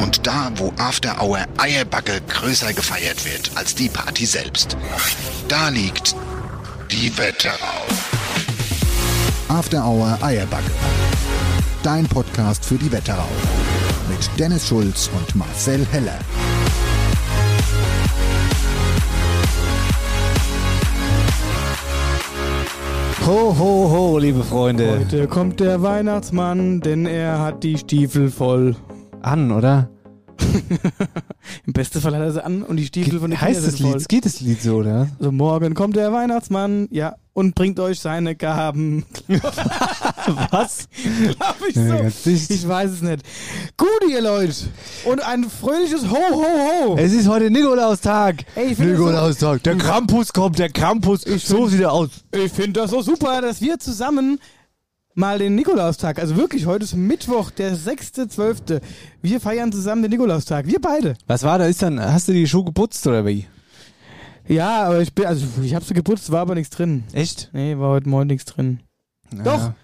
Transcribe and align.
Und 0.00 0.26
da, 0.26 0.50
wo 0.56 0.72
After 0.78 1.22
Hour 1.22 1.46
Eierbacke 1.58 2.20
größer 2.28 2.72
gefeiert 2.72 3.24
wird 3.24 3.50
als 3.54 3.74
die 3.74 3.88
Party 3.88 4.26
selbst. 4.26 4.76
Da 5.48 5.68
liegt 5.68 6.14
die 6.90 7.16
Wetterau. 7.16 7.86
After 9.48 9.84
Hour 9.84 10.18
Eierbacke. 10.22 10.70
Dein 11.82 12.06
Podcast 12.06 12.64
für 12.64 12.76
die 12.76 12.92
Wetterau. 12.92 13.28
Mit 14.08 14.30
Dennis 14.38 14.68
Schulz 14.68 15.10
und 15.16 15.34
Marcel 15.34 15.86
Heller. 15.90 16.18
Ho, 23.26 23.54
ho, 23.56 23.90
ho, 23.90 24.18
liebe 24.18 24.42
Freunde. 24.42 24.98
Heute 24.98 25.28
kommt 25.28 25.60
der 25.60 25.82
Weihnachtsmann, 25.82 26.80
denn 26.80 27.06
er 27.06 27.38
hat 27.38 27.62
die 27.62 27.78
Stiefel 27.78 28.30
voll. 28.30 28.74
An, 29.22 29.50
oder? 29.52 29.88
Im 31.66 31.72
besten 31.74 32.00
Fall 32.00 32.14
hat 32.14 32.22
er 32.22 32.32
sie 32.32 32.42
an 32.44 32.62
und 32.62 32.76
die 32.78 32.86
Stiefel 32.86 33.20
von 33.20 33.30
den 33.30 33.38
heißt 33.40 33.58
das 33.64 33.74
sind 33.76 33.86
voll. 33.88 33.98
Lied? 33.98 34.08
Geht 34.08 34.24
das 34.24 34.40
Lied 34.40 34.62
so, 34.62 34.76
oder? 34.76 35.06
So, 35.18 35.30
morgen 35.30 35.74
kommt 35.74 35.96
der 35.96 36.12
Weihnachtsmann, 36.12 36.88
ja, 36.90 37.14
und 37.34 37.54
bringt 37.54 37.78
euch 37.78 38.00
seine 38.00 38.34
Gaben. 38.34 39.04
Was? 40.50 40.88
Glaub 41.36 41.56
ich 41.68 41.74
so. 41.74 42.30
Ich 42.54 42.66
weiß 42.66 42.90
es 42.90 43.02
nicht. 43.02 43.22
Gut, 43.76 43.88
ihr 44.10 44.22
Leute. 44.22 44.54
Und 45.04 45.22
ein 45.22 45.44
fröhliches 45.44 46.08
Ho, 46.10 46.16
ho, 46.16 46.44
ho. 46.86 46.96
Es 46.98 47.12
ist 47.12 47.28
heute 47.28 47.50
Nikolaustag. 47.50 48.44
Ey, 48.54 48.68
ich 48.72 48.76
find 48.76 48.90
das 48.92 48.98
so- 48.98 49.04
Nikolaustag. 49.04 49.62
Der 49.64 49.76
Krampus 49.76 50.32
kommt, 50.32 50.58
der 50.58 50.70
Krampus. 50.70 51.22
so 51.22 51.66
sieht 51.68 51.80
er 51.80 51.92
aus. 51.92 52.08
Ich 52.34 52.50
finde 52.52 52.80
das 52.80 52.90
so 52.90 53.02
super, 53.02 53.40
dass 53.42 53.60
wir 53.60 53.78
zusammen 53.78 54.40
mal 55.20 55.38
den 55.38 55.54
Nikolaustag, 55.54 56.18
also 56.18 56.34
wirklich, 56.36 56.66
heute 56.66 56.84
ist 56.84 56.96
Mittwoch, 56.96 57.50
der 57.52 57.76
6.12. 57.76 58.80
Wir 59.22 59.40
feiern 59.40 59.70
zusammen 59.70 60.02
den 60.02 60.10
Nikolaustag. 60.10 60.66
Wir 60.66 60.80
beide. 60.80 61.14
Was 61.28 61.42
war 61.44 61.58
da? 61.58 61.66
Ist 61.66 61.82
dann, 61.82 62.00
hast 62.00 62.26
du 62.26 62.32
die 62.32 62.48
Schuhe 62.48 62.64
geputzt 62.64 63.06
oder 63.06 63.24
wie? 63.26 63.46
Ja, 64.48 64.84
aber 64.84 65.00
ich 65.00 65.14
bin, 65.14 65.26
also 65.26 65.46
ich 65.62 65.74
habe 65.74 65.84
sie 65.84 65.94
geputzt, 65.94 66.32
war 66.32 66.40
aber 66.40 66.54
nichts 66.56 66.74
drin. 66.74 67.04
Echt? 67.12 67.50
Nee, 67.52 67.78
war 67.78 67.90
heute 67.90 68.08
Morgen 68.08 68.26
nichts 68.28 68.46
drin. 68.46 68.80
Doch. 69.30 69.58
Ja. 69.58 69.74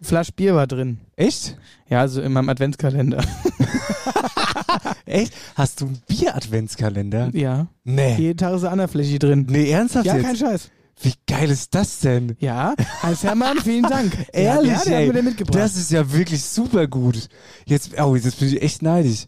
Flasch 0.00 0.32
Bier 0.32 0.54
war 0.54 0.66
drin. 0.66 0.98
Echt? 1.16 1.56
Ja, 1.88 2.00
also 2.00 2.20
in 2.22 2.32
meinem 2.32 2.48
Adventskalender. 2.48 3.22
Echt? 5.06 5.32
Hast 5.54 5.80
du 5.80 5.86
einen 5.86 6.02
Bier-Adventskalender? 6.08 7.30
ja. 7.34 7.66
Nee. 7.84 8.16
Jeden 8.16 8.38
Tag 8.38 8.54
ist 8.54 8.62
eine 8.62 8.70
andere 8.72 8.88
Fläche 8.88 9.18
drin. 9.18 9.46
Nee, 9.48 9.70
ernsthaft 9.70 10.06
Ja, 10.06 10.14
jetzt? 10.16 10.24
kein 10.24 10.36
Scheiß. 10.36 10.70
Wie 11.00 11.14
geil 11.26 11.50
ist 11.50 11.74
das 11.74 12.00
denn? 12.00 12.36
Ja, 12.40 12.74
Hans 13.02 13.22
Hermann, 13.22 13.58
vielen 13.62 13.84
Dank. 13.84 14.12
Ehrlich, 14.32 14.70
ja, 14.72 14.82
der 14.84 14.98
ey. 14.98 15.12
den 15.12 15.24
mitgebracht. 15.24 15.54
Das 15.56 15.76
ist 15.76 15.90
ja 15.90 16.12
wirklich 16.12 16.42
super 16.42 16.86
gut. 16.86 17.28
Jetzt, 17.66 18.00
oh, 18.00 18.16
jetzt 18.16 18.38
bin 18.40 18.48
ich 18.48 18.60
echt 18.62 18.82
neidisch. 18.82 19.26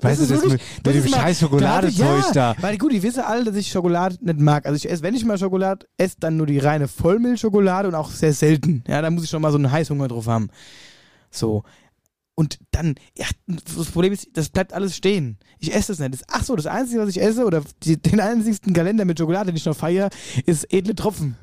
Weißt 0.00 0.20
ist 0.20 0.30
du, 0.30 0.34
das 0.34 0.42
wirklich- 0.44 0.60
mit, 0.76 0.86
das 0.86 0.94
mit 0.94 1.02
dem 1.02 1.04
ist 1.06 1.10
mal- 1.10 1.16
scheiß 1.16 1.24
da 1.24 1.30
ich- 1.30 1.38
Schokoladezeug 1.38 2.32
da. 2.34 2.52
Ja, 2.52 2.56
weil 2.62 2.76
gut, 2.76 2.92
die 2.92 3.02
wissen 3.02 3.20
alle, 3.20 3.44
dass 3.44 3.56
ich 3.56 3.70
Schokolade 3.70 4.16
nicht 4.20 4.38
mag. 4.40 4.66
Also 4.66 4.76
ich 4.76 4.90
esse, 4.90 5.02
wenn 5.02 5.14
ich 5.14 5.24
mal 5.24 5.38
Schokolade 5.38 5.86
esse, 5.96 6.16
dann 6.20 6.36
nur 6.36 6.46
die 6.46 6.58
reine 6.58 6.86
Vollmilchschokolade 6.86 7.88
und 7.88 7.94
auch 7.94 8.10
sehr 8.10 8.34
selten. 8.34 8.84
Ja, 8.86 9.00
da 9.00 9.10
muss 9.10 9.24
ich 9.24 9.30
schon 9.30 9.40
mal 9.40 9.50
so 9.52 9.56
einen 9.56 9.70
Heißhunger 9.72 10.08
drauf 10.08 10.26
haben. 10.26 10.50
So. 11.30 11.62
Und 12.38 12.58
dann, 12.70 12.96
ja, 13.16 13.26
das 13.46 13.90
Problem 13.90 14.12
ist, 14.12 14.28
das 14.34 14.50
bleibt 14.50 14.74
alles 14.74 14.94
stehen. 14.94 15.38
Ich 15.58 15.74
esse 15.74 15.92
das 15.92 15.98
nicht. 15.98 16.12
Das, 16.12 16.22
ach 16.28 16.44
so, 16.44 16.54
das 16.54 16.66
Einzige, 16.66 17.00
was 17.00 17.08
ich 17.08 17.20
esse, 17.20 17.46
oder 17.46 17.62
die, 17.82 17.96
den 18.00 18.20
einzigsten 18.20 18.74
Kalender 18.74 19.06
mit 19.06 19.18
Schokolade, 19.18 19.46
den 19.46 19.56
ich 19.56 19.64
noch 19.64 19.76
feiere, 19.76 20.10
ist 20.44 20.70
edle 20.72 20.94
Tropfen. 20.94 21.36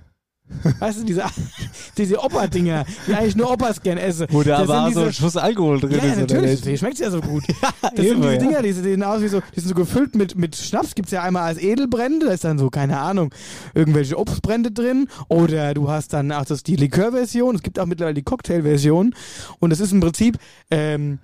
Weißt 0.80 1.00
du, 1.00 1.04
diese, 1.06 1.24
diese 1.98 2.20
Opa-Dinger, 2.24 2.86
die 3.08 3.14
eigentlich 3.14 3.36
nur 3.36 3.52
Opas 3.52 3.82
gern 3.82 3.98
essen. 3.98 4.28
Wo 4.30 4.44
da 4.44 4.60
Das 4.62 4.70
aber 4.70 4.92
so 4.92 5.02
ein 5.02 5.14
Schuss 5.14 5.38
Alkohol 5.38 5.80
drin 5.80 5.92
ja, 5.92 5.98
ist. 5.98 6.04
ja, 6.16 6.16
natürlich, 6.22 6.60
deswegen 6.60 6.78
schmeckt 6.78 6.94
es 6.96 7.00
ja 7.02 7.12
so 7.12 7.22
gut. 7.22 7.44
Das 7.82 8.06
eben, 8.06 8.22
sind 8.22 8.24
diese 8.24 8.34
ja. 8.34 8.38
Dinger, 8.40 8.62
die 8.62 8.72
sehen 8.72 9.04
aus 9.04 9.22
wie 9.22 9.28
so, 9.28 9.42
die 9.56 9.60
sind 9.60 9.70
so 9.70 9.76
gefüllt 9.76 10.16
mit, 10.16 10.36
mit 10.36 10.56
Schnaps. 10.56 10.96
Gibt 10.96 11.08
es 11.08 11.12
ja 11.12 11.22
einmal 11.24 11.44
als 11.44 11.60
Edelbrände, 11.62 12.26
da 12.28 12.32
ist 12.32 12.44
dann 12.44 12.58
so, 12.58 12.70
keine 12.70 13.00
Ahnung, 13.00 13.34
irgendwelche 13.74 14.18
Obstbrände 14.18 14.72
drin. 14.72 15.08
Oder 15.28 15.74
du 15.74 15.90
hast 15.90 16.14
dann 16.14 16.32
auch 16.32 16.46
das, 16.46 16.64
die 16.64 16.76
Likörversion. 16.76 17.56
Es 17.56 17.62
gibt 17.62 17.78
auch 17.80 17.86
mittlerweile 17.86 18.14
die 18.16 18.24
Cocktailversion. 18.24 19.14
Und 19.60 19.72
es 19.72 19.80
ist 19.80 19.92
im 19.92 20.00
Prinzip, 20.00 20.38
ähm, 20.72 21.20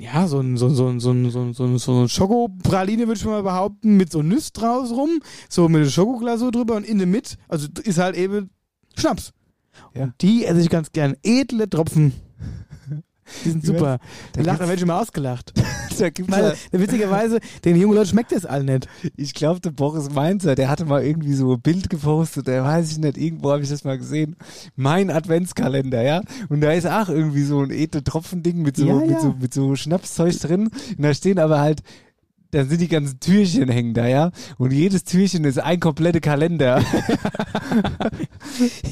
ja, 0.00 0.26
so 0.28 0.38
ein, 0.40 0.56
so, 0.56 0.66
ein- 0.68 0.74
so, 0.74 0.88
ein- 0.88 1.00
so, 1.00 1.10
ein- 1.10 1.30
so, 1.30 1.40
ein- 1.42 1.52
so, 1.54 1.64
ein- 1.64 1.78
so 1.78 2.02
ein 2.02 2.08
Schokopraline, 2.08 3.06
würde 3.06 3.18
ich 3.18 3.24
mal 3.26 3.42
behaupten, 3.42 3.96
mit 3.96 4.10
so 4.12 4.22
Nüsse 4.22 4.52
draus 4.52 4.90
rum, 4.92 5.20
so 5.48 5.68
mit 5.68 5.84
der 5.84 5.90
Schokoglasur 5.90 6.52
drüber 6.52 6.76
und 6.76 6.84
in 6.86 6.98
der 6.98 7.06
Mitte, 7.06 7.36
also 7.48 7.66
ist 7.84 7.98
halt 7.98 8.16
eben 8.16 8.50
Schnaps. 8.98 9.32
Ja. 9.94 10.04
Und 10.04 10.14
die 10.20 10.44
esse 10.44 10.60
ich 10.60 10.70
ganz 10.70 10.92
gern. 10.92 11.16
Edle 11.22 11.68
Tropfen. 11.68 12.12
Die 13.44 13.50
sind 13.50 13.64
super. 13.64 13.98
Da 14.32 14.42
lacht, 14.42 14.60
werde 14.60 14.74
ich 14.74 14.82
immer 14.82 15.00
ausgelacht. 15.00 15.52
Da 15.98 16.10
gibt's 16.10 16.30
Weil, 16.30 16.54
ja, 16.72 16.78
witzigerweise, 16.78 17.40
den 17.64 17.74
jungen 17.74 17.96
Leuten 17.96 18.10
schmeckt 18.10 18.30
das 18.30 18.46
all 18.46 18.62
nicht. 18.62 18.86
ich 19.16 19.34
glaube, 19.34 19.58
der 19.58 19.72
Boris 19.72 20.08
Mainzer, 20.10 20.54
der 20.54 20.68
hatte 20.68 20.84
mal 20.84 21.04
irgendwie 21.04 21.32
so 21.32 21.54
ein 21.54 21.60
Bild 21.60 21.90
gepostet, 21.90 22.46
der 22.46 22.62
weiß 22.62 22.92
ich 22.92 22.98
nicht, 22.98 23.18
irgendwo 23.18 23.50
habe 23.50 23.64
ich 23.64 23.68
das 23.68 23.82
mal 23.82 23.98
gesehen. 23.98 24.36
Mein 24.76 25.10
Adventskalender, 25.10 26.00
ja. 26.02 26.22
Und 26.48 26.60
da 26.60 26.70
ist 26.70 26.86
auch 26.86 27.08
irgendwie 27.08 27.42
so 27.42 27.62
ein 27.62 27.72
edle 27.72 28.04
Tropfending 28.04 28.62
mit 28.62 28.76
so, 28.76 28.86
Ja, 28.86 28.94
mit 28.94 29.10
ja. 29.10 29.20
so, 29.20 29.34
mit 29.40 29.52
so 29.52 29.74
Schnapszeug 29.74 30.38
drin. 30.38 30.68
Und 30.96 31.02
da 31.02 31.12
stehen 31.12 31.40
aber 31.40 31.58
halt, 31.58 31.82
da 32.50 32.64
sind 32.64 32.80
die 32.80 32.88
ganzen 32.88 33.20
Türchen 33.20 33.68
hängen 33.68 33.94
da, 33.94 34.06
ja. 34.06 34.30
Und 34.56 34.72
jedes 34.72 35.04
Türchen 35.04 35.44
ist 35.44 35.58
ein 35.58 35.80
kompletter 35.80 36.20
Kalender. 36.20 36.82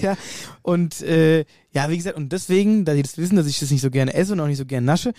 Ja, 0.00 0.17
und 0.62 1.00
äh, 1.03 1.44
ja, 1.72 1.91
wie 1.91 1.97
gesagt, 1.97 2.16
und 2.16 2.31
deswegen, 2.31 2.84
da 2.84 2.95
die 2.95 3.03
das 3.03 3.19
wissen, 3.19 3.37
dass 3.37 3.47
ich 3.47 3.59
das 3.59 3.71
nicht 3.71 3.81
so 3.81 3.91
gerne 3.91 4.15
esse 4.15 4.33
und 4.33 4.41
auch 4.41 4.47
nicht 4.47 4.59
so 4.59 4.66
gerne 4.66 4.87
nasche, 4.87 5.12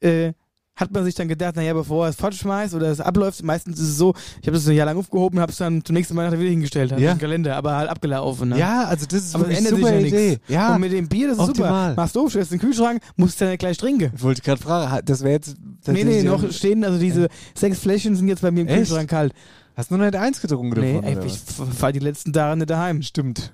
äh, 0.00 0.32
hat 0.78 0.92
man 0.92 1.04
sich 1.04 1.14
dann 1.14 1.28
gedacht, 1.28 1.56
naja, 1.56 1.74
bevor 1.74 2.06
er 2.06 2.10
es 2.10 2.16
fortschmeißt 2.16 2.72
oder 2.74 2.86
es 2.90 3.00
abläuft, 3.00 3.42
meistens 3.42 3.78
ist 3.80 3.88
es 3.88 3.96
so, 3.98 4.14
ich 4.40 4.46
habe 4.46 4.56
das 4.56 4.66
ein 4.68 4.74
Jahr 4.76 4.86
lang 4.86 4.96
aufgehoben, 4.96 5.40
habe 5.40 5.50
es 5.52 5.58
dann 5.58 5.84
zum 5.84 5.94
nächsten 5.94 6.14
Mal 6.14 6.30
wieder 6.32 6.48
hingestellt, 6.50 6.92
hatte 6.92 7.02
Ja. 7.02 7.14
den 7.14 7.18
Kalender, 7.18 7.56
aber 7.56 7.76
halt 7.76 7.90
abgelaufen. 7.90 8.50
Ne? 8.50 8.58
Ja, 8.58 8.84
also 8.84 9.04
das 9.06 9.24
ist 9.24 9.34
aber 9.34 9.44
wirklich 9.48 9.58
ändert 9.58 9.74
sich 9.74 9.84
super 9.84 9.94
ja 10.00 10.06
Idee. 10.06 10.38
Ja, 10.48 10.74
Und 10.74 10.80
mit 10.80 10.92
dem 10.92 11.08
Bier, 11.08 11.28
das 11.28 11.38
ist 11.38 11.42
Optimal. 11.48 11.90
super. 11.90 12.00
Machst 12.02 12.16
du, 12.16 12.28
stellst 12.28 12.52
in 12.52 12.58
den 12.58 12.64
Kühlschrank, 12.66 13.02
musst 13.16 13.40
dann 13.40 13.48
nicht 13.48 13.58
gleich 13.58 13.76
trinken. 13.76 14.12
ich 14.14 14.22
wollte 14.22 14.40
gerade 14.42 14.60
fragen, 14.62 15.04
das 15.04 15.20
wäre 15.22 15.32
jetzt... 15.32 15.56
Nee, 15.58 15.92
nee, 15.92 16.04
tatsächlich- 16.04 16.24
noch 16.24 16.52
stehen, 16.52 16.84
also 16.84 16.98
diese 16.98 17.28
sechs 17.54 17.80
Fläschchen 17.80 18.14
sind 18.16 18.28
jetzt 18.28 18.42
bei 18.42 18.50
mir 18.50 18.60
im 18.60 18.68
Echt? 18.68 18.76
Kühlschrank 18.78 19.10
kalt. 19.10 19.32
Hast 19.76 19.90
du 19.90 19.96
noch 19.96 20.04
nicht 20.04 20.16
eins 20.16 20.40
getrunken 20.40 20.80
Nee, 20.80 20.94
davon, 21.00 21.04
ey, 21.04 21.26
ich 21.26 21.80
war 21.82 21.92
die 21.92 21.98
letzten 22.00 22.32
Tage 22.32 22.56
nicht 22.56 22.70
daheim. 22.70 23.02
Stimmt, 23.02 23.52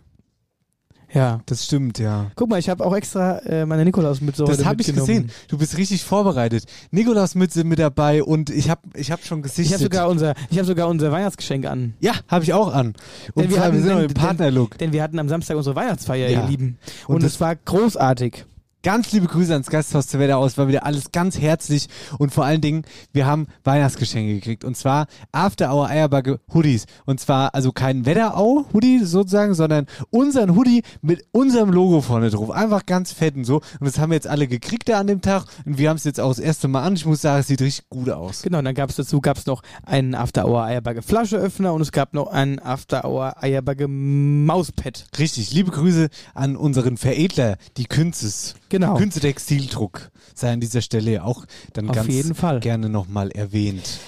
Ja. 1.14 1.40
das 1.46 1.64
stimmt, 1.64 1.98
ja. 1.98 2.30
Guck 2.34 2.50
mal, 2.50 2.58
ich 2.58 2.68
habe 2.68 2.84
auch 2.84 2.94
extra 2.94 3.38
äh, 3.38 3.64
meine 3.66 3.84
Nikolausmütze 3.84 4.44
Das 4.44 4.64
habe 4.64 4.82
ich 4.82 4.92
gesehen. 4.92 5.30
Du 5.48 5.56
bist 5.56 5.76
richtig 5.78 6.02
vorbereitet. 6.04 6.64
Nikolausmütze 6.90 7.64
mit 7.64 7.78
dabei 7.78 8.22
und 8.22 8.50
ich 8.50 8.68
habe 8.70 8.80
ich 8.94 9.10
hab 9.10 9.24
schon 9.24 9.40
gesichtet. 9.42 9.66
Ich 9.66 9.72
habe 9.74 9.82
sogar 9.84 10.08
unser, 10.08 10.34
ich 10.50 10.58
habe 10.58 10.66
sogar 10.66 10.88
unser 10.88 11.12
Weihnachtsgeschenk 11.12 11.66
an. 11.66 11.94
ja, 12.00 12.12
habe 12.28 12.44
ich 12.44 12.52
auch 12.52 12.72
an. 12.74 12.88
Und 13.34 13.44
Denn 13.44 13.50
wir 13.50 13.56
zwar, 13.56 13.56
wir 13.56 13.62
hatten 13.72 13.82
sind 13.82 13.92
noch 13.92 14.00
den- 14.00 14.08
im 14.08 14.14
Partnerlook. 14.14 14.78
Denn 14.78 14.92
wir 14.92 15.02
hatten 15.02 15.18
am 15.18 15.28
Samstag 15.28 15.56
unsere 15.56 15.76
Weihnachtsfeier, 15.76 16.28
Ja. 16.28 16.42
ihr 16.42 16.48
Lieben. 16.48 16.78
Und 17.06 17.22
es 17.22 17.40
war 17.40 17.54
großartig. 17.56 18.44
Ganz 18.84 19.12
liebe 19.12 19.28
Grüße 19.28 19.50
ans 19.50 19.70
Gasthaus 19.70 20.08
zur 20.08 20.20
Wetterau. 20.20 20.44
Es 20.44 20.58
war 20.58 20.68
wieder 20.68 20.84
alles 20.84 21.10
ganz 21.10 21.40
herzlich 21.40 21.86
und 22.18 22.34
vor 22.34 22.44
allen 22.44 22.60
Dingen, 22.60 22.82
wir 23.14 23.24
haben 23.24 23.46
Weihnachtsgeschenke 23.64 24.34
gekriegt. 24.34 24.62
Und 24.62 24.76
zwar 24.76 25.06
After 25.32 25.72
Hour 25.72 25.88
Eierbacke 25.88 26.38
Hoodies. 26.52 26.84
Und 27.06 27.18
zwar 27.18 27.54
also 27.54 27.72
kein 27.72 28.04
Wetterau 28.04 28.66
Hoodie 28.74 28.98
sozusagen, 28.98 29.54
sondern 29.54 29.86
unseren 30.10 30.54
Hoodie 30.54 30.82
mit 31.00 31.24
unserem 31.32 31.70
Logo 31.70 32.02
vorne 32.02 32.28
drauf. 32.28 32.50
Einfach 32.50 32.84
ganz 32.84 33.10
fett 33.10 33.36
und 33.36 33.46
so. 33.46 33.62
Und 33.80 33.86
das 33.86 33.98
haben 33.98 34.10
wir 34.10 34.16
jetzt 34.16 34.26
alle 34.26 34.46
gekriegt 34.46 34.86
da 34.90 35.00
an 35.00 35.06
dem 35.06 35.22
Tag. 35.22 35.46
Und 35.64 35.78
wir 35.78 35.88
haben 35.88 35.96
es 35.96 36.04
jetzt 36.04 36.20
auch 36.20 36.28
das 36.28 36.38
erste 36.38 36.68
Mal 36.68 36.82
an. 36.82 36.92
Ich 36.92 37.06
muss 37.06 37.22
sagen, 37.22 37.40
es 37.40 37.46
sieht 37.46 37.62
richtig 37.62 37.88
gut 37.88 38.10
aus. 38.10 38.42
Genau, 38.42 38.58
und 38.58 38.66
dann 38.66 38.74
gab 38.74 38.90
es 38.90 38.96
dazu 38.96 39.22
gab's 39.22 39.46
noch 39.46 39.62
einen 39.86 40.14
After 40.14 40.46
Hour 40.46 40.62
Eierbacke 40.62 41.00
Flascheöffner 41.00 41.72
und 41.72 41.80
es 41.80 41.90
gab 41.90 42.12
noch 42.12 42.26
einen 42.26 42.58
After 42.58 43.06
Hour 43.06 43.42
Eierbacke 43.42 43.88
Mauspad. 43.88 45.06
Richtig, 45.18 45.54
liebe 45.54 45.70
Grüße 45.70 46.10
an 46.34 46.54
unseren 46.54 46.98
Veredler, 46.98 47.56
die 47.78 47.86
Künzes. 47.86 48.56
Genau. 48.74 48.96
Künze 48.96 49.20
Textildruck 49.20 50.10
sei 50.34 50.52
an 50.52 50.58
dieser 50.58 50.82
Stelle 50.82 51.22
auch 51.22 51.44
dann 51.74 51.88
Auf 51.90 51.94
ganz 51.94 52.60
gerne 52.60 52.88
nochmal 52.88 53.30
erwähnt. 53.30 54.00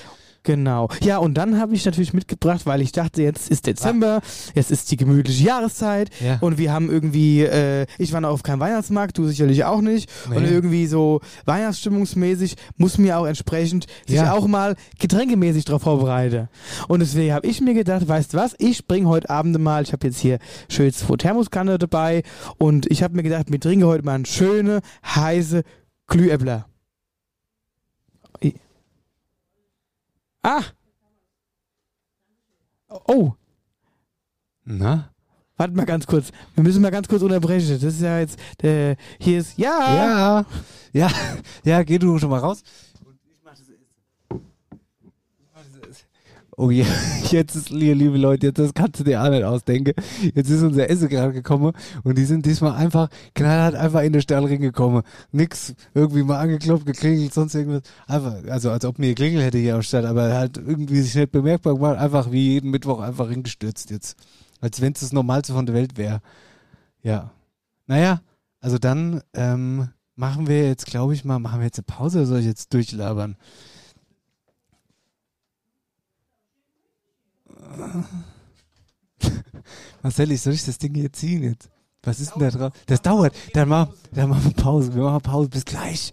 Genau. 0.46 0.88
Ja, 1.02 1.18
und 1.18 1.34
dann 1.34 1.58
habe 1.58 1.74
ich 1.74 1.84
natürlich 1.84 2.14
mitgebracht, 2.14 2.66
weil 2.66 2.80
ich 2.80 2.92
dachte, 2.92 3.20
jetzt 3.20 3.50
ist 3.50 3.66
Dezember, 3.66 4.20
jetzt 4.54 4.70
ist 4.70 4.88
die 4.92 4.96
gemütliche 4.96 5.44
Jahreszeit 5.44 6.08
Ja. 6.24 6.38
und 6.40 6.56
wir 6.56 6.72
haben 6.72 6.88
irgendwie, 6.88 7.42
äh, 7.42 7.86
ich 7.98 8.12
war 8.12 8.20
noch 8.20 8.30
auf 8.30 8.44
keinem 8.44 8.60
Weihnachtsmarkt, 8.60 9.18
du 9.18 9.26
sicherlich 9.26 9.64
auch 9.64 9.80
nicht. 9.80 10.08
Nee. 10.30 10.36
Und 10.36 10.44
irgendwie 10.44 10.86
so 10.86 11.20
Weihnachtsstimmungsmäßig 11.46 12.54
muss 12.76 12.96
mir 12.96 13.18
auch 13.18 13.26
entsprechend 13.26 13.86
sich 14.06 14.16
Ja. 14.16 14.32
auch 14.34 14.46
mal 14.46 14.76
getränkemäßig 15.00 15.64
darauf 15.64 15.82
vorbereiten. 15.82 16.48
Und 16.86 17.00
deswegen 17.00 17.32
habe 17.34 17.46
ich 17.48 17.60
mir 17.60 17.74
gedacht, 17.74 18.06
weißt 18.06 18.32
du 18.32 18.38
was, 18.38 18.54
ich 18.58 18.86
bringe 18.86 19.08
heute 19.08 19.28
Abend 19.30 19.58
mal, 19.58 19.82
ich 19.82 19.92
habe 19.92 20.06
jetzt 20.06 20.20
hier 20.20 20.38
schön 20.68 20.92
zwei 20.92 21.16
Thermoskanne 21.16 21.76
dabei 21.78 22.22
und 22.58 22.88
ich 22.90 23.02
habe 23.02 23.16
mir 23.16 23.24
gedacht, 23.24 23.46
wir 23.50 23.58
trinken 23.60 23.84
heute 23.86 24.04
mal 24.04 24.14
eine 24.14 24.26
schöne, 24.26 24.80
heiße 25.04 25.64
Glühäppler. 26.06 26.66
Ah! 30.46 30.62
Oh, 33.08 33.32
Na? 34.64 35.10
warte 35.56 35.74
mal 35.74 35.84
ganz 35.84 36.06
kurz. 36.06 36.30
Wir 36.54 36.62
müssen 36.62 36.82
mal 36.82 36.92
ganz 36.92 37.08
kurz 37.08 37.22
unterbrechen. 37.22 37.68
Das 37.68 37.82
ist 37.82 38.00
ja 38.00 38.20
jetzt, 38.20 38.38
äh, 38.62 38.94
hier 39.18 39.40
ist, 39.40 39.58
ja! 39.58 39.96
Ja, 39.96 40.46
ja, 40.92 41.10
ja, 41.64 41.82
geh 41.82 41.98
du 41.98 42.16
schon 42.20 42.30
mal 42.30 42.38
raus. 42.38 42.62
Oh 46.58 46.70
je, 46.70 46.86
jetzt 47.30 47.54
ist, 47.54 47.68
liebe, 47.68 48.16
Leute, 48.16 48.46
jetzt, 48.46 48.58
das 48.58 48.72
kannst 48.72 48.98
du 48.98 49.04
dir 49.04 49.22
auch 49.22 49.28
nicht 49.28 49.44
ausdenken. 49.44 49.92
Jetzt 50.34 50.48
ist 50.48 50.62
unser 50.62 50.88
Essen 50.88 51.08
gerade 51.10 51.34
gekommen 51.34 51.72
und 52.02 52.16
die 52.16 52.24
sind 52.24 52.46
diesmal 52.46 52.72
einfach, 52.76 53.10
knallhart 53.34 53.74
einfach 53.74 54.00
in 54.00 54.14
den 54.14 54.22
Stallring 54.22 54.62
gekommen. 54.62 55.02
Nix, 55.32 55.74
irgendwie 55.92 56.22
mal 56.22 56.38
angeklopft, 56.38 56.86
geklingelt, 56.86 57.34
sonst 57.34 57.54
irgendwas. 57.54 57.82
Einfach, 58.06 58.36
also 58.48 58.70
als 58.70 58.86
ob 58.86 58.98
mir 58.98 59.14
Klingel 59.14 59.42
hätte 59.42 59.58
hier 59.58 59.74
am 59.74 59.82
Stall, 59.82 60.06
aber 60.06 60.32
halt 60.32 60.56
irgendwie 60.56 61.02
sich 61.02 61.14
nicht 61.14 61.30
bemerkbar 61.30 61.74
gemacht, 61.74 61.98
einfach 61.98 62.32
wie 62.32 62.54
jeden 62.54 62.70
Mittwoch 62.70 63.00
einfach 63.00 63.28
hingestürzt 63.28 63.90
jetzt. 63.90 64.16
Als 64.62 64.80
wenn 64.80 64.94
es 64.94 65.00
das 65.00 65.12
Normalste 65.12 65.52
von 65.52 65.66
der 65.66 65.74
Welt 65.74 65.98
wäre. 65.98 66.22
Ja. 67.02 67.32
Naja, 67.86 68.22
also 68.60 68.78
dann 68.78 69.20
ähm, 69.34 69.90
machen 70.14 70.46
wir 70.46 70.66
jetzt, 70.66 70.86
glaube 70.86 71.12
ich 71.12 71.22
mal, 71.22 71.38
machen 71.38 71.60
wir 71.60 71.66
jetzt 71.66 71.78
eine 71.78 71.84
Pause 71.84 72.20
oder 72.20 72.26
soll 72.26 72.38
ich 72.40 72.46
jetzt 72.46 72.72
durchlabern? 72.72 73.36
Marcel, 80.02 80.32
ich 80.32 80.42
soll 80.42 80.52
ich 80.54 80.64
das 80.64 80.78
Ding 80.78 80.94
hier 80.94 81.12
ziehen 81.12 81.42
jetzt? 81.42 81.70
Was 82.02 82.20
ist 82.20 82.34
denn 82.34 82.42
da 82.42 82.50
drauf? 82.50 82.72
Das 82.86 83.02
dauert. 83.02 83.34
Dann 83.52 83.68
machen, 83.68 83.92
dann 84.12 84.30
machen 84.30 84.44
wir 84.44 84.52
Pause. 84.52 84.94
Wir 84.94 85.02
machen 85.02 85.22
Pause. 85.22 85.48
Bis 85.48 85.64
gleich. 85.64 86.12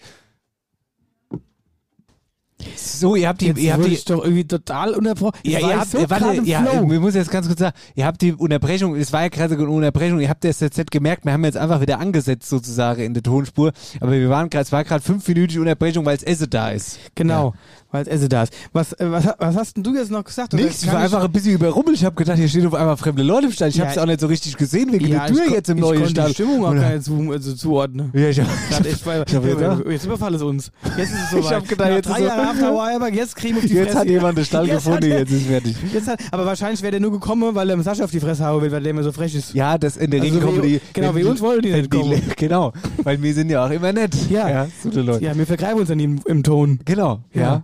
So, 2.75 3.15
ihr 3.15 3.27
habt 3.27 3.41
die, 3.41 3.47
Jetzt 3.47 3.59
ihr 3.59 3.73
habt 3.73 3.85
die, 3.85 3.93
ich 3.93 4.05
doch 4.05 4.23
irgendwie 4.23 4.45
total 4.45 4.93
unterbrochen. 4.93 5.37
ja, 5.43 5.59
ihr 5.59 5.67
ich 5.67 5.73
habt, 5.75 5.91
so 5.91 5.97
äh, 5.97 6.09
warte, 6.09 6.41
ja, 6.43 6.65
wir 6.87 6.99
müssen 6.99 7.17
jetzt 7.17 7.31
ganz 7.31 7.47
kurz 7.47 7.59
sagen, 7.59 7.75
ihr 7.95 8.05
habt 8.05 8.21
die 8.21 8.33
Unterbrechung, 8.33 8.95
es 8.95 9.11
war 9.13 9.23
ja 9.23 9.29
gerade 9.29 9.55
eine 9.55 9.69
Unterbrechung, 9.69 10.19
ihr 10.19 10.29
habt 10.29 10.43
das 10.43 10.59
jetzt 10.59 10.91
gemerkt, 10.91 11.25
wir 11.25 11.33
haben 11.33 11.43
jetzt 11.45 11.57
einfach 11.57 11.81
wieder 11.81 11.99
angesetzt 11.99 12.49
sozusagen 12.49 13.01
in 13.01 13.13
der 13.13 13.23
Tonspur, 13.23 13.71
aber 13.99 14.11
wir 14.11 14.29
waren 14.29 14.49
gerade, 14.49 14.63
es 14.63 14.71
war 14.71 14.83
gerade 14.83 15.03
fünfminütige 15.03 15.59
Unterbrechung, 15.61 16.05
weil 16.05 16.15
das 16.17 16.23
Essen 16.23 16.49
da 16.49 16.69
ist. 16.69 16.99
Genau, 17.15 17.53
weil 17.91 18.03
das 18.05 18.13
Essen 18.13 18.29
da 18.29 18.43
ist. 18.43 18.53
Was, 18.73 18.93
äh, 18.93 19.11
was, 19.11 19.27
was 19.37 19.55
hast 19.55 19.75
denn 19.77 19.83
du 19.83 19.95
jetzt 19.95 20.11
noch 20.11 20.23
gesagt? 20.23 20.53
Nichts, 20.53 20.83
ich 20.83 20.91
war 20.91 20.99
einfach 20.99 21.23
ein 21.23 21.31
bisschen 21.31 21.53
überrumpelt, 21.53 21.97
ich 21.97 22.05
habe 22.05 22.15
gedacht, 22.15 22.37
hier 22.37 22.47
stehen 22.49 22.65
auf 22.67 22.73
einmal 22.73 22.97
fremde 22.97 23.23
Leute 23.23 23.47
im 23.47 23.51
Stall, 23.51 23.69
ich 23.69 23.75
Ja. 23.75 23.83
habe 23.85 23.91
es 23.93 23.97
auch 23.97 24.05
nicht 24.05 24.19
so 24.19 24.27
richtig 24.27 24.57
gesehen 24.57 24.91
wegen 24.91 25.07
ja, 25.07 25.25
der 25.27 25.35
Tür 25.35 25.45
ich 25.47 25.51
jetzt 25.53 25.69
im 25.69 25.77
ich 25.77 25.81
neuen 25.83 25.95
konnte 25.99 26.11
Stall. 26.11 26.27
die 26.29 26.33
Stimmung 26.33 26.65
auch 26.65 26.73
gar 26.75 26.89
nicht 26.91 27.03
zu, 27.03 27.31
also 27.31 27.53
zuordnen. 27.53 28.11
Ja, 28.13 28.29
ich, 28.29 28.37
ich 28.39 29.05
war, 29.05 29.23
Ich 29.27 29.35
hab 29.35 29.43
gedacht- 29.43 29.81
jetzt 29.89 30.05
überfallen 30.05 30.35
es 30.35 30.41
uns. 30.41 30.71
Jetzt 30.97 31.11
ist 31.13 31.19
es 31.23 31.29
soweit. 31.31 31.43
Ich 31.43 31.51
hab 31.53 31.67
gedacht, 31.67 31.89
jetzt 31.91 32.09
drei 32.09 32.19
ist 32.19 32.27
Jahre 32.27 32.52
so- 32.52 32.52
After 32.53 32.95
aber 32.95 33.11
jetzt 33.13 33.35
kriegen 33.35 33.55
wir 33.55 33.63
auf 33.63 33.67
die 33.67 33.73
jetzt 33.73 33.85
Fresse. 33.87 33.99
hat 33.99 34.07
jemand 34.07 34.37
den 34.37 34.45
Stall 34.45 34.67
Jetzt 34.67 34.85
gefunden, 34.85 35.11
er- 35.11 35.19
jetzt 35.19 35.31
ist 35.31 35.45
fertig. 35.47 35.75
Jetzt 35.93 36.07
hat, 36.07 36.19
aber 36.31 36.45
wahrscheinlich 36.45 36.81
wäre 36.81 36.91
der 36.91 36.99
nur 36.99 37.11
gekommen, 37.11 37.55
weil 37.55 37.69
er 37.69 37.75
dem 37.75 37.83
Sascha 37.83 38.03
auf 38.03 38.11
die 38.11 38.19
Fresse 38.19 38.45
hauen 38.45 38.61
will, 38.61 38.71
weil 38.71 38.81
der 38.83 38.91
immer 38.91 39.03
so 39.03 39.11
frech 39.11 39.35
ist. 39.35 39.53
Ja, 39.53 39.77
das 39.77 39.97
in 39.97 40.11
der 40.11 40.21
Also 40.21 40.33
Regel 40.35 40.45
kommen 40.47 40.61
die. 40.61 40.81
genau, 40.93 41.15
wie 41.15 41.23
uns 41.23 41.41
wollen 41.41 41.61
die 41.61 41.71
nicht 41.71 41.89
kommen. 41.91 42.21
Genau, 42.37 42.73
weil 43.03 43.21
wir 43.21 43.33
sind 43.33 43.49
ja 43.49 43.65
auch 43.65 43.69
immer 43.69 43.93
nett. 43.93 44.15
Ja. 44.29 44.49
ja 44.49 44.67
Leute. 44.93 45.23
Ja, 45.23 45.37
wir 45.37 45.45
vergreifen 45.45 45.79
uns 45.79 45.89
an 45.91 45.99
ihm 45.99 46.19
im 46.25 46.43
Ton. 46.43 46.79
Genau, 46.85 47.19
ja. 47.33 47.63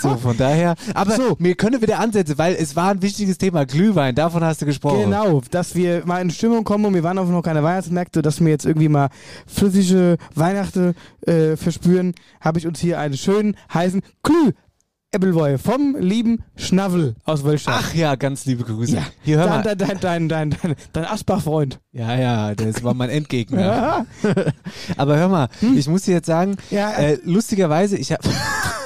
So, 0.00 0.16
von 0.16 0.36
daher. 0.36 0.74
Aber 0.94 1.12
So. 1.16 1.36
wir 1.38 1.54
können 1.54 1.80
wieder 1.82 1.98
ansetzen, 1.98 2.38
weil 2.38 2.54
es 2.58 2.74
war 2.76 2.90
ein 2.90 3.02
wichtiges 3.02 3.38
Thema. 3.38 3.64
Glühwein, 3.66 4.14
davon 4.14 4.42
hast 4.44 4.62
du 4.62 4.66
gesprochen. 4.66 5.04
Genau, 5.04 5.42
dass 5.50 5.74
wir 5.74 6.02
mal 6.06 6.20
in 6.20 6.30
Stimmung 6.30 6.64
kommen 6.64 6.84
und 6.86 6.94
wir 6.94 7.02
waren 7.02 7.18
auf 7.18 7.28
noch 7.28 7.42
keine 7.42 7.62
Weihnachtsmärkte, 7.62 8.22
dass 8.22 8.40
wir 8.40 8.48
jetzt 8.48 8.64
irgendwie 8.64 8.88
mal 8.88 9.08
flüssige 9.46 10.16
Weihnachten 10.34 10.94
äh, 11.26 11.56
verspüren, 11.56 12.14
habe 12.40 12.58
ich 12.58 12.66
uns 12.66 12.80
hier 12.80 12.98
einen 12.98 13.16
schönen, 13.16 13.56
heißen 13.72 14.02
Glüh 14.22 14.52
Äppelwoi 15.14 15.58
vom 15.58 15.94
lieben 15.98 16.42
Schnavel 16.56 17.16
aus 17.24 17.44
Wölstadt. 17.44 17.80
Ach 17.82 17.94
ja, 17.94 18.14
ganz 18.14 18.46
liebe 18.46 18.64
Grüße. 18.64 18.96
Ja. 18.96 19.02
Hier, 19.22 19.38
hör 19.40 19.46
mal. 19.46 19.62
dein, 19.62 19.76
dein, 19.76 20.00
dein, 20.00 20.28
dein, 20.30 20.50
dein, 20.62 20.74
dein 20.94 21.04
Asbach-Freund. 21.04 21.80
Ja, 21.92 22.16
ja, 22.16 22.54
das 22.54 22.82
war 22.82 22.94
mein 22.94 23.10
Endgegner. 23.10 23.60
Ja. 23.60 24.06
Aber 24.96 25.18
hör 25.18 25.28
mal, 25.28 25.48
ich 25.76 25.86
muss 25.86 26.04
dir 26.04 26.14
jetzt 26.14 26.26
sagen, 26.26 26.56
Ja. 26.70 26.92
äh, 26.92 27.18
lustigerweise, 27.24 27.98
ich 27.98 28.10
hab. 28.10 28.20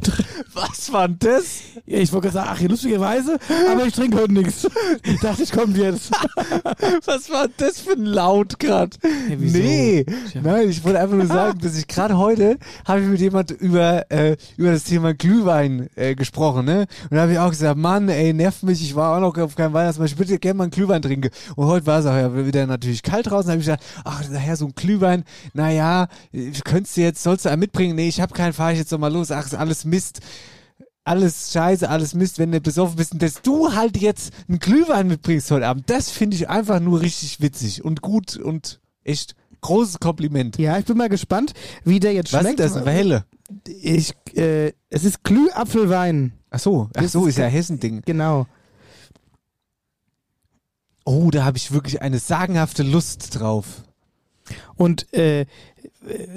Was 0.54 0.92
war 0.92 1.08
denn 1.08 1.18
das? 1.20 1.44
Ja, 1.86 1.98
ich 1.98 2.12
wollte 2.12 2.30
sagen, 2.30 2.48
ach, 2.52 2.58
hier 2.58 2.68
lustigerweise, 2.68 3.38
aber 3.70 3.86
ich 3.86 3.94
trinke 3.94 4.18
heute 4.18 4.32
nichts. 4.32 4.68
Ich 5.04 5.20
dachte, 5.20 5.42
ich 5.42 5.52
komme 5.52 5.76
jetzt. 5.78 6.10
Was 7.06 7.30
war 7.30 7.48
das 7.56 7.80
für 7.80 7.92
ein 7.92 8.04
Laut 8.04 8.58
gerade? 8.58 8.90
wieso? 9.28 9.58
nee, 9.58 10.04
Tja. 10.30 10.42
nein, 10.42 10.68
ich 10.68 10.84
wollte 10.84 11.00
einfach 11.00 11.16
nur 11.16 11.26
sagen, 11.26 11.58
dass 11.60 11.76
ich 11.76 11.86
gerade 11.88 12.18
heute 12.18 12.58
habe 12.84 13.00
ich 13.00 13.06
mit 13.06 13.20
jemand 13.20 13.50
über 13.50 14.10
äh, 14.10 14.36
über 14.56 14.72
das 14.72 14.84
Thema 14.84 15.14
Glühwein 15.14 15.88
äh, 15.96 16.14
gesprochen, 16.14 16.66
ne? 16.66 16.86
Und 17.10 17.16
da 17.16 17.22
habe 17.22 17.32
ich 17.32 17.38
auch 17.38 17.50
gesagt, 17.50 17.78
Mann, 17.78 18.08
ey, 18.08 18.32
nervt 18.32 18.62
mich, 18.62 18.82
ich 18.82 18.94
war 18.94 19.16
auch 19.16 19.20
noch 19.20 19.36
auf 19.38 19.54
keinem 19.54 19.72
Weihnachtsmarkt, 19.72 20.12
ich 20.12 20.18
würde 20.18 20.38
gerne 20.38 20.58
mal 20.58 20.64
einen 20.64 20.70
Glühwein 20.70 21.02
trinken. 21.02 21.30
Und 21.56 21.66
heute 21.66 21.86
war 21.86 22.00
es 22.00 22.06
auch 22.06 22.14
ja 22.14 22.46
wieder 22.46 22.66
natürlich 22.66 23.02
kalt 23.02 23.30
draußen, 23.30 23.50
habe 23.50 23.60
ich 23.60 23.66
gesagt, 23.66 23.84
ach, 24.04 24.22
daher 24.30 24.56
so 24.56 24.66
ein 24.66 24.74
Glühwein, 24.74 25.24
naja, 25.54 26.08
könntest 26.64 26.96
du 26.96 27.00
jetzt, 27.02 27.22
sollst 27.22 27.44
du 27.44 27.50
einen 27.50 27.60
mitbringen? 27.60 27.96
Nee, 27.96 28.08
ich 28.08 28.20
habe 28.20 28.34
keinen, 28.34 28.52
fahre 28.52 28.72
ich 28.72 28.78
jetzt 28.78 28.92
noch 28.92 28.98
mal 28.98 29.12
los. 29.12 29.30
Ach, 29.30 29.44
ist 29.44 29.54
alles 29.54 29.81
Mist. 29.84 30.20
Alles 31.04 31.52
scheiße, 31.52 31.88
alles 31.88 32.14
Mist, 32.14 32.38
wenn 32.38 32.52
du 32.52 32.60
besoffen 32.60 32.96
bist. 32.96 33.12
Und 33.12 33.22
dass 33.22 33.42
du 33.42 33.74
halt 33.74 33.96
jetzt 33.96 34.32
einen 34.48 34.60
Glühwein 34.60 35.08
mitbringst 35.08 35.50
heute 35.50 35.66
Abend, 35.66 35.90
das 35.90 36.10
finde 36.10 36.36
ich 36.36 36.48
einfach 36.48 36.78
nur 36.78 37.00
richtig 37.00 37.40
witzig 37.40 37.84
und 37.84 38.02
gut 38.02 38.36
und 38.36 38.80
echt 39.02 39.34
großes 39.62 39.98
Kompliment. 39.98 40.58
Ja, 40.58 40.78
ich 40.78 40.84
bin 40.84 40.96
mal 40.96 41.08
gespannt, 41.08 41.54
wie 41.84 41.98
der 41.98 42.12
jetzt 42.12 42.32
Was 42.32 42.42
schmeckt. 42.42 42.60
ist 42.60 42.76
das? 42.76 42.82
Eine 42.82 42.90
Helle? 42.92 43.24
Ich, 43.66 44.14
äh, 44.34 44.72
es 44.90 45.04
ist 45.04 45.24
Glühapfelwein. 45.24 46.32
Ach 46.50 46.58
so, 46.58 46.88
ach 46.94 47.08
so, 47.08 47.26
ist 47.26 47.38
ja 47.38 47.46
Hessending. 47.46 48.02
Genau. 48.04 48.46
Oh, 51.04 51.30
da 51.30 51.44
habe 51.44 51.56
ich 51.56 51.72
wirklich 51.72 52.00
eine 52.00 52.18
sagenhafte 52.18 52.82
Lust 52.82 53.38
drauf. 53.40 53.82
Und, 54.76 55.12
äh, 55.14 55.46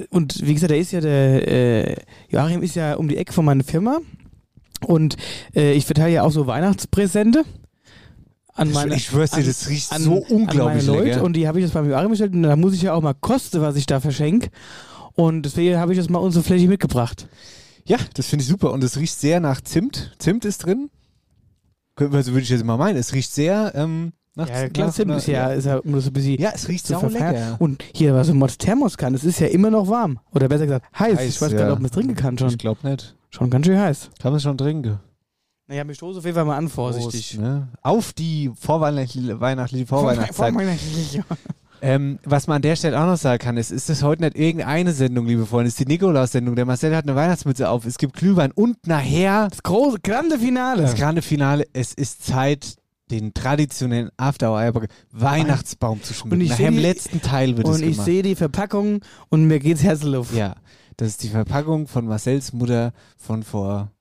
und 0.10 0.46
wie 0.46 0.54
gesagt, 0.54 0.72
der 0.72 0.78
ist 0.80 0.92
ja 0.92 1.02
der, 1.02 1.48
äh, 1.48 1.96
Joachim 2.30 2.62
ist 2.64 2.76
ja 2.76 2.96
um 2.96 3.08
die 3.08 3.18
Ecke 3.18 3.34
von 3.34 3.46
meiner 3.46 3.64
Firma. 3.64 4.00
Und 4.86 5.18
äh, 5.56 5.74
ich 5.74 5.86
verteile 5.86 6.14
ja 6.14 6.24
auch 6.24 6.32
so 6.32 6.48
Weihnachtspräsente 6.48 7.44
an 8.54 8.72
meine, 8.72 8.96
ich 8.96 9.06
schwör's 9.06 9.32
dir, 9.32 9.38
an- 9.38 9.46
das 9.46 9.68
riecht 9.70 9.92
an, 9.92 10.02
so 10.02 10.24
an 10.26 10.32
unglaublich 10.32 10.86
meine 10.86 11.00
Leute. 11.00 11.24
Und 11.24 11.34
die 11.34 11.48
habe 11.48 11.60
ich 11.60 11.64
jetzt 11.66 11.74
beim 11.74 11.90
Joachim 11.90 12.10
bestellt 12.10 12.34
und 12.34 12.44
da 12.44 12.56
muss 12.56 12.74
ich 12.74 12.84
ja 12.84 12.94
auch 12.94 13.02
mal 13.02 13.14
kosten, 13.14 13.62
was 13.62 13.76
ich 13.76 13.86
da 13.86 14.00
verschenke. 14.00 14.50
Und 15.14 15.44
deswegen 15.44 15.78
habe 15.78 15.94
ich 15.94 15.98
das 15.98 16.10
mal 16.10 16.20
unsere 16.20 16.44
Fläche 16.44 16.68
mitgebracht. 16.68 17.28
Ja, 17.86 17.98
das 18.14 18.28
finde 18.28 18.44
ich 18.44 18.50
super. 18.50 18.72
Und 18.72 18.84
es 18.84 18.98
riecht 18.98 19.20
sehr 19.20 19.40
nach 19.40 19.62
Zimt. 19.62 20.16
Zimt 20.20 20.46
ist 20.46 20.60
drin. 20.66 20.90
Also 21.98 22.32
würde 22.34 22.42
ich 22.42 22.50
jetzt 22.50 22.64
mal 22.66 22.78
meinen. 22.78 22.98
Es 22.98 23.14
riecht 23.14 23.32
sehr 23.34 23.72
ähm, 23.76 24.12
nach 24.36 24.50
Ja, 24.50 24.70
klar, 24.70 24.88
nach- 24.88 24.94
Zimt 24.94 25.12
ist 25.12 25.28
ja, 25.28 25.48
ist 25.48 25.66
ja 25.66 25.80
nur 25.84 26.02
so 26.02 26.10
ein 26.10 26.14
bisschen 26.14 26.40
Ja, 26.40 26.52
es 26.54 26.68
riecht 26.68 26.88
verfeiern. 26.88 27.12
lecker. 27.34 27.56
Und 27.60 27.84
hier, 27.94 28.14
was 28.14 28.28
so 28.28 28.34
ein 28.34 28.38
Mods 28.38 28.58
Thermos 28.58 28.98
kann, 28.98 29.14
es 29.14 29.24
ist 29.24 29.40
ja 29.40 29.48
immer 29.48 29.70
noch 29.70 29.88
warm. 29.88 30.20
Oder 30.34 30.48
besser 30.48 30.66
gesagt, 30.66 30.86
heiß. 31.00 31.18
Heiß, 31.18 31.30
ich 31.36 31.42
weiß 31.42 31.52
ja. 31.52 31.58
gar 31.58 31.66
nicht, 31.66 31.74
ob 31.74 31.80
man 31.80 31.86
es 31.86 31.92
trinken 31.92 32.16
kann 32.16 32.38
schon. 32.38 32.50
Ich 32.50 32.58
glaube 32.58 32.88
nicht. 32.88 33.16
Schon 33.30 33.50
ganz 33.50 33.66
schön 33.66 33.80
heiß. 33.80 34.10
Kann 34.22 34.32
man 34.32 34.40
schon 34.40 34.58
trinken. 34.58 35.00
Naja, 35.68 35.88
wir 35.88 35.96
stoßen 35.96 36.20
auf 36.20 36.26
jeden 36.26 36.36
Fall 36.36 36.46
mal 36.46 36.58
an, 36.58 36.70
vorsichtig. 36.70 37.32
Prost, 37.38 37.42
ne? 37.42 37.70
Auf 37.82 38.14
die 38.14 38.52
vorweihnachtliche 38.60 39.40
weihnachtliche 39.40 39.88
Vorweihnachtszeit. 39.88 40.54
Ähm, 41.82 42.20
was 42.24 42.48
man 42.48 42.56
an 42.58 42.62
der 42.62 42.76
Stelle 42.76 43.00
auch 43.00 43.06
noch 43.06 43.18
sagen 43.18 43.38
kann, 43.40 43.58
ist, 43.58 43.70
ist 43.72 43.90
das 43.90 44.02
heute 44.02 44.24
nicht 44.24 44.38
irgendeine 44.38 44.94
Sendung, 44.94 45.28
liebe 45.28 45.46
Freunde, 45.46 45.68
ist 45.68 45.80
die 45.80 45.86
Nikolaus-Sendung. 45.86 46.56
Der 46.56 46.66
Marcel 46.66 46.96
hat 46.96 47.06
eine 47.06 47.16
Weihnachtsmütze 47.16 47.70
auf, 47.70 47.86
es 47.86 47.98
gibt 47.98 48.16
Glühwein 48.16 48.52
und 48.54 48.88
nachher 48.88 49.50
Das 49.50 49.62
große, 49.62 50.00
grande 50.02 50.40
Finale. 50.40 50.82
das 50.84 50.96
grande 50.96 51.22
Finale. 51.22 51.66
Es 51.74 51.94
ist 51.94 52.26
Zeit, 52.26 52.78
den 53.12 53.34
traditionellen 53.34 54.10
After 54.18 54.52
Hour 54.52 54.88
Weihnachtsbaum 55.12 56.02
zu 56.02 56.14
schmücken. 56.14 56.36
Und 56.38 56.42
ich 56.42 56.50
Nachher 56.50 56.68
im 56.70 56.76
die- 56.76 56.82
letzten 56.82 57.22
Teil 57.22 57.56
wird 57.58 57.68
es 57.68 57.76
und 57.76 57.84
ich 57.84 57.92
gemacht. 57.92 58.06
sehe 58.06 58.24
die 58.24 58.36
Verpackung 58.36 59.02
und 59.30 59.46
mir 59.46 59.60
geht's 59.60 59.84
Herzenluft. 59.84 60.34
Ja, 60.34 60.56
das 60.98 61.10
ist 61.10 61.24
die 61.24 61.30
Verpackung 61.30 61.88
von 61.88 62.06
Marcels 62.08 62.52
Mutter 62.54 62.94
von 63.18 63.44
vor. 63.44 63.92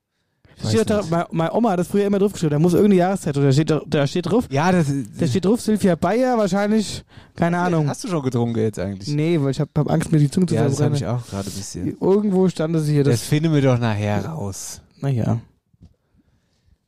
Steht 0.69 0.89
da, 0.89 1.03
meine, 1.31 1.51
Oma 1.53 1.71
hat 1.71 1.79
das 1.79 1.89
früher 1.89 2.05
immer 2.05 2.17
drauf 2.17 2.31
geschrieben. 2.31 2.51
Da 2.51 2.59
muss 2.59 2.71
irgendeine 2.73 2.99
Jahreszeit 2.99 3.35
oder 3.35 3.47
da 3.47 3.51
steht, 3.51 3.69
da- 3.87 4.07
steht 4.07 4.25
drauf. 4.31 4.45
Ja, 4.49 4.71
das 4.71 4.87
Da 5.19 5.27
steht 5.27 5.43
drauf 5.43 5.59
Sylvia 5.59 5.95
Bayer, 5.95 6.37
wahrscheinlich, 6.37 7.03
keine 7.35 7.57
Ahnung. 7.57 7.89
Hast 7.89 8.05
du 8.05 8.07
schon 8.07 8.23
getrunken 8.23 8.59
jetzt 8.59 8.79
eigentlich? 8.79 9.09
Nee, 9.13 9.37
weil 9.41 9.51
ich 9.51 9.59
habe 9.59 9.69
hab 9.77 9.91
Angst, 9.91 10.13
mir 10.13 10.17
die 10.17 10.31
Zunge 10.31 10.45
zu 10.45 10.55
ja, 10.55 10.63
das 10.63 10.79
habe 10.79 10.95
verbrennen. 10.95 11.17
ich 11.19 11.25
auch 11.25 11.27
gerade 11.29 11.49
ein 11.49 11.53
bisschen. 11.53 11.97
Irgendwo 11.99 12.47
stand 12.47 12.73
es 12.77 12.87
hier. 12.87 13.03
Das 13.03 13.19
Das, 13.19 13.27
finden 13.27 13.53
wir 13.53 13.61
doch 13.61 13.77
nachher 13.77 14.25
raus. 14.25 14.79
naja. 15.01 15.41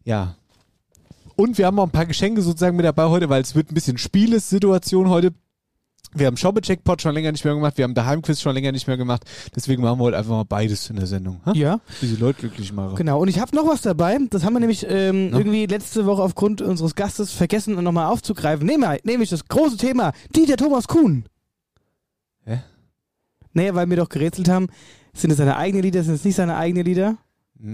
Ja. 0.05 0.36
Und 1.37 1.57
wir 1.59 1.67
haben 1.67 1.77
auch 1.79 1.83
ein 1.85 1.91
paar 1.91 2.07
Geschenke 2.07 2.41
sozusagen 2.41 2.75
mit 2.75 2.85
dabei 2.85 3.05
heute, 3.05 3.29
weil 3.29 3.41
es 3.43 3.53
wird 3.55 3.71
ein 3.71 3.75
bisschen 3.75 3.97
Spielesituation 3.99 5.07
heute. 5.07 5.33
Wir 6.13 6.25
haben 6.25 6.35
Shopper-Checkpot 6.37 7.01
schon 7.01 7.13
länger 7.13 7.31
nicht 7.31 7.45
mehr 7.45 7.53
gemacht, 7.53 7.77
wir 7.77 7.83
haben 7.83 7.93
Daheim-Quiz 7.93 8.41
schon 8.41 8.55
länger 8.55 8.71
nicht 8.71 8.87
mehr 8.87 8.97
gemacht. 8.97 9.23
Deswegen 9.55 9.83
machen 9.83 9.99
wir 9.99 10.05
heute 10.05 10.17
einfach 10.17 10.31
mal 10.31 10.45
beides 10.45 10.89
in 10.89 10.95
der 10.95 11.05
Sendung. 11.05 11.41
Ha? 11.45 11.51
Ja, 11.53 11.79
Wie 12.01 12.07
die 12.07 12.15
Leute 12.15 12.39
glücklich 12.39 12.73
machen. 12.73 12.95
genau. 12.95 13.21
Und 13.21 13.27
ich 13.27 13.39
habe 13.39 13.55
noch 13.55 13.67
was 13.67 13.81
dabei. 13.81 14.17
Das 14.31 14.43
haben 14.43 14.53
wir 14.53 14.59
nämlich 14.61 14.83
ähm, 14.89 15.29
Na? 15.29 15.37
irgendwie 15.37 15.67
letzte 15.67 16.07
Woche 16.07 16.23
aufgrund 16.23 16.61
unseres 16.61 16.95
Gastes 16.95 17.31
vergessen, 17.33 17.75
nochmal 17.83 18.07
aufzugreifen. 18.07 18.65
Nehmen 18.65 18.97
nämlich 19.03 19.29
das 19.29 19.47
große 19.47 19.77
Thema. 19.77 20.13
Dieter 20.35 20.57
Thomas 20.57 20.87
Kuhn. 20.87 21.25
Hä? 22.45 22.61
Naja, 23.53 23.75
weil 23.75 23.87
wir 23.89 23.97
doch 23.97 24.09
gerätselt 24.09 24.49
haben, 24.49 24.69
sind 25.13 25.29
es 25.29 25.37
seine 25.37 25.57
eigenen 25.57 25.83
Lieder, 25.83 26.03
sind 26.03 26.15
es 26.15 26.23
nicht 26.23 26.35
seine 26.35 26.55
eigenen 26.55 26.85
Lieder? 26.85 27.17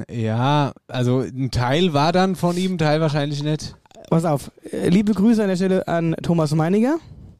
Ja, 0.09 0.73
also 0.87 1.19
ein 1.21 1.51
Teil 1.51 1.93
war 1.93 2.11
dann 2.11 2.35
von 2.35 2.55
ihm, 2.57 2.73
ein 2.73 2.77
Teil 2.77 3.01
wahrscheinlich 3.01 3.43
nicht. 3.43 3.75
Pass 4.09 4.25
auf. 4.25 4.51
Liebe 4.71 5.13
Grüße 5.13 5.41
an 5.41 5.49
der 5.49 5.55
Stelle 5.55 5.87
an 5.87 6.15
Thomas 6.21 6.53
Meininger. 6.53 6.97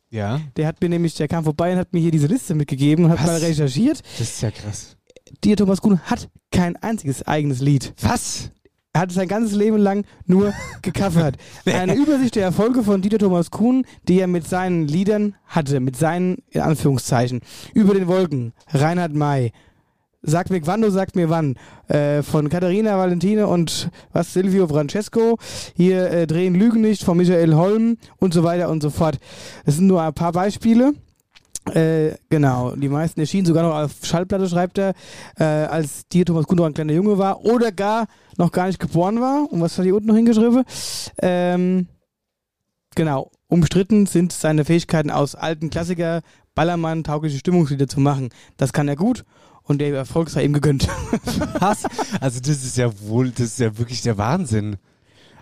Ja, 0.09 0.41
Der 0.57 0.67
hat 0.67 0.79
mir 0.81 0.89
nämlich, 0.89 1.15
der 1.15 1.27
kam 1.27 1.43
vorbei 1.43 1.71
und 1.73 1.79
hat 1.79 1.91
mir 1.93 1.99
hier 1.99 2.11
diese 2.11 2.27
Liste 2.27 2.53
mitgegeben 2.53 3.05
und 3.05 3.11
hat 3.11 3.19
Was? 3.19 3.25
mal 3.25 3.37
recherchiert. 3.37 4.01
das 4.19 4.29
ist 4.29 4.41
ja 4.41 4.51
krass. 4.51 4.95
Dieter 5.43 5.55
Thomas 5.63 5.81
Kuhn 5.81 5.99
hat 6.01 6.29
kein 6.51 6.75
einziges 6.75 7.25
eigenes 7.25 7.61
Lied. 7.61 7.93
Was? 8.01 8.51
Er 8.95 9.01
hat 9.01 9.11
sein 9.11 9.27
ganzes 9.27 9.55
Leben 9.55 9.77
lang 9.77 10.05
nur 10.27 10.53
gecovert. 10.83 11.37
Eine 11.65 11.95
Übersicht 11.95 12.35
der 12.35 12.43
Erfolge 12.43 12.83
von 12.83 13.01
Dieter 13.01 13.17
Thomas 13.17 13.49
Kuhn, 13.49 13.85
die 14.07 14.19
er 14.19 14.27
mit 14.27 14.47
seinen 14.47 14.87
Liedern 14.87 15.33
hatte, 15.47 15.79
mit 15.79 15.95
seinen, 15.95 16.37
in 16.51 16.61
Anführungszeichen, 16.61 17.41
Über 17.73 17.95
den 17.95 18.05
Wolken, 18.07 18.53
Reinhard 18.67 19.13
May, 19.15 19.51
Sag 20.25 20.49
mir 20.49 20.65
wann, 20.65 20.81
du 20.81 20.89
sag 20.89 21.17
mir 21.17 21.29
wann, 21.29 21.55
äh, 21.89 22.23
von 22.23 22.47
Katharina 22.47 22.97
Valentine 22.97 23.45
und 23.45 23.89
was, 24.13 24.31
Silvio 24.31 24.69
Francesco, 24.69 25.37
hier 25.75 26.09
äh, 26.11 26.27
Drehen 26.27 26.55
Lügen 26.55 26.79
nicht 26.79 27.03
von 27.03 27.17
Michael 27.17 27.53
Holm 27.55 27.97
und 28.19 28.33
so 28.33 28.41
weiter 28.41 28.69
und 28.69 28.81
so 28.81 28.89
fort. 28.89 29.19
Das 29.65 29.75
sind 29.75 29.87
nur 29.87 30.01
ein 30.01 30.13
paar 30.13 30.31
Beispiele. 30.31 30.93
Äh, 31.73 32.11
genau, 32.29 32.71
die 32.71 32.87
meisten 32.87 33.19
erschienen 33.19 33.45
sogar 33.45 33.63
noch 33.63 33.75
auf 33.75 33.91
Schallplatte, 34.03 34.47
schreibt 34.47 34.77
er, 34.77 34.93
äh, 35.37 35.43
als 35.43 36.07
Dieter 36.07 36.27
Thomas 36.33 36.47
noch 36.49 36.65
ein 36.67 36.73
kleiner 36.73 36.93
Junge 36.93 37.17
war 37.17 37.43
oder 37.43 37.73
gar 37.73 38.07
noch 38.37 38.53
gar 38.53 38.67
nicht 38.67 38.79
geboren 38.79 39.19
war. 39.19 39.51
Und 39.51 39.59
was 39.59 39.77
hat 39.77 39.83
hier 39.83 39.95
unten 39.95 40.07
noch 40.07 40.15
hingeschrieben? 40.15 40.63
Ähm, 41.21 41.87
genau, 42.95 43.29
umstritten 43.49 44.05
sind 44.05 44.31
seine 44.31 44.63
Fähigkeiten 44.63 45.11
aus 45.11 45.35
alten 45.35 45.69
Klassiker, 45.69 46.21
Ballermann, 46.55 47.03
taugliche 47.03 47.39
Stimmungslieder 47.39 47.89
zu 47.89 47.99
machen. 47.99 48.29
Das 48.55 48.71
kann 48.71 48.87
er 48.87 48.95
gut 48.95 49.25
und 49.63 49.79
der 49.79 49.93
Erfolg 49.95 50.29
sei 50.29 50.43
ihm 50.45 50.53
gegönnt. 50.53 50.87
Was? 51.59 51.83
Also 52.21 52.39
das 52.39 52.63
ist 52.63 52.77
ja 52.77 52.89
wohl, 53.01 53.29
das 53.31 53.41
ist 53.47 53.59
ja 53.59 53.77
wirklich 53.77 54.01
der 54.01 54.17
Wahnsinn. 54.17 54.77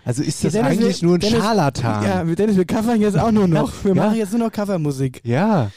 Also 0.04 0.22
ist 0.22 0.42
das 0.42 0.54
Ja, 0.54 0.62
Dennis, 0.62 0.78
eigentlich 0.78 1.00
wir- 1.02 1.06
nur 1.08 1.16
ein 1.16 1.20
Dennis- 1.20 1.38
Scharlatan? 1.38 2.04
Ja, 2.04 2.24
mit 2.24 2.38
Dennis, 2.38 2.56
wir 2.56 2.64
covern 2.64 3.00
jetzt 3.00 3.18
auch 3.18 3.30
nur 3.30 3.46
noch. 3.48 3.72
Wir 3.84 3.94
Ja. 3.94 4.04
machen 4.06 4.16
jetzt 4.16 4.32
nur 4.32 4.40
noch 4.46 4.52
Covermusik. 4.52 5.20
Ja. 5.24 5.70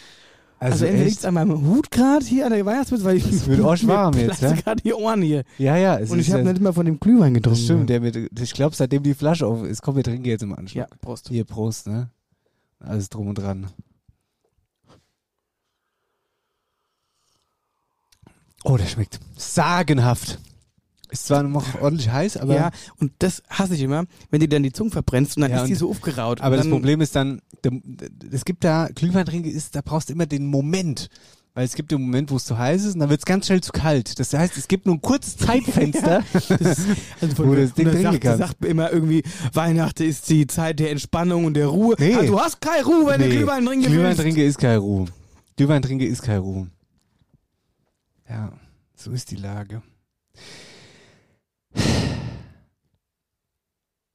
Also, 0.58 0.74
Also, 0.74 0.86
entweder 0.86 1.10
liegt 1.10 1.26
an 1.26 1.34
meinem 1.34 1.68
Hut 1.68 1.92
gerade 1.92 2.26
hier 2.26 2.46
an 2.46 2.52
der 2.54 2.66
Weihnachtsmütze, 2.66 3.04
weil 3.04 3.18
ich 3.18 3.30
Es 3.30 3.46
wird 3.46 3.60
arschwarm 3.64 4.14
mir 4.16 4.28
jetzt, 4.28 4.42
ja? 4.42 4.54
gerade 4.54 4.82
die 4.82 4.94
Ohren 4.94 5.22
hier. 5.22 5.44
ja, 5.58 5.76
ja. 5.76 5.98
Und 5.98 6.18
ich 6.18 6.32
habe 6.32 6.44
nicht 6.44 6.62
mal 6.62 6.72
von 6.74 6.86
dem 6.86 7.00
Glühwein 7.00 7.34
getrunken. 7.34 7.60
stimmt, 7.60 7.90
der 7.90 8.00
mit, 8.00 8.16
ich 8.40 8.54
glaube, 8.54 8.74
seitdem 8.76 9.04
die 9.04 9.14
Flasche 9.14 9.46
auf 9.46 9.64
ist, 9.64 9.82
komm, 9.82 9.98
wir 9.98 10.04
trinken 10.04 10.26
jetzt 10.26 10.44
im 10.44 10.54
Anschluss. 10.54 10.74
Ja, 10.76 10.88
Prost. 11.02 11.28
Hier, 11.28 11.44
Prost, 11.44 11.88
ne? 11.88 12.10
Alles 12.80 13.10
drum 13.10 13.28
und 13.28 13.38
dran. 13.38 13.68
Oh, 18.66 18.78
der 18.78 18.86
schmeckt 18.88 19.20
sagenhaft. 19.38 20.40
Ist 21.12 21.28
zwar 21.28 21.44
noch 21.44 21.80
ordentlich 21.82 22.10
heiß, 22.10 22.38
aber, 22.38 22.56
ja, 22.56 22.72
und 23.00 23.12
das 23.20 23.44
hasse 23.50 23.76
ich 23.76 23.82
immer, 23.82 24.06
wenn 24.32 24.40
du 24.42 24.48
dann 24.48 24.64
die 24.64 24.74
Zunge 24.74 24.90
verbrennst 24.92 25.38
und 25.38 25.42
dann 25.42 25.52
Ja, 25.52 25.62
ist 25.62 25.68
die 25.70 25.76
so 25.76 25.90
aufgeraut. 25.90 26.42
aber 26.42 26.58
das 26.58 26.68
Problem 26.68 27.00
ist 27.00 27.16
dann, 27.16 27.42
es 28.32 28.44
gibt 28.44 28.64
da, 28.64 28.90
Glühweintrinke 28.94 29.50
ist, 29.50 29.76
da 29.76 29.82
brauchst 29.86 30.10
du 30.10 30.14
immer 30.14 30.26
den 30.26 30.48
Moment. 30.48 31.10
Weil 31.54 31.64
es 31.64 31.76
gibt 31.76 31.92
den 31.92 32.02
Moment, 32.02 32.32
wo 32.32 32.36
es 32.36 32.44
zu 32.44 32.58
heiß 32.58 32.84
ist 32.84 32.96
und 32.96 33.00
dann 33.00 33.10
wird 33.10 33.22
es 33.22 33.26
ganz 33.26 33.46
schnell 33.46 33.62
zu 33.62 33.72
kalt. 33.72 34.20
Das 34.20 34.34
heißt, 34.34 34.58
es 34.58 34.68
gibt 34.68 34.86
nur 34.88 34.96
ein 34.96 35.02
kurzes 35.02 35.38
Zeitfenster. 35.38 36.22
Das, 36.60 36.80
also 37.22 37.48
Wo 37.48 37.56
das 37.56 37.74
Ding 37.74 37.90
trinken 37.90 38.20
kannst. 38.20 38.40
sagt 38.40 38.60
mir 38.60 38.68
immer 38.68 38.92
irgendwie, 38.92 39.24
Weihnachten 39.54 40.04
ist 40.04 40.28
die 40.30 40.48
Zeit 40.48 40.80
der 40.82 40.92
Entspannung 40.92 41.46
und 41.46 41.54
der 41.54 41.68
Ruhe. 41.68 41.96
Nee. 41.98 42.14
Ah, 42.16 42.24
du 42.24 42.38
hast 42.38 42.60
keine 42.60 42.84
Ruhe, 42.84 43.06
wenn 43.08 43.22
du 43.22 43.30
Glühwein 43.30 43.64
trinken 43.66 43.84
willst. 43.86 43.94
Glühweintrinke 43.96 44.44
ist 44.44 44.58
kein 44.58 44.80
Ruhe. 44.80 45.06
Glühweintrinke 45.56 46.06
ist 46.06 46.24
kein 46.24 46.40
Ruhe. 46.40 46.68
Ja, 48.30 48.52
so 48.96 49.12
ist 49.12 49.32
die 49.32 49.36
Lage. 49.36 49.82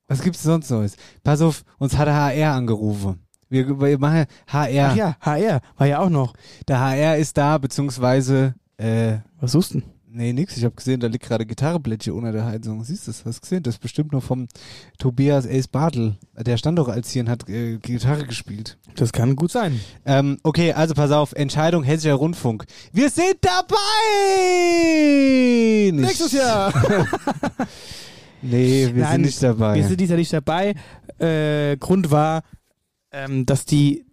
Was 0.09 0.23
gibt's 0.23 0.43
sonst 0.43 0.71
Neues? 0.71 0.97
Pass 1.23 1.41
auf, 1.41 1.63
uns 1.79 1.97
hat 1.97 2.09
der 2.09 2.17
HR 2.17 2.55
angerufen. 2.55 3.21
Wir, 3.49 3.81
wir 3.81 3.99
machen 3.99 4.27
HR. 4.49 4.91
Ach 4.91 4.97
ja, 4.97 5.17
HR 5.21 5.61
war 5.77 5.87
ja 5.87 5.99
auch 6.01 6.09
noch. 6.09 6.35
Der 6.67 6.81
HR 6.81 7.17
ist 7.17 7.37
da, 7.37 7.59
beziehungsweise, 7.59 8.55
äh, 8.77 9.19
Was 9.41 9.53
suchst 9.53 9.75
du 9.75 9.81
denn? 9.81 9.91
Nee, 10.13 10.33
nix. 10.33 10.57
Ich 10.57 10.65
habe 10.65 10.75
gesehen, 10.75 11.01
da 11.01 11.07
liegt 11.07 11.25
gerade 11.25 11.47
Gitarreblättchen 11.47 12.13
unter 12.13 12.33
der 12.33 12.45
Heizung. 12.45 12.83
Siehst 12.85 13.07
du 13.07 13.11
das? 13.11 13.25
Hast 13.25 13.39
du 13.39 13.41
gesehen? 13.43 13.63
Das 13.63 13.75
ist 13.75 13.81
bestimmt 13.81 14.13
noch 14.13 14.23
vom 14.23 14.49
Tobias 14.99 15.47
Ace 15.47 15.69
Bartel. 15.69 16.17
Der 16.37 16.57
stand 16.57 16.79
doch 16.79 16.89
als 16.89 17.11
hier 17.11 17.23
und 17.23 17.29
hat 17.29 17.49
äh, 17.49 17.79
Gitarre 17.79 18.27
gespielt. 18.27 18.79
Das 18.97 19.13
kann 19.13 19.37
gut 19.37 19.51
sein. 19.51 19.81
Ähm, 20.05 20.39
okay, 20.43 20.73
also 20.73 20.95
pass 20.95 21.11
auf, 21.11 21.33
Entscheidung 21.33 21.83
Hessischer 21.83 22.15
Rundfunk. 22.15 22.65
Wir 22.93 23.11
sind 23.11 23.37
dabei! 23.41 23.77
Nicht. 25.93 26.01
Nächstes 26.01 26.33
Jahr. 26.33 26.73
Nee, 28.43 28.91
wir 28.95 29.03
Nein, 29.03 29.13
sind 29.13 29.23
nicht 29.23 29.43
dabei. 29.43 29.75
Wir 29.75 29.87
sind 29.87 30.01
diesmal 30.01 30.19
nicht 30.19 30.33
dabei. 30.33 30.75
Äh, 31.19 31.77
Grund 31.77 32.11
war, 32.11 32.43
ähm, 33.13 33.45
dass 33.45 33.67
die 33.67 34.07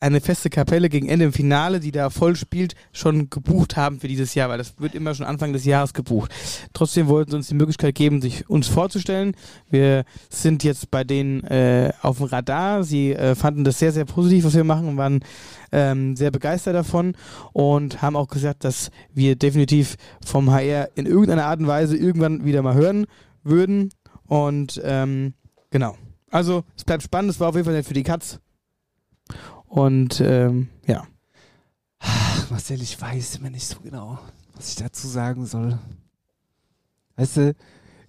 eine 0.00 0.22
feste 0.22 0.48
Kapelle 0.48 0.88
gegen 0.88 1.08
Ende 1.08 1.26
im 1.26 1.32
Finale, 1.32 1.78
die 1.78 1.92
da 1.92 2.08
voll 2.08 2.34
spielt, 2.34 2.74
schon 2.92 3.28
gebucht 3.28 3.76
haben 3.76 4.00
für 4.00 4.08
dieses 4.08 4.34
Jahr, 4.34 4.48
weil 4.48 4.56
das 4.56 4.74
wird 4.78 4.94
immer 4.94 5.14
schon 5.14 5.26
Anfang 5.26 5.52
des 5.52 5.66
Jahres 5.66 5.92
gebucht. 5.92 6.32
Trotzdem 6.72 7.06
wollten 7.06 7.30
sie 7.30 7.36
uns 7.36 7.48
die 7.48 7.54
Möglichkeit 7.54 7.94
geben, 7.94 8.22
sich 8.22 8.48
uns 8.48 8.66
vorzustellen. 8.68 9.36
Wir 9.68 10.04
sind 10.30 10.64
jetzt 10.64 10.90
bei 10.90 11.04
denen 11.04 11.44
äh, 11.44 11.92
auf 12.00 12.16
dem 12.16 12.26
Radar. 12.26 12.82
Sie 12.82 13.12
äh, 13.12 13.34
fanden 13.34 13.62
das 13.62 13.78
sehr, 13.78 13.92
sehr 13.92 14.06
positiv, 14.06 14.44
was 14.44 14.54
wir 14.54 14.64
machen 14.64 14.88
und 14.88 14.96
waren 14.96 15.20
ähm, 15.70 16.16
sehr 16.16 16.30
begeistert 16.30 16.74
davon 16.74 17.14
und 17.52 18.00
haben 18.00 18.16
auch 18.16 18.28
gesagt, 18.28 18.64
dass 18.64 18.90
wir 19.12 19.36
definitiv 19.36 19.96
vom 20.24 20.50
HR 20.50 20.88
in 20.94 21.04
irgendeiner 21.04 21.44
Art 21.44 21.60
und 21.60 21.66
Weise 21.66 21.96
irgendwann 21.96 22.44
wieder 22.44 22.62
mal 22.62 22.74
hören 22.74 23.04
würden. 23.44 23.90
Und 24.26 24.80
ähm, 24.82 25.34
genau. 25.70 25.96
Also 26.30 26.64
es 26.76 26.84
bleibt 26.84 27.02
spannend, 27.02 27.32
es 27.32 27.40
war 27.40 27.48
auf 27.48 27.54
jeden 27.54 27.66
Fall 27.66 27.76
nicht 27.76 27.88
für 27.88 27.94
die 27.94 28.02
Katz. 28.02 28.40
Und 29.70 30.20
ähm, 30.20 30.68
ja. 30.86 31.04
Ach, 32.00 32.50
Marcel, 32.50 32.82
ich 32.82 33.00
weiß 33.00 33.36
immer 33.36 33.50
nicht 33.50 33.66
so 33.66 33.76
genau, 33.80 34.18
was 34.56 34.70
ich 34.70 34.76
dazu 34.76 35.06
sagen 35.06 35.46
soll. 35.46 35.78
Weißt 37.16 37.36
du, 37.36 37.54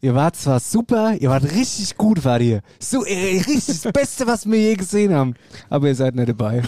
ihr 0.02 0.16
wart 0.16 0.36
zwar 0.38 0.60
super, 0.60 1.14
ihr 1.20 1.30
wart 1.30 1.44
richtig 1.44 1.98
gut, 1.98 2.26
wart 2.26 2.42
ihr. 2.42 2.62
So, 2.80 3.06
äh, 3.06 3.38
richtig 3.46 3.80
das 3.82 3.94
Beste, 3.94 4.26
was 4.26 4.46
wir 4.50 4.58
je 4.60 4.74
gesehen 4.76 5.14
haben. 5.14 5.36
Aber 5.70 5.88
ihr 5.88 5.94
seid 5.96 6.16
nicht 6.16 6.30
dabei. 6.30 6.64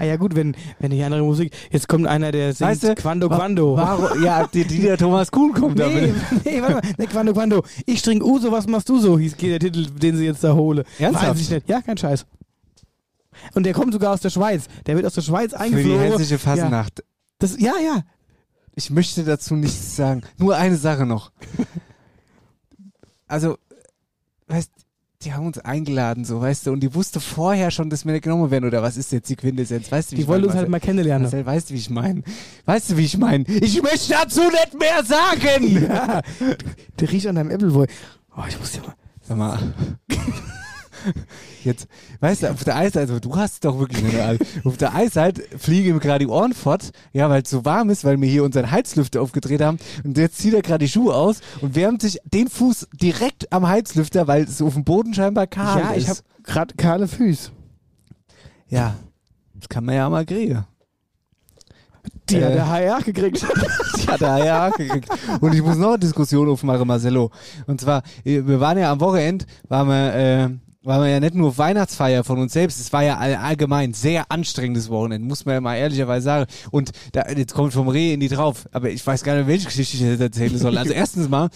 Ah 0.00 0.04
ja 0.04 0.16
gut, 0.16 0.34
wenn, 0.34 0.56
wenn 0.80 0.90
die 0.90 1.02
andere 1.04 1.22
Musik, 1.22 1.52
jetzt 1.70 1.86
kommt 1.88 2.06
einer, 2.08 2.32
der 2.32 2.54
singt 2.54 2.70
Weißt 2.70 2.82
du, 2.82 2.94
Quando 2.96 3.30
wa- 3.30 3.36
Quando. 3.36 3.76
Warum? 3.76 4.24
Ja, 4.24 4.46
die, 4.48 4.64
die 4.64 4.80
der 4.80 4.98
Thomas 4.98 5.30
Kuhn 5.30 5.52
kommt 5.52 5.76
Nee, 5.78 6.12
damit. 6.12 6.44
nee, 6.44 6.60
warte 6.60 6.74
mal. 6.74 6.82
Nee, 6.98 7.06
Quando 7.06 7.32
Quando. 7.34 7.62
Ich 7.84 8.02
trinke 8.02 8.26
Uso, 8.26 8.50
was 8.50 8.66
machst 8.66 8.88
du 8.88 8.98
so? 8.98 9.16
Hieß 9.18 9.36
der 9.36 9.60
Titel, 9.60 9.86
den 9.90 10.16
sie 10.16 10.24
jetzt 10.24 10.42
da 10.42 10.54
hole. 10.54 10.84
Ernsthaft? 10.98 11.28
Weiß 11.30 11.40
ich 11.40 11.50
nicht. 11.50 11.68
Ja, 11.68 11.80
kein 11.82 11.96
Scheiß. 11.96 12.26
Und 13.54 13.64
der 13.64 13.72
kommt 13.74 13.92
sogar 13.92 14.12
aus 14.12 14.20
der 14.20 14.30
Schweiz. 14.30 14.64
Der 14.86 14.96
wird 14.96 15.06
aus 15.06 15.14
der 15.14 15.22
Schweiz 15.22 15.52
Für 15.52 15.58
die 15.58 15.62
eingeflogen. 15.64 16.00
hessische 16.12 16.38
Fasnacht. 16.38 17.02
Das, 17.38 17.58
ja, 17.60 17.72
ja. 17.84 18.02
Ich 18.74 18.90
möchte 18.90 19.24
dazu 19.24 19.54
nichts 19.56 19.96
sagen. 19.96 20.22
Nur 20.38 20.56
eine 20.56 20.76
Sache 20.76 21.06
noch. 21.06 21.32
Also, 23.26 23.56
weißt, 24.46 24.70
die 25.22 25.32
haben 25.32 25.46
uns 25.46 25.58
eingeladen, 25.58 26.24
so, 26.24 26.40
weißt 26.40 26.66
du, 26.66 26.72
und 26.72 26.80
die 26.80 26.94
wusste 26.94 27.20
vorher 27.20 27.70
schon, 27.70 27.90
dass 27.90 28.04
wir 28.04 28.12
nicht 28.12 28.22
genommen 28.22 28.50
werden, 28.50 28.66
oder 28.66 28.82
was 28.82 28.96
ist 28.96 29.10
jetzt 29.12 29.28
die 29.30 29.36
Quintessenz? 29.36 29.90
Weißt 29.90 30.10
du, 30.10 30.12
wie 30.12 30.16
Die 30.16 30.22
ich 30.22 30.28
wollen 30.28 30.42
mein, 30.42 30.50
uns 30.50 30.58
halt 30.58 30.68
mal 30.68 30.78
kennenlernen. 30.78 31.22
Marcel, 31.22 31.44
weißt 31.46 31.70
du, 31.70 31.74
wie 31.74 31.78
ich 31.78 31.90
meine? 31.90 32.22
Weißt 32.66 32.90
du, 32.90 32.96
wie 32.96 33.04
ich 33.04 33.16
meine? 33.16 33.44
Ich 33.48 33.82
möchte 33.82 34.12
dazu 34.12 34.42
nicht 34.42 34.78
mehr 34.78 35.02
sagen! 35.04 35.82
Ja, 35.88 36.20
der 37.00 37.10
riecht 37.10 37.26
an 37.26 37.36
deinem 37.36 37.50
Appleboy. 37.50 37.86
Oh, 38.36 38.42
ich 38.46 38.58
muss 38.60 38.76
ja 38.76 38.82
mal. 38.82 38.94
Sag 39.22 39.36
mal. 39.38 39.74
Jetzt, 41.64 41.88
weißt 42.20 42.42
du, 42.44 42.50
auf 42.52 42.64
der 42.64 42.76
Eisseite, 42.76 43.12
also 43.12 43.20
du 43.20 43.36
hast 43.36 43.54
es 43.54 43.60
doch 43.60 43.78
wirklich 43.78 44.20
all. 44.20 44.38
Auf 44.64 44.76
der 44.76 44.94
Eisseite 44.94 45.42
fliegen 45.58 45.90
ihm 45.90 45.98
gerade 46.00 46.20
die 46.24 46.30
Ohren 46.30 46.52
fort, 46.52 46.90
ja, 47.12 47.28
weil 47.30 47.42
es 47.42 47.50
so 47.50 47.64
warm 47.64 47.90
ist, 47.90 48.04
weil 48.04 48.20
wir 48.20 48.28
hier 48.28 48.44
unseren 48.44 48.70
Heizlüfter 48.70 49.20
aufgedreht 49.22 49.60
haben. 49.60 49.78
Und 50.04 50.16
jetzt 50.18 50.38
zieht 50.38 50.54
er 50.54 50.62
gerade 50.62 50.84
die 50.84 50.90
Schuhe 50.90 51.14
aus 51.14 51.40
und 51.60 51.74
wärmt 51.74 52.02
sich 52.02 52.18
den 52.24 52.48
Fuß 52.48 52.88
direkt 52.92 53.52
am 53.52 53.66
Heizlüfter, 53.68 54.26
weil 54.26 54.44
es 54.44 54.62
auf 54.62 54.74
dem 54.74 54.84
Boden 54.84 55.14
scheinbar 55.14 55.46
kahl 55.46 55.80
ja, 55.80 55.90
ist. 55.90 56.02
ich 56.02 56.08
habe 56.08 56.20
gerade 56.42 56.74
kahle 56.74 57.08
Füße. 57.08 57.50
Ja, 58.68 58.94
das 59.54 59.68
kann 59.68 59.84
man 59.84 59.94
ja 59.94 60.08
mal 60.08 60.24
kriegen. 60.26 60.64
Die 62.30 62.36
hat 62.44 62.50
Äh. 62.50 62.54
der 62.54 62.68
HR 62.68 63.02
gekriegt. 63.02 63.46
Die 63.96 64.06
hat 64.06 64.20
er 64.20 64.44
ja 64.44 64.68
gekriegt. 64.70 65.08
Und 65.40 65.54
ich 65.54 65.62
muss 65.62 65.76
noch 65.76 65.90
eine 65.90 65.98
Diskussion 65.98 66.48
aufmachen, 66.48 66.86
Marcelo. 66.86 67.30
Und 67.66 67.80
zwar, 67.80 68.02
wir 68.24 68.60
waren 68.60 68.78
ja 68.78 68.92
am 68.92 69.00
Wochenende, 69.00 69.44
waren 69.68 69.88
wir, 69.88 70.58
waren 70.86 71.02
wir 71.02 71.08
ja 71.10 71.20
nicht 71.20 71.34
nur 71.34 71.58
Weihnachtsfeier 71.58 72.22
von 72.24 72.38
uns 72.38 72.52
selbst, 72.52 72.80
es 72.80 72.92
war 72.92 73.02
ja 73.02 73.18
all- 73.18 73.34
allgemein 73.36 73.92
sehr 73.92 74.30
anstrengendes 74.30 74.88
Wochenende, 74.88 75.26
muss 75.26 75.44
man 75.44 75.54
ja 75.56 75.60
mal 75.60 75.76
ehrlicherweise 75.76 76.24
sagen. 76.24 76.46
Und 76.70 76.92
da, 77.12 77.28
jetzt 77.30 77.54
kommt 77.54 77.72
vom 77.72 77.88
Reh 77.88 78.14
in 78.14 78.20
die 78.20 78.28
drauf, 78.28 78.68
aber 78.72 78.90
ich 78.90 79.04
weiß 79.06 79.22
gar 79.24 79.36
nicht, 79.36 79.46
welche 79.48 79.66
Geschichte 79.66 79.96
ich 79.96 80.02
jetzt 80.02 80.20
erzählen 80.20 80.56
soll. 80.56 80.78
Also 80.78 80.92
erstens 80.94 81.28
mal, 81.28 81.50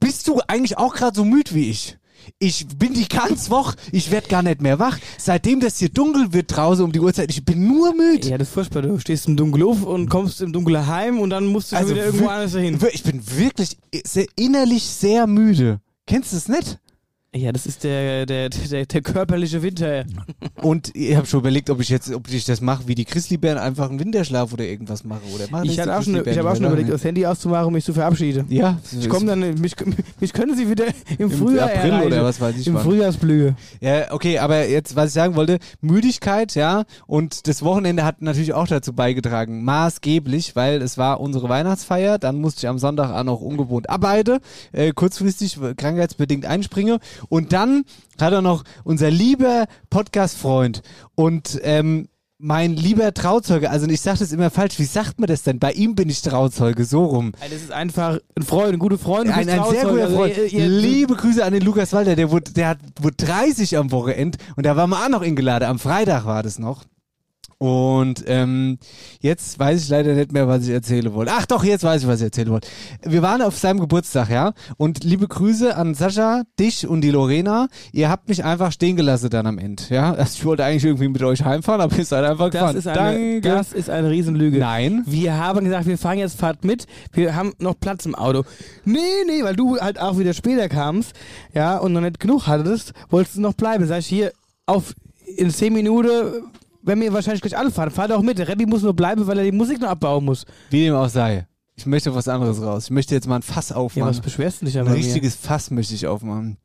bist 0.00 0.26
du 0.28 0.40
eigentlich 0.48 0.78
auch 0.78 0.94
gerade 0.94 1.14
so 1.16 1.24
müde 1.24 1.54
wie 1.54 1.70
ich? 1.70 1.96
Ich 2.40 2.66
bin 2.66 2.92
die 2.94 3.06
ganze 3.08 3.50
Woche, 3.50 3.76
ich 3.92 4.10
werd 4.10 4.28
gar 4.28 4.42
nicht 4.42 4.60
mehr 4.60 4.78
wach. 4.80 4.98
Seitdem 5.16 5.60
das 5.60 5.78
hier 5.78 5.90
dunkel 5.90 6.32
wird 6.32 6.56
draußen 6.56 6.84
um 6.84 6.90
die 6.90 6.98
Uhrzeit, 6.98 7.30
ich 7.30 7.44
bin 7.44 7.68
nur 7.68 7.94
müde. 7.94 8.28
ja, 8.28 8.36
das 8.38 8.48
ist 8.48 8.54
furchtbar. 8.54 8.82
Du 8.82 8.98
stehst 8.98 9.28
im 9.28 9.36
Dunkeln 9.36 9.62
auf 9.64 9.84
und 9.84 10.08
kommst 10.08 10.40
im 10.40 10.52
Dunkeln 10.52 10.86
heim 10.88 11.20
und 11.20 11.30
dann 11.30 11.46
musst 11.46 11.70
du 11.70 11.76
schon 11.76 11.90
wieder 11.90 12.06
irgendwo 12.06 12.26
anders 12.26 12.52
hin. 12.54 12.78
Ich 12.92 13.04
bin 13.04 13.22
wirklich 13.38 13.76
sehr, 14.04 14.26
innerlich 14.34 14.82
sehr 14.82 15.26
müde. 15.28 15.80
Kennst 16.06 16.32
du 16.32 16.36
es 16.38 16.48
nicht? 16.48 16.78
Ja, 17.36 17.52
das 17.52 17.66
ist 17.66 17.84
der, 17.84 18.24
der, 18.24 18.48
der, 18.48 18.86
der 18.86 19.02
körperliche 19.02 19.62
Winter. 19.62 20.04
Und 20.62 20.90
ich 20.96 21.14
habe 21.14 21.26
schon 21.26 21.40
überlegt, 21.40 21.68
ob 21.70 21.80
ich 21.80 21.90
jetzt, 21.90 22.12
ob 22.12 22.28
ich 22.30 22.44
das 22.44 22.60
mache 22.60 22.88
wie 22.88 22.94
die 22.94 23.04
Grizzlybären, 23.04 23.58
einfach 23.58 23.90
einen 23.90 24.00
Winterschlaf 24.00 24.52
oder 24.52 24.64
irgendwas 24.64 25.04
mache. 25.04 25.20
Oder 25.34 25.44
machen 25.50 25.66
Ich, 25.68 25.76
die 25.76 25.82
auch 25.82 26.02
schon, 26.02 26.26
ich 26.26 26.38
habe 26.38 26.50
auch 26.50 26.56
schon 26.56 26.64
überlegt, 26.64 26.88
das 26.90 27.04
Handy 27.04 27.26
auszumachen 27.26 27.66
und 27.66 27.72
mich 27.74 27.84
zu 27.84 27.92
verabschieden. 27.92 28.46
Ja, 28.48 28.78
Ich 28.98 29.08
komme 29.08 29.26
dann, 29.26 29.40
mich, 29.60 29.74
mich 30.20 30.32
können 30.32 30.56
sie 30.56 30.70
wieder 30.70 30.86
im, 31.18 31.26
im 31.26 31.30
Frühjahr 31.30 31.66
April 31.68 31.90
erreichen. 31.90 32.06
oder 32.06 32.24
was 32.24 32.40
weiß 32.40 32.56
ich 32.56 32.66
Im 32.66 32.74
wann. 32.74 32.82
Frühjahrsblühe. 32.84 33.54
Ja, 33.80 34.12
okay, 34.12 34.38
aber 34.38 34.66
jetzt, 34.68 34.96
was 34.96 35.08
ich 35.08 35.12
sagen 35.12 35.34
wollte, 35.36 35.58
Müdigkeit, 35.82 36.54
ja, 36.54 36.84
und 37.06 37.46
das 37.48 37.62
Wochenende 37.62 38.04
hat 38.04 38.22
natürlich 38.22 38.54
auch 38.54 38.66
dazu 38.66 38.94
beigetragen, 38.94 39.62
maßgeblich, 39.64 40.56
weil 40.56 40.80
es 40.80 40.96
war 40.96 41.20
unsere 41.20 41.48
Weihnachtsfeier, 41.48 42.18
dann 42.18 42.36
musste 42.40 42.60
ich 42.60 42.68
am 42.68 42.78
Sonntag 42.78 43.10
auch 43.10 43.24
noch 43.24 43.40
ungewohnt 43.40 43.90
arbeiten, 43.90 44.38
äh, 44.72 44.92
kurzfristig 44.92 45.58
krankheitsbedingt 45.76 46.46
einspringe 46.46 46.98
und 47.28 47.52
dann 47.52 47.84
hat 48.20 48.32
er 48.32 48.42
noch 48.42 48.64
unser 48.84 49.10
lieber 49.10 49.66
Podcast-Freund 49.90 50.82
und 51.14 51.58
ähm, 51.62 52.08
mein 52.38 52.74
lieber 52.76 53.14
Trauzeuge, 53.14 53.70
also 53.70 53.86
ich 53.88 54.02
sage 54.02 54.18
das 54.18 54.30
immer 54.30 54.50
falsch, 54.50 54.78
wie 54.78 54.84
sagt 54.84 55.18
man 55.18 55.26
das 55.26 55.42
denn? 55.42 55.58
Bei 55.58 55.72
ihm 55.72 55.94
bin 55.94 56.10
ich 56.10 56.20
Trauzeuge, 56.20 56.84
so 56.84 57.04
rum. 57.06 57.32
Das 57.40 57.50
ist 57.62 57.72
einfach 57.72 58.18
ein 58.36 58.42
Freund, 58.42 58.74
ein 58.74 58.78
guter 58.78 58.98
Freund. 58.98 59.30
Ein, 59.30 59.48
ein 59.48 59.64
sehr 59.70 59.86
guter 59.86 60.04
Also, 60.04 60.16
Freund. 60.16 60.36
ihr- 60.36 60.52
ihr- 60.52 60.68
Liebe 60.68 61.14
Grüße 61.16 61.42
an 61.42 61.54
den 61.54 61.62
Lukas 61.62 61.94
Walter, 61.94 62.14
der 62.14 62.30
wurde, 62.30 62.52
der 62.52 62.68
hat, 62.68 62.78
wurde 63.00 63.16
30 63.16 63.78
am 63.78 63.90
Wochenende 63.90 64.36
und 64.54 64.66
da 64.66 64.76
waren 64.76 64.90
wir 64.90 65.02
auch 65.02 65.08
noch 65.08 65.22
eingeladen. 65.22 65.64
Am 65.66 65.78
Freitag 65.78 66.26
war 66.26 66.42
das 66.42 66.58
noch. 66.58 66.84
Und 67.58 68.22
ähm, 68.26 68.78
jetzt 69.20 69.58
weiß 69.58 69.82
ich 69.82 69.88
leider 69.88 70.12
nicht 70.12 70.30
mehr, 70.32 70.46
was 70.46 70.64
ich 70.64 70.70
erzählen 70.74 71.12
wollte. 71.14 71.32
Ach 71.34 71.46
doch, 71.46 71.64
jetzt 71.64 71.84
weiß 71.84 72.02
ich, 72.02 72.08
was 72.08 72.20
ich 72.20 72.24
erzählen 72.26 72.50
wollte. 72.50 72.68
Wir 73.02 73.22
waren 73.22 73.40
auf 73.40 73.56
seinem 73.56 73.80
Geburtstag, 73.80 74.28
ja. 74.28 74.52
Und 74.76 75.04
liebe 75.04 75.26
Grüße 75.26 75.74
an 75.74 75.94
Sascha, 75.94 76.42
dich 76.60 76.86
und 76.86 77.00
die 77.00 77.10
Lorena. 77.10 77.68
Ihr 77.92 78.10
habt 78.10 78.28
mich 78.28 78.44
einfach 78.44 78.72
stehen 78.72 78.96
gelassen 78.96 79.30
dann 79.30 79.46
am 79.46 79.56
Ende, 79.58 79.82
ja. 79.88 80.12
Also 80.12 80.34
ich 80.34 80.44
wollte 80.44 80.64
eigentlich 80.64 80.84
irgendwie 80.84 81.08
mit 81.08 81.22
euch 81.22 81.44
heimfahren, 81.44 81.80
aber 81.80 81.96
ihr 81.96 82.04
seid 82.04 82.24
einfach 82.24 82.50
Das 82.50 82.52
gefahren. 82.52 82.76
ist, 82.76 82.86
eine, 82.88 82.96
Danke. 82.96 83.40
das 83.40 83.72
ist 83.72 83.88
eine 83.88 84.10
Riesenlüge. 84.10 84.58
Nein. 84.58 85.02
Wir 85.06 85.38
haben 85.38 85.64
gesagt, 85.64 85.86
wir 85.86 85.96
fahren 85.96 86.18
jetzt 86.18 86.38
Fahrt 86.38 86.62
mit. 86.64 86.86
Wir 87.12 87.34
haben 87.34 87.54
noch 87.58 87.80
Platz 87.80 88.04
im 88.04 88.14
Auto. 88.14 88.44
Nee, 88.84 88.98
nee, 89.26 89.42
weil 89.42 89.56
du 89.56 89.78
halt 89.78 89.98
auch 89.98 90.18
wieder 90.18 90.34
später 90.34 90.68
kamst, 90.68 91.12
ja, 91.54 91.78
und 91.78 91.94
noch 91.94 92.02
nicht 92.02 92.20
genug 92.20 92.46
hattest, 92.46 92.92
wolltest 93.08 93.36
du 93.36 93.40
noch 93.40 93.54
bleiben. 93.54 93.86
Sag 93.86 94.00
ich 94.00 94.06
hier, 94.06 94.32
auf 94.66 94.92
in 95.38 95.50
10 95.50 95.72
Minuten, 95.72 96.42
wenn 96.86 97.00
wir 97.00 97.12
wahrscheinlich 97.12 97.42
gleich 97.42 97.56
anfahren, 97.56 97.90
fahr 97.90 98.08
doch 98.08 98.22
mit. 98.22 98.38
Der 98.38 98.48
Rebbi 98.48 98.64
muss 98.66 98.82
nur 98.82 98.94
bleiben, 98.94 99.26
weil 99.26 99.38
er 99.38 99.44
die 99.44 99.52
Musik 99.52 99.80
noch 99.80 99.88
abbauen 99.88 100.24
muss. 100.24 100.44
Wie 100.70 100.84
dem 100.84 100.94
auch 100.94 101.08
sei. 101.08 101.46
Ich 101.74 101.84
möchte 101.84 102.14
was 102.14 102.26
anderes 102.28 102.62
raus. 102.62 102.84
Ich 102.84 102.90
möchte 102.90 103.14
jetzt 103.14 103.26
mal 103.28 103.36
ein 103.36 103.42
Fass 103.42 103.68
Ja, 103.70 103.76
aufmachen. 103.76 104.08
was 104.08 104.20
beschwerst 104.20 104.62
du 104.62 104.66
dich 104.66 104.78
Ein 104.78 104.86
aber 104.86 104.96
richtiges 104.96 105.34
Fass 105.36 105.70
möchte 105.70 105.94
ich 105.94 106.06
aufmachen. 106.06 106.56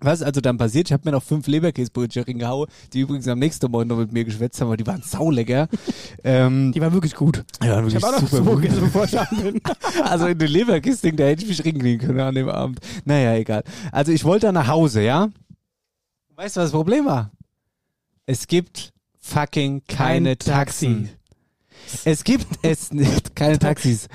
Was 0.00 0.20
ist 0.20 0.26
also 0.26 0.40
dann 0.42 0.58
passiert? 0.58 0.88
Ich 0.88 0.92
habe 0.92 1.02
mir 1.06 1.12
noch 1.12 1.22
fünf 1.22 1.46
Leberkäsebrötchen 1.46 2.24
reingehauen, 2.24 2.68
die 2.92 3.00
übrigens 3.00 3.26
am 3.28 3.38
nächsten 3.38 3.70
Morgen 3.70 3.88
noch 3.88 3.96
mit 3.96 4.12
mir 4.12 4.24
geschwätzt 4.24 4.60
haben, 4.60 4.68
weil 4.68 4.76
die 4.76 4.86
waren 4.86 5.00
saulecker. 5.02 5.68
ähm, 6.24 6.70
Die 6.72 6.80
war 6.82 6.92
wirklich 6.92 7.14
gut. 7.14 7.44
die 7.62 7.68
waren 7.68 7.86
Ich 7.86 7.94
wirklich 7.94 8.04
habe 8.04 8.16
auch 8.16 8.20
noch 8.22 8.28
super 8.28 8.44
so 8.44 8.50
gut. 8.50 8.62
gegessen, 8.62 8.80
bevor 8.82 9.04
ich 9.04 9.12
bin. 9.42 9.60
Also 10.04 10.26
in 10.26 10.38
den 10.38 10.48
Leberkäsding, 10.48 11.16
da 11.16 11.24
hätte 11.24 11.42
ich 11.44 11.48
mich 11.48 11.64
ringkriegen 11.64 12.06
können 12.08 12.20
an 12.20 12.34
dem 12.34 12.48
Abend. 12.50 12.80
Naja, 13.06 13.34
egal. 13.36 13.62
Also 13.90 14.12
ich 14.12 14.24
wollte 14.24 14.52
nach 14.52 14.66
Hause, 14.66 15.00
ja? 15.02 15.28
Weißt 16.34 16.56
du, 16.56 16.60
was 16.60 16.66
das 16.66 16.72
Problem 16.72 17.06
war? 17.06 17.30
Es 18.26 18.46
gibt 18.46 18.92
fucking 19.26 19.82
keine 19.88 20.36
Kein 20.36 20.38
Taxi. 20.38 20.86
Taxen. 20.86 21.10
Es 22.04 22.24
gibt 22.24 22.46
es 22.62 22.92
nicht, 22.92 23.36
keine 23.36 23.58
Taxis. 23.58 24.08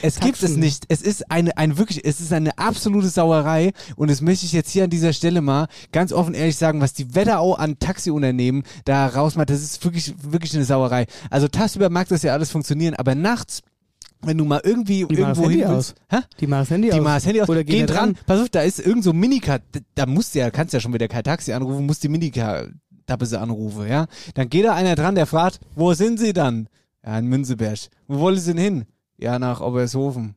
Es 0.00 0.20
gibt 0.20 0.36
es 0.36 0.40
Taxen. 0.42 0.60
nicht. 0.60 0.84
Es 0.88 1.02
ist 1.02 1.30
eine, 1.30 1.56
ein 1.58 1.76
wirklich, 1.76 2.04
es 2.04 2.20
ist 2.20 2.32
eine 2.32 2.56
absolute 2.56 3.08
Sauerei 3.08 3.72
und 3.96 4.10
das 4.10 4.20
möchte 4.22 4.46
ich 4.46 4.52
jetzt 4.52 4.70
hier 4.70 4.84
an 4.84 4.90
dieser 4.90 5.12
Stelle 5.12 5.40
mal 5.42 5.66
ganz 5.92 6.12
offen 6.12 6.34
ehrlich 6.34 6.56
sagen, 6.56 6.80
was 6.80 6.92
die 6.94 7.14
Wetterau 7.14 7.54
an 7.54 7.78
Taxiunternehmen 7.78 8.62
da 8.84 9.06
rausmacht, 9.08 9.50
das 9.50 9.62
ist 9.62 9.84
wirklich, 9.84 10.14
wirklich 10.22 10.54
eine 10.54 10.64
Sauerei. 10.64 11.06
Also 11.30 11.48
tagsüber 11.48 11.90
mag 11.90 12.08
das 12.08 12.22
ja 12.22 12.32
alles 12.32 12.50
funktionieren, 12.50 12.94
aber 12.94 13.14
nachts, 13.14 13.60
wenn 14.22 14.38
du 14.38 14.44
mal 14.44 14.60
irgendwie 14.64 15.04
Die 15.04 15.14
irgendwo 15.14 15.50
hin 15.50 15.64
willst, 15.68 15.94
hä? 16.10 16.18
Die 16.40 16.46
machen 16.46 16.60
das 16.62 16.70
Handy 16.70 16.88
Die 16.90 16.94
aus. 16.94 17.00
machen 17.02 17.14
das 17.16 17.26
Handy 17.26 17.42
aus, 17.42 17.48
Oder 17.48 17.64
gehen 17.64 17.86
dran. 17.86 18.14
dran. 18.14 18.24
Pass 18.26 18.40
auf, 18.40 18.48
da 18.48 18.62
ist 18.62 18.78
irgend 18.80 19.04
so 19.04 19.10
ein 19.10 19.18
Minicar, 19.18 19.58
da- 19.72 19.80
da 19.94 20.06
musst 20.06 20.34
du 20.34 20.38
ja, 20.38 20.50
kannst 20.50 20.72
ja 20.74 20.80
schon 20.80 20.92
wieder 20.94 21.06
kein 21.08 21.22
Taxi 21.24 21.52
anrufen, 21.52 21.84
musst 21.86 22.02
die 22.02 22.08
Minicar 22.08 22.66
Dappese 23.08 23.40
anrufen, 23.40 23.88
ja. 23.88 24.06
Dann 24.34 24.48
geht 24.48 24.64
da 24.66 24.74
einer 24.74 24.94
dran, 24.94 25.14
der 25.14 25.26
fragt, 25.26 25.60
wo 25.74 25.92
sind 25.94 26.18
Sie 26.20 26.32
dann? 26.32 26.68
Ja, 27.04 27.18
in 27.18 27.26
Münzeberg. 27.26 27.78
Wo 28.06 28.18
wollen 28.20 28.38
Sie 28.38 28.52
denn 28.54 28.62
hin? 28.62 28.84
Ja, 29.16 29.38
nach 29.38 29.60
Obershofen. 29.60 30.34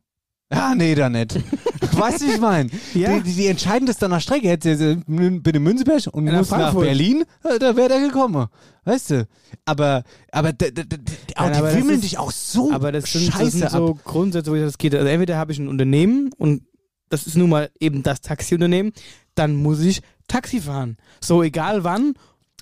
Ja, 0.52 0.74
nee, 0.76 0.94
da 0.94 1.08
nicht. 1.08 1.34
weißt 1.98 2.22
du, 2.22 2.26
ich 2.26 2.40
meine? 2.40 2.70
Ja. 2.94 3.16
Die, 3.18 3.22
die, 3.24 3.34
die 3.34 3.46
entscheiden 3.46 3.86
das 3.86 3.98
dann 3.98 4.10
nach 4.10 4.20
Strecke. 4.20 4.48
Hätte 4.48 4.76
sie 4.76 5.02
bitte 5.06 5.60
Münzeberg 5.60 6.06
und 6.12 6.24
muss 6.24 6.50
nach. 6.50 6.74
Berlin, 6.74 7.24
da 7.42 7.76
wäre 7.76 7.88
der 7.88 8.00
gekommen. 8.00 8.46
Weißt 8.84 9.10
du? 9.10 9.28
Aber, 9.64 10.02
aber, 10.30 10.52
d- 10.52 10.70
d- 10.70 10.84
d- 10.84 10.96
auch 11.36 11.42
Nein, 11.44 11.52
die 11.52 11.58
aber 11.58 11.68
das 11.68 11.76
wimmeln 11.76 12.00
dich 12.00 12.18
auch 12.18 12.30
so 12.32 12.72
Aber 12.72 12.90
das 12.92 13.04
sind, 13.12 13.32
scheiße 13.32 13.42
das 13.44 13.52
sind 13.52 13.64
ab. 13.64 13.72
so 13.72 13.98
Grundsätze, 14.04 14.50
wo 14.50 14.54
ich 14.54 14.62
das 14.62 14.78
geht. 14.78 14.94
Also 14.94 15.06
entweder 15.06 15.36
habe 15.36 15.52
ich 15.52 15.58
ein 15.58 15.68
Unternehmen 15.68 16.30
und 16.38 16.62
das 17.10 17.26
ist 17.26 17.36
nun 17.36 17.50
mal 17.50 17.70
eben 17.78 18.02
das 18.02 18.22
Taxiunternehmen, 18.22 18.92
dann 19.34 19.54
muss 19.56 19.80
ich 19.80 20.00
Taxi 20.28 20.60
fahren. 20.60 20.96
So 21.20 21.42
egal 21.42 21.84
wann. 21.84 22.14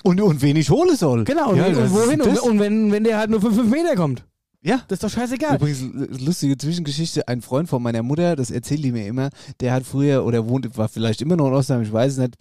Und, 0.03 0.21
und 0.21 0.43
wen 0.43 0.57
ich 0.57 0.71
hole 0.71 0.97
soll. 0.97 1.25
Genau, 1.25 1.51
und, 1.51 1.57
Ja, 1.57 1.67
und 1.67 1.93
wohin. 1.93 2.21
Und, 2.23 2.39
und 2.41 2.59
wenn, 2.59 2.93
wenn 2.93 3.05
der 3.05 3.19
halt 3.19 3.31
nur 3.31 3.41
5 3.41 3.55
fünf 3.55 3.71
Meter 3.71 3.95
kommt. 3.97 4.25
Ja. 4.63 4.83
Das 4.89 4.97
ist 4.97 5.05
doch 5.05 5.11
scheißegal. 5.11 5.57
Übrigens, 5.57 6.21
lustige 6.21 6.57
Zwischengeschichte, 6.59 7.27
ein 7.29 7.41
Freund 7.41 7.69
von 7.69 7.83
meiner 7.83 8.03
Mutter, 8.03 8.37
das 8.37 8.51
erzählt 8.51 8.85
die 8.85 8.93
mir 8.93 9.07
immer, 9.07 9.31
der 9.61 9.73
hat 9.73 9.85
früher 9.85 10.25
oder 10.25 10.47
wohnt, 10.49 10.77
war 10.77 10.89
vielleicht 10.89 11.23
immer 11.23 11.37
noch 11.37 11.49
in 11.49 11.55
Osnabrück, 11.55 11.87
ich 11.87 11.93
weiß 11.93 12.13
es 12.13 12.19
nicht, 12.19 12.35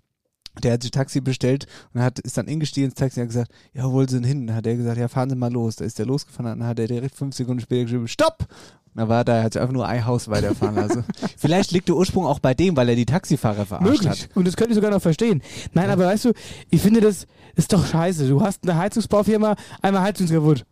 der 0.64 0.74
hat 0.74 0.82
sich 0.82 0.92
Taxi 0.92 1.22
bestellt 1.22 1.68
und 1.94 2.02
hat, 2.02 2.20
ist 2.20 2.38
dann 2.38 2.48
ingestiegen 2.48 2.90
ins 2.90 3.00
Taxi 3.00 3.20
und 3.20 3.24
hat 3.26 3.30
gesagt, 3.30 3.52
ja, 3.74 3.84
wo 3.86 3.94
wollen 3.94 4.08
Sie 4.08 4.16
denn 4.16 4.26
hin? 4.26 4.48
Dann 4.48 4.56
hat 4.56 4.68
er 4.68 4.76
gesagt, 4.76 4.98
ja, 4.98 5.08
fahren 5.08 5.30
Sie 5.30 5.36
mal 5.36 5.52
los. 5.52 5.78
Da 5.78 5.86
ist 5.86 6.00
der 6.00 6.06
losgefahren, 6.06 6.60
dann 6.60 6.68
hat 6.68 6.80
er 6.80 6.88
direkt 6.88 7.16
fünf 7.16 7.36
Sekunden 7.36 7.62
später 7.62 7.84
geschrieben, 7.84 8.08
stopp! 8.08 8.48
Dann 8.96 9.08
war 9.08 9.24
da, 9.24 9.38
er 9.38 9.44
hat 9.44 9.56
einfach 9.58 9.74
nur 9.74 9.88
ein 9.88 10.06
Haus 10.06 10.28
weiterfahren 10.30 10.76
lassen. 10.76 11.06
vielleicht 11.38 11.72
liegt 11.72 11.88
der 11.88 11.96
Ursprung 11.96 12.26
auch 12.26 12.40
bei 12.40 12.54
dem, 12.54 12.76
weil 12.76 12.90
er 12.90 12.96
die 12.96 13.06
Taxifahrer 13.06 13.66
verarscht 13.66 13.90
Möglich. 14.04 14.10
hat. 14.10 14.30
Und 14.36 14.48
das 14.48 14.56
könnte 14.58 14.72
ich 14.72 14.76
sogar 14.76 14.92
noch 14.92 15.02
verstehen. 15.02 15.42
Nein, 15.74 15.90
aber 15.90 16.06
weißt 16.06 16.26
du, 16.26 16.34
ich 16.70 16.82
finde 16.82 17.02
das 17.02 17.26
ist 17.56 17.72
doch 17.74 17.86
scheiße. 17.86 18.28
Du 18.28 18.42
hast 18.42 18.64
eine 18.64 18.78
Heizungsbaufirma, 18.78 19.56
einmal 19.82 20.02
Heizung 20.02 20.28
kaputt. 20.28 20.66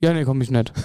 Ja, 0.00 0.12
nee, 0.12 0.24
komm 0.24 0.40
ich 0.40 0.50
nicht. 0.50 0.72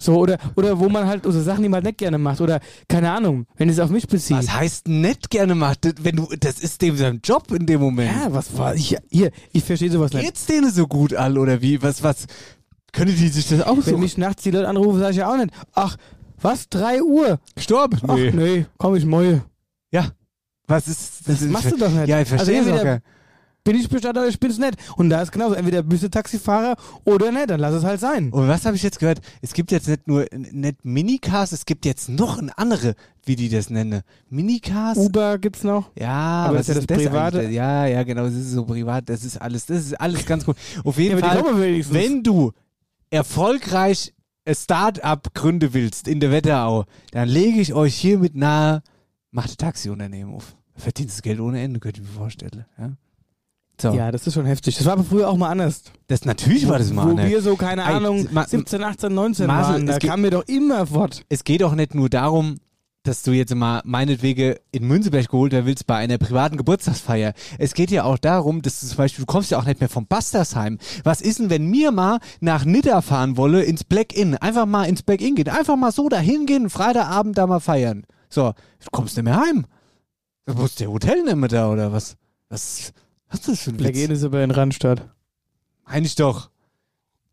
So, 0.00 0.14
oder, 0.14 0.38
oder 0.54 0.78
wo 0.78 0.88
man 0.88 1.08
halt 1.08 1.24
so 1.24 1.32
Sachen, 1.42 1.64
die 1.64 1.68
man 1.68 1.82
nicht 1.82 1.98
gerne 1.98 2.18
macht. 2.18 2.40
Oder, 2.40 2.60
keine 2.86 3.10
Ahnung, 3.10 3.46
wenn 3.56 3.68
es 3.68 3.80
auf 3.80 3.90
mich 3.90 4.06
bezieht. 4.06 4.36
Was 4.36 4.54
heißt 4.54 4.86
nett 4.86 5.28
gerne 5.28 5.56
macht, 5.56 5.84
das- 5.84 5.94
wenn 6.02 6.14
du, 6.14 6.28
das 6.38 6.60
ist 6.60 6.80
dem 6.82 6.96
sein 6.96 7.20
Job 7.24 7.50
in 7.50 7.66
dem 7.66 7.80
Moment. 7.80 8.12
Ja, 8.12 8.32
was 8.32 8.56
war 8.56 8.76
ich 8.76 8.96
hier, 9.10 9.32
ich 9.52 9.64
verstehe 9.64 9.90
sowas 9.90 10.12
nicht. 10.12 10.24
Geht's 10.24 10.46
denen 10.46 10.70
so 10.70 10.86
gut 10.86 11.14
all 11.14 11.36
oder 11.36 11.62
wie? 11.62 11.82
Was, 11.82 12.04
was, 12.04 12.26
können 12.92 13.14
die 13.14 13.28
sich 13.28 13.48
das 13.48 13.62
auch 13.62 13.76
Wenn 13.84 14.00
mich 14.00 14.18
nachts 14.18 14.42
die 14.42 14.50
Leute 14.50 14.68
anrufen, 14.68 15.00
sage 15.00 15.12
ich 15.12 15.16
ja 15.18 15.30
auch 15.32 15.36
nicht. 15.36 15.50
Ach, 15.74 15.96
was? 16.40 16.68
3 16.68 17.02
Uhr? 17.02 17.38
Gestorben? 17.54 17.98
Ach, 18.06 18.16
nee, 18.16 18.66
komm 18.78 18.94
ich 18.96 19.04
moje. 19.04 19.42
Ja. 19.90 20.08
Was 20.66 20.86
ist 20.86 21.26
Das 21.28 21.40
machst 21.42 21.72
du 21.72 21.76
doch 21.76 21.90
nicht. 21.90 22.08
Ja, 22.08 22.20
ich 22.20 22.28
verstehe 22.28 22.58
Also 22.60 22.70
es 22.74 22.80
auch. 22.80 22.98
Bin 23.64 23.76
ich 23.76 23.88
Bestatter 23.88 24.20
oder 24.20 24.28
ich 24.28 24.40
bin's 24.40 24.56
nicht. 24.58 24.76
Und 24.96 25.10
da 25.10 25.20
ist 25.20 25.30
genauso, 25.30 25.54
entweder 25.54 25.82
bist 25.82 26.02
du 26.02 26.08
Taxifahrer 26.08 26.74
oder 27.04 27.30
nicht, 27.32 27.50
dann 27.50 27.60
lass 27.60 27.74
es 27.74 27.84
halt 27.84 28.00
sein. 28.00 28.30
Und 28.30 28.48
was 28.48 28.64
habe 28.64 28.76
ich 28.76 28.82
jetzt 28.82 28.98
gehört? 28.98 29.20
Es 29.42 29.52
gibt 29.52 29.72
jetzt 29.72 29.88
nicht 29.88 30.06
nur 30.08 30.24
nicht 30.32 30.84
Minicars, 30.84 31.52
es 31.52 31.66
gibt 31.66 31.84
jetzt 31.84 32.08
noch 32.08 32.38
eine 32.38 32.56
andere, 32.56 32.94
wie 33.26 33.36
die 33.36 33.50
das 33.50 33.68
nennen. 33.68 34.00
Minicars? 34.30 34.96
Uber 34.96 35.36
gibt's 35.38 35.64
noch. 35.64 35.90
Ja, 35.98 36.46
Aber 36.46 36.60
was 36.60 36.66
das 36.68 36.78
ist 36.78 36.88
ja 36.90 36.96
das 36.96 37.04
Private. 37.04 37.38
eigentlich? 37.40 37.56
Ja, 37.56 37.84
ja, 37.84 38.02
genau, 38.04 38.24
das 38.24 38.34
ist 38.34 38.52
so 38.52 38.64
privat, 38.64 39.06
das 39.08 39.22
ist 39.24 39.36
alles, 39.36 39.66
das 39.66 39.78
ist 39.84 40.00
alles 40.00 40.24
ganz 40.24 40.46
gut. 40.46 40.56
Auf 40.84 40.96
jeden 40.96 41.18
Ja, 41.18 41.26
Fall, 41.26 41.44
wenn 41.90 42.22
du 42.22 42.52
erfolgreich 43.10 44.14
ein 44.44 44.54
Start-up 44.54 45.34
gründen 45.34 45.74
willst 45.74 46.08
in 46.08 46.20
der 46.20 46.30
Wetterau, 46.30 46.84
dann 47.10 47.28
lege 47.28 47.60
ich 47.60 47.74
euch 47.74 47.94
hiermit 47.94 48.34
nahe, 48.34 48.82
macht 49.30 49.50
ein 49.50 49.56
Taxiunternehmen 49.58 50.34
auf. 50.34 50.56
Verdienst 50.74 51.16
das 51.16 51.22
Geld 51.22 51.40
ohne 51.40 51.60
Ende, 51.60 51.80
könnt 51.80 51.98
ihr 51.98 52.04
mir 52.04 52.08
vorstellen. 52.08 52.64
Ja? 52.78 52.92
So. 53.80 53.92
Ja, 53.92 54.10
das 54.10 54.26
ist 54.26 54.34
schon 54.34 54.46
heftig. 54.46 54.76
Das 54.76 54.86
war 54.86 54.94
aber 54.94 55.04
früher 55.04 55.28
auch 55.28 55.36
mal 55.36 55.50
anders. 55.50 55.82
Das 56.08 56.24
natürlich 56.24 56.66
war 56.66 56.78
das 56.78 56.90
mal. 56.92 57.06
Wo 57.08 57.12
ne? 57.12 57.28
wir 57.28 57.42
so, 57.42 57.56
keine 57.56 57.84
Ahnung, 57.84 58.26
Ma- 58.32 58.46
17, 58.46 58.82
18, 58.82 59.14
19 59.14 59.46
Marcel, 59.46 59.74
waren, 59.74 59.86
da 59.86 59.98
kamen 59.98 60.24
wir 60.24 60.30
doch 60.30 60.44
immer 60.48 60.86
fort. 60.86 61.24
es 61.28 61.44
geht 61.44 61.62
auch 61.62 61.74
nicht 61.74 61.94
nur 61.94 62.08
darum, 62.08 62.56
dass 63.02 63.22
du 63.22 63.32
jetzt 63.32 63.54
mal 63.54 63.80
meinetwegen 63.84 64.56
in 64.70 64.86
Münzeberg 64.86 65.28
geholt 65.28 65.52
werden 65.52 65.66
willst 65.66 65.86
bei 65.86 65.96
einer 65.96 66.18
privaten 66.18 66.56
Geburtstagsfeier. 66.56 67.32
Es 67.58 67.74
geht 67.74 67.90
ja 67.90 68.04
auch 68.04 68.18
darum, 68.18 68.60
dass 68.62 68.80
du 68.80 68.86
zum 68.86 68.96
Beispiel, 68.98 69.24
du 69.24 69.32
kommst 69.32 69.50
ja 69.50 69.58
auch 69.58 69.64
nicht 69.64 69.80
mehr 69.80 69.88
vom 69.88 70.06
Bastersheim. 70.06 70.78
Was 71.04 71.20
ist 71.20 71.38
denn, 71.38 71.50
wenn 71.50 71.66
mir 71.66 71.90
mal 71.90 72.18
nach 72.40 72.64
Nidda 72.64 73.00
fahren 73.00 73.36
wolle, 73.36 73.62
ins 73.62 73.84
Black 73.84 74.14
Inn, 74.14 74.34
einfach 74.36 74.66
mal 74.66 74.84
ins 74.84 75.02
Black 75.02 75.20
Inn 75.20 75.36
gehen, 75.36 75.48
einfach 75.48 75.76
mal 75.76 75.92
so 75.92 76.08
dahin 76.08 76.46
gehen, 76.46 76.68
Freitagabend 76.70 77.38
da 77.38 77.46
mal 77.46 77.60
feiern. 77.60 78.04
So, 78.28 78.52
du 78.52 78.90
kommst 78.90 79.16
nicht 79.16 79.24
mehr 79.24 79.40
heim. 79.40 79.66
Du 80.44 80.54
musst 80.54 80.80
der 80.80 80.90
Hotel 80.90 81.22
nehmen 81.24 81.48
da 81.48 81.70
oder 81.70 81.92
was? 81.92 82.16
Was, 82.48 82.92
was 83.28 83.40
ist 83.40 83.48
das 83.48 83.60
für 83.60 83.70
ein 83.70 83.76
Black 83.76 83.94
Witz? 83.94 84.04
Inn 84.04 84.10
ist 84.10 84.24
aber 84.24 84.42
in 84.42 84.50
Randstadt. 84.50 85.08
Meine 85.86 86.06
ich 86.06 86.14
doch. 86.14 86.50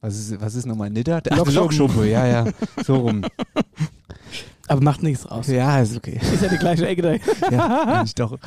Was 0.01 0.17
ist, 0.17 0.39
was 0.39 0.55
ist 0.55 0.65
nochmal 0.65 0.89
Nidda? 0.89 1.21
Ach. 1.31 1.51
Lokschuppe, 1.51 2.07
ja, 2.07 2.27
ja. 2.27 2.51
So 2.85 2.97
rum. 2.97 3.25
Aber 4.67 4.81
macht 4.81 5.03
nichts 5.03 5.29
raus. 5.29 5.47
Ja, 5.47 5.79
ist 5.79 5.95
okay. 5.95 6.19
Ist 6.33 6.41
ja 6.41 6.49
die 6.49 6.57
gleiche 6.57 6.87
Ecke 6.87 7.01
da. 7.01 7.15
Ja, 7.51 8.03
ich 8.03 8.15
doch. 8.15 8.37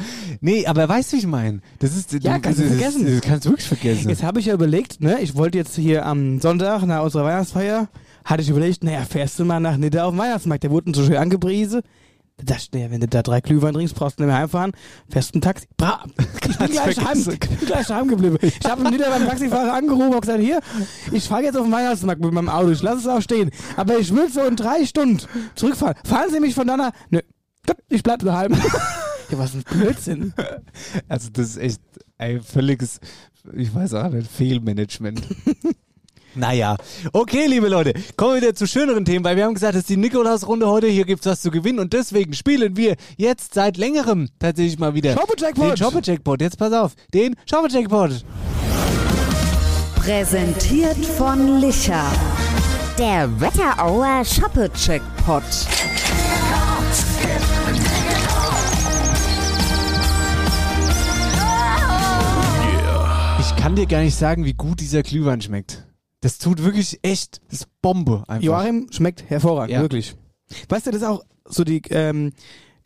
Nee, 0.41 0.67
aber 0.67 0.89
weißt 0.89 1.13
du, 1.13 1.17
wie 1.17 1.21
ich 1.21 1.27
meine? 1.27 1.61
Das 1.79 1.97
ist, 1.97 2.13
Ja, 2.25 2.39
kannst 2.41 2.59
du 2.59 2.65
vergessen. 2.65 3.05
Das, 3.05 3.15
das 3.15 3.21
kannst 3.23 3.47
du 3.47 3.51
wirklich 3.51 3.69
vergessen. 3.69 4.09
Jetzt 4.09 4.23
habe 4.25 4.41
ich 4.41 4.47
ja 4.47 4.55
überlegt, 4.55 5.01
ne, 5.01 5.21
ich 5.21 5.37
wollte 5.37 5.59
jetzt 5.59 5.77
hier 5.77 6.05
am 6.05 6.41
Sonntag 6.41 6.83
nach 6.87 7.03
unserer 7.03 7.25
Weihnachtsfeier, 7.25 7.89
hatte 8.25 8.43
ich 8.43 8.49
überlegt, 8.51 8.83
naja, 8.83 9.03
fährst 9.09 9.39
du 9.39 9.45
mal 9.45 9.61
nach 9.61 9.77
Nidda 9.77 10.05
auf 10.05 10.13
den 10.13 10.19
Weihnachtsmarkt, 10.19 10.65
der 10.65 10.71
wurde 10.73 10.89
uns 10.89 10.99
so 10.99 11.05
schön 11.05 11.17
angepriesen. 11.17 11.83
Da 12.39 12.55
dachte 12.55 12.63
ich, 12.63 12.73
naja, 12.73 12.91
wenn 12.91 13.01
du 13.01 13.09
da 13.09 13.23
drei 13.23 13.41
Glühwein 13.41 13.75
trinkst, 13.75 13.97
brauchst 13.97 14.19
du 14.19 14.23
nicht 14.23 14.29
mehr 14.29 14.39
heimfahren, 14.39 14.73
fährst 15.11 15.35
ein 15.35 15.41
Taxi. 15.41 15.67
Bra 15.77 16.05
ich 16.17 16.59
bin 16.59 16.69
gleich 16.71 16.79
heim, 16.79 16.95
vergessen. 16.95 17.33
ich 17.33 17.41
bin 17.41 17.67
gleich 17.67 17.89
heim 17.89 18.09
geblieben. 18.09 18.39
Ich 18.41 18.61
habe 18.65 18.85
in 18.85 18.91
Nidda 18.93 19.11
beim 19.11 19.27
Taxifahrer 19.27 19.75
angerufen 19.75 20.15
und 20.15 20.21
gesagt, 20.21 20.41
hier, 20.41 20.61
ich 21.11 21.25
fahre 21.25 21.43
jetzt 21.43 21.57
auf 21.57 21.65
den 21.65 21.73
Weihnachtsmarkt 21.73 22.21
mit 22.21 22.33
meinem 22.33 22.49
Auto, 22.49 22.71
ich 22.71 22.83
lasse 22.83 22.99
es 23.01 23.07
auch 23.09 23.21
stehen, 23.21 23.51
aber 23.77 23.99
ich 23.99 24.15
will 24.15 24.31
so 24.31 24.45
in 24.45 24.55
drei 24.55 24.85
Stunden 24.87 25.21
zurückfahren. 25.57 25.97
Fahren 26.05 26.31
Sie 26.31 26.39
mich 26.39 26.55
von 26.55 26.67
da 26.69 26.77
nach? 26.77 26.93
Nö, 27.11 27.21
ich 27.89 28.05
bleib 28.05 28.21
daheim. 28.21 28.53
ja, 28.53 29.39
was 29.39 29.55
ein 29.55 29.65
Blödsinn. 29.65 30.33
Also, 31.09 31.31
das 31.33 31.51
ist 31.51 31.57
echt 31.59 31.81
ein 32.19 32.41
völliges, 32.41 33.01
ich 33.53 33.75
weiß 33.75 33.95
auch 33.95 34.11
nicht, 34.11 34.31
Fehlmanagement. 34.31 35.23
Naja, 36.35 36.77
okay, 37.13 37.47
liebe 37.47 37.69
Leute, 37.69 37.95
kommen 38.17 38.35
wir 38.35 38.43
wieder 38.43 38.55
zu 38.55 38.67
schöneren 38.67 39.05
Themen, 39.05 39.25
weil 39.25 39.37
wir 39.37 39.45
haben 39.45 39.55
gesagt, 39.55 39.75
es 39.75 39.81
ist 39.81 39.89
die 39.89 39.97
Nikolaus-Runde 39.97 40.69
heute, 40.69 40.87
hier 40.87 41.05
gibt's 41.05 41.27
was 41.27 41.41
zu 41.43 41.51
gewinnen 41.51 41.79
und 41.79 41.93
deswegen 41.93 42.33
spielen 42.35 42.77
wir 42.77 42.97
jetzt 43.17 43.55
seit 43.55 43.77
längerem 43.77 44.29
tatsächlich 44.39 44.79
mal 44.79 44.95
wieder 44.95 45.15
Shopper-Jackpot. 45.15 45.71
den 45.71 45.77
Shopper-Jackpot. 45.77 46.41
Jetzt 46.41 46.59
pass 46.59 46.73
auf, 46.73 46.93
den 47.13 47.35
Shopper-Jackpot. 47.49 48.25
Präsentiert 49.97 51.05
von 51.17 51.61
Licher. 51.61 52.05
Der 52.99 53.29
Wetterauer 53.41 54.25
Shoppe-Checkpot. 54.25 55.43
Ich 63.41 63.57
kann 63.57 63.75
dir 63.75 63.87
gar 63.87 64.01
nicht 64.03 64.17
sagen, 64.17 64.45
wie 64.45 64.53
gut 64.55 64.81
dieser 64.81 65.03
Glühwein 65.03 65.41
schmeckt. 65.41 65.88
Das 66.21 66.39
tut 66.39 66.63
wirklich 66.65 66.99
echt, 67.03 67.41
das 67.51 67.61
ist 67.61 67.69
Bombe 67.81 68.25
einfach. 68.27 68.43
Joachim 68.43 68.89
schmeckt 68.91 69.29
hervorragend, 69.31 69.73
Ja. 69.73 69.83
wirklich. 69.83 70.17
Weißt 70.69 70.87
du, 70.87 70.91
das 70.91 71.03
ist 71.03 71.07
auch 71.07 71.23
so 71.45 71.63
die, 71.65 71.83
ähm, 71.91 72.33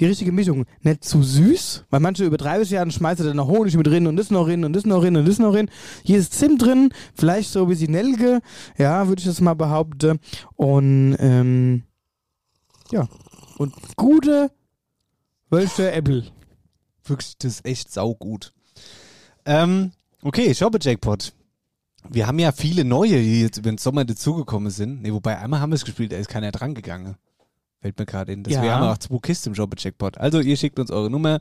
die 0.00 0.06
richtige 0.06 0.32
Mischung. 0.32 0.64
Nicht 0.80 1.04
zu 1.04 1.22
süß, 1.22 1.84
weil 1.90 2.00
manche 2.00 2.24
übertreiben 2.24 2.62
es 2.62 2.70
ja 2.70 2.82
und 2.82 2.92
schmeißen 2.92 3.24
dann 3.24 3.36
noch 3.36 3.48
Honig 3.48 3.76
mit 3.76 3.86
drin 3.86 4.06
und 4.06 4.16
das 4.16 4.30
noch 4.30 4.48
rein 4.48 4.64
und 4.64 4.72
das 4.74 4.84
noch 4.84 5.02
rein 5.02 5.16
und 5.16 5.26
das 5.26 5.38
noch 5.38 5.54
rein. 5.54 5.70
Hier 6.04 6.18
ist 6.18 6.34
Zimt 6.34 6.60
drin, 6.62 6.92
vielleicht 7.14 7.50
so 7.50 7.62
ein 7.62 7.68
bisschen 7.68 7.92
Nelke, 7.92 8.40
ja, 8.76 9.06
würde 9.08 9.20
ich 9.20 9.26
das 9.26 9.40
mal 9.40 9.54
behaupten. 9.54 10.18
Und, 10.56 11.16
ähm, 11.20 11.84
ja. 12.90 13.08
Und 13.58 13.74
gute 13.96 14.50
Wölsche 15.50 15.92
Äpfel. 15.92 16.26
Wirklich, 17.04 17.36
das 17.38 17.54
ist 17.54 17.66
echt 17.66 17.92
saugut. 17.92 18.52
Ähm, 19.44 19.92
okay, 20.22 20.54
Shopper-Jackpot. 20.54 21.32
Wir 22.12 22.26
haben 22.26 22.38
ja 22.38 22.52
viele 22.52 22.84
neue, 22.84 23.20
die 23.22 23.40
jetzt 23.42 23.58
über 23.58 23.70
den 23.70 23.78
Sommer 23.78 24.04
dazugekommen 24.04 24.70
sind. 24.70 25.02
Nee, 25.02 25.12
wobei 25.12 25.38
einmal 25.38 25.60
haben 25.60 25.70
wir 25.70 25.76
es 25.76 25.84
gespielt, 25.84 26.12
da 26.12 26.16
ist 26.16 26.28
keiner 26.28 26.50
dran 26.52 26.74
gegangen. 26.74 27.16
Fällt 27.80 27.98
mir 27.98 28.06
gerade 28.06 28.32
in. 28.32 28.44
Deswegen 28.44 28.64
Ja. 28.66 28.74
haben 28.76 28.82
wir 28.84 28.92
auch 28.92 28.98
zwei 28.98 29.18
Kisten 29.18 29.48
im 29.48 29.54
Shopper-Jackpot. 29.56 30.16
Also 30.18 30.38
ihr 30.38 30.56
schickt 30.56 30.78
uns 30.78 30.92
eure 30.92 31.10
Nummer, 31.10 31.40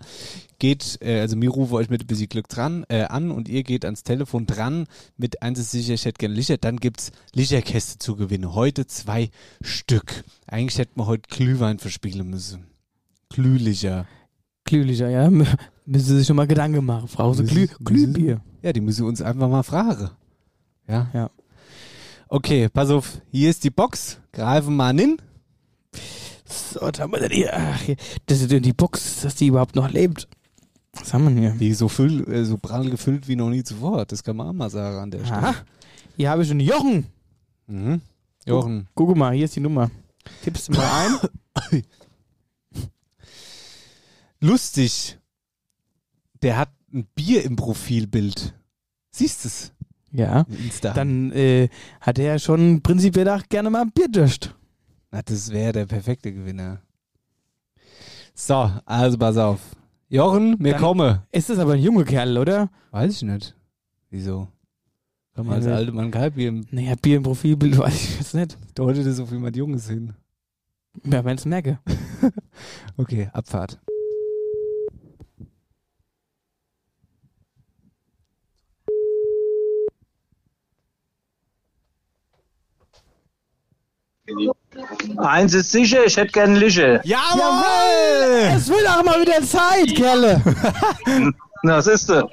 geht, 0.57 0.97
äh, 1.01 1.19
also 1.19 1.35
mir 1.35 1.51
rufe 1.51 1.75
euch 1.75 1.89
mit 1.89 2.01
ein 2.01 2.07
bisschen 2.07 2.29
Glück 2.29 2.47
dran 2.49 2.83
äh, 2.89 3.03
an 3.03 3.29
und 3.29 3.47
ihr 3.47 3.61
geht 3.61 3.85
ans 3.85 4.01
Telefon 4.01 4.47
dran 4.47 4.87
mit 5.17 5.43
eins 5.43 5.59
ist 5.59 5.69
sicher, 5.69 5.93
ich 5.93 6.05
hätte 6.05 6.17
gerne 6.17 6.33
Licher. 6.33 6.57
Dann 6.57 6.77
gibt's 6.77 7.11
Licherkäste 7.35 7.99
zu 7.99 8.15
gewinnen. 8.15 8.55
Heute 8.55 8.87
zwei 8.87 9.29
Stück. 9.61 10.23
Eigentlich 10.47 10.79
hätten 10.79 10.99
wir 10.99 11.05
heute 11.05 11.29
Glühwein 11.29 11.77
verspielen 11.77 12.27
müssen. 12.29 12.65
Glühlicher. 13.29 14.07
Glühlicher, 14.65 15.09
ja. 15.09 15.29
Müssen 15.85 16.07
Sie 16.07 16.17
sich 16.17 16.27
schon 16.27 16.37
mal 16.37 16.47
Gedanken 16.47 16.83
machen, 16.85 17.07
Frau. 17.07 17.33
So 17.33 17.43
Glüh, 17.43 17.67
Glühbier. 17.83 18.41
Ja, 18.63 18.73
die 18.73 18.81
müssen 18.81 19.03
wir 19.03 19.09
uns 19.09 19.21
einfach 19.21 19.49
mal 19.49 19.63
fragen. 19.63 20.09
Ja? 20.91 21.09
Ja. 21.13 21.31
Okay, 22.27 22.67
pass 22.69 22.89
auf. 22.89 23.21
Hier 23.31 23.49
ist 23.49 23.63
die 23.63 23.69
Box. 23.69 24.19
Greifen 24.33 24.75
mal 24.75 24.93
hin. 24.93 25.17
So, 26.45 26.81
was 26.81 26.99
haben 26.99 27.13
wir 27.13 27.19
denn 27.19 27.31
hier? 27.31 27.51
Ach, 27.53 27.81
hier. 27.81 27.95
Das 28.25 28.41
ist 28.41 28.51
denn 28.51 28.63
die 28.63 28.73
Box, 28.73 29.21
dass 29.21 29.35
die 29.35 29.47
überhaupt 29.47 29.75
noch 29.75 29.89
lebt. 29.89 30.27
Was 30.93 31.13
haben 31.13 31.33
wir 31.33 31.41
hier? 31.41 31.51
Die 31.51 31.73
so, 31.73 31.87
füll, 31.87 32.29
äh, 32.29 32.43
so 32.43 32.57
prall 32.57 32.89
gefüllt 32.89 33.29
wie 33.29 33.37
noch 33.37 33.49
nie 33.49 33.63
zuvor. 33.63 34.05
Das 34.05 34.23
kann 34.23 34.35
man 34.35 34.47
auch 34.47 34.53
mal 34.53 34.69
sagen 34.69 34.97
an 34.97 35.11
der 35.11 35.23
Stelle. 35.23 35.37
Aha. 35.37 35.55
Hier 36.17 36.29
habe 36.29 36.43
ich 36.43 36.51
einen 36.51 36.59
Jochen. 36.59 37.07
Mhm. 37.67 38.01
Jochen. 38.45 38.87
Guck 38.95 39.15
mal, 39.15 39.33
hier 39.33 39.45
ist 39.45 39.55
die 39.55 39.61
Nummer. 39.61 39.89
Tippst 40.43 40.67
du 40.67 40.73
mal 40.73 41.19
ein? 41.71 41.83
Lustig. 44.41 45.17
Der 46.41 46.57
hat 46.57 46.69
ein 46.93 47.07
Bier 47.15 47.43
im 47.43 47.55
Profilbild. 47.55 48.53
Siehst 49.11 49.45
du 49.45 49.47
es? 49.47 49.73
Ja. 50.11 50.45
Insta. 50.63 50.93
Dann 50.93 51.31
äh, 51.31 51.69
hat 51.99 52.19
er 52.19 52.39
schon 52.39 52.81
prinzipiell 52.81 53.27
auch 53.29 53.43
gerne 53.49 53.69
mal 53.69 53.81
ein 53.83 53.91
Bier 53.91 54.07
dürst. 54.09 54.55
Na, 55.11 55.21
das 55.21 55.51
wäre 55.51 55.73
der 55.73 55.85
perfekte 55.85 56.31
Gewinner. 56.33 56.81
So, 58.33 58.71
also 58.85 59.17
pass 59.17 59.37
auf. 59.37 59.59
Jochen, 60.09 60.57
wir 60.59 60.73
Dann- 60.73 60.81
kommen. 60.81 61.19
Ist 61.31 61.49
das 61.49 61.59
aber 61.59 61.73
ein 61.73 61.81
junger 61.81 62.03
Kerl, 62.03 62.37
oder? 62.37 62.69
Weiß 62.91 63.15
ich 63.17 63.21
nicht. 63.23 63.55
Wieso? 64.09 64.47
Kann 65.33 65.45
man 65.45 65.55
als 65.55 65.65
Ja, 65.65 65.75
alte 65.75 65.91
Mann 65.93 66.11
kein 66.11 66.31
Bier 66.33 66.49
im 66.49 66.65
Naja, 66.71 66.95
Bier 67.01 67.17
im 67.17 67.23
Profilbild 67.23 67.77
weiß 67.77 67.93
ich 67.93 68.17
jetzt 68.17 68.33
nicht. 68.35 68.57
Deutet 68.75 69.05
das 69.05 69.19
auf 69.19 69.31
jemand 69.31 69.55
Junges 69.55 69.87
hin. 69.89 70.13
Ja, 71.05 71.23
wenn 71.23 71.37
es 71.37 71.45
merke. 71.45 71.79
Okay, 72.97 73.29
Abfahrt. 73.33 73.79
Eins 85.17 85.53
ist 85.53 85.71
sicher, 85.71 86.05
ich 86.05 86.15
hätte 86.17 86.31
gern 86.31 86.55
Lische. 86.55 87.01
Jawohl! 87.03 88.55
Es 88.55 88.69
wird 88.69 88.87
auch 88.87 89.03
mal 89.03 89.21
wieder 89.21 89.41
Zeit, 89.43 89.95
Kerle. 89.95 90.41
Na, 91.63 91.77
was 91.77 91.87
ist 91.87 92.09
denn? 92.09 92.23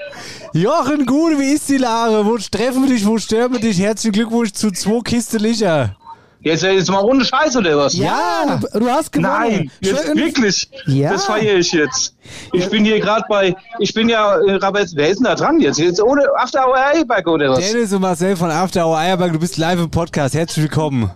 Jochen, 0.55 1.05
gut, 1.05 1.39
wie 1.39 1.53
ist 1.53 1.69
die 1.69 1.77
Lage? 1.77 2.25
Wo 2.25 2.39
treffen 2.39 2.83
wir 2.83 2.89
dich? 2.89 3.05
Wo 3.05 3.19
sterben 3.19 3.55
wir 3.55 3.61
dich? 3.61 3.79
Herzlichen 3.79 4.15
Glückwunsch 4.15 4.53
zu 4.53 4.71
zwei 4.71 5.01
Kisten 5.03 5.41
Licher. 5.41 5.97
Jetzt, 6.41 6.63
jetzt 6.63 6.91
mal 6.91 7.03
ohne 7.03 7.25
Scheiß 7.25 7.57
oder 7.57 7.77
was? 7.77 7.95
Ja. 7.95 8.59
Du, 8.73 8.79
du 8.79 8.89
hast 8.89 9.13
gewonnen. 9.13 9.31
Nein, 9.31 9.71
jetzt 9.81 10.07
Schön. 10.07 10.17
wirklich. 10.17 10.71
Ja. 10.87 11.13
Das 11.13 11.25
feiere 11.27 11.57
ich 11.57 11.73
jetzt. 11.73 12.15
Ich 12.53 12.71
bin 12.71 12.85
hier 12.85 13.01
gerade 13.01 13.25
bei, 13.29 13.55
ich 13.81 13.93
bin 13.93 14.09
ja, 14.09 14.39
äh, 14.39 14.61
wer 14.61 15.09
ist 15.09 15.19
denn 15.19 15.25
da 15.25 15.35
dran 15.35 15.61
jetzt? 15.61 15.79
Jetzt 15.79 16.01
ohne 16.01 16.23
After 16.37 16.67
Hour 16.67 16.77
Eierberg 16.77 17.27
oder 17.27 17.51
was? 17.51 17.59
Dennis 17.59 17.93
und 17.93 18.03
Marcel 18.03 18.37
von 18.37 18.51
After 18.51 18.87
Hour 18.87 18.99
Eierberg, 18.99 19.33
du 19.33 19.41
bist 19.41 19.57
live 19.59 19.81
im 19.81 19.91
Podcast. 19.91 20.35
Herzlich 20.35 20.63
willkommen. 20.63 21.11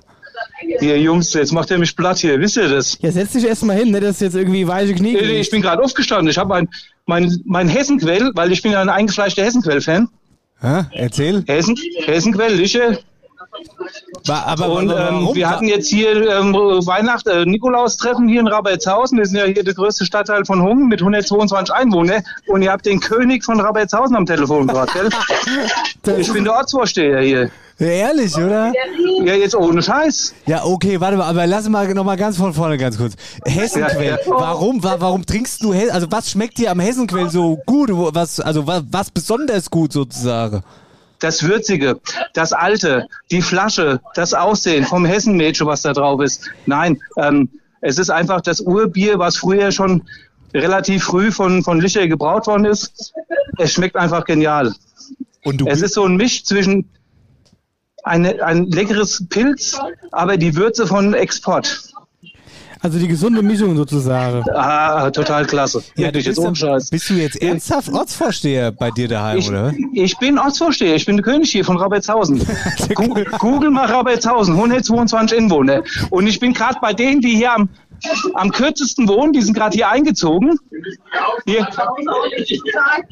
Hier, 0.81 0.99
Jungs, 0.99 1.33
jetzt 1.35 1.53
macht 1.53 1.71
er 1.71 1.79
mich 1.79 1.95
platt 1.97 2.19
hier, 2.19 2.39
wisst 2.41 2.57
ihr 2.57 2.69
das? 2.69 2.99
Ja, 3.01 3.11
setz 3.11 3.33
dich 3.33 3.45
erstmal 3.47 3.77
hin, 3.77 3.91
ne? 3.91 4.01
Das 4.01 4.13
ist 4.17 4.21
jetzt 4.21 4.35
irgendwie 4.37 4.67
weiche 4.67 4.95
Knie. 4.95 5.15
Nee, 5.15 5.21
nee, 5.23 5.41
Ich 5.41 5.51
bin 5.51 5.63
gerade 5.63 5.83
aufgestanden. 5.83 6.29
Ich 6.29 6.39
habe 6.39 6.55
ein, 6.55 6.69
mein, 7.07 7.41
mein 7.45 7.69
Hessenquell, 7.69 8.31
weil 8.35 8.53
ich 8.53 8.63
bin 8.63 8.73
ja 8.73 8.81
ein 8.81 8.89
eingefleischter 8.89 9.43
Hessenquell-Fan. 9.45 10.09
Hä? 10.61 10.83
Erzähl. 10.93 11.43
Hessen, 11.47 11.77
Hessenquell, 12.07 12.55
Lische. 12.55 12.99
Wa- 14.27 14.43
Aber, 14.47 14.69
Und 14.73 14.91
ähm, 14.91 15.31
wir 15.35 15.51
hatten 15.51 15.67
jetzt 15.67 15.89
hier 15.89 16.13
ähm, 16.31 16.55
Weihnacht, 16.55 17.27
äh, 17.27 17.45
Nikolaustreffen 17.45 18.29
hier 18.29 18.41
in 18.41 18.47
Rabertshausen. 18.47 19.19
Wir 19.19 19.27
sind 19.27 19.37
ja 19.39 19.45
hier 19.45 19.63
der 19.65 19.75
größte 19.75 20.05
Stadtteil 20.07 20.45
von 20.45 20.63
Hungen 20.63 20.87
mit 20.89 21.01
122 21.01 21.75
Einwohnern. 21.75 22.23
Und 22.47 22.63
ihr 22.63 22.71
habt 22.71 22.87
den 22.87 23.01
König 23.01 23.45
von 23.45 23.61
Rabertshausen 23.61 24.17
am 24.17 24.25
Telefon 24.27 24.67
gerade, 24.69 24.91
gell? 24.93 25.09
Ich 26.21 26.33
bin 26.33 26.45
der 26.45 26.55
Ortsvorsteher 26.55 27.21
hier. 27.21 27.51
Ehrlich, 27.79 28.37
oder? 28.37 28.73
Ja, 29.25 29.35
jetzt 29.35 29.55
ohne 29.55 29.83
Scheiß. 29.83 30.35
Ja, 30.47 30.65
okay, 30.65 31.01
warte 31.01 31.17
mal, 31.17 31.25
aber 31.25 31.47
lass 31.47 31.69
mal 31.69 31.93
noch 31.95 32.05
mal 32.05 32.17
ganz 32.17 32.37
von 32.37 32.55
vorne 32.55 32.79
ganz 32.79 32.97
kurz. 32.97 33.15
Hessenquell. 33.45 34.19
Warum, 34.27 34.83
wa 34.83 34.97
warum 34.99 35.25
trinkst 35.27 35.63
du 35.63 35.73
He 35.73 35.91
also 35.91 36.07
was 36.11 36.31
schmeckt 36.31 36.59
dir 36.59 36.71
am 36.71 36.81
Hessenquell 36.81 37.31
so 37.31 37.59
gut? 37.67 37.91
Was 37.93 38.41
also 38.41 38.67
was, 38.67 38.85
was 38.91 39.11
besonders 39.11 39.71
gut 39.71 39.93
sozusagen? 39.93 40.63
Das 41.19 41.43
Würzige, 41.45 42.01
das 42.35 42.53
Alte, 42.53 43.07
die 43.31 43.43
Flasche, 43.43 44.01
das 44.15 44.35
Aussehen 44.35 44.85
vom 44.85 45.05
Hessenmädchen, 45.05 45.67
was 45.67 45.83
da 45.83 45.93
drauf 45.93 46.21
ist. 46.21 46.51
Nein, 46.67 47.01
ähm, 47.17 47.49
es 47.81 47.99
ist 47.99 48.11
einfach 48.11 48.41
das 48.41 48.61
Urbier, 48.61 49.19
was 49.19 49.37
früher 49.37 49.71
schon 49.71 50.03
relativ 50.55 51.05
früh 51.05 51.31
von, 51.31 51.63
von 51.63 51.81
Licher 51.81 52.07
gebraut 52.09 52.47
worden 52.47 52.65
ist. 52.65 53.13
Es 53.59 53.73
schmeckt 53.73 53.97
einfach 53.97 54.25
genial. 54.25 54.73
Und 55.45 55.61
du 55.61 55.67
Es 55.67 55.83
ist 55.83 55.95
so 55.95 56.05
ein 56.05 56.17
Misch 56.17 56.45
zwischen 56.45 56.89
eine, 58.03 58.43
ein 58.45 58.67
leckeres 58.71 59.25
Pilz, 59.29 59.79
aber 60.11 60.37
die 60.37 60.57
Würze 60.57 60.87
von 60.87 61.15
Export. 61.15 61.89
Also 62.85 62.99
die 62.99 63.07
gesunde 63.07 63.43
Mischung 63.43 63.77
sozusagen. 63.77 64.43
Ah, 64.55 65.09
total 65.13 65.47
klasse. 65.47 65.85
ja, 65.95 66.11
du 66.11 66.19
Wirklich, 66.19 66.27
jetzt 66.27 66.43
bist, 66.43 66.91
bist 66.91 67.11
du 67.11 67.15
jetzt 67.15 67.41
ernsthaft 67.41 67.89
Ortsvorsteher 67.93 68.73
bei 68.73 68.91
dir 68.91 69.07
daheim, 69.07 69.39
Ich, 69.39 69.49
oder? 69.49 69.73
ich 69.95 70.19
bin 70.19 70.37
Ortsvorsteher, 70.37 70.97
ich 70.97 71.07
bin 71.07 71.17
der 71.17 71.25
König 71.25 71.49
hier 71.53 71.65
von 71.65 71.77
Rabertshausen. 71.77 72.45
Google, 72.97 73.25
Google 73.39 73.71
mal 73.71 73.87
Rabertshausen, 73.87 74.55
122 74.55 75.39
Einwohner. 75.39 75.85
Und 76.11 76.27
ich 76.27 76.41
bin 76.41 76.53
gerade 76.55 76.79
bei 76.83 76.93
denen, 76.93 77.21
die 77.21 77.37
hier 77.37 77.53
am, 77.53 77.69
am 78.35 78.51
kürzesten 78.51 79.09
wohnen, 79.09 79.33
die 79.33 79.43
sind 79.43 79.55
gerade 79.55 79.75
hier 79.75 79.89
eingezogen. 79.89 80.59
Hier. 81.45 81.67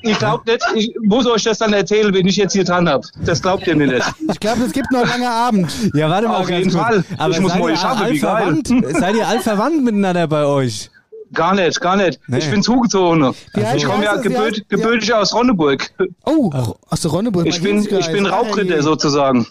Ich 0.03 0.18
glaube 0.18 0.42
nicht, 0.46 0.64
ich 0.74 0.94
muss 1.03 1.26
euch 1.26 1.44
das 1.44 1.59
dann 1.59 1.72
erzählen, 1.72 2.12
wenn 2.14 2.26
ich 2.26 2.37
jetzt 2.37 2.53
hier 2.53 2.64
dran 2.64 2.88
habe. 2.88 3.07
Das 3.24 3.42
glaubt 3.42 3.66
ihr 3.66 3.76
mir 3.76 3.87
nicht. 3.87 4.07
Ich 4.33 4.40
glaube, 4.40 4.62
es 4.64 4.72
gibt 4.72 4.90
noch 4.90 5.00
einen 5.00 5.09
langen 5.11 5.26
Abend. 5.26 5.72
Ja, 5.94 6.09
warte 6.11 6.29
mal 6.29 6.37
Auf 6.38 6.50
jeden 6.50 6.70
kurz. 6.70 6.83
Fall. 6.83 7.05
Aber 7.18 7.35
Ich 7.35 7.40
muss 7.40 7.55
ihr 7.55 7.76
schaffen, 7.76 8.11
wie 8.11 8.18
geil. 8.18 8.62
Seid 8.98 9.14
ihr 9.16 9.26
allverwandt 9.29 9.83
miteinander 9.85 10.26
bei 10.26 10.44
euch? 10.44 10.90
Gar 11.33 11.55
nicht, 11.55 11.81
gar 11.81 11.96
nicht. 11.96 12.18
Nee. 12.26 12.38
Ich 12.38 12.50
bin 12.50 12.61
zugezogen. 12.62 13.33
Ich 13.74 13.85
komme 13.85 14.05
ja 14.05 14.16
gebürtig, 14.16 14.64
Ja. 14.68 14.76
gebürtig 14.76 15.14
aus 15.14 15.33
Ronneburg. 15.33 15.88
Oh, 16.24 16.50
aus 16.88 17.00
der 17.03 17.11
Ronneburg. 17.12 17.46
Ich 17.46 17.62
bin, 17.62 17.79
ich 17.85 18.11
bin 18.12 18.26
Raubritter 18.26 18.83
sozusagen. 18.83 19.46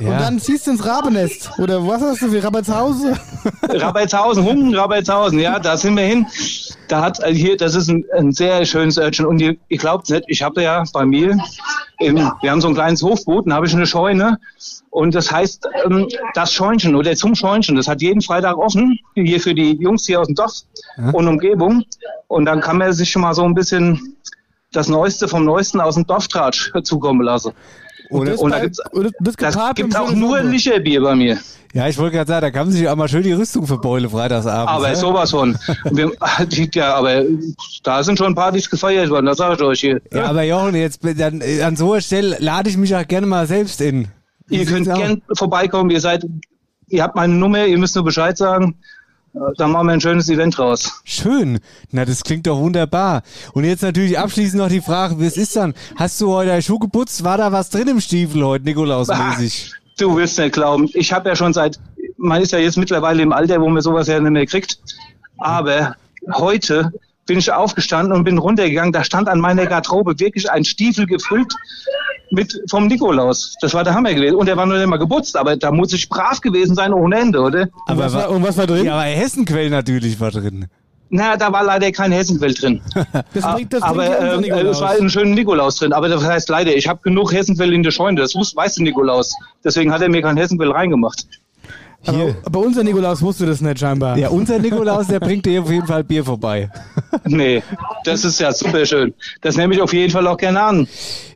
Sozusagen. 0.00 0.12
Und 0.12 0.20
dann 0.20 0.38
ziehst 0.40 0.66
du 0.66 0.72
ins 0.72 0.84
Rabennest. 0.84 1.50
Oder 1.58 1.86
was 1.86 2.02
hast 2.02 2.22
du 2.22 2.28
für 2.28 2.42
Rabertshausen? 2.42 3.18
Rabertshausen, 3.62 4.44
Hungen, 4.44 4.74
Rabertshausen, 4.74 5.38
ja, 5.38 5.58
da 5.58 5.76
sind 5.76 5.96
wir 5.96 6.04
hin. 6.04 6.26
Da 6.88 7.02
hat 7.02 7.22
äh, 7.22 7.32
hier, 7.34 7.56
das 7.56 7.74
ist 7.74 7.88
ein, 7.88 8.04
ein 8.16 8.32
sehr 8.32 8.64
schönes 8.64 8.98
Örtchen. 8.98 9.26
Und 9.26 9.40
ihr, 9.40 9.56
ihr 9.68 9.78
glaubt 9.78 10.08
nicht, 10.10 10.24
ich 10.28 10.42
habe 10.42 10.62
ja 10.62 10.84
bei 10.92 11.04
mir, 11.04 11.38
im, 11.98 12.16
wir 12.16 12.50
haben 12.50 12.60
so 12.60 12.68
ein 12.68 12.74
kleines 12.74 13.02
Hochboot, 13.02 13.48
da 13.48 13.56
habe 13.56 13.66
ich 13.66 13.74
eine 13.74 13.86
Scheune. 13.86 14.38
Und 14.90 15.14
das 15.14 15.30
heißt, 15.30 15.68
ähm, 15.84 16.08
das 16.34 16.52
Scheunchen 16.52 16.94
oder 16.96 17.14
zum 17.14 17.34
Scheunchen, 17.34 17.76
das 17.76 17.86
hat 17.86 18.02
jeden 18.02 18.22
Freitag 18.22 18.56
offen, 18.56 18.98
hier 19.14 19.40
für 19.40 19.54
die 19.54 19.76
Jungs 19.76 20.06
hier 20.06 20.20
aus 20.20 20.26
dem 20.26 20.34
Dorf 20.34 20.52
und 21.12 21.28
Umgebung. 21.28 21.84
Und 22.28 22.46
dann 22.46 22.60
kann 22.60 22.78
man 22.78 22.92
sich 22.92 23.10
schon 23.10 23.22
mal 23.22 23.34
so 23.34 23.44
ein 23.44 23.54
bisschen 23.54 24.16
das 24.72 24.88
Neueste 24.88 25.26
vom 25.28 25.44
Neuesten 25.44 25.80
aus 25.80 25.96
dem 25.96 26.06
Dorftratsch 26.06 26.72
zukommen 26.84 27.22
lassen. 27.22 27.52
Oder, 28.10 28.38
Und 28.40 28.50
da 28.50 28.56
bei- 28.58 28.62
gibt's- 28.64 28.80
das 29.20 29.36
Das 29.36 29.54
gepaart 29.54 29.76
gibt 29.76 29.88
mit 29.90 29.96
auch 29.98 30.12
nur 30.12 30.38
Suppe. 30.38 30.50
Licherbier 30.50 31.00
bei 31.02 31.14
mir. 31.14 31.38
ja, 31.72 31.88
ich 31.88 31.96
wollte 31.98 32.16
gerade 32.16 32.28
sagen, 32.28 32.40
da 32.42 32.50
kann 32.50 32.66
man 32.66 32.72
sich 32.76 32.88
auch 32.88 32.96
mal 32.96 33.08
schön 33.08 33.22
die 33.22 33.32
Rüstung 33.32 33.66
verbeulen 33.66 34.10
freitagsabends. 34.10 34.72
Aber 34.72 34.88
ne? 34.88 34.96
sowas 34.96 35.30
von. 35.30 35.56
Wir, 35.92 36.10
ja, 36.74 36.94
aber 36.94 37.22
da 37.84 38.02
sind 38.02 38.18
schon 38.18 38.34
Partys 38.34 38.68
gefeiert 38.68 39.10
worden, 39.10 39.26
das 39.26 39.38
sage 39.38 39.54
ich 39.54 39.62
euch 39.62 39.80
hier. 39.80 40.00
Ja, 40.12 40.24
aber 40.26 40.42
Jochen, 40.42 40.74
jetzt 40.74 41.00
dann, 41.16 41.40
äh, 41.40 41.62
an 41.62 41.76
so 41.76 41.92
einer 41.92 42.00
Stelle 42.00 42.36
lade 42.40 42.68
ich 42.68 42.76
mich 42.76 42.94
auch 42.94 43.06
gerne 43.06 43.26
mal 43.26 43.46
selbst 43.46 43.80
in. 43.80 44.08
Wie 44.48 44.56
ihr 44.58 44.64
könnt 44.66 44.86
sieht's 44.86 44.90
aus? 44.90 44.98
gern 44.98 45.22
vorbeikommen, 45.34 45.90
ihr 45.90 46.00
seid, 46.00 46.26
ihr 46.88 47.02
habt 47.04 47.14
meine 47.14 47.34
Nummer, 47.34 47.64
ihr 47.66 47.78
müsst 47.78 47.94
nur 47.94 48.04
Bescheid 48.04 48.36
sagen. 48.36 48.74
Dann 49.32 49.70
machen 49.70 49.86
wir 49.86 49.92
ein 49.92 50.00
schönes 50.00 50.28
Event 50.28 50.58
raus. 50.58 51.00
Schön. 51.04 51.60
Na, 51.92 52.04
das 52.04 52.24
klingt 52.24 52.46
doch 52.46 52.58
wunderbar. 52.58 53.22
Und 53.52 53.64
jetzt 53.64 53.82
natürlich 53.82 54.18
abschließend 54.18 54.60
noch 54.60 54.68
die 54.68 54.80
Frage, 54.80 55.20
wie 55.20 55.26
es 55.26 55.36
ist 55.36 55.54
dann? 55.54 55.74
Hast 55.96 56.20
du 56.20 56.32
heute 56.32 56.60
Schuh 56.62 56.78
geputzt? 56.78 57.22
War 57.22 57.38
da 57.38 57.52
was 57.52 57.70
drin 57.70 57.88
im 57.88 58.00
Stiefel 58.00 58.44
heute, 58.44 58.64
Nikolausmäßig? 58.64 59.72
Du 59.98 60.16
willst 60.16 60.38
nicht 60.38 60.52
glauben. 60.52 60.88
Ich 60.94 61.12
habe 61.12 61.28
ja 61.28 61.36
schon 61.36 61.52
seit, 61.52 61.78
man 62.16 62.42
ist 62.42 62.52
ja 62.52 62.58
jetzt 62.58 62.76
mittlerweile 62.76 63.22
im 63.22 63.32
Alter, 63.32 63.60
wo 63.60 63.68
man 63.68 63.82
sowas 63.82 64.08
ja 64.08 64.18
nicht 64.18 64.30
mehr 64.32 64.46
kriegt. 64.46 64.78
Aber 65.38 65.94
heute 66.34 66.90
bin 67.26 67.38
ich 67.38 67.52
aufgestanden 67.52 68.12
und 68.12 68.24
bin 68.24 68.38
runtergegangen. 68.38 68.92
Da 68.92 69.04
stand 69.04 69.28
an 69.28 69.38
meiner 69.38 69.66
Garderobe 69.66 70.18
wirklich 70.18 70.50
ein 70.50 70.64
Stiefel 70.64 71.06
gefüllt 71.06 71.54
mit 72.30 72.60
vom 72.68 72.86
Nikolaus. 72.86 73.54
Das 73.60 73.74
war 73.74 73.84
der 73.84 73.94
Hammer 73.94 74.14
gewesen. 74.14 74.36
Und 74.36 74.46
der 74.46 74.56
war 74.56 74.66
noch 74.66 74.76
nicht 74.76 74.86
mal 74.86 74.98
geputzt, 74.98 75.36
aber 75.36 75.56
da 75.56 75.70
muss 75.72 75.92
ich 75.92 76.08
brav 76.08 76.40
gewesen 76.40 76.74
sein 76.74 76.92
ohne 76.92 77.18
Ende, 77.18 77.40
oder? 77.40 77.68
Aber 77.86 78.04
was 78.04 78.14
wa- 78.14 78.18
war- 78.18 78.30
und 78.30 78.42
was 78.42 78.56
war 78.56 78.66
drin? 78.66 78.84
Ja, 78.84 78.94
aber 78.94 79.02
Hessenquell 79.04 79.70
natürlich 79.70 80.18
war 80.20 80.30
drin. 80.30 80.66
Na, 81.12 81.36
da 81.36 81.52
war 81.52 81.64
leider 81.64 81.90
kein 81.90 82.12
Hessenquell 82.12 82.54
drin. 82.54 82.80
Das 83.34 83.44
bringt, 83.54 83.72
das 83.72 83.82
aber 83.82 84.04
bringt 84.06 84.32
ähm, 84.34 84.40
Nikolaus. 84.42 84.76
es 84.76 84.80
war 84.82 84.90
ein 84.92 85.10
schöner 85.10 85.34
Nikolaus 85.34 85.76
drin. 85.76 85.92
Aber 85.92 86.08
das 86.08 86.22
heißt 86.24 86.48
leider, 86.48 86.74
ich 86.76 86.86
habe 86.86 87.00
genug 87.02 87.32
Hessenquell 87.32 87.72
in 87.72 87.82
der 87.82 87.90
Scheune. 87.90 88.20
Das 88.20 88.34
wusste, 88.36 88.56
weiß 88.56 88.76
der 88.76 88.84
Nikolaus. 88.84 89.34
Deswegen 89.64 89.92
hat 89.92 90.02
er 90.02 90.08
mir 90.08 90.22
kein 90.22 90.36
Hessenquell 90.36 90.70
reingemacht. 90.70 91.26
Hier. 92.02 92.34
Aber 92.44 92.60
unser 92.60 92.82
Nikolaus 92.82 93.20
wusste 93.20 93.44
das 93.44 93.60
nicht 93.60 93.78
scheinbar. 93.78 94.16
Ja, 94.16 94.30
unser 94.30 94.58
Nikolaus, 94.58 95.06
der 95.06 95.20
bringt 95.20 95.44
dir 95.44 95.62
auf 95.62 95.70
jeden 95.70 95.86
Fall 95.86 96.04
Bier 96.04 96.24
vorbei. 96.24 96.70
Nee, 97.26 97.62
das 98.04 98.24
ist 98.24 98.40
ja 98.40 98.52
super 98.52 98.86
schön. 98.86 99.12
Das 99.42 99.56
nehme 99.56 99.74
ich 99.74 99.80
auf 99.82 99.92
jeden 99.92 100.10
Fall 100.10 100.26
auch 100.26 100.36
gerne 100.36 100.62
an. 100.62 100.88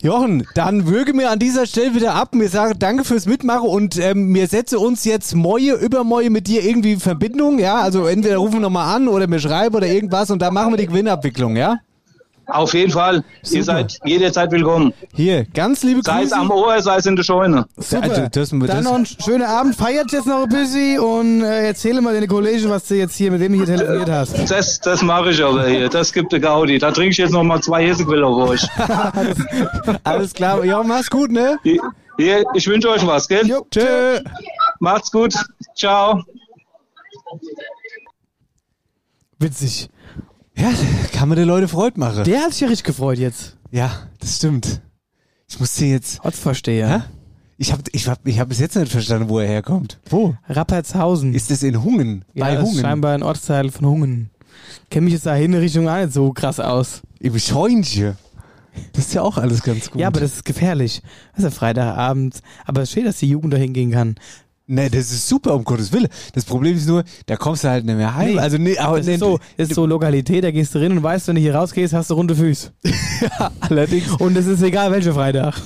Jochen, 0.02 0.46
dann 0.54 0.86
würge 0.86 1.12
mir 1.12 1.30
an 1.30 1.38
dieser 1.38 1.66
Stelle 1.66 1.94
wieder 1.94 2.14
ab. 2.14 2.34
Mir 2.34 2.48
sage 2.48 2.74
danke 2.76 3.04
fürs 3.04 3.26
Mitmachen 3.26 3.68
und 3.68 3.98
ähm, 3.98 4.28
mir 4.28 4.46
setze 4.46 4.78
uns 4.78 5.04
jetzt 5.04 5.34
Moje, 5.34 5.74
Übermoje 5.74 6.30
mit 6.30 6.46
dir 6.48 6.64
irgendwie 6.64 6.94
in 6.94 7.00
Verbindung, 7.00 7.58
ja? 7.58 7.80
Also 7.80 8.06
entweder 8.06 8.38
rufen 8.38 8.54
wir 8.54 8.60
nochmal 8.60 8.96
an 8.96 9.08
oder 9.08 9.26
mir 9.26 9.40
schreiben 9.40 9.74
oder 9.76 9.86
irgendwas 9.86 10.30
und 10.30 10.40
dann 10.40 10.54
machen 10.54 10.72
wir 10.72 10.78
die 10.78 10.86
Gewinnabwicklung, 10.86 11.56
ja? 11.56 11.76
Auf 12.46 12.74
jeden 12.74 12.90
Fall. 12.92 13.24
Super. 13.42 13.56
Ihr 13.56 13.64
seid 13.64 13.98
jederzeit 14.04 14.50
willkommen. 14.52 14.92
Hier, 15.14 15.44
ganz 15.54 15.82
liebe 15.82 16.00
Sei 16.04 16.22
es 16.24 16.30
Grüße. 16.30 16.36
am 16.40 16.50
Ohr, 16.50 16.80
sei 16.82 16.96
es 16.96 17.06
in 17.06 17.16
der 17.16 17.22
Scheune. 17.22 17.66
Super. 17.76 18.02
Also, 18.02 18.22
das- 18.22 18.50
das- 18.50 18.50
Dann 18.50 18.84
noch 18.84 18.94
einen 18.94 19.06
schönen 19.06 19.42
Abend. 19.44 19.74
Feiert 19.76 20.12
jetzt 20.12 20.26
noch 20.26 20.42
ein 20.42 20.48
bisschen 20.48 21.00
und 21.00 21.42
äh, 21.42 21.66
erzähle 21.68 22.00
mal 22.00 22.12
deine 22.14 22.26
Kollegen, 22.26 22.68
was 22.68 22.86
du 22.86 22.96
jetzt 22.96 23.16
hier, 23.16 23.30
mit 23.30 23.40
dem 23.40 23.54
hier 23.54 23.64
telefoniert 23.64 24.10
hast. 24.10 24.50
Das, 24.50 24.78
das 24.80 25.02
mache 25.02 25.30
ich 25.30 25.42
aber 25.42 25.66
hier. 25.66 25.88
Das 25.88 26.12
gibt 26.12 26.32
eine 26.34 26.40
Gaudi. 26.40 26.78
Da 26.78 26.90
trinke 26.92 27.10
ich 27.12 27.16
jetzt 27.18 27.32
noch 27.32 27.42
mal 27.42 27.60
zwei 27.62 27.86
Hessenquell 27.86 28.22
auf 28.24 28.48
euch. 28.50 28.66
Alles 30.04 30.32
klar. 30.34 30.64
Jochen, 30.64 30.88
mach's 30.88 31.08
gut, 31.10 31.30
ne? 31.30 31.58
Hier, 32.16 32.44
ich 32.54 32.66
wünsche 32.68 32.90
euch 32.90 33.06
was, 33.06 33.26
gell? 33.26 33.46
Jo, 33.46 33.66
Tschö. 33.70 34.20
Macht's 34.80 35.10
gut. 35.10 35.34
Ciao. 35.74 36.22
Witzig. 39.38 39.88
Ja, 40.56 40.70
kann 41.12 41.28
man 41.28 41.36
den 41.36 41.48
Leute 41.48 41.68
Freude 41.68 41.98
machen. 41.98 42.24
Der 42.24 42.40
hat 42.42 42.52
sich 42.52 42.60
ja 42.60 42.68
richtig 42.68 42.84
gefreut 42.86 43.18
jetzt. 43.18 43.56
Ja, 43.70 43.90
das 44.20 44.36
stimmt. 44.36 44.80
Ich 45.48 45.58
musste 45.58 45.84
jetzt. 45.84 46.24
Ortsvorsteher. 46.24 46.88
Hä? 46.88 47.02
Ich 47.56 47.72
habe 47.72 47.82
ich 47.92 48.08
hab, 48.08 48.26
ich 48.26 48.38
hab 48.40 48.48
bis 48.48 48.58
jetzt 48.60 48.76
nicht 48.76 48.90
verstanden, 48.90 49.28
wo 49.28 49.38
er 49.38 49.46
herkommt. 49.48 49.98
Wo? 50.08 50.34
Rappertshausen. 50.48 51.34
Ist 51.34 51.50
das 51.50 51.62
in 51.62 51.82
Hungen? 51.84 52.24
ja, 52.34 52.44
Bei 52.44 52.54
das 52.54 52.64
ist 52.64 52.68
Hungen? 52.70 52.80
scheinbar 52.80 53.14
ein 53.14 53.22
Ortsteil 53.22 53.70
von 53.70 53.86
Hungen. 53.86 54.30
Kenne 54.90 55.04
mich 55.04 55.14
jetzt 55.14 55.26
da 55.26 55.34
in 55.36 55.52
der 55.52 55.60
Richtung 55.60 55.88
auch 55.88 55.96
nicht 55.96 56.12
so 56.12 56.32
krass 56.32 56.60
aus. 56.60 57.02
Im 57.20 57.38
Scheunchen. 57.38 58.16
Das 58.92 59.06
ist 59.06 59.14
ja 59.14 59.22
auch 59.22 59.38
alles 59.38 59.62
ganz 59.62 59.90
gut. 59.90 60.00
Ja, 60.00 60.08
aber 60.08 60.18
das 60.20 60.34
ist 60.34 60.44
gefährlich. 60.44 61.00
Das 61.32 61.38
ist 61.38 61.44
ja 61.44 61.50
Freitagabend. 61.50 62.40
Aber 62.64 62.82
es 62.82 62.88
ist 62.88 62.94
schön, 62.94 63.04
dass 63.04 63.18
die 63.18 63.28
Jugend 63.28 63.52
da 63.54 63.56
hingehen 63.56 63.92
kann. 63.92 64.16
Ne, 64.66 64.88
das 64.88 65.12
ist 65.12 65.28
super, 65.28 65.54
um 65.54 65.62
Gottes 65.64 65.92
Willen. 65.92 66.08
Das 66.32 66.44
Problem 66.46 66.74
ist 66.74 66.88
nur, 66.88 67.04
da 67.26 67.36
kommst 67.36 67.64
du 67.64 67.68
halt 67.68 67.84
nicht 67.84 67.96
mehr 67.96 68.14
heim. 68.14 68.34
Nee, 68.34 68.38
also, 68.38 68.56
nee, 68.56 68.78
aber 68.78 68.96
Das 68.96 69.06
nee, 69.06 69.14
ist 69.14 69.20
so, 69.20 69.38
das 69.58 69.68
ist 69.68 69.74
so 69.74 69.84
Lokalität, 69.84 70.42
da 70.42 70.50
gehst 70.50 70.74
du 70.74 70.78
rein 70.78 70.92
und 70.92 71.02
weißt, 71.02 71.28
wenn 71.28 71.34
du 71.34 71.42
hier 71.42 71.54
rausgehst, 71.54 71.92
hast 71.92 72.08
du 72.08 72.14
runde 72.14 72.34
Füße. 72.34 72.72
allerdings. 73.60 74.08
Und 74.18 74.36
es 74.36 74.46
ist 74.46 74.62
egal, 74.62 74.90
welcher 74.90 75.12
Freitag. 75.12 75.60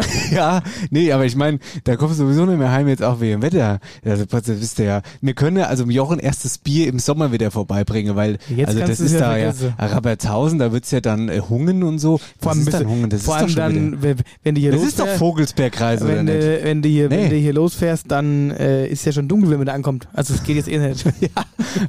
Ja, 0.30 0.62
nee, 0.90 1.10
aber 1.12 1.24
ich 1.24 1.34
meine, 1.36 1.58
da 1.84 1.96
kommst 1.96 2.18
du 2.18 2.24
sowieso 2.24 2.46
nicht 2.46 2.58
mehr 2.58 2.70
heim 2.70 2.86
jetzt 2.88 3.02
auch 3.02 3.20
wegen 3.20 3.40
dem 3.40 3.42
Wetter. 3.42 3.80
Also, 4.04 4.24
das 4.24 4.48
wisst 4.48 4.78
ihr 4.78 4.84
ja. 4.84 5.02
Wir 5.20 5.34
können 5.34 5.56
ja 5.56 5.64
also 5.66 5.84
Jochen 5.84 6.18
erstes 6.18 6.58
Bier 6.58 6.86
im 6.88 6.98
Sommer 6.98 7.32
wieder 7.32 7.50
vorbeibringen, 7.50 8.16
weil 8.16 8.38
Jetzt 8.48 8.68
also 8.68 8.80
das 8.80 9.00
ist 9.00 9.12
ja 9.12 9.20
da 9.20 9.36
ja. 9.36 9.52
Rabertshausen, 9.78 10.58
da 10.58 10.72
wird's 10.72 10.90
ja 10.90 11.00
dann 11.00 11.28
äh, 11.28 11.40
Hungen 11.40 11.82
und 11.82 11.98
so. 11.98 12.20
Vor 12.40 12.52
allem, 12.52 12.60
ist 12.60 12.72
dann 12.72 12.86
Hungen? 12.88 13.10
Das 13.10 13.22
vor 13.22 13.36
allem 13.36 13.54
dann, 13.54 14.02
wenn, 14.02 14.16
wenn 14.42 14.54
du 14.54 14.60
hier 14.60 14.72
Das 14.72 14.82
ist 14.82 14.98
doch 14.98 15.04
losfährst, 15.04 15.18
Vogelsbergkreis, 15.18 16.02
oder 16.02 16.16
wenn, 16.16 16.24
nicht? 16.26 16.42
du, 16.42 16.64
wenn, 16.64 16.82
du 16.82 16.88
hier, 16.88 17.08
Nee. 17.08 17.16
wenn 17.16 17.30
du 17.30 17.36
hier 17.36 17.52
losfährst, 17.52 18.04
dann 18.10 18.50
äh, 18.52 18.86
ist 18.86 19.04
ja 19.04 19.12
schon 19.12 19.26
dunkel, 19.28 19.50
wenn 19.50 19.58
man 19.58 19.66
da 19.66 19.72
ankommt. 19.72 20.06
Also 20.12 20.34
es 20.34 20.42
geht 20.44 20.56
jetzt 20.56 20.68
eh 20.68 20.78
nicht. 20.78 21.04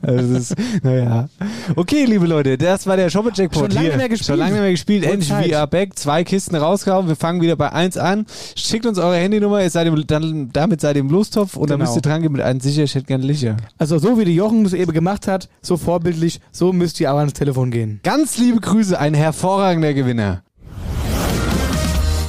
Also 0.01 0.33
das 0.33 0.41
ist, 0.51 0.55
naja. 0.83 1.27
Okay, 1.75 2.05
liebe 2.05 2.27
Leute, 2.27 2.57
das 2.57 2.85
war 2.85 2.97
der 2.97 3.09
Shopper-Jackpot 3.09 3.61
Schon 3.63 3.71
lange 3.71 3.87
hier. 3.87 3.97
mehr 3.97 4.09
gespielt. 4.09 4.27
Schon 4.27 4.37
lange 4.39 4.59
mehr 4.61 4.71
gespielt. 4.71 5.03
Endlich 5.05 5.55
are 5.57 5.67
back. 5.67 5.97
Zwei 5.97 6.23
Kisten 6.23 6.55
rausgehauen. 6.55 7.07
Wir 7.07 7.15
fangen 7.15 7.41
wieder 7.41 7.55
bei 7.55 7.71
1 7.71 7.97
an. 8.01 8.25
Schickt 8.55 8.85
uns 8.85 8.97
eure 8.97 9.15
Handynummer. 9.15 9.61
Ihr 9.61 9.69
seid 9.69 9.87
im, 9.87 10.05
dann, 10.07 10.49
damit 10.51 10.81
seid 10.81 10.95
ihr 10.95 11.01
im 11.01 11.09
Lostopf 11.09 11.55
und 11.55 11.69
dann 11.69 11.79
Genau. 11.79 11.89
müsst 11.89 11.97
ihr 11.97 12.01
dran 12.01 12.21
gehen 12.21 12.31
mit 12.31 12.41
einem 12.41 12.59
sicher. 12.59 12.83
Ich 12.83 12.95
hätte 12.95 13.05
gern 13.05 13.21
Licher. 13.21 13.57
Also 13.77 13.97
so 13.99 14.17
wie 14.19 14.25
die 14.25 14.35
Jochen 14.35 14.63
das 14.63 14.73
eben 14.73 14.91
gemacht 14.91 15.27
hat, 15.27 15.47
so 15.61 15.77
vorbildlich, 15.77 16.39
so 16.51 16.73
müsst 16.73 16.99
ihr 16.99 17.09
aber 17.09 17.19
ans 17.19 17.33
Telefon 17.33 17.71
gehen. 17.71 17.99
Ganz 18.03 18.37
liebe 18.37 18.59
Grüße, 18.59 18.99
ein 18.99 19.13
hervorragender 19.13 19.93
Gewinner. 19.93 20.41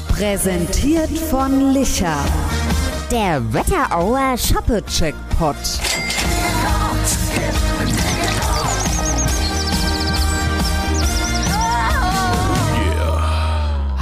Präsentiert 0.08 1.10
von 1.30 1.72
Licher. 1.72 2.16
Der 3.10 3.42
Wetterauer 3.52 4.36
Shoppe-Checkpot. 4.38 5.56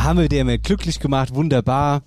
Haben 0.02 0.18
wir 0.18 0.28
dir 0.28 0.44
mit 0.44 0.62
glücklich 0.64 0.98
gemacht, 0.98 1.34
wunderbar. 1.34 2.02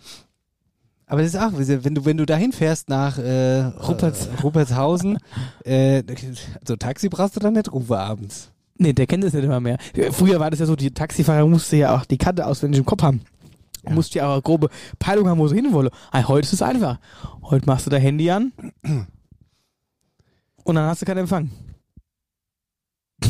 Aber 1.06 1.22
das 1.22 1.36
ist 1.36 1.40
auch, 1.40 1.52
wenn 1.54 1.94
du, 1.94 2.06
wenn 2.06 2.18
du 2.18 2.26
dahin 2.26 2.52
fährst 2.52 2.90
nach 2.90 3.20
äh, 3.20 3.62
Rupperts. 3.62 4.26
äh, 4.26 4.42
Ruppertshausen, 4.42 5.20
äh, 5.64 6.02
so 6.68 6.76
Taxi 6.76 7.08
brauchst 7.08 7.36
du 7.36 7.40
dann 7.40 7.54
nicht 7.54 7.72
rufen 7.72 7.94
abends. 7.94 8.52
Nee, 8.80 8.94
der 8.94 9.06
kennt 9.06 9.24
das 9.24 9.34
nicht 9.34 9.44
immer 9.44 9.60
mehr. 9.60 9.78
Früher 10.12 10.40
war 10.40 10.50
das 10.50 10.60
ja 10.60 10.66
so, 10.66 10.76
die 10.76 10.92
Taxifahrer 10.92 11.46
musste 11.46 11.76
ja 11.78 11.96
auch 11.96 12.06
die 12.06 12.18
Karte 12.18 12.48
auswendig 12.48 12.80
im 12.80 12.86
Kopf 12.86 13.04
haben. 13.04 13.22
Ja. 13.86 13.92
Musste 13.92 14.20
ja 14.20 14.28
auch 14.28 14.34
eine 14.34 14.42
grobe 14.42 14.70
Peilung 14.98 15.28
haben, 15.28 15.38
wo 15.38 15.48
sie 15.48 15.58
hinwolle. 15.58 15.92
Ah, 16.12 16.28
heute 16.28 16.48
ist 16.48 16.54
es 16.54 16.62
einfach. 16.64 16.98
Heute 17.44 17.68
machst 17.68 17.86
du 17.86 17.92
dein 17.92 18.02
Handy 18.02 18.32
an 18.32 18.52
und 20.64 20.76
dann 20.76 20.88
hast 20.88 21.04
du 21.04 21.06
keinen 21.06 21.20
Empfang. 21.20 21.52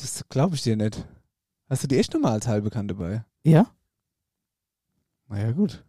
Das 0.00 0.24
glaube 0.28 0.54
ich 0.54 0.62
dir 0.62 0.76
nicht. 0.76 1.04
Hast 1.68 1.82
du 1.82 1.88
die 1.88 1.98
echt 1.98 2.14
nochmal 2.14 2.32
als 2.32 2.46
halbbekannt 2.46 2.88
dabei? 2.92 3.24
Ja? 3.42 3.66
Na 5.28 5.40
ja, 5.40 5.50
gut. 5.50 5.84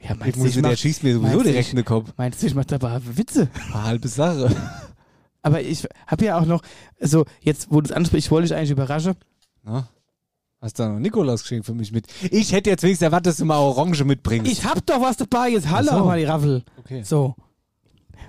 Ja, 0.00 0.14
Ich 0.24 0.36
muss, 0.36 0.52
der 0.54 0.76
schießt 0.76 1.02
mir 1.02 1.14
sowieso 1.14 1.22
meinst 1.28 1.40
du, 1.40 1.42
direkt 1.50 1.66
ich- 1.66 1.72
in 1.72 1.76
den 1.76 1.84
Kopf. 1.84 2.12
Meinst 2.16 2.40
du, 2.40 2.46
ich 2.46 2.54
mach 2.54 2.64
dabei 2.64 3.00
Witze? 3.16 3.48
Eine 3.72 3.82
halbe 3.82 4.06
Sache. 4.06 4.54
Aber 5.42 5.60
ich 5.60 5.86
habe 6.06 6.24
ja 6.24 6.38
auch 6.38 6.44
noch, 6.46 6.62
also 7.00 7.24
jetzt, 7.40 7.68
wo 7.72 7.80
du 7.80 7.86
es 7.88 7.92
ansprichst, 7.92 8.26
ich 8.26 8.30
wollte 8.30 8.46
dich 8.48 8.56
eigentlich 8.56 8.70
überraschen. 8.70 9.14
Na? 9.64 9.88
Hast 10.60 10.78
du 10.78 10.84
da 10.84 10.88
noch 10.90 11.00
Nikolaus 11.00 11.42
geschenkt 11.42 11.66
für 11.66 11.74
mich 11.74 11.90
mit? 11.90 12.06
Ich 12.30 12.52
hätte 12.52 12.70
jetzt 12.70 12.82
wenigstens 12.84 13.06
erwartet, 13.06 13.26
dass 13.26 13.36
du 13.38 13.44
mal 13.44 13.58
Orange 13.58 14.04
mitbringst. 14.04 14.50
Ich 14.50 14.64
hab 14.64 14.84
doch 14.86 15.00
was 15.00 15.16
dabei, 15.16 15.48
jetzt 15.50 15.68
halle 15.68 15.90
Ach 15.92 15.98
so. 15.98 16.04
mal 16.04 16.18
die 16.18 16.24
Raffel. 16.24 16.64
Okay. 16.78 17.02
So. 17.02 17.34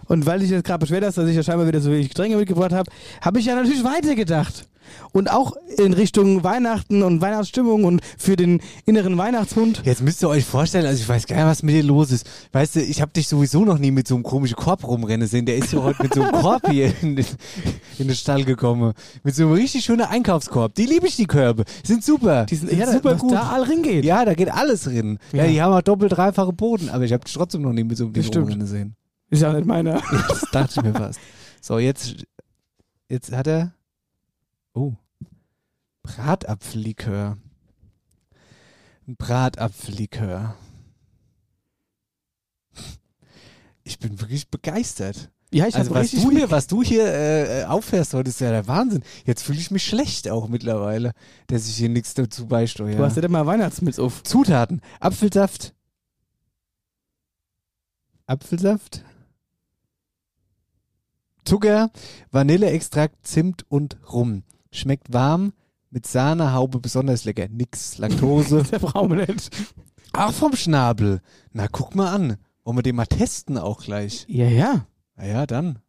Und 0.10 0.26
weil 0.26 0.42
ich 0.44 0.50
jetzt 0.50 0.66
gerade 0.66 0.80
beschwert 0.80 1.06
hast, 1.06 1.18
dass 1.18 1.30
ich 1.30 1.36
ja 1.36 1.44
scheinbar 1.44 1.68
wieder 1.68 1.80
so 1.80 1.90
wenig 1.92 2.10
Getränke 2.10 2.36
mitgebracht 2.36 2.74
habe, 2.74 2.92
habe 3.22 3.40
ich 3.40 3.46
ja 3.46 3.56
natürlich 3.56 3.84
weitergedacht. 3.84 4.66
Und 5.12 5.30
auch 5.30 5.54
in 5.78 5.94
Richtung 5.94 6.44
Weihnachten 6.44 7.04
und 7.04 7.22
Weihnachtsstimmung 7.22 7.84
und 7.84 8.02
für 8.18 8.36
den 8.36 8.60
inneren 8.88 9.16
Weihnachtshund. 9.20 9.84
Jetzt 9.86 10.02
müsst 10.02 10.24
ihr 10.24 10.30
euch 10.30 10.46
vorstellen, 10.46 10.88
also 10.88 11.00
ich 11.00 11.08
weiß 11.08 11.28
gar 11.28 11.36
nicht, 11.36 11.46
was 11.46 11.62
mit 11.62 11.76
dir 11.76 11.84
los 11.84 12.12
ist. 12.12 12.28
Weißt 12.54 12.76
du, 12.76 12.82
ich 12.82 13.00
habe 13.00 13.12
dich 13.12 13.28
sowieso 13.28 13.64
noch 13.66 13.78
nie 13.78 13.92
mit 13.92 14.08
so 14.08 14.16
einem 14.16 14.24
komischen 14.24 14.56
Korb 14.58 14.84
rumrennen 14.88 15.28
sehen. 15.28 15.46
Der 15.46 15.58
ist 15.58 15.72
ja 15.74 15.84
heute 15.84 16.02
mit 16.02 16.16
so 16.16 16.24
einem 16.24 16.32
Korb 16.32 16.68
hier 16.72 16.92
in 17.04 17.16
den, 17.18 17.26
in 18.00 18.08
den 18.08 18.16
Stall 18.16 18.44
gekommen. 18.46 18.94
Mit 19.24 19.36
so 19.36 19.44
einem 19.44 19.52
richtig 19.54 19.86
schönen 19.86 20.02
Einkaufskorb. 20.08 20.74
Die 20.74 20.88
liebe 20.88 21.06
ich, 21.06 21.16
die 21.16 21.28
Körbe. 21.28 21.66
Sind 21.84 22.04
super. 22.04 22.48
Die 22.48 22.56
sind, 22.56 22.70
sind 22.72 22.80
ja, 22.80 22.92
super 22.92 23.14
gut. 23.14 23.32
da 23.32 23.50
all 23.50 23.62
reingeht. 23.64 24.06
Ja, 24.06 24.26
da 24.26 24.34
geht 24.34 24.52
alles 24.52 24.86
drin. 24.86 25.20
Ja, 25.34 25.44
Ja. 25.44 25.52
die 25.52 25.62
haben 25.62 25.74
auch 25.74 25.84
doppelt, 25.84 26.14
dreifache 26.18 26.52
Boden. 26.52 26.90
Aber 26.90 27.04
ich 27.04 27.14
habe 27.14 27.24
dich 27.24 27.34
trotzdem 27.36 27.62
noch 27.62 27.74
nie 27.74 27.84
mit 27.84 27.96
so 27.96 28.06
einem 28.06 28.14
Ding 28.14 28.26
rumrennen 28.26 28.66
sehen. 28.66 28.96
Ist 29.30 29.42
ja 29.42 29.54
nicht 29.54 29.66
meiner. 29.66 30.02
Das 30.12 30.42
dachte 30.52 30.80
ich 30.80 30.84
mir 30.84 30.94
fast. 30.94 31.20
So, 31.62 31.78
jetzt, 31.80 32.26
jetzt 33.08 33.32
hat 33.32 33.48
er. 33.48 33.74
Oh. 34.74 34.94
Bratapfellikör. 36.04 37.38
Ein 39.08 39.16
Bratapfellikör. 39.16 40.56
Ich 43.84 44.00
bin 44.00 44.20
wirklich 44.20 44.50
begeistert. 44.50 45.30
Ja, 45.52 45.66
ich 45.66 45.76
Also 45.76 45.96
was 45.96 46.12
du 46.12 46.30
hier, 46.30 46.52
was 46.52 46.68
du 46.68 46.84
hier 46.84 47.06
äh, 47.06 47.64
auffährst 47.66 48.14
heute, 48.14 48.30
ist 48.30 48.40
ja 48.40 48.52
der 48.52 48.68
Wahnsinn. 48.68 49.02
Jetzt 49.26 49.42
fühle 49.42 49.58
ich 49.58 49.72
mich 49.72 49.84
schlecht 49.84 50.30
auch 50.30 50.48
mittlerweile, 50.48 51.14
dass 51.48 51.68
ich 51.68 51.76
hier 51.76 51.90
nichts 51.90 52.14
dazu 52.14 52.46
beisteuere. 52.46 52.98
Du 52.98 53.04
hast 53.04 53.18
ja 53.18 53.24
immer 53.24 53.48
Weihnachtsmilz 53.48 53.98
auf. 53.98 54.22
Zutaten. 54.24 54.82
Apfelsaft. 55.00 55.74
Apfelsaft. 58.28 59.04
Zucker, 61.50 61.90
Vanilleextrakt, 62.30 63.26
Zimt 63.26 63.66
und 63.70 63.98
Rum. 64.14 64.44
Schmeckt 64.72 65.12
warm, 65.12 65.54
mit 65.90 66.06
Sahne, 66.06 66.54
Haube 66.54 66.80
besonders 66.80 67.26
lecker. 67.26 67.48
Nix 67.50 67.98
Laktose. 67.98 68.62
Der 68.72 68.78
brauchen 68.78 69.18
wir 69.18 69.26
nicht. 69.26 69.50
Ach, 70.14 70.32
vom 70.32 70.56
Schnabel. 70.56 71.22
Na, 71.52 71.68
guck 71.68 71.96
mal 71.96 72.14
an. 72.14 72.38
Wollen 72.64 72.78
wir 72.78 72.84
den 72.84 72.96
mal 72.96 73.08
testen 73.08 73.58
auch 73.58 73.82
gleich? 73.82 74.26
Ja, 74.30 74.46
ja. 74.46 74.86
Na 75.16 75.26
ja, 75.26 75.46
dann. 75.48 75.80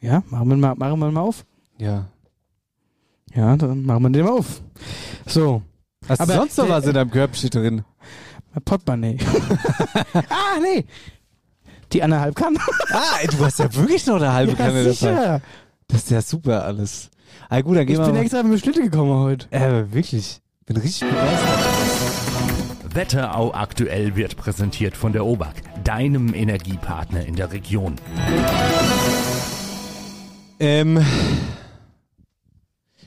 Ja, 0.00 0.22
machen 0.28 0.48
wir 0.48 0.56
mal, 0.56 0.74
machen 0.74 0.98
wir 0.98 1.10
mal 1.12 1.20
auf. 1.20 1.46
Ja. 1.78 2.08
Ja, 3.32 3.56
dann 3.56 3.84
machen 3.84 4.02
wir 4.02 4.10
den 4.10 4.24
mal 4.24 4.32
auf. 4.32 4.60
So, 5.24 5.62
Hast 6.06 6.20
du 6.20 6.26
sonst 6.26 6.58
noch 6.58 6.68
was 6.68 6.84
in 6.86 6.92
deinem 6.92 7.10
Körbchen 7.10 7.48
drin? 7.48 7.84
Portemonnaie. 8.64 9.18
ah, 10.28 10.58
nee. 10.60 10.84
Die 11.92 12.02
anderthalb 12.02 12.34
kann. 12.34 12.56
Ah, 12.92 13.18
ey, 13.20 13.28
du 13.28 13.44
hast 13.44 13.58
ja 13.58 13.72
wirklich 13.74 14.06
noch 14.06 14.16
eine 14.16 14.32
halbe 14.32 14.52
ja, 14.58 14.58
Kanne 14.58 14.78
dabei. 14.84 14.90
sicher. 14.92 15.40
Das 15.88 16.02
ist 16.02 16.10
ja 16.10 16.22
super 16.22 16.64
alles. 16.64 17.10
Ah, 17.48 17.60
gut, 17.60 17.76
dann 17.76 17.86
gehen 17.86 17.94
Ich 17.94 18.00
wir 18.00 18.06
bin 18.06 18.14
mal. 18.16 18.22
extra 18.22 18.42
mit 18.42 18.52
dem 18.52 18.58
Schlitte 18.58 18.82
gekommen 18.82 19.22
heute. 19.22 19.46
Äh, 19.52 19.92
wirklich. 19.92 20.40
Bin 20.66 20.76
richtig 20.78 21.08
begeistert. 21.08 22.94
Wetterau 22.94 23.52
aktuell 23.52 24.14
wird 24.16 24.36
präsentiert 24.36 24.96
von 24.96 25.12
der 25.12 25.26
OBAK, 25.26 25.54
deinem 25.84 26.32
Energiepartner 26.32 27.26
in 27.26 27.34
der 27.36 27.52
Region. 27.52 27.96
Ähm, 30.60 31.04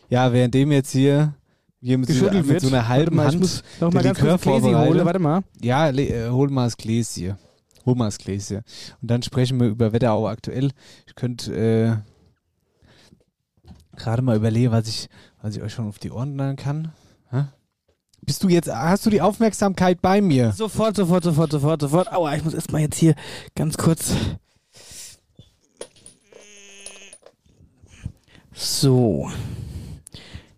ja, 0.09 0.31
währenddem 0.33 0.71
jetzt 0.71 0.91
hier, 0.91 1.33
hier 1.81 1.97
mit, 1.97 2.09
so, 2.09 2.13
Geschüttelt 2.13 2.45
mit 2.45 2.49
wird. 2.49 2.61
so 2.61 2.67
einer 2.67 2.87
halben 2.87 3.15
mal, 3.15 3.23
ich 3.27 3.31
Hand 3.31 3.39
muss 3.39 3.63
noch 3.79 3.93
mal 3.93 4.03
ganz 4.03 4.19
kurz 4.19 4.43
vorbereite. 4.43 4.89
hole. 4.89 5.05
Warte 5.05 5.19
mal. 5.19 5.41
Ja, 5.61 5.89
äh, 5.89 6.29
hol 6.29 6.49
mal 6.49 6.65
das 6.65 6.77
Gläschen. 6.77 7.29
Hol 7.31 7.37
das 7.95 8.17
Gläschen. 8.17 8.61
Und 9.01 9.11
dann 9.11 9.23
sprechen 9.23 9.59
wir 9.59 9.67
über 9.67 9.93
Wetterau 9.93 10.27
aktuell. 10.27 10.71
Ich 11.05 11.15
könnte 11.15 11.53
äh, 11.55 11.97
gerade 13.97 14.21
mal 14.21 14.35
überlegen, 14.35 14.71
was 14.71 14.87
ich, 14.87 15.09
was 15.41 15.55
ich 15.55 15.61
euch 15.61 15.73
schon 15.73 15.87
auf 15.87 15.99
die 15.99 16.11
Ohren 16.11 16.33
knallen 16.33 16.55
kann. 16.55 16.93
Hä? 17.29 17.45
Bist 18.21 18.43
du 18.43 18.49
jetzt, 18.49 18.69
hast 18.69 19.05
du 19.05 19.09
die 19.09 19.21
Aufmerksamkeit 19.21 20.01
bei 20.01 20.21
mir? 20.21 20.51
Sofort, 20.51 20.95
sofort, 20.95 21.23
sofort, 21.23 21.51
sofort, 21.51 21.81
sofort. 21.81 22.11
Aua, 22.11 22.35
ich 22.35 22.43
muss 22.43 22.53
erstmal 22.53 22.81
jetzt 22.81 22.97
hier 22.97 23.15
ganz 23.55 23.77
kurz. 23.77 24.13
So. 28.53 29.29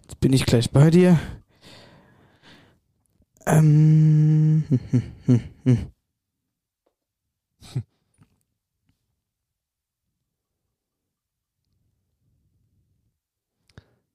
Jetzt 0.02 0.20
bin 0.20 0.34
ich 0.34 0.46
gleich 0.46 0.72
bei 0.72 0.90
dir. 0.90 1.20
Ähm. 3.46 4.64
hm, 4.70 4.80
hm, 4.92 5.04
hm, 5.26 5.42
hm. 5.64 5.92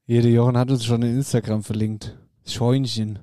Hier, 0.06 0.20
der 0.20 0.32
Jochen 0.32 0.58
hat 0.58 0.70
uns 0.70 0.84
schon 0.84 1.00
in 1.00 1.16
Instagram 1.16 1.62
verlinkt. 1.62 2.14
Scheunchen. 2.46 3.20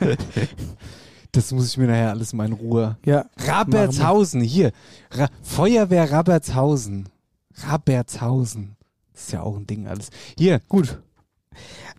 das 1.32 1.52
muss 1.52 1.68
ich 1.68 1.76
mir 1.76 1.86
nachher 1.86 2.08
alles 2.08 2.32
mal 2.32 2.46
in 2.46 2.54
Ruhe. 2.54 2.96
Ja. 3.04 3.26
Rabertshausen, 3.36 4.40
hier. 4.40 4.72
Ra 5.10 5.28
Feuerwehr 5.42 6.10
Rabertshausen. 6.10 7.10
Rabertshausen. 7.66 8.76
Das 9.12 9.24
ist 9.24 9.32
ja 9.32 9.42
auch 9.42 9.54
ein 9.54 9.66
Ding 9.66 9.86
alles. 9.86 10.08
Hier, 10.38 10.60
Gut. 10.66 10.98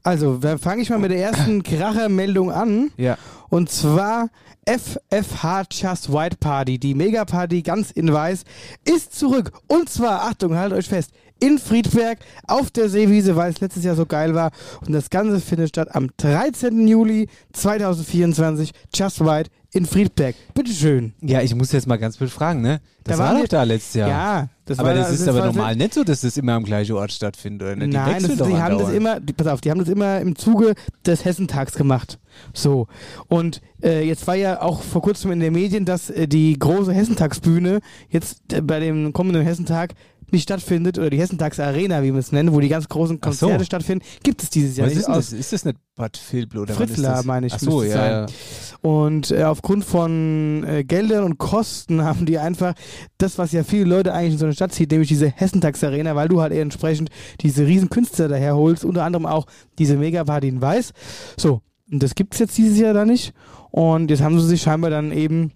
Also, 0.01 0.37
dann 0.37 0.57
fange 0.57 0.81
ich 0.81 0.89
mal 0.89 0.97
mit 0.99 1.11
der 1.11 1.21
ersten 1.21 1.61
Krachermeldung 1.63 2.51
an. 2.51 2.91
Ja. 2.97 3.17
Und 3.49 3.69
zwar 3.69 4.29
FFH 4.65 5.65
Just 5.71 6.11
White 6.11 6.37
Party, 6.37 6.79
die 6.79 6.95
Megaparty 6.95 7.61
ganz 7.61 7.91
in 7.91 8.11
weiß, 8.11 8.43
ist 8.85 9.17
zurück. 9.17 9.51
Und 9.67 9.89
zwar, 9.89 10.23
Achtung, 10.23 10.55
haltet 10.55 10.79
euch 10.79 10.87
fest, 10.89 11.11
in 11.43 11.59
Friedberg 11.59 12.19
auf 12.47 12.71
der 12.71 12.87
Seewiese, 12.89 13.35
weil 13.35 13.51
es 13.51 13.59
letztes 13.59 13.83
Jahr 13.83 13.95
so 13.95 14.05
geil 14.05 14.33
war. 14.33 14.51
Und 14.85 14.93
das 14.93 15.09
Ganze 15.09 15.39
findet 15.41 15.69
statt 15.69 15.89
am 15.93 16.09
13. 16.17 16.87
Juli 16.87 17.27
2024. 17.53 18.71
Just 18.93 19.19
White 19.23 19.49
in 19.73 19.85
Friedberg. 19.85 20.35
Bitteschön. 20.53 21.13
Ja, 21.21 21.41
ich 21.41 21.53
muss 21.55 21.71
jetzt 21.71 21.87
mal 21.87 21.97
ganz 21.97 22.17
blöd 22.17 22.29
fragen, 22.29 22.61
ne? 22.61 22.79
Das 23.03 23.17
Da 23.17 23.23
war 23.23 23.39
doch 23.41 23.47
da 23.47 23.63
letztes 23.63 23.95
Jahr. 23.95 24.09
Ja, 24.09 24.49
das 24.65 24.77
aber 24.79 24.89
war 24.89 24.95
das 24.95 25.11
ist 25.11 25.27
aber 25.27 25.39
war- 25.39 25.45
normal 25.47 25.75
nicht 25.75 25.95
so, 25.95 26.03
dass 26.03 26.21
das 26.21 26.37
immer 26.37 26.53
am 26.53 26.63
gleichen 26.63 26.95
Ort 26.95 27.11
stattfindet, 27.11 27.79
ne? 27.79 27.87
Die 27.87 27.91
Nein, 27.93 28.21
das, 28.21 28.37
doch 28.37 28.47
die 28.47 28.55
haben 28.55 28.77
das 28.77 28.91
immer, 28.91 29.19
die, 29.19 29.33
pass 29.33 29.47
auf, 29.47 29.61
die 29.61 29.71
haben 29.71 29.79
das 29.79 29.89
immer 29.89 30.21
im 30.21 30.35
Zuge 30.35 30.75
des 31.05 31.25
Hessentags 31.25 31.73
gemacht. 31.73 32.19
So. 32.53 32.87
Und 33.27 33.61
äh, 33.83 34.07
jetzt 34.07 34.25
war 34.27 34.35
ja 34.35 34.61
auch 34.61 34.81
vor 34.83 35.01
kurzem 35.01 35.31
in 35.31 35.39
den 35.39 35.53
Medien, 35.53 35.85
dass 35.85 36.09
äh, 36.11 36.27
die 36.27 36.57
große 36.57 36.93
Hessentagsbühne 36.93 37.79
jetzt 38.09 38.53
äh, 38.53 38.61
bei 38.61 38.79
dem 38.79 39.11
kommenden 39.11 39.41
Hessentag 39.43 39.95
nicht 40.33 40.43
stattfindet, 40.43 40.97
oder 40.97 41.09
die 41.09 41.19
Hessentagsarena, 41.19 42.03
wie 42.03 42.11
wir 42.11 42.19
es 42.19 42.31
nennen, 42.31 42.53
wo 42.53 42.59
die 42.59 42.69
ganz 42.69 42.89
großen 42.89 43.19
Ach 43.21 43.31
so. 43.31 43.45
Konzerte 43.45 43.65
stattfinden, 43.65 44.05
gibt 44.23 44.43
es 44.43 44.49
dieses 44.49 44.77
Jahr 44.77 44.87
Was 44.87 44.95
nicht. 44.95 45.07
ist 45.07 45.15
das? 45.15 45.33
Ist 45.33 45.53
das 45.53 45.65
nicht 45.65 45.77
Bad 45.95 46.19
Vilbel 46.31 46.61
oder 46.61 46.73
Fritzlar, 46.73 47.23
meine 47.23 47.47
ich, 47.47 47.53
Ach 47.53 47.59
so, 47.59 47.83
es 47.83 47.89
ja, 47.89 47.95
sein. 47.95 48.11
ja. 48.11 48.89
Und 48.89 49.31
äh, 49.31 49.43
aufgrund 49.43 49.85
von 49.85 50.65
äh, 50.67 50.83
Geldern 50.83 51.23
und 51.23 51.37
Kosten 51.37 52.01
haben 52.03 52.25
die 52.25 52.39
einfach 52.39 52.73
das, 53.17 53.37
was 53.37 53.51
ja 53.51 53.63
viele 53.63 53.85
Leute 53.85 54.13
eigentlich 54.13 54.33
in 54.33 54.39
so 54.39 54.45
eine 54.45 54.53
Stadt 54.53 54.73
zieht, 54.73 54.91
nämlich 54.91 55.09
diese 55.09 55.27
Hessentagsarena, 55.27 56.15
weil 56.15 56.27
du 56.27 56.41
halt 56.41 56.51
eher 56.51 56.63
entsprechend 56.63 57.09
diese 57.41 57.65
riesen 57.65 57.89
Künstler 57.89 58.27
daherholst, 58.27 58.83
unter 58.83 59.03
anderem 59.03 59.25
auch 59.25 59.45
diese 59.77 59.95
Megaparty 59.95 60.47
in 60.47 60.61
Weiß. 60.61 60.91
So, 61.37 61.61
und 61.91 62.01
das 62.01 62.15
gibt's 62.15 62.39
jetzt 62.39 62.57
dieses 62.57 62.79
Jahr 62.79 62.93
da 62.93 63.05
nicht. 63.05 63.33
Und 63.69 64.09
jetzt 64.09 64.21
haben 64.21 64.39
sie 64.39 64.47
sich 64.47 64.61
scheinbar 64.61 64.89
dann 64.89 65.11
eben 65.11 65.51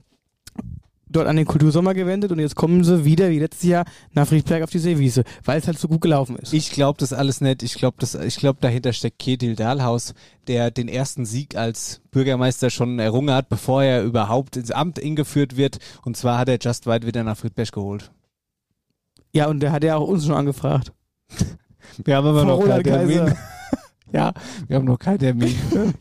dort 1.09 1.27
an 1.27 1.35
den 1.35 1.45
Kultursommer 1.45 1.93
gewendet 1.93 2.31
und 2.31 2.39
jetzt 2.39 2.55
kommen 2.55 2.83
sie 2.83 3.05
wieder 3.05 3.29
wie 3.29 3.39
letztes 3.39 3.69
Jahr 3.69 3.85
nach 4.13 4.27
Friedberg 4.27 4.63
auf 4.63 4.69
die 4.69 4.79
Seewiese, 4.79 5.23
weil 5.43 5.59
es 5.59 5.67
halt 5.67 5.79
so 5.79 5.87
gut 5.87 6.01
gelaufen 6.01 6.35
ist. 6.37 6.53
Ich 6.53 6.71
glaube 6.71 6.99
das 6.99 7.13
alles 7.13 7.41
nicht. 7.41 7.63
Ich 7.63 7.75
glaube, 7.75 7.97
ich 8.25 8.37
glaube, 8.37 8.59
dahinter 8.61 8.93
steckt 8.93 9.19
Ketil 9.19 9.55
Dahlhaus, 9.55 10.13
der 10.47 10.71
den 10.71 10.87
ersten 10.87 11.25
Sieg 11.25 11.55
als 11.55 12.01
Bürgermeister 12.11 12.69
schon 12.69 12.99
errungen 12.99 13.33
hat, 13.33 13.49
bevor 13.49 13.83
er 13.83 14.03
überhaupt 14.03 14.57
ins 14.57 14.71
Amt 14.71 15.01
eingeführt 15.01 15.57
wird. 15.57 15.79
Und 16.03 16.17
zwar 16.17 16.37
hat 16.37 16.49
er 16.49 16.59
Just 16.59 16.87
White 16.87 17.05
wieder 17.07 17.23
nach 17.23 17.37
Friedberg 17.37 17.71
geholt. 17.71 18.11
ja, 19.31 19.47
und 19.47 19.59
der 19.61 19.71
hat 19.71 19.83
ja 19.83 19.95
auch 19.95 20.07
uns 20.07 20.25
schon 20.25 20.35
angefragt. 20.35 20.93
Wir 22.03 22.17
haben 22.17 22.27
aber 22.27 22.39
Von 22.39 22.47
noch 22.47 22.65
keinen 22.65 22.83
Termin. 22.83 23.33
Ja, 24.13 24.31
wir 24.67 24.77
haben 24.77 24.85
noch 24.85 24.99
keinen 24.99 25.19
Termin. 25.19 25.53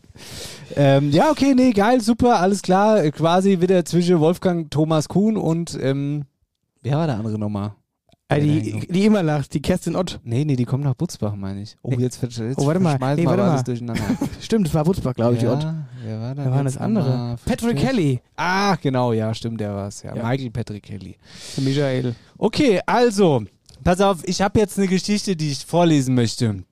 ähm, 0.75 1.11
ja, 1.11 1.29
okay, 1.31 1.53
nee, 1.55 1.71
geil, 1.71 2.01
super, 2.01 2.39
alles 2.39 2.61
klar. 2.61 3.01
Quasi 3.11 3.59
wieder 3.61 3.83
zwischen 3.85 4.19
Wolfgang 4.19 4.69
Thomas 4.71 5.07
Kuhn 5.09 5.37
und 5.37 5.77
ähm, 5.81 6.23
wer 6.83 6.97
war 6.97 7.07
der 7.07 7.17
andere 7.17 7.37
nochmal? 7.37 7.73
Äh, 8.29 8.41
die, 8.41 8.85
die 8.89 9.05
immer 9.05 9.23
lacht, 9.23 9.53
die 9.53 9.61
Kerstin 9.61 9.95
Ott. 9.95 10.19
Nee, 10.23 10.43
nee, 10.43 10.57
die 10.57 10.65
kommen 10.65 10.83
nach 10.83 10.95
Butzbach, 10.95 11.33
meine 11.35 11.61
ich. 11.61 11.77
Oh, 11.81 11.91
Nee. 11.91 12.03
jetzt, 12.03 12.21
jetzt 12.21 12.41
Oh, 12.57 12.65
warte 12.67 12.81
mal. 12.81 12.97
schmeißen 12.97 13.23
Nee, 13.23 13.25
mal. 13.25 13.39
alles 13.39 13.63
durcheinander. 13.63 14.03
Stimmt, 14.41 14.67
das 14.67 14.73
war 14.73 14.85
Wutzbach, 14.85 15.13
glaube 15.13 15.35
ich, 15.35 15.39
die 15.39 15.47
Ott. 15.47 15.63
ja, 15.63 15.75
wer 16.03 16.19
war 16.19 16.35
da 16.35 16.43
Wer 16.45 16.51
war 16.51 16.63
das 16.65 16.77
andere? 16.77 17.37
Patrick? 17.45 17.77
Kelly. 17.77 18.19
Ah, 18.35 18.75
genau, 18.81 19.13
ja, 19.13 19.33
stimmt, 19.33 19.61
der 19.61 19.73
war's. 19.73 20.03
Ja, 20.03 20.13
Ja. 20.13 20.23
Michael 20.27 20.51
Patrick 20.51 20.83
Kelly. 20.83 21.15
Michael. 21.57 22.15
Okay, 22.37 22.81
also, 22.85 23.43
pass 23.85 24.01
auf, 24.01 24.19
ich 24.27 24.41
habe 24.41 24.59
jetzt 24.59 24.77
eine 24.77 24.87
Geschichte, 24.89 25.37
die 25.37 25.51
ich 25.51 25.65
vorlesen 25.65 26.13
möchte. 26.13 26.63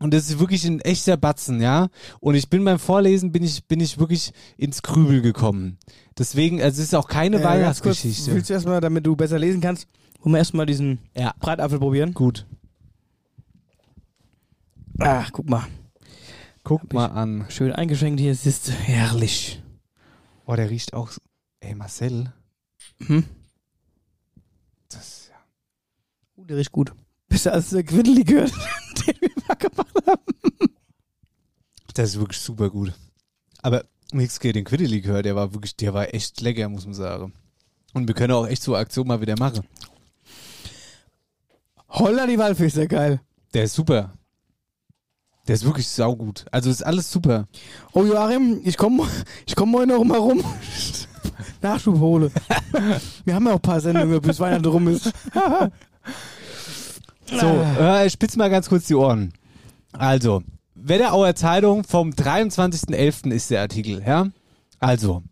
Und 0.00 0.14
das 0.14 0.30
ist 0.30 0.38
wirklich 0.38 0.64
ein 0.64 0.80
echter 0.80 1.18
Batzen, 1.18 1.60
ja. 1.60 1.88
Und 2.20 2.34
ich 2.34 2.48
bin 2.48 2.64
beim 2.64 2.78
Vorlesen, 2.78 3.32
bin 3.32 3.42
ich, 3.42 3.66
bin 3.66 3.80
ich 3.80 3.98
wirklich 3.98 4.32
ins 4.56 4.82
Grübel 4.82 5.20
gekommen. 5.20 5.76
Deswegen, 6.18 6.60
also 6.60 6.80
es 6.80 6.88
ist 6.88 6.94
auch 6.94 7.06
keine 7.06 7.36
Äh, 7.36 7.40
ganz 7.40 7.44
kurz, 7.44 7.60
Weihnachtsgeschichte. 7.60 8.34
Willst 8.34 8.48
du 8.48 8.54
erstmal, 8.54 8.80
damit 8.80 9.06
du 9.06 9.14
besser 9.14 9.38
lesen 9.38 9.60
kannst, 9.60 9.86
wollen 10.20 10.32
wir 10.34 10.38
erstmal 10.38 10.64
diesen 10.64 11.00
Ja. 11.14 11.34
Bratapfel 11.38 11.78
probieren? 11.78 12.14
Gut. 12.14 12.46
Ach, 14.98 15.30
guck 15.32 15.48
mal. 15.48 15.66
Guck 16.64 16.92
mal 16.92 17.06
an. 17.06 17.46
Schön 17.50 17.72
eingeschenkt 17.72 18.20
hier, 18.20 18.32
es 18.32 18.46
ist 18.46 18.70
herrlich. 18.70 19.62
Oh, 20.46 20.56
der 20.56 20.70
riecht 20.70 20.94
auch. 20.94 21.10
Ey, 21.60 21.74
Marcel. 21.74 22.32
Hm? 23.06 23.24
Das, 24.88 25.28
ja. 25.30 25.36
Uh, 26.36 26.44
der 26.46 26.56
riecht 26.56 26.72
gut. 26.72 26.92
Besser 27.30 27.54
als 27.54 27.70
der 27.70 27.84
Quiddelikör, 27.84 28.44
den 29.06 29.14
wir 29.20 29.30
mal 29.48 29.54
gemacht 29.54 30.06
haben. 30.06 30.34
das 31.94 32.10
ist 32.10 32.20
wirklich 32.20 32.40
super 32.40 32.68
gut. 32.68 32.92
Aber 33.62 33.84
nichts 34.12 34.40
gegen 34.40 34.54
den 34.54 34.64
Quiddelikör, 34.64 35.22
der 35.22 35.36
war 35.36 35.54
wirklich, 35.54 35.76
der 35.76 35.94
war 35.94 36.12
echt 36.12 36.40
lecker, 36.40 36.68
muss 36.68 36.84
man 36.84 36.94
sagen. 36.94 37.32
Und 37.94 38.08
wir 38.08 38.14
können 38.14 38.32
auch 38.32 38.46
echt 38.46 38.62
so 38.62 38.76
Aktion 38.76 39.06
mal 39.06 39.20
wieder 39.20 39.38
machen. 39.38 39.64
Holla, 41.88 42.26
die 42.26 42.34
ist 42.64 42.76
ja 42.76 42.86
geil. 42.86 43.20
Der 43.54 43.64
ist 43.64 43.74
super. 43.74 44.12
Der 45.46 45.54
ist 45.54 45.64
wirklich 45.64 45.88
saugut. 45.88 46.46
Also 46.50 46.68
ist 46.68 46.84
alles 46.84 47.10
super. 47.10 47.48
Oh, 47.92 48.04
Joachim, 48.04 48.60
ich 48.64 48.76
komme 48.76 49.06
ich 49.46 49.56
komm 49.56 49.70
morgen 49.70 49.88
noch 49.88 50.04
mal 50.04 50.18
rum. 50.18 50.44
Nachschub 51.62 51.98
hole. 51.98 52.30
wir 53.24 53.34
haben 53.34 53.46
ja 53.46 53.52
auch 53.52 53.56
ein 53.56 53.62
paar 53.62 53.80
Sendungen, 53.80 54.20
bis 54.20 54.40
Weihnachten 54.40 54.66
rum 54.66 54.88
ist. 54.88 55.12
So, 57.38 57.46
äh, 57.46 58.10
spitz 58.10 58.36
mal 58.36 58.50
ganz 58.50 58.68
kurz 58.68 58.86
die 58.86 58.94
Ohren. 58.94 59.32
Also, 59.92 60.42
Wetterauer 60.74 61.34
Zeitung 61.34 61.84
vom 61.84 62.10
23.11. 62.10 63.32
ist 63.32 63.50
der 63.50 63.60
Artikel, 63.62 64.02
ja? 64.06 64.28
Also, 64.78 65.22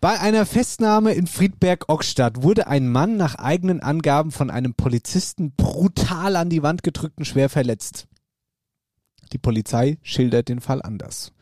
bei 0.00 0.20
einer 0.20 0.46
Festnahme 0.46 1.12
in 1.12 1.26
Friedberg-Ockstadt 1.26 2.42
wurde 2.42 2.68
ein 2.68 2.88
Mann 2.88 3.16
nach 3.16 3.34
eigenen 3.34 3.80
Angaben 3.80 4.30
von 4.30 4.50
einem 4.50 4.74
Polizisten 4.74 5.52
brutal 5.56 6.36
an 6.36 6.50
die 6.50 6.62
Wand 6.62 6.82
gedrückt 6.82 7.18
und 7.18 7.24
schwer 7.24 7.48
verletzt. 7.48 8.06
Die 9.32 9.38
Polizei 9.38 9.98
schildert 10.02 10.48
den 10.48 10.60
Fall 10.60 10.82
anders. 10.82 11.32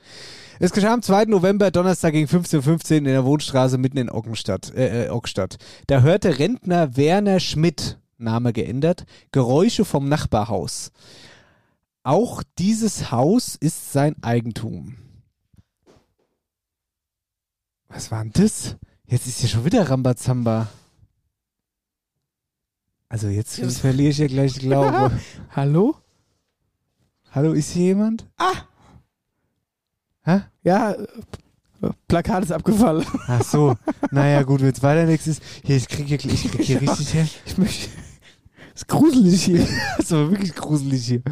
Es 0.59 0.73
geschah 0.73 0.95
am 0.95 1.03
2. 1.03 1.27
November, 1.27 1.71
Donnerstag 1.71 2.13
gegen 2.13 2.29
15.15 2.29 2.93
Uhr 2.93 2.97
in 2.99 3.05
der 3.05 3.25
Wohnstraße 3.27 3.77
mitten 3.77 3.99
in 3.99 4.11
Ockenstadt, 4.11 4.73
äh, 4.75 5.07
äh, 5.07 5.11
Ockstadt. 5.11 5.59
Da 5.87 6.01
hörte 6.01 6.39
Rentner 6.39 6.97
Werner 6.97 7.41
Schmidt, 7.41 7.99
Name 8.19 8.53
geändert, 8.53 9.05
Geräusche 9.33 9.85
vom 9.85 10.09
Nachbarhaus. 10.09 10.93
Auch 12.03 12.43
dieses 12.59 13.11
Haus 13.11 13.57
ist 13.57 13.93
sein 13.93 14.15
Eigentum. 14.23 14.97
Was 17.89 18.11
war 18.11 18.23
denn 18.23 18.33
das? 18.33 18.77
Jetzt 19.07 19.27
ist 19.27 19.39
hier 19.41 19.49
schon 19.49 19.65
wieder 19.65 19.89
Rambazamba. 19.89 20.69
Also 23.09 23.29
jetzt 23.29 23.59
Jetzt- 23.59 23.79
verliere 23.81 24.11
ich 24.11 24.19
ja 24.19 24.27
gleich 24.27 24.55
Glaube. 24.59 25.19
Hallo? 25.51 25.97
Hallo, 27.31 27.53
ist 27.53 27.71
hier 27.73 27.85
jemand? 27.87 28.27
Ah! 28.37 28.55
Hä? 30.23 30.41
Ja, 30.65 30.97
Plakat 32.09 32.43
ist 32.45 32.53
abgefallen. 32.53 33.07
Ach 33.29 33.43
so. 33.45 33.77
naja, 34.11 34.43
gut, 34.43 34.61
wenn 34.63 34.73
es 34.73 34.83
weiter 34.83 35.05
nichts 35.05 35.27
ist. 35.27 35.43
Hier, 35.63 35.77
ich 35.77 35.87
krieg 35.89 36.07
hier, 36.07 36.19
ich 36.19 36.51
krieg 36.51 36.63
hier 36.65 36.81
richtig 36.81 37.15
her. 37.15 37.29
Ich 37.45 37.59
möchte. 37.59 37.91
Ist 38.77 38.89
gruselig 38.89 39.45
hier. 39.45 39.67
Das 39.97 39.99
ist 40.07 40.13
aber 40.13 40.31
wirklich 40.31 40.55
gruselig 40.55 41.07
hier. 41.07 41.23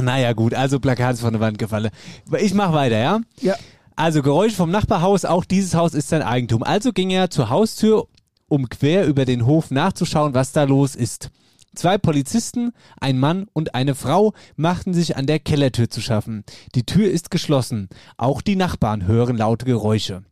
Naja, 0.00 0.32
gut, 0.32 0.54
also 0.54 0.80
Plakat 0.80 1.14
ist 1.14 1.20
von 1.20 1.32
der 1.32 1.40
Wand 1.40 1.58
gefallen. 1.58 1.90
Ich 2.38 2.54
mach 2.54 2.72
weiter, 2.72 2.98
ja? 2.98 3.20
Ja. 3.40 3.56
Also 3.96 4.22
Geräusche 4.22 4.56
vom 4.56 4.70
Nachbarhaus, 4.70 5.24
auch 5.24 5.44
dieses 5.44 5.74
Haus 5.74 5.92
ist 5.92 6.08
sein 6.08 6.22
Eigentum. 6.22 6.62
Also 6.62 6.92
ging 6.92 7.10
er 7.10 7.28
zur 7.28 7.50
Haustür, 7.50 8.06
um 8.48 8.68
quer 8.68 9.06
über 9.06 9.24
den 9.26 9.44
Hof 9.44 9.70
nachzuschauen, 9.70 10.32
was 10.32 10.52
da 10.52 10.64
los 10.64 10.94
ist. 10.94 11.30
Zwei 11.74 11.98
Polizisten, 11.98 12.72
ein 13.00 13.18
Mann 13.18 13.46
und 13.52 13.74
eine 13.74 13.94
Frau 13.94 14.32
machten 14.56 14.94
sich 14.94 15.16
an 15.16 15.26
der 15.26 15.38
Kellertür 15.38 15.88
zu 15.88 16.00
schaffen. 16.00 16.44
Die 16.74 16.84
Tür 16.84 17.10
ist 17.10 17.30
geschlossen. 17.30 17.88
Auch 18.16 18.40
die 18.40 18.56
Nachbarn 18.56 19.06
hören 19.06 19.36
laute 19.36 19.66
Geräusche. 19.66 20.24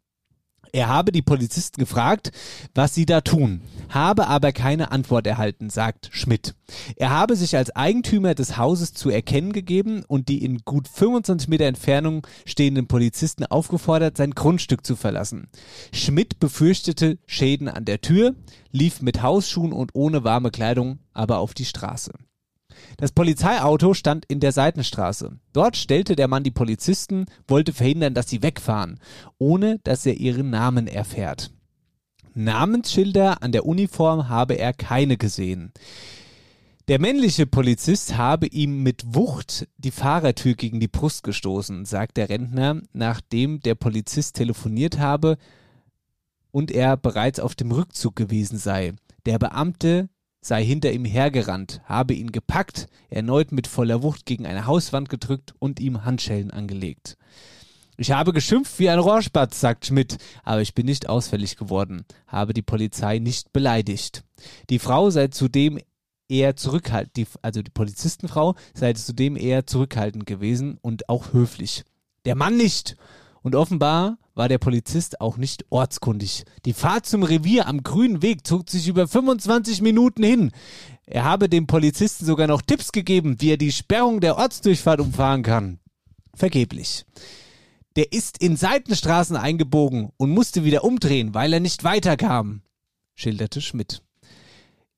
Er 0.72 0.88
habe 0.88 1.12
die 1.12 1.22
Polizisten 1.22 1.80
gefragt, 1.80 2.32
was 2.74 2.94
sie 2.94 3.06
da 3.06 3.20
tun, 3.20 3.62
habe 3.88 4.26
aber 4.26 4.52
keine 4.52 4.90
Antwort 4.90 5.26
erhalten, 5.26 5.70
sagt 5.70 6.10
Schmidt. 6.12 6.54
Er 6.96 7.10
habe 7.10 7.36
sich 7.36 7.56
als 7.56 7.74
Eigentümer 7.74 8.34
des 8.34 8.56
Hauses 8.56 8.92
zu 8.92 9.10
erkennen 9.10 9.52
gegeben 9.52 10.04
und 10.06 10.28
die 10.28 10.44
in 10.44 10.58
gut 10.58 10.88
25 10.88 11.48
Meter 11.48 11.64
Entfernung 11.64 12.26
stehenden 12.44 12.86
Polizisten 12.86 13.44
aufgefordert, 13.46 14.16
sein 14.16 14.32
Grundstück 14.32 14.84
zu 14.84 14.96
verlassen. 14.96 15.48
Schmidt 15.92 16.38
befürchtete 16.38 17.18
Schäden 17.26 17.68
an 17.68 17.84
der 17.84 18.00
Tür, 18.00 18.34
lief 18.70 19.00
mit 19.00 19.22
Hausschuhen 19.22 19.72
und 19.72 19.94
ohne 19.94 20.24
warme 20.24 20.50
Kleidung 20.50 20.98
aber 21.12 21.38
auf 21.38 21.54
die 21.54 21.64
Straße. 21.64 22.12
Das 22.97 23.12
Polizeiauto 23.12 23.95
stand 23.95 24.24
in 24.26 24.41
der 24.41 24.53
Seitenstraße. 24.53 25.39
Dort 25.53 25.76
stellte 25.76 26.16
der 26.16 26.29
Mann 26.29 26.45
die 26.45 26.51
Polizisten, 26.51 27.26
wollte 27.47 27.72
verhindern, 27.72 28.14
dass 28.14 28.29
sie 28.29 28.43
wegfahren, 28.43 28.99
ohne 29.39 29.79
dass 29.85 30.07
er 30.07 30.14
ihren 30.14 30.51
Namen 30.51 30.87
erfährt. 30.87 31.51
Namensschilder 32.35 33.43
an 33.43 33.53
der 33.53 33.66
Uniform 33.66 34.29
habe 34.29 34.55
er 34.55 34.72
keine 34.72 35.16
gesehen. 35.16 35.72
Der 36.89 36.99
männliche 36.99 37.47
Polizist 37.47 38.16
habe 38.16 38.47
ihm 38.47 38.83
mit 38.83 39.14
Wucht 39.14 39.68
die 39.76 39.91
Fahrertür 39.91 40.55
gegen 40.55 40.81
die 40.81 40.89
Brust 40.89 41.22
gestoßen, 41.22 41.85
sagt 41.85 42.16
der 42.16 42.31
Rentner, 42.31 42.81
nachdem 42.95 43.61
der 43.61 43.74
Polizist 43.74 44.37
telefoniert 44.37 44.99
habe 44.99 45.37
und 46.51 46.70
er 46.70 46.97
bereits 46.97 47.41
auf 47.41 47.55
dem 47.55 47.72
Rückzug 47.72 48.16
gewesen 48.16 48.57
sei. 48.57 48.95
Der 49.26 49.39
Beamte 49.39 50.09
sei 50.49 50.64
hinter 50.64 50.90
ihm 50.92 51.05
hergerannt, 51.05 51.82
habe 51.84 52.14
ihn 52.14 52.32
gepackt, 52.32 52.86
erneut 53.11 53.53
mit 53.53 53.66
voller 53.66 54.03
Wucht 54.03 54.24
gegen 54.24 54.46
eine 54.46 54.66
Hauswand 54.66 55.11
gedrückt 55.11 55.55
und 55.59 55.78
ihm 55.78 56.07
Handschellen 56.07 56.51
angelegt. 56.51 57.18
Ich 57.99 58.12
habe 58.12 58.32
geschimpft 58.32 58.78
wie 58.78 58.88
ein 58.88 58.99
Rohrspatz, 58.99 59.61
sagt 59.61 59.84
Schmidt, 59.84 60.16
aber 60.44 60.62
ich 60.62 60.74
bin 60.74 60.86
nicht 60.86 61.09
ausfällig 61.09 61.57
geworden, 61.57 62.07
habe 62.26 62.55
die 62.55 62.62
Polizei 62.62 63.18
nicht 63.18 63.53
beleidigt. 63.53 64.24
Die 64.70 64.78
Frau 64.78 65.11
sei 65.11 65.28
zudem 65.28 65.78
eher 66.30 66.57
zurückhaltend, 66.57 67.28
also 67.42 67.61
die 67.61 67.70
Polizistenfrau 67.70 68.55
sei 68.72 68.94
zudem 68.94 69.36
eher 69.36 69.66
zurückhaltend 69.66 70.24
gewesen 70.24 70.78
und 70.80 71.11
auch 71.11 71.34
höflich. 71.34 71.84
Der 72.24 72.36
Mann 72.36 72.57
nicht. 72.57 72.96
Und 73.43 73.55
offenbar 73.55 74.18
war 74.34 74.49
der 74.49 74.59
Polizist 74.59 75.20
auch 75.20 75.36
nicht 75.36 75.66
ortskundig. 75.70 76.45
Die 76.64 76.72
Fahrt 76.72 77.07
zum 77.07 77.22
Revier 77.22 77.66
am 77.66 77.82
grünen 77.82 78.22
Weg 78.22 78.47
zog 78.47 78.70
sich 78.70 78.89
über 78.89 79.09
25 79.09 79.82
Minuten 79.82 80.22
hin. 80.22 80.53
Er 81.07 81.24
habe 81.24 81.49
dem 81.49 81.66
Polizisten 81.66 82.24
sogar 82.24 82.47
noch 82.47 82.62
Tipps 82.62 82.93
gegeben, 82.93 83.36
wie 83.41 83.53
er 83.53 83.57
die 83.57 83.72
Sperrung 83.72 84.20
der 84.20 84.36
Ortsdurchfahrt 84.36 85.01
umfahren 85.01 85.43
kann. 85.43 85.80
Vergeblich. 86.34 87.05
Der 87.97 88.12
ist 88.12 88.39
in 88.39 88.57
Seitenstraßen 88.57 89.36
eingebogen 89.36 90.11
und 90.16 90.30
musste 90.30 90.64
wieder 90.64 90.84
umdrehen, 90.84 91.34
weil 91.34 91.53
er 91.53 91.61
nicht 91.61 91.82
weiterkam, 91.82 92.62
schilderte 93.14 93.61
Schmidt. 93.61 94.03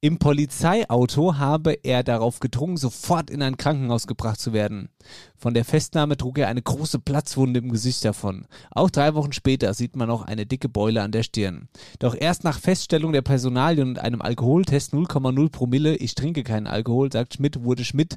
Im 0.03 0.19
Polizeiauto 0.19 1.37
habe 1.37 1.75
er 1.83 2.03
darauf 2.03 2.41
gedrungen, 2.41 2.79
sofort 2.79 3.29
in 3.29 3.43
ein 3.43 3.59
Krankenhaus 3.59 4.07
gebracht 4.07 4.41
zu 4.41 4.55
werden. 4.55 4.89
Von 5.37 5.53
der 5.53 5.67
Festnahme 5.67 6.17
trug 6.17 6.39
er 6.39 6.49
eine 6.49 6.63
große 6.63 7.01
Platzwunde 7.01 7.61
im 7.61 7.71
Gesicht 7.71 8.03
davon. 8.07 8.47
Auch 8.71 8.89
drei 8.89 9.15
Wochen 9.15 9.33
später 9.33 9.75
sieht 9.75 9.97
man 9.97 10.09
noch 10.09 10.23
eine 10.23 10.47
dicke 10.47 10.71
Beule 10.71 11.03
an 11.03 11.13
der 11.13 11.23
Stirn. 11.23 11.69
Doch 11.99 12.17
erst 12.19 12.45
nach 12.45 12.59
Feststellung 12.59 13.13
der 13.13 13.21
Personalien 13.21 13.89
und 13.89 13.99
einem 13.99 14.23
Alkoholtest 14.23 14.95
0,0 14.95 15.51
Promille, 15.51 15.97
ich 15.97 16.15
trinke 16.15 16.45
keinen 16.45 16.67
Alkohol, 16.67 17.13
sagt 17.13 17.35
Schmidt, 17.35 17.63
wurde 17.63 17.85
Schmidt 17.85 18.17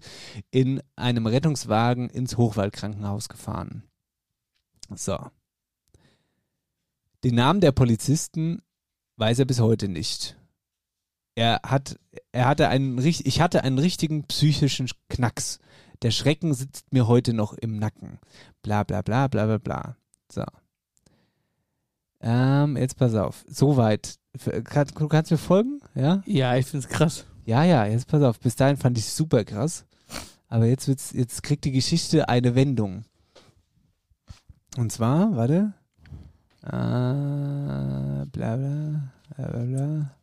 in 0.52 0.82
einem 0.96 1.28
Rettungswagen 1.28 2.10
ins 2.10 2.38
Hochwaldkrankenhaus 2.38 3.28
gefahren. 3.28 3.84
So. 4.96 5.18
Den 7.26 7.36
Namen 7.36 7.60
der 7.60 7.74
Polizisten 7.74 8.62
weiß 9.18 9.40
er 9.40 9.46
bis 9.46 9.60
heute 9.60 9.90
nicht 9.90 10.38
er 11.36 11.62
hat, 11.66 12.00
er 12.32 12.48
hatte 12.48 12.68
einen, 12.70 12.98
ich 13.00 13.42
hatte 13.42 13.64
einen 13.64 13.80
richtigen 13.80 14.26
psychischen 14.26 14.90
Knacks. 15.10 15.60
Der 16.02 16.12
Schrecken 16.12 16.54
sitzt 16.54 16.92
mir 16.92 17.08
heute 17.08 17.34
noch 17.34 17.54
im 17.54 17.78
Nacken. 17.78 18.20
Bla 18.62 18.84
bla 18.84 19.02
bla 19.02 19.28
bla 19.28 19.46
bla 19.46 19.58
bla. 19.58 19.96
So. 20.32 20.44
Ähm, 22.22 22.78
jetzt 22.78 22.98
pass 22.98 23.16
auf. 23.16 23.44
Soweit. 23.48 24.20
Kann, 24.64 24.88
du 24.88 25.08
kannst 25.08 25.32
mir 25.32 25.38
folgen? 25.38 25.80
Ja? 25.96 26.22
Ja, 26.26 26.56
ich 26.56 26.66
find's 26.66 26.88
krass. 26.88 27.26
Ja, 27.46 27.64
ja, 27.64 27.86
jetzt 27.86 28.08
pass 28.08 28.22
auf. 28.22 28.40
Bis 28.40 28.56
dahin 28.56 28.78
fand 28.78 28.98
ich 28.98 29.06
es 29.06 29.16
super 29.16 29.44
krass. 29.44 29.86
Aber 30.48 30.66
jetzt 30.66 30.88
wird's, 30.88 31.12
jetzt 31.14 31.44
kriegt 31.44 31.66
die 31.66 31.72
Geschichte 31.72 32.30
eine 32.30 32.56
Wendung. 32.56 33.06
Und 34.78 34.92
zwar, 34.92 35.36
warte. 35.36 35.74
Äh, 36.64 36.70
bla 38.26 38.56
bla 38.56 39.12
bla 39.36 39.64
bla. 39.66 40.16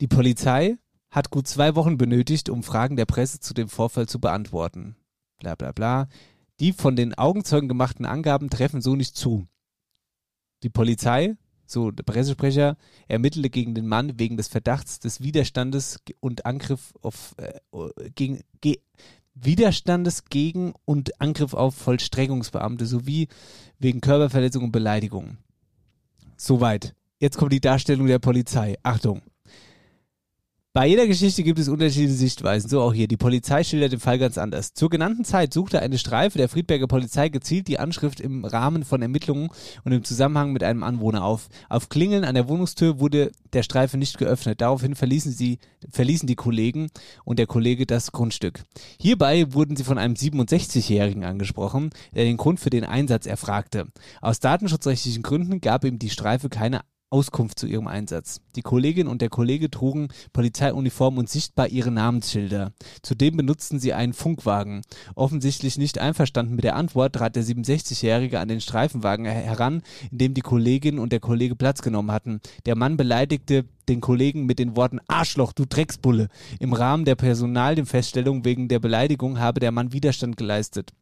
Die 0.00 0.08
Polizei 0.08 0.78
hat 1.10 1.30
gut 1.30 1.48
zwei 1.48 1.74
Wochen 1.74 1.96
benötigt, 1.96 2.50
um 2.50 2.62
Fragen 2.62 2.96
der 2.96 3.06
Presse 3.06 3.40
zu 3.40 3.54
dem 3.54 3.68
Vorfall 3.68 4.06
zu 4.06 4.20
beantworten. 4.20 4.96
Bla 5.38 5.54
bla 5.54 5.72
bla. 5.72 6.08
Die 6.60 6.72
von 6.72 6.96
den 6.96 7.14
Augenzeugen 7.14 7.68
gemachten 7.68 8.06
Angaben 8.06 8.50
treffen 8.50 8.80
so 8.80 8.96
nicht 8.96 9.16
zu. 9.16 9.46
Die 10.62 10.70
Polizei, 10.70 11.36
so 11.66 11.90
der 11.90 12.02
Pressesprecher, 12.02 12.76
ermittelte 13.08 13.50
gegen 13.50 13.74
den 13.74 13.86
Mann 13.86 14.18
wegen 14.18 14.36
des 14.36 14.48
Verdachts 14.48 14.98
des 14.98 15.20
Widerstandes 15.20 16.00
und 16.20 16.46
Angriff 16.46 16.94
auf 17.02 17.34
äh, 17.38 17.60
gegen 18.14 18.40
ge, 18.60 18.78
Widerstandes 19.34 20.24
gegen 20.24 20.72
und 20.86 21.20
Angriff 21.20 21.52
auf 21.52 21.74
Vollstreckungsbeamte 21.74 22.86
sowie 22.86 23.28
wegen 23.78 24.00
Körperverletzung 24.00 24.64
und 24.64 24.72
Beleidigung. 24.72 25.36
Soweit. 26.36 26.94
Jetzt 27.18 27.36
kommt 27.38 27.52
die 27.52 27.60
Darstellung 27.60 28.06
der 28.06 28.18
Polizei. 28.18 28.76
Achtung. 28.82 29.22
Bei 30.76 30.88
jeder 30.88 31.06
Geschichte 31.06 31.42
gibt 31.42 31.58
es 31.58 31.70
unterschiedliche 31.70 32.12
Sichtweisen, 32.12 32.68
so 32.68 32.82
auch 32.82 32.92
hier. 32.92 33.08
Die 33.08 33.16
Polizei 33.16 33.64
schildert 33.64 33.92
den 33.92 33.98
Fall 33.98 34.18
ganz 34.18 34.36
anders. 34.36 34.74
Zur 34.74 34.90
genannten 34.90 35.24
Zeit 35.24 35.54
suchte 35.54 35.80
eine 35.80 35.96
Streife 35.96 36.36
der 36.36 36.50
Friedberger 36.50 36.86
Polizei 36.86 37.30
gezielt 37.30 37.66
die 37.68 37.78
Anschrift 37.78 38.20
im 38.20 38.44
Rahmen 38.44 38.84
von 38.84 39.00
Ermittlungen 39.00 39.48
und 39.84 39.92
im 39.92 40.04
Zusammenhang 40.04 40.52
mit 40.52 40.62
einem 40.62 40.82
Anwohner 40.82 41.24
auf. 41.24 41.48
Auf 41.70 41.88
Klingeln 41.88 42.24
an 42.24 42.34
der 42.34 42.46
Wohnungstür 42.50 43.00
wurde 43.00 43.32
der 43.54 43.62
Streife 43.62 43.96
nicht 43.96 44.18
geöffnet. 44.18 44.60
Daraufhin 44.60 44.94
verließen 44.94 45.32
sie, 45.32 45.60
verließen 45.90 46.26
die 46.26 46.34
Kollegen 46.34 46.88
und 47.24 47.38
der 47.38 47.46
Kollege 47.46 47.86
das 47.86 48.12
Grundstück. 48.12 48.64
Hierbei 49.00 49.54
wurden 49.54 49.76
sie 49.76 49.84
von 49.84 49.96
einem 49.96 50.12
67-Jährigen 50.12 51.24
angesprochen, 51.24 51.88
der 52.14 52.24
den 52.24 52.36
Grund 52.36 52.60
für 52.60 52.68
den 52.68 52.84
Einsatz 52.84 53.24
erfragte. 53.24 53.86
Aus 54.20 54.40
datenschutzrechtlichen 54.40 55.22
Gründen 55.22 55.62
gab 55.62 55.86
ihm 55.86 55.98
die 55.98 56.10
Streife 56.10 56.50
keine 56.50 56.82
Auskunft 57.16 57.58
zu 57.58 57.66
ihrem 57.66 57.86
Einsatz. 57.86 58.42
Die 58.56 58.62
Kollegin 58.62 59.06
und 59.06 59.22
der 59.22 59.30
Kollege 59.30 59.70
trugen 59.70 60.08
Polizeiuniform 60.34 61.16
und 61.16 61.30
sichtbar 61.30 61.68
ihre 61.68 61.90
Namensschilder. 61.90 62.72
Zudem 63.00 63.38
benutzten 63.38 63.80
sie 63.80 63.94
einen 63.94 64.12
Funkwagen. 64.12 64.82
Offensichtlich 65.14 65.78
nicht 65.78 65.98
einverstanden 65.98 66.54
mit 66.54 66.64
der 66.64 66.76
Antwort 66.76 67.14
trat 67.14 67.34
der 67.34 67.42
67-Jährige 67.42 68.38
an 68.38 68.48
den 68.48 68.60
Streifenwagen 68.60 69.24
heran, 69.24 69.82
in 70.10 70.18
dem 70.18 70.34
die 70.34 70.42
Kollegin 70.42 70.98
und 70.98 71.10
der 71.10 71.20
Kollege 71.20 71.56
Platz 71.56 71.80
genommen 71.80 72.12
hatten. 72.12 72.42
Der 72.66 72.76
Mann 72.76 72.98
beleidigte 72.98 73.64
den 73.88 74.02
Kollegen 74.02 74.44
mit 74.44 74.58
den 74.58 74.76
Worten 74.76 75.00
Arschloch, 75.08 75.54
du 75.54 75.64
Drecksbulle. 75.64 76.28
Im 76.60 76.74
Rahmen 76.74 77.06
der 77.06 77.14
Personalfeststellung 77.14 78.44
wegen 78.44 78.68
der 78.68 78.78
Beleidigung 78.78 79.38
habe 79.38 79.60
der 79.60 79.72
Mann 79.72 79.94
Widerstand 79.94 80.36
geleistet. 80.36 80.92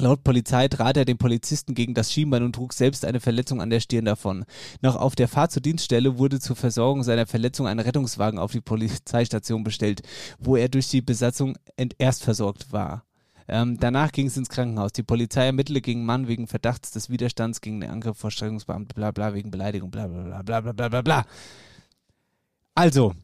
Laut 0.00 0.22
Polizei 0.22 0.68
trat 0.68 0.96
er 0.96 1.04
den 1.04 1.18
Polizisten 1.18 1.74
gegen 1.74 1.92
das 1.92 2.12
Schienbein 2.12 2.44
und 2.44 2.54
trug 2.54 2.72
selbst 2.72 3.04
eine 3.04 3.18
Verletzung 3.18 3.60
an 3.60 3.70
der 3.70 3.80
Stirn 3.80 4.04
davon. 4.04 4.44
Noch 4.80 4.94
auf 4.94 5.16
der 5.16 5.26
Fahrt 5.26 5.50
zur 5.50 5.60
Dienststelle 5.60 6.18
wurde 6.18 6.38
zur 6.38 6.54
Versorgung 6.54 7.02
seiner 7.02 7.26
Verletzung 7.26 7.66
ein 7.66 7.80
Rettungswagen 7.80 8.38
auf 8.38 8.52
die 8.52 8.60
Polizeistation 8.60 9.64
bestellt, 9.64 10.02
wo 10.38 10.54
er 10.54 10.68
durch 10.68 10.88
die 10.88 11.02
Besatzung 11.02 11.58
erst 11.98 12.22
versorgt 12.22 12.72
war. 12.72 13.04
Ähm, 13.48 13.78
danach 13.80 14.12
ging 14.12 14.26
es 14.26 14.36
ins 14.36 14.50
Krankenhaus. 14.50 14.92
Die 14.92 15.02
Polizei 15.02 15.46
ermittelte 15.46 15.80
gegen 15.80 16.04
Mann 16.04 16.28
wegen 16.28 16.46
Verdachts 16.46 16.92
des 16.92 17.10
Widerstands 17.10 17.60
gegen 17.60 17.80
den 17.80 17.90
Angriff 17.90 18.18
vor 18.18 18.30
Streckungsbeamten, 18.30 18.94
bla 18.94 19.10
bla, 19.10 19.34
wegen 19.34 19.50
Beleidigung, 19.50 19.90
bla 19.90 20.06
bla 20.06 20.42
bla 20.42 20.60
bla 20.60 20.72
bla 20.72 20.88
bla 20.88 21.02
bla. 21.02 21.26
Also, 22.74 23.14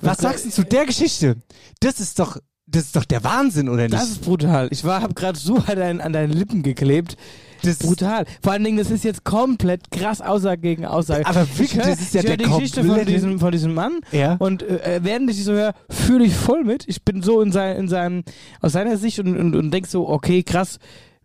was 0.00 0.18
sagst 0.18 0.46
du 0.46 0.50
zu 0.50 0.64
der 0.64 0.86
Geschichte? 0.86 1.36
Das 1.80 2.00
ist 2.00 2.18
doch 2.18 2.38
das 2.70 2.84
ist 2.84 2.96
doch 2.96 3.04
der 3.04 3.24
Wahnsinn, 3.24 3.68
oder 3.68 3.82
nicht? 3.82 3.94
Das 3.94 4.08
ist 4.10 4.22
brutal. 4.22 4.68
Ich 4.70 4.84
war, 4.84 5.02
hab 5.02 5.16
gerade 5.16 5.38
so 5.38 5.56
an 5.56 5.76
deinen, 5.76 6.00
an 6.00 6.12
deinen 6.12 6.32
Lippen 6.32 6.62
geklebt. 6.62 7.16
Das 7.62 7.78
brutal. 7.78 8.24
Vor 8.42 8.52
allen 8.52 8.64
Dingen, 8.64 8.78
das 8.78 8.90
ist 8.90 9.04
jetzt 9.04 9.24
komplett 9.24 9.90
krass 9.90 10.20
Aussage 10.20 10.62
gegen 10.62 10.86
Aussage. 10.86 11.26
Aber 11.26 11.40
wirklich, 11.40 11.72
ich 11.72 11.76
hör, 11.76 11.84
das 11.86 12.00
ist 12.00 12.14
ja 12.14 12.20
ich 12.20 12.26
der 12.26 12.36
die 12.38 12.44
Geschichte 12.44 12.84
von 12.84 13.04
diesem, 13.04 13.38
von 13.38 13.52
diesem 13.52 13.74
Mann 13.74 14.00
Ja. 14.12 14.36
und 14.38 14.62
äh, 14.62 15.00
während 15.02 15.28
ich 15.30 15.44
so 15.44 15.52
höre, 15.52 15.74
fühle 15.90 16.24
ich 16.24 16.34
voll 16.34 16.64
mit. 16.64 16.84
Ich 16.88 17.02
bin 17.04 17.22
so 17.22 17.40
in, 17.42 17.52
sein, 17.52 17.76
in 17.76 17.88
seinem, 17.88 18.22
aus 18.62 18.72
seiner 18.72 18.96
Sicht 18.96 19.18
und, 19.18 19.36
und, 19.36 19.54
und 19.54 19.70
denk 19.72 19.86
so, 19.86 20.08
okay, 20.08 20.42
krass, 20.42 20.78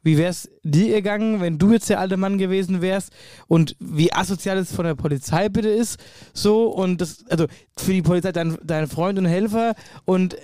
wie 0.05 0.17
wär's 0.17 0.47
dir 0.63 0.93
gegangen, 0.93 1.41
wenn 1.41 1.57
du 1.57 1.73
jetzt 1.73 1.89
der 1.89 1.99
alte 1.99 2.15
Mann 2.15 2.37
gewesen 2.37 2.81
wärst 2.81 3.11
und 3.47 3.75
wie 3.79 4.13
asozial 4.13 4.57
es 4.59 4.71
von 4.71 4.85
der 4.85 4.95
Polizei 4.95 5.49
bitte 5.49 5.67
ist, 5.69 5.99
so 6.33 6.67
und 6.67 7.01
das, 7.01 7.25
also 7.29 7.47
für 7.77 7.91
die 7.91 8.01
Polizei 8.01 8.31
dein, 8.31 8.57
dein 8.63 8.87
Freund 8.87 9.19
und 9.19 9.25
Helfer 9.25 9.73
und 10.05 10.35
äh, 10.35 10.37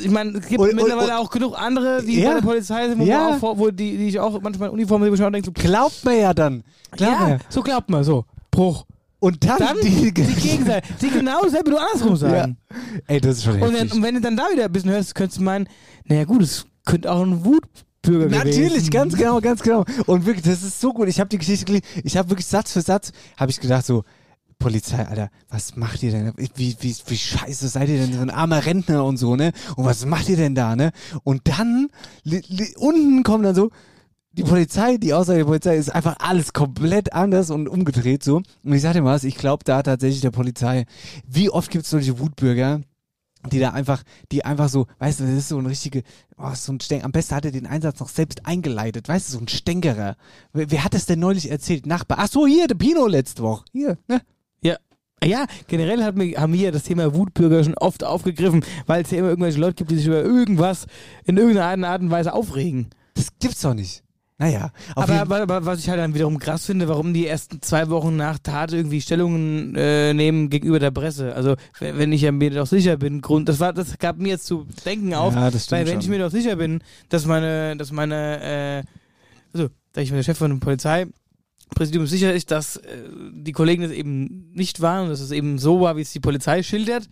ich 0.00 0.10
meine, 0.10 0.38
es 0.38 0.46
gibt 0.46 0.60
Und- 0.60 0.68
und- 0.70 0.76
mittlerweile 0.76 1.14
und- 1.14 1.18
auch 1.18 1.30
genug 1.30 1.58
andere, 1.60 2.02
die 2.04 2.20
Ja. 2.20 2.28
bei 2.28 2.34
der 2.40 2.46
Polizei 2.46 2.88
sind, 2.88 3.00
wo, 3.00 3.04
Ja. 3.04 3.36
auch, 3.40 3.58
wo 3.58 3.70
die, 3.70 3.96
die 3.96 4.08
ich 4.08 4.20
auch 4.20 4.40
manchmal 4.40 4.68
in 4.68 4.74
Uniform 4.74 5.02
sehe, 5.02 5.26
auch 5.26 5.32
denke, 5.32 5.46
so, 5.46 5.52
Glaubt 5.52 6.04
man 6.04 6.16
ja 6.18 6.32
dann. 6.34 6.62
Glaubt 6.92 7.18
man 7.20 7.30
ja, 7.30 7.38
so 7.48 7.62
glaubt 7.62 7.90
man, 7.90 8.04
so, 8.04 8.24
Bruch. 8.50 8.84
Und 9.20 9.42
dann, 9.44 9.58
Dann 9.58 9.76
die, 9.82 10.12
Gegenseite, 10.14 10.86
die 11.00 11.10
genau 11.18 11.42
dasselbe 11.42 11.70
nur 11.70 11.80
andersrum 11.80 12.14
sagen. 12.14 12.56
Ey, 13.08 13.20
das 13.20 13.38
ist 13.38 13.44
schon 13.44 13.60
Und, 13.60 13.74
wenn, 13.74 13.90
und 13.90 14.00
wenn 14.02 14.14
du 14.14 14.20
dann 14.20 14.36
da 14.36 14.44
wieder 14.52 14.66
ein 14.66 14.72
bisschen 14.72 14.90
hörst, 14.92 15.12
könntest 15.16 15.40
du 15.40 15.42
meinen, 15.44 15.66
naja 16.04 16.22
gut, 16.24 16.40
es 16.42 16.66
könnte 16.86 17.10
auch 17.10 17.22
ein 17.22 17.44
Wutbürger 17.44 17.87
gewesen 18.12 18.30
Natürlich, 18.30 18.90
ganz 18.90 19.16
genau, 19.16 19.40
ganz 19.40 19.62
genau. 19.62 19.84
Und 20.06 20.26
wirklich, 20.26 20.44
das 20.44 20.62
ist 20.62 20.80
so 20.80 20.92
gut. 20.92 21.08
Ich 21.08 21.20
habe 21.20 21.28
die 21.28 21.38
Geschichte 21.38 21.64
gelesen. 21.64 21.86
Ich 22.04 22.16
habe 22.16 22.30
wirklich 22.30 22.46
Satz 22.46 22.72
für 22.72 22.82
Satz, 22.82 23.12
habe 23.36 23.50
ich 23.50 23.60
gedacht 23.60 23.86
so, 23.86 24.04
Polizei, 24.58 25.06
Alter, 25.06 25.30
was 25.48 25.76
macht 25.76 26.02
ihr 26.02 26.10
denn? 26.10 26.32
Wie, 26.36 26.76
wie, 26.80 26.96
wie 27.06 27.16
scheiße 27.16 27.68
seid 27.68 27.88
ihr 27.88 27.98
denn 27.98 28.12
so 28.12 28.20
ein 28.20 28.30
armer 28.30 28.66
Rentner 28.66 29.04
und 29.04 29.16
so, 29.16 29.36
ne? 29.36 29.52
Und 29.76 29.84
was 29.84 30.04
macht 30.04 30.28
ihr 30.28 30.36
denn 30.36 30.54
da, 30.54 30.74
ne? 30.74 30.90
Und 31.22 31.42
dann, 31.44 31.88
li, 32.24 32.42
li, 32.48 32.74
unten 32.76 33.22
kommen 33.22 33.44
dann 33.44 33.54
so, 33.54 33.70
die 34.32 34.42
Polizei, 34.42 34.96
die 34.98 35.14
Aussage 35.14 35.38
der 35.38 35.46
Polizei 35.46 35.76
ist 35.76 35.94
einfach 35.94 36.16
alles 36.20 36.52
komplett 36.52 37.12
anders 37.12 37.50
und 37.50 37.68
umgedreht 37.68 38.22
so. 38.22 38.36
Und 38.36 38.72
ich 38.72 38.82
sag 38.82 38.92
dir 38.92 39.02
mal 39.02 39.14
was, 39.14 39.24
ich 39.24 39.36
glaube 39.36 39.64
da 39.64 39.82
tatsächlich 39.82 40.20
der 40.20 40.30
Polizei. 40.30 40.86
Wie 41.26 41.50
oft 41.50 41.70
gibt 41.70 41.84
es 41.84 41.90
solche 41.90 42.18
Wutbürger, 42.18 42.80
die 43.52 43.58
da 43.58 43.70
einfach, 43.70 44.02
die 44.32 44.44
einfach 44.44 44.68
so, 44.68 44.86
weißt 44.98 45.20
du, 45.20 45.24
das 45.24 45.34
ist 45.34 45.48
so 45.48 45.58
ein 45.58 45.66
richtige, 45.66 46.02
oh, 46.36 46.52
so 46.54 46.72
ein 46.72 46.80
Stäng, 46.80 47.04
am 47.04 47.12
besten 47.12 47.36
hat 47.36 47.44
er 47.44 47.50
den 47.50 47.66
Einsatz 47.66 48.00
noch 48.00 48.08
selbst 48.08 48.44
eingeleitet, 48.46 49.08
weißt 49.08 49.28
du, 49.28 49.32
so 49.32 49.38
ein 49.38 49.48
Stängerer. 49.48 50.16
Wer, 50.52 50.70
wer 50.70 50.84
hat 50.84 50.94
das 50.94 51.06
denn 51.06 51.20
neulich 51.20 51.50
erzählt? 51.50 51.86
Nachbar. 51.86 52.18
Ach 52.20 52.28
so, 52.28 52.46
hier, 52.46 52.66
der 52.66 52.74
Pino 52.74 53.06
letzte 53.06 53.42
Woche. 53.42 53.64
Hier, 53.72 53.98
ne? 54.08 54.20
Ja. 54.62 54.76
Ja, 55.24 55.46
generell 55.66 56.04
hat 56.04 56.16
mir, 56.16 56.40
haben 56.40 56.52
wir 56.52 56.60
ja 56.60 56.70
das 56.70 56.84
Thema 56.84 57.12
Wutbürger 57.14 57.64
schon 57.64 57.74
oft 57.74 58.04
aufgegriffen, 58.04 58.64
weil 58.86 59.02
es 59.02 59.10
ja 59.10 59.18
immer 59.18 59.30
irgendwelche 59.30 59.58
Leute 59.58 59.74
gibt, 59.74 59.90
die 59.90 59.96
sich 59.96 60.06
über 60.06 60.22
irgendwas 60.22 60.86
in 61.24 61.36
irgendeiner 61.36 61.88
Art 61.88 62.02
und 62.02 62.10
Weise 62.10 62.32
aufregen. 62.32 62.90
Das 63.14 63.28
gibt's 63.40 63.62
doch 63.62 63.74
nicht. 63.74 64.04
Naja, 64.40 64.70
Aber, 64.94 65.14
aber, 65.20 65.40
aber 65.42 65.66
was 65.66 65.80
ich 65.80 65.88
halt 65.88 65.98
dann 65.98 66.14
wiederum 66.14 66.38
krass 66.38 66.64
finde, 66.66 66.86
warum 66.86 67.12
die 67.12 67.26
ersten 67.26 67.60
zwei 67.60 67.88
Wochen 67.90 68.14
nach 68.14 68.38
Tat 68.38 68.72
irgendwie 68.72 69.00
Stellungen 69.00 69.74
äh, 69.74 70.14
nehmen 70.14 70.48
gegenüber 70.48 70.78
der 70.78 70.92
Presse. 70.92 71.34
Also 71.34 71.56
wenn 71.80 72.12
ich 72.12 72.22
ja 72.22 72.30
mir 72.30 72.50
doch 72.50 72.68
sicher 72.68 72.96
bin, 72.98 73.20
Grund, 73.20 73.48
das 73.48 73.58
war, 73.58 73.72
das 73.72 73.98
gab 73.98 74.18
mir 74.18 74.28
jetzt 74.28 74.46
zu 74.46 74.64
denken 74.84 75.12
auf, 75.12 75.34
Ja, 75.34 75.52
weil 75.52 75.86
wenn 75.86 75.94
schon. 75.94 76.00
ich 76.02 76.08
mir 76.08 76.20
doch 76.20 76.30
sicher 76.30 76.54
bin, 76.54 76.84
dass 77.08 77.26
meine, 77.26 77.76
dass 77.76 77.90
meine, 77.90 78.40
äh, 78.40 78.82
also 79.52 79.70
da 79.92 80.02
ich 80.02 80.10
mir 80.12 80.18
der 80.18 80.22
Chef 80.22 80.38
von 80.38 80.50
dem 80.50 80.60
Polizeipräsidium 80.60 82.06
sicher 82.06 82.32
ist, 82.32 82.52
dass 82.52 82.76
äh, 82.76 82.82
die 83.32 83.50
Kollegen 83.52 83.82
das 83.82 83.90
eben 83.90 84.52
nicht 84.52 84.80
waren 84.80 85.04
und 85.04 85.08
dass 85.10 85.20
es 85.20 85.32
eben 85.32 85.58
so 85.58 85.80
war, 85.80 85.96
wie 85.96 86.02
es 86.02 86.12
die 86.12 86.20
Polizei 86.20 86.62
schildert, 86.62 87.08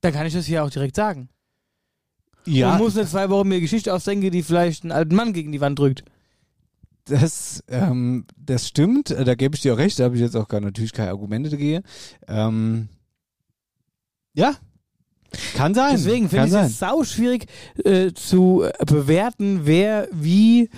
dann 0.00 0.12
kann 0.12 0.26
ich 0.26 0.32
das 0.34 0.46
hier 0.46 0.64
auch 0.64 0.70
direkt 0.70 0.96
sagen. 0.96 1.28
Ja, 2.44 2.72
Und 2.72 2.78
muss 2.78 2.96
nicht 2.96 3.10
zwei 3.10 3.30
Wochen 3.30 3.46
mir 3.48 3.60
Geschichte 3.60 3.94
ausdenken, 3.94 4.30
die 4.32 4.42
vielleicht 4.42 4.82
einen 4.82 4.90
alten 4.92 5.14
Mann 5.14 5.32
gegen 5.32 5.52
die 5.52 5.60
Wand 5.60 5.78
drückt. 5.78 6.02
Das, 7.10 7.62
ähm, 7.68 8.24
das 8.36 8.68
stimmt, 8.68 9.10
Äh, 9.10 9.24
da 9.24 9.34
gebe 9.34 9.56
ich 9.56 9.62
dir 9.62 9.74
auch 9.74 9.78
recht, 9.78 9.98
da 9.98 10.04
habe 10.04 10.14
ich 10.14 10.20
jetzt 10.20 10.36
auch 10.36 10.48
gar 10.48 10.60
natürlich 10.60 10.92
keine 10.92 11.10
Argumente 11.10 11.50
dagegen. 11.50 11.82
Ähm, 12.28 12.88
ja, 14.32 14.54
kann 15.54 15.74
sein. 15.74 15.92
Deswegen 15.92 16.28
finde 16.28 16.46
ich 16.46 16.54
es 16.54 16.78
sau 16.78 17.04
schwierig 17.04 17.46
äh, 17.84 18.12
zu 18.12 18.64
bewerten, 18.86 19.60
wer 19.64 20.08
wie 20.12 20.70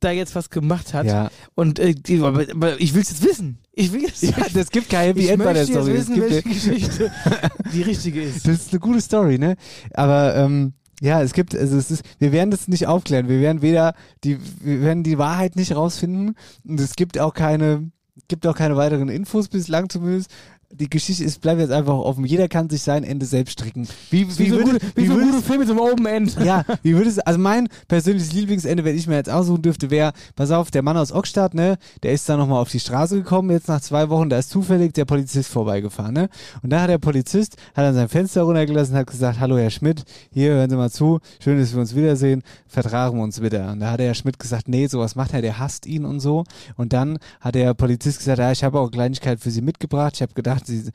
da 0.00 0.10
jetzt 0.10 0.34
was 0.34 0.50
gemacht 0.50 0.94
hat. 0.94 1.06
Ja. 1.06 1.30
Und 1.54 1.78
äh, 1.78 1.94
die, 1.94 2.20
aber, 2.20 2.46
aber 2.50 2.80
ich 2.80 2.94
will 2.94 3.02
es 3.02 3.10
jetzt 3.10 3.24
wissen. 3.24 3.58
Ich 3.72 3.92
will 3.92 4.04
es 4.04 4.20
Ja, 4.22 4.36
das 4.54 4.70
gibt 4.70 4.90
kein 4.90 5.08
Happy 5.08 5.20
ich 5.20 5.30
End 5.30 5.42
bei 5.42 5.52
der 5.52 5.62
jetzt 5.62 5.72
Story. 5.72 5.92
Es 5.92 6.08
wissen, 6.08 6.20
welche 6.20 6.42
Geschichte 6.42 7.12
die 7.72 7.82
richtige 7.82 8.22
ist. 8.22 8.46
Das 8.46 8.54
ist 8.54 8.70
eine 8.70 8.80
gute 8.80 9.00
Story, 9.00 9.38
ne? 9.38 9.56
Aber 9.92 10.36
ähm, 10.36 10.74
ja, 11.00 11.22
es 11.22 11.32
gibt, 11.32 11.54
also 11.56 11.76
es 11.76 11.90
ist, 11.90 12.04
wir 12.18 12.32
werden 12.32 12.50
das 12.50 12.68
nicht 12.68 12.86
aufklären. 12.86 13.28
Wir 13.28 13.40
werden 13.40 13.62
weder 13.62 13.94
die, 14.24 14.38
wir 14.60 14.80
werden 14.82 15.04
die 15.04 15.18
Wahrheit 15.18 15.56
nicht 15.56 15.74
rausfinden 15.74 16.34
und 16.64 16.80
es 16.80 16.96
gibt 16.96 17.18
auch 17.18 17.34
keine, 17.34 17.90
gibt 18.26 18.46
auch 18.46 18.56
keine 18.56 18.76
weiteren 18.76 19.08
Infos 19.08 19.48
bislang 19.48 19.88
zumindest. 19.88 20.30
Die 20.70 20.90
Geschichte 20.90 21.24
ist, 21.24 21.40
bleibt 21.40 21.60
jetzt 21.60 21.72
einfach 21.72 21.94
offen. 21.94 22.26
Jeder 22.26 22.46
kann 22.46 22.68
sich 22.68 22.82
sein 22.82 23.02
Ende 23.02 23.24
selbst 23.24 23.52
stricken. 23.52 23.88
Wie, 24.10 24.28
Wie, 24.28 24.38
wie, 24.38 24.50
so 24.50 24.56
würde, 24.56 24.72
gute, 24.72 24.86
wie, 24.94 25.02
wie 25.02 25.06
so 25.06 25.14
würde 25.14 25.30
gute 25.30 25.42
Filme 25.42 25.66
zum 25.66 25.78
Open 25.78 26.04
End. 26.04 26.36
ja, 26.44 26.62
wie 26.82 26.94
würde 26.94 27.08
es, 27.08 27.18
also 27.18 27.38
mein 27.38 27.68
persönliches 27.88 28.34
Lieblingsende, 28.34 28.84
wenn 28.84 28.94
ich 28.94 29.06
mir 29.06 29.14
jetzt 29.14 29.30
aussuchen 29.30 29.62
dürfte, 29.62 29.90
wäre, 29.90 30.12
pass 30.36 30.50
auf, 30.50 30.70
der 30.70 30.82
Mann 30.82 30.98
aus 30.98 31.10
Ockstadt, 31.10 31.54
ne, 31.54 31.78
der 32.02 32.12
ist 32.12 32.28
dann 32.28 32.38
nochmal 32.38 32.60
auf 32.60 32.70
die 32.70 32.80
Straße 32.80 33.16
gekommen, 33.16 33.50
jetzt 33.50 33.68
nach 33.68 33.80
zwei 33.80 34.10
Wochen, 34.10 34.28
da 34.28 34.38
ist 34.38 34.50
zufällig 34.50 34.92
der 34.92 35.06
Polizist 35.06 35.48
vorbeigefahren, 35.48 36.12
ne, 36.12 36.28
und 36.62 36.68
da 36.68 36.82
hat 36.82 36.90
der 36.90 36.98
Polizist, 36.98 37.56
hat 37.74 37.86
dann 37.86 37.94
sein 37.94 38.10
Fenster 38.10 38.42
runtergelassen, 38.42 38.94
hat 38.94 39.06
gesagt, 39.06 39.40
hallo 39.40 39.56
Herr 39.56 39.70
Schmidt, 39.70 40.04
hier, 40.30 40.50
hören 40.50 40.68
Sie 40.68 40.76
mal 40.76 40.90
zu, 40.90 41.20
schön, 41.42 41.58
dass 41.58 41.72
wir 41.72 41.80
uns 41.80 41.94
wiedersehen, 41.94 42.42
vertragen 42.66 43.16
wir 43.16 43.24
uns 43.24 43.40
wieder. 43.40 43.72
Und 43.72 43.80
da 43.80 43.92
hat 43.92 44.00
der 44.00 44.08
Herr 44.08 44.14
Schmidt 44.14 44.38
gesagt, 44.38 44.68
nee, 44.68 44.86
sowas 44.86 45.16
macht 45.16 45.32
er, 45.32 45.40
der 45.40 45.58
hasst 45.58 45.86
ihn 45.86 46.04
und 46.04 46.20
so, 46.20 46.44
und 46.76 46.92
dann 46.92 47.18
hat 47.40 47.54
der 47.54 47.72
Polizist 47.72 48.18
gesagt, 48.18 48.38
ja, 48.38 48.52
ich 48.52 48.62
habe 48.62 48.78
auch 48.78 48.88
eine 48.88 48.90
Kleinigkeit 48.90 49.40
für 49.40 49.50
Sie 49.50 49.62
mitgebracht, 49.62 50.16
ich 50.16 50.22
habe 50.22 50.34
gedacht, 50.34 50.57
Sie, 50.66 50.90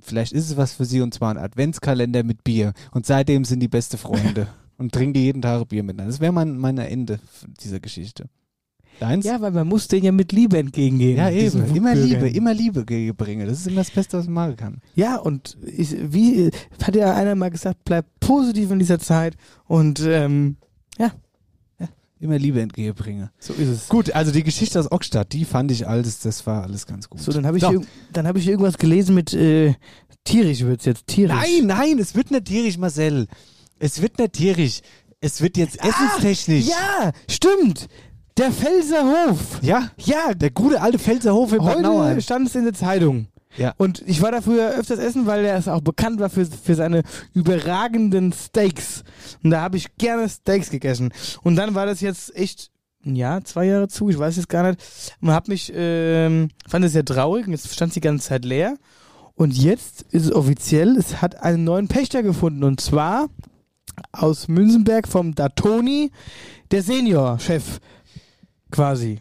vielleicht 0.00 0.32
ist 0.32 0.50
es 0.50 0.56
was 0.56 0.72
für 0.72 0.84
Sie 0.84 1.00
und 1.00 1.14
zwar 1.14 1.30
ein 1.30 1.38
Adventskalender 1.38 2.22
mit 2.22 2.44
Bier. 2.44 2.72
Und 2.92 3.06
seitdem 3.06 3.44
sind 3.44 3.60
die 3.60 3.68
beste 3.68 3.98
Freunde 3.98 4.48
und 4.78 4.92
trinken 4.92 5.18
jeden 5.18 5.42
Tag 5.42 5.68
Bier 5.68 5.82
miteinander. 5.82 6.12
Das 6.12 6.20
wäre 6.20 6.32
mein, 6.32 6.58
mein 6.58 6.78
Ende 6.78 7.20
dieser 7.60 7.80
Geschichte. 7.80 8.28
Deins? 9.00 9.24
Ja, 9.24 9.40
weil 9.40 9.52
man 9.52 9.68
muss 9.68 9.86
denen 9.86 10.04
ja 10.04 10.12
mit 10.12 10.32
Liebe 10.32 10.58
entgegengehen. 10.58 11.16
Ja, 11.16 11.30
eben. 11.30 11.74
Immer. 11.74 11.94
Liebe, 11.94 12.28
immer 12.28 12.52
Liebe 12.52 12.84
bringe. 13.14 13.46
Das 13.46 13.60
ist 13.60 13.68
immer 13.68 13.82
das 13.82 13.90
Beste, 13.90 14.18
was 14.18 14.26
man 14.26 14.34
machen 14.34 14.56
kann. 14.56 14.80
Ja, 14.94 15.16
und 15.16 15.56
ich, 15.64 15.96
wie 16.12 16.50
hat 16.82 16.96
ja 16.96 17.14
einer 17.14 17.36
mal 17.36 17.50
gesagt, 17.50 17.84
bleib 17.84 18.06
positiv 18.18 18.70
in 18.70 18.80
dieser 18.80 18.98
Zeit 18.98 19.36
und 19.66 20.00
ähm, 20.00 20.56
Immer 22.20 22.38
Liebe 22.38 22.60
entgegenbringe. 22.60 23.30
so 23.38 23.52
ist 23.54 23.68
es. 23.68 23.88
Gut, 23.88 24.12
also 24.12 24.32
die 24.32 24.42
Geschichte 24.42 24.80
aus 24.80 24.90
Ockstadt, 24.90 25.32
die 25.32 25.44
fand 25.44 25.70
ich 25.70 25.86
alles, 25.86 26.18
das 26.20 26.46
war 26.46 26.64
alles 26.64 26.84
ganz 26.86 27.08
gut. 27.08 27.20
So, 27.20 27.30
dann 27.32 27.46
habe 27.46 27.58
ich, 27.58 27.64
dann 28.12 28.26
hab 28.26 28.36
ich 28.36 28.48
irgendwas 28.48 28.76
gelesen 28.76 29.14
mit 29.14 29.32
äh, 29.34 29.74
tierisch 30.24 30.62
wird's 30.62 30.84
jetzt, 30.84 31.06
tierisch. 31.06 31.36
Nein, 31.36 31.66
nein, 31.66 31.98
es 31.98 32.14
wird 32.16 32.30
nicht 32.32 32.46
tierisch, 32.46 32.76
Marcel. 32.76 33.28
Es 33.78 34.02
wird 34.02 34.18
nicht 34.18 34.32
tierisch. 34.32 34.80
Es 35.20 35.40
wird 35.40 35.56
jetzt 35.56 35.78
essenstechnisch. 35.82 36.66
Ja, 36.68 37.12
stimmt. 37.30 37.86
Der 38.36 38.52
Pfälzer 38.52 39.04
Hof. 39.28 39.58
Ja, 39.62 39.90
Ja, 39.98 40.32
der 40.34 40.50
gute 40.50 40.80
alte 40.80 40.98
Pfälzerhof 40.98 41.52
in 41.52 41.58
Bad 41.58 41.68
heute 41.70 41.82
Nauheim. 41.82 42.20
stand 42.20 42.46
es 42.48 42.54
in 42.54 42.64
der 42.64 42.74
Zeitung. 42.74 43.26
Ja. 43.56 43.74
Und 43.76 44.02
ich 44.06 44.22
war 44.22 44.30
da 44.30 44.40
früher 44.40 44.70
öfters 44.70 44.98
essen, 44.98 45.26
weil 45.26 45.44
er 45.44 45.56
es 45.56 45.68
auch 45.68 45.80
bekannt 45.80 46.20
war 46.20 46.30
für, 46.30 46.46
für 46.46 46.74
seine 46.74 47.02
überragenden 47.34 48.32
Steaks. 48.32 49.04
Und 49.42 49.50
da 49.50 49.62
habe 49.62 49.76
ich 49.76 49.96
gerne 49.96 50.28
Steaks 50.28 50.70
gegessen. 50.70 51.12
Und 51.42 51.56
dann 51.56 51.74
war 51.74 51.86
das 51.86 52.00
jetzt 52.00 52.34
echt 52.36 52.70
ein 53.04 53.16
Jahr, 53.16 53.44
zwei 53.44 53.66
Jahre 53.66 53.88
zu, 53.88 54.10
ich 54.10 54.18
weiß 54.18 54.36
jetzt 54.36 54.48
gar 54.48 54.68
nicht. 54.68 54.80
Und 55.20 55.30
hab 55.30 55.48
mich, 55.48 55.72
ähm, 55.74 56.50
fand 56.68 56.84
es 56.84 56.92
sehr 56.92 57.04
traurig 57.04 57.46
und 57.46 57.52
jetzt 57.52 57.72
stand 57.72 57.90
es 57.90 57.94
die 57.94 58.00
ganze 58.00 58.28
Zeit 58.28 58.44
leer. 58.44 58.76
Und 59.34 59.56
jetzt 59.56 60.02
ist 60.10 60.24
es 60.24 60.32
offiziell, 60.32 60.96
es 60.96 61.22
hat 61.22 61.42
einen 61.42 61.64
neuen 61.64 61.88
Pächter 61.88 62.22
gefunden. 62.22 62.64
Und 62.64 62.80
zwar 62.80 63.28
aus 64.12 64.48
Münzenberg 64.48 65.08
vom 65.08 65.34
Datoni, 65.34 66.10
der 66.70 66.82
Senior-Chef 66.82 67.80
quasi. 68.70 69.20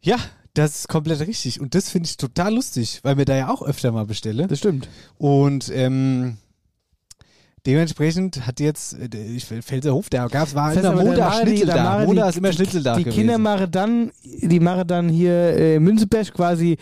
Ja, 0.00 0.16
das 0.54 0.80
ist 0.80 0.88
komplett 0.88 1.20
richtig. 1.20 1.60
Und 1.60 1.74
das 1.74 1.90
finde 1.90 2.08
ich 2.08 2.16
total 2.16 2.54
lustig, 2.54 3.00
weil 3.02 3.14
mir 3.16 3.24
da 3.24 3.36
ja 3.36 3.48
auch 3.50 3.62
öfter 3.62 3.92
mal 3.92 4.06
bestelle. 4.06 4.46
Das 4.46 4.58
stimmt. 4.58 4.88
Und 5.18 5.70
ähm, 5.74 6.38
dementsprechend 7.66 8.46
hat 8.46 8.58
jetzt, 8.58 8.94
äh, 8.98 9.08
der- 9.08 9.26
ich, 9.26 9.44
Pfälzerhof, 9.44 10.08
da 10.08 10.26
gab's, 10.28 10.54
war 10.54 10.68
Das 10.74 10.78
heißt 10.78 10.84
immer 10.86 10.92
aber, 10.94 11.02
da 11.02 11.08
Montag 11.10 11.28
machen 11.28 11.40
die- 11.44 11.50
Schnitzel 11.50 11.66
da 11.66 11.74
da. 11.74 12.06
die- 12.06 12.28
ist 12.30 12.36
immer 12.38 12.52
Schnitzel 12.52 12.82
da 12.82 12.96
Die 12.96 13.04
gewesen. 13.04 13.18
Kinder 13.18 13.38
machen 13.38 13.70
dann, 13.70 14.10
die 14.24 14.60
machen 14.60 14.86
dann 14.86 15.08
hier 15.10 15.32
äh, 15.32 15.76
in 15.76 15.82
Münzenberg 15.82 16.32
quasi 16.32 16.78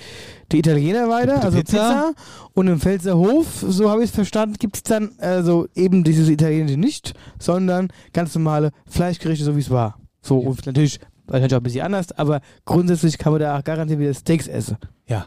die 0.53 0.59
Italiener 0.61 1.09
weiter, 1.09 1.39
Die 1.39 1.45
also 1.45 1.59
Pizza. 1.59 1.73
Pizza. 1.73 2.13
Und 2.55 2.69
im 2.69 2.81
Pfälzer 2.81 3.17
Hof, 3.19 3.47
so 3.69 3.91
habe 3.91 4.03
ich 4.05 4.11
es 4.11 4.15
verstanden, 4.15 4.55
gibt 4.59 4.77
es 4.77 4.83
dann 4.85 5.11
also 5.19 5.67
eben 5.75 6.05
dieses 6.05 6.29
Italienische 6.29 6.79
nicht, 6.79 7.13
sondern 7.41 7.89
ganz 8.13 8.35
normale 8.37 8.71
Fleischgerichte, 8.89 9.45
so 9.45 9.57
wie 9.57 9.61
es 9.61 9.71
war. 9.71 9.99
So 10.23 10.39
und 10.39 10.65
natürlich 10.65 11.01
wahrscheinlich 11.29 11.55
auch 11.55 11.61
ein 11.61 11.63
bisschen 11.63 11.83
anders, 11.83 12.13
aber 12.13 12.41
grundsätzlich 12.65 13.19
kann 13.19 13.33
man 13.33 13.41
da 13.41 13.59
auch 13.59 13.65
garantiert 13.65 14.01
wieder 14.01 14.15
Steaks 14.15 14.49
essen. 14.49 14.77
Ja, 15.07 15.27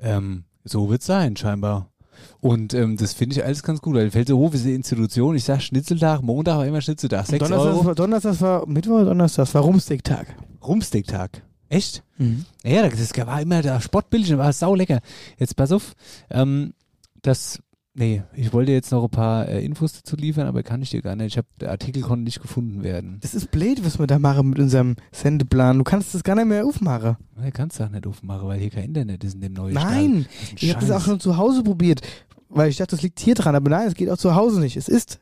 ähm, 0.00 0.44
so 0.64 0.88
wird's 0.88 1.06
sein, 1.06 1.36
scheinbar. 1.36 1.90
Und 2.40 2.74
ähm, 2.74 2.96
das 2.96 3.14
finde 3.14 3.36
ich 3.36 3.44
alles 3.44 3.62
ganz 3.62 3.80
gut, 3.80 3.94
weil 3.94 4.10
Pfälzerhof 4.10 4.54
ist 4.54 4.64
eine 4.64 4.74
Institution. 4.74 5.36
Ich 5.36 5.44
sag 5.44 5.60
Schnitzeltag, 5.60 6.22
Montag 6.22 6.58
war 6.58 6.66
immer 6.66 6.80
Schnitzeltag. 6.80 7.26
6 7.26 7.38
Donnerstag, 7.38 7.72
Euro. 7.72 7.84
war, 7.84 7.94
Donnerstag 7.94 8.40
war 8.40 8.66
Mittwoch 8.68 9.04
Donnerstag 9.04 9.44
das 9.44 9.54
war 9.54 9.62
Rumsteak-Tag. 9.62 10.34
Rumsteak-Tag. 10.62 11.42
Echt? 11.68 12.02
Mhm. 12.16 12.44
Ja, 12.64 12.88
das 12.88 13.16
war 13.16 13.40
immer 13.40 13.62
da 13.62 13.80
sportbillig 13.80 14.32
und 14.32 14.38
war 14.38 14.52
sau 14.52 14.74
lecker. 14.74 15.00
Jetzt 15.38 15.56
pass 15.56 15.72
auf, 15.72 15.94
ähm, 16.30 16.74
das, 17.22 17.60
nee, 17.98 18.22
ich 18.34 18.52
wollte 18.52 18.72
jetzt 18.72 18.90
noch 18.92 19.02
ein 19.04 19.10
paar 19.10 19.48
äh, 19.48 19.64
Infos 19.64 19.92
dazu 19.92 20.16
liefern, 20.16 20.46
aber 20.46 20.62
kann 20.62 20.80
ich 20.80 20.90
dir 20.90 21.02
gar 21.02 21.16
nicht. 21.16 21.26
Ich 21.32 21.36
habe, 21.36 21.48
der 21.60 21.70
Artikel 21.70 22.02
konnte 22.02 22.24
nicht 22.24 22.40
gefunden 22.40 22.82
werden. 22.82 23.18
Das 23.20 23.34
ist 23.34 23.50
blöd, 23.50 23.84
was 23.84 23.98
wir 23.98 24.06
da 24.06 24.18
machen 24.18 24.50
mit 24.50 24.58
unserem 24.58 24.96
Sendeplan. 25.12 25.78
Du 25.78 25.84
kannst 25.84 26.14
das 26.14 26.22
gar 26.22 26.34
nicht 26.36 26.46
mehr 26.46 26.64
aufmachen. 26.64 27.16
Ja, 27.42 27.50
kannst 27.50 27.78
du 27.78 27.84
auch 27.84 27.90
nicht 27.90 28.06
aufmachen, 28.06 28.48
weil 28.48 28.58
hier 28.60 28.70
kein 28.70 28.84
Internet 28.84 29.24
ist 29.24 29.34
in 29.34 29.40
dem 29.40 29.52
neuen 29.52 29.74
Nein, 29.74 30.26
ich 30.58 30.74
habe 30.74 30.80
das 30.86 30.90
auch 30.90 31.04
schon 31.04 31.20
zu 31.20 31.36
Hause 31.36 31.62
probiert, 31.62 32.00
weil 32.48 32.70
ich 32.70 32.76
dachte, 32.76 32.96
das 32.96 33.02
liegt 33.02 33.20
hier 33.20 33.34
dran, 33.34 33.54
aber 33.54 33.68
nein, 33.70 33.88
es 33.88 33.94
geht 33.94 34.08
auch 34.10 34.16
zu 34.18 34.34
Hause 34.34 34.60
nicht. 34.60 34.76
Es 34.76 34.88
ist. 34.88 35.20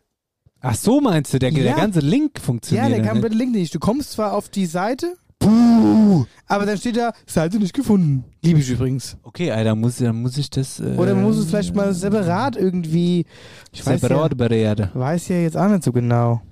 Ach 0.60 0.74
so 0.74 1.00
meinst 1.00 1.32
du, 1.34 1.38
der, 1.38 1.50
der 1.50 1.62
Ja. 1.64 1.76
ganze 1.76 2.00
Link 2.00 2.32
Ja, 2.36 2.42
funktioniert 2.42 2.90
der 2.90 3.04
ja 3.04 3.14
mit 3.14 3.24
dem 3.32 3.38
Link 3.38 3.52
nicht. 3.52 3.74
Du 3.74 3.78
kommst 3.78 4.12
zwar 4.12 4.32
auf 4.32 4.48
die 4.48 4.66
Seite, 4.66 5.16
Puh, 5.38 6.24
aber 6.46 6.66
dann 6.66 6.78
steht 6.78 6.96
da, 6.96 7.12
Seite 7.26 7.58
nicht 7.58 7.74
gefunden. 7.74 8.24
Liebe 8.42 8.60
ich 8.60 8.70
übrigens. 8.70 9.16
Okay, 9.22 9.50
Alter, 9.50 9.74
muss, 9.74 9.96
dann 9.96 10.22
muss 10.22 10.36
ich 10.38 10.48
das. 10.50 10.80
Äh, 10.80 10.94
Oder 10.96 11.14
man 11.14 11.24
muss 11.24 11.36
es 11.36 11.46
vielleicht 11.46 11.74
mal 11.74 11.92
separat 11.92 12.56
irgendwie. 12.56 13.26
Ich 13.72 13.84
weiß 13.84 14.00
separat 14.00 14.30
ja, 14.30 14.34
über 14.34 14.48
der 14.48 14.58
Erde. 14.58 14.90
weiß 14.94 15.28
ja 15.28 15.36
jetzt 15.36 15.56
auch 15.56 15.68
nicht 15.68 15.84
so 15.84 15.92
genau. 15.92 16.42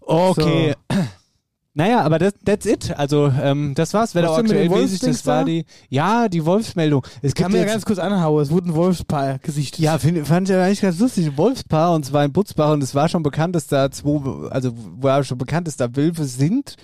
Okay. 0.00 0.74
Naja, 1.72 2.02
aber 2.02 2.18
das, 2.18 2.32
that's 2.44 2.66
it. 2.66 2.98
Also, 2.98 3.32
ähm, 3.40 3.74
das 3.76 3.94
war's. 3.94 4.14
Wer 4.16 4.22
da 4.22 4.34
aktuell 4.34 4.68
mäßig, 4.68 4.98
das 5.00 5.24
war 5.24 5.44
die. 5.44 5.64
Ja, 5.88 6.28
die 6.28 6.44
Wolfsmeldung. 6.44 7.06
Es 7.22 7.32
Kann 7.32 7.52
mir 7.52 7.58
ja 7.58 7.64
ganz 7.64 7.84
kurz 7.84 8.00
anhauen. 8.00 8.42
Es 8.42 8.50
wurde 8.50 8.70
ein 8.70 8.74
Wolfspaar 8.74 9.38
gesichtet. 9.38 9.78
Ja, 9.78 9.96
find, 9.98 10.26
fand 10.26 10.48
ich 10.48 10.54
ja 10.54 10.64
eigentlich 10.64 10.80
ganz 10.80 10.98
lustig. 10.98 11.26
Ein 11.26 11.36
Wolfspaar 11.38 11.94
und 11.94 12.04
zwar 12.04 12.24
in 12.24 12.32
Butzbach 12.32 12.72
und 12.72 12.82
es 12.82 12.94
war 12.96 13.08
schon 13.08 13.22
bekannt, 13.22 13.54
dass 13.54 13.68
da 13.68 13.88
zwei, 13.90 14.48
also 14.50 14.72
war 15.00 15.22
schon 15.22 15.38
bekannt, 15.38 15.68
dass 15.68 15.76
da 15.76 15.94
Wölfe 15.94 16.24
sind, 16.24 16.74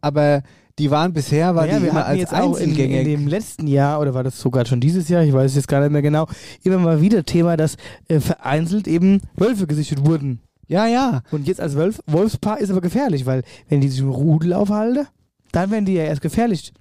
aber 0.00 0.42
die 0.78 0.90
waren 0.90 1.12
bisher, 1.12 1.54
war 1.54 1.66
ja, 1.66 1.76
die 1.76 1.84
wir 1.84 1.90
immer 1.90 2.06
als 2.06 2.18
jetzt 2.18 2.34
auch 2.34 2.56
in, 2.56 2.74
in 2.74 3.04
dem 3.04 3.28
letzten 3.28 3.66
Jahr, 3.66 4.00
oder 4.00 4.14
war 4.14 4.24
das 4.24 4.40
sogar 4.40 4.64
schon 4.64 4.80
dieses 4.80 5.08
Jahr, 5.08 5.22
ich 5.22 5.32
weiß 5.32 5.50
es 5.50 5.56
jetzt 5.56 5.68
gar 5.68 5.80
nicht 5.80 5.92
mehr 5.92 6.02
genau, 6.02 6.26
immer 6.62 6.78
mal 6.78 7.00
wieder 7.02 7.24
Thema, 7.24 7.56
dass 7.56 7.76
äh, 8.08 8.20
vereinzelt 8.20 8.88
eben 8.88 9.20
Wölfe 9.36 9.66
gesichtet 9.66 10.06
wurden. 10.06 10.40
ja, 10.68 10.86
ja. 10.86 11.22
Und 11.30 11.46
jetzt 11.46 11.60
als 11.60 11.76
Wolf, 11.76 12.00
Wolfspaar 12.06 12.60
ist 12.60 12.70
aber 12.70 12.80
gefährlich, 12.80 13.26
weil 13.26 13.42
wenn 13.68 13.80
die 13.80 13.88
sich 13.88 14.00
im 14.00 14.08
Rudel 14.08 14.54
aufhalten, 14.54 15.06
dann 15.52 15.70
werden 15.70 15.84
die 15.84 15.94
ja 15.94 16.04
erst 16.04 16.22
gefährlich. 16.22 16.72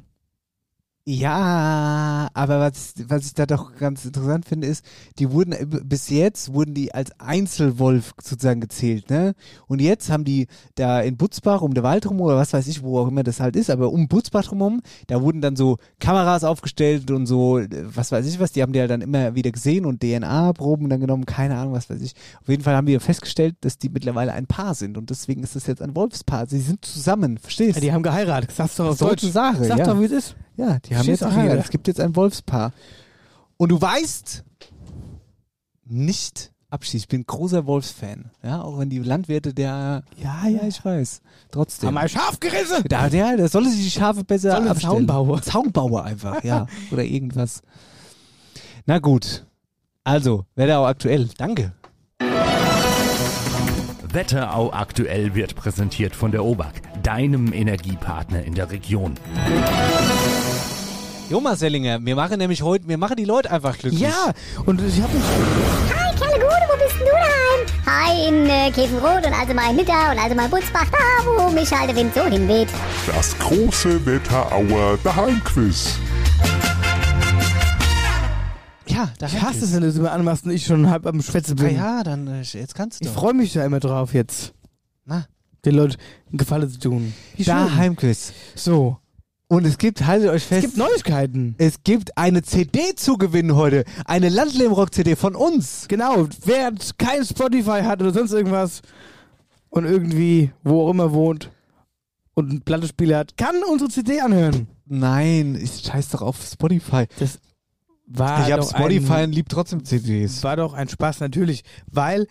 Ja, 1.12 2.30
aber 2.36 2.60
was, 2.60 2.94
was 3.08 3.26
ich 3.26 3.34
da 3.34 3.48
doch 3.48 3.76
ganz 3.76 4.06
interessant 4.06 4.46
finde, 4.46 4.68
ist, 4.68 4.86
die 5.18 5.32
wurden 5.32 5.56
bis 5.84 6.12
jetzt 6.12 6.54
wurden 6.54 6.76
die 6.76 6.94
als 6.94 7.20
Einzelwolf 7.20 8.14
sozusagen 8.22 8.62
gezählt, 8.62 9.10
ne? 9.10 9.34
Und 9.66 9.82
jetzt 9.82 10.12
haben 10.12 10.24
die 10.24 10.46
da 10.76 11.02
in 11.02 11.18
Butzbach 11.18 11.64
um 11.64 11.74
den 11.74 11.84
Wald 11.84 12.08
rum 12.08 12.22
oder 12.22 12.36
was 12.36 12.54
weiß 12.54 12.68
ich, 12.68 12.84
wo 12.84 13.00
auch 13.00 13.08
immer 13.08 13.24
das 13.24 13.40
halt 13.40 13.56
ist, 13.56 13.72
aber 13.72 13.92
um 13.92 14.08
Butzbach 14.08 14.46
drumherum, 14.46 14.82
da 15.08 15.20
wurden 15.24 15.42
dann 15.42 15.56
so 15.56 15.78
Kameras 16.00 16.44
aufgestellt 16.44 17.10
und 17.10 17.26
so, 17.26 17.60
was 17.86 18.12
weiß 18.12 18.28
ich 18.28 18.40
was, 18.40 18.52
die 18.52 18.62
haben 18.62 18.74
die 18.74 18.80
halt 18.80 18.92
dann 18.92 19.02
immer 19.02 19.34
wieder 19.34 19.52
gesehen 19.52 19.88
und 19.88 20.04
DNA-Proben 20.04 20.90
dann 20.90 21.00
genommen, 21.00 21.26
keine 21.26 21.58
Ahnung, 21.58 21.74
was 21.74 21.90
weiß 21.90 22.04
ich. 22.04 22.14
Auf 22.40 22.50
jeden 22.50 22.62
Fall 22.62 22.76
haben 22.76 22.86
wir 22.86 23.02
festgestellt, 23.02 23.56
dass 23.62 23.80
die 23.80 23.90
mittlerweile 23.90 24.34
ein 24.34 24.46
Paar 24.46 24.76
sind 24.76 24.96
und 24.96 25.10
deswegen 25.10 25.42
ist 25.42 25.56
das 25.56 25.66
jetzt 25.66 25.82
ein 25.82 25.96
Wolfspaar. 25.96 26.46
Sie 26.46 26.60
sind 26.60 26.86
zusammen, 26.86 27.40
verstehst 27.40 27.78
Ja, 27.78 27.82
die 27.82 27.94
haben 27.94 28.04
geheiratet. 28.04 28.52
Sag's 28.52 28.76
doch 28.76 28.90
auf 28.90 29.00
Deutsch. 29.00 29.24
eine 29.24 29.32
Sache, 29.32 29.66
Sag 29.66 29.80
ja. 29.80 29.86
doch, 29.86 30.00
wie 30.00 30.06
es 30.06 30.12
ist. 30.12 30.36
Ja, 30.60 30.78
die 30.80 30.98
haben 30.98 31.08
jetzt 31.08 31.24
auch 31.24 31.30
geheiratet. 31.30 31.64
Es 31.66 31.72
gibt 31.72 31.88
jetzt 31.88 32.02
ein 32.02 32.16
Wolfspaar. 32.18 32.74
Und 33.56 33.70
du 33.70 33.82
weißt, 33.82 34.44
nicht 35.86 36.52
Abschied. 36.70 37.00
Ich 37.00 37.08
bin 37.08 37.26
großer 37.26 37.66
Wolfsfan. 37.66 38.30
Ja, 38.44 38.62
auch 38.62 38.78
wenn 38.78 38.90
die 38.90 39.00
Landwirte 39.00 39.54
der. 39.54 40.04
Ja, 40.22 40.48
ja, 40.48 40.68
ich 40.68 40.84
weiß. 40.84 41.22
Trotzdem. 41.50 41.88
Haben 41.88 41.98
ein 41.98 42.10
Schaf 42.10 42.40
gerissen! 42.40 42.84
Da, 42.90 43.08
ja, 43.08 43.38
da 43.38 43.48
soll 43.48 43.66
sich 43.70 43.84
die 43.84 43.90
Schafe 43.90 44.24
besser 44.24 44.52
Soll 44.52 44.62
ein 44.64 44.68
abstellen. 44.68 45.08
Zaunbauer. 45.08 45.42
Zaunbauer 45.42 46.04
einfach, 46.04 46.44
ja. 46.44 46.68
Oder 46.92 47.04
irgendwas. 47.04 47.62
Na 48.86 49.00
gut. 49.00 49.46
Also, 50.04 50.46
Wetterau 50.56 50.86
aktuell. 50.86 51.30
Danke. 51.38 51.74
Wetterau 54.12 54.74
aktuell 54.74 55.36
wird 55.36 55.56
präsentiert 55.56 56.16
von 56.16 56.32
der 56.32 56.44
OBAK, 56.44 57.04
deinem 57.04 57.54
Energiepartner 57.54 58.44
in 58.44 58.56
der 58.56 58.72
Region. 58.72 59.16
Jo, 61.30 61.40
Marcellinger, 61.40 62.04
wir 62.04 62.16
machen 62.16 62.40
nämlich 62.40 62.64
heute, 62.64 62.88
wir 62.88 62.98
machen 62.98 63.16
die 63.16 63.26
Leute 63.26 63.52
einfach 63.52 63.78
glücklich. 63.78 64.02
Ja, 64.02 64.34
und 64.66 64.82
ich 64.82 65.00
habe 65.00 65.14
mich. 65.14 65.24
Hi, 65.24 66.16
Kerle 66.18 66.34
Gude, 66.34 66.66
wo 66.68 66.84
bist 66.84 67.00
denn 67.00 67.06
du 67.06 67.12
daheim? 67.12 67.66
Hi, 67.86 68.28
in 68.28 68.50
äh, 68.50 68.72
Käfenrot 68.72 69.26
und 69.28 69.34
also 69.40 69.54
mal 69.54 69.70
in 69.70 69.76
Nitter 69.76 70.12
und 70.12 70.18
also 70.18 70.36
mal 70.36 70.46
in 70.46 70.52
Butzbach, 70.52 70.88
da 70.90 70.98
wo 71.46 71.52
mich 71.52 71.72
halt 71.72 71.90
der 71.90 71.96
Wind 71.98 72.16
so 72.16 72.24
hinweht. 72.24 72.70
Das 73.06 73.38
große 73.38 74.04
Wetterauer 74.08 74.98
Daheimquiz. 75.04 76.00
Ja, 78.88 79.12
da 79.20 79.28
Ich 79.28 79.40
hasse 79.40 79.66
es, 79.66 79.74
wenn 79.76 79.82
du 79.82 79.88
es 79.88 79.98
immer 79.98 80.12
anmachst 80.12 80.46
und 80.46 80.52
ich 80.52 80.66
schon 80.66 80.90
halb 80.90 81.06
am 81.06 81.22
Schwätze 81.22 81.52
Ah 81.60 81.62
bin. 81.62 81.76
ja, 81.76 82.04
dann, 82.04 82.26
äh, 82.28 82.42
jetzt 82.42 82.74
kannst 82.74 83.02
du 83.02 83.06
Ich 83.06 83.14
doch. 83.14 83.20
freue 83.22 83.36
mich 83.36 83.54
da 83.54 83.64
immer 83.64 83.80
drauf 83.80 84.16
jetzt. 84.16 84.54
Na. 85.06 85.28
Den 85.64 85.76
Leuten 85.76 85.98
einen 86.30 86.38
Gefallen 86.40 86.70
zu 86.72 86.80
tun. 86.80 87.14
Daheimquiz. 87.38 88.34
So. 88.56 88.98
Und 89.52 89.66
es 89.66 89.80
gibt, 89.80 90.06
haltet 90.06 90.30
euch 90.30 90.44
fest. 90.44 90.64
Es 90.64 90.72
gibt 90.72 90.78
Neuigkeiten. 90.78 91.56
Es 91.58 91.84
gibt 91.84 92.16
eine 92.16 92.44
CD 92.44 92.94
zu 92.96 93.18
gewinnen 93.18 93.56
heute. 93.56 93.84
Eine 94.06 94.30
Landleben-Rock-CD 94.30 95.16
von 95.16 95.36
uns. 95.36 95.88
Genau. 95.88 96.28
Wer 96.46 96.72
kein 97.00 97.26
Spotify 97.26 97.82
hat 97.82 98.00
oder 98.00 98.14
sonst 98.14 98.32
irgendwas 98.32 98.84
und 99.70 99.86
irgendwie, 99.86 100.52
wo 100.64 100.86
auch 100.86 100.92
immer 100.92 101.14
wohnt 101.14 101.50
und 102.36 102.52
einen 102.52 102.62
Plattenspieler 102.62 103.18
hat, 103.18 103.38
kann 103.38 103.56
unsere 103.68 103.90
CD 103.90 104.22
anhören. 104.22 104.68
Nein, 104.86 105.60
ich 105.60 105.82
scheiß 105.84 106.10
doch 106.10 106.22
auf 106.22 106.38
Spotify. 106.46 107.08
Das 107.18 107.40
war 108.06 108.46
ich 108.46 108.52
habe 108.52 108.62
doch 108.62 108.70
Spotify 108.70 109.14
ein, 109.14 109.24
und 109.30 109.36
lieb 109.36 109.50
trotzdem 109.50 109.84
CDs. 109.84 110.44
war 110.44 110.58
doch 110.58 110.74
ein 110.74 110.90
Spaß 110.90 111.22
natürlich, 111.22 111.64
weil 111.88 112.28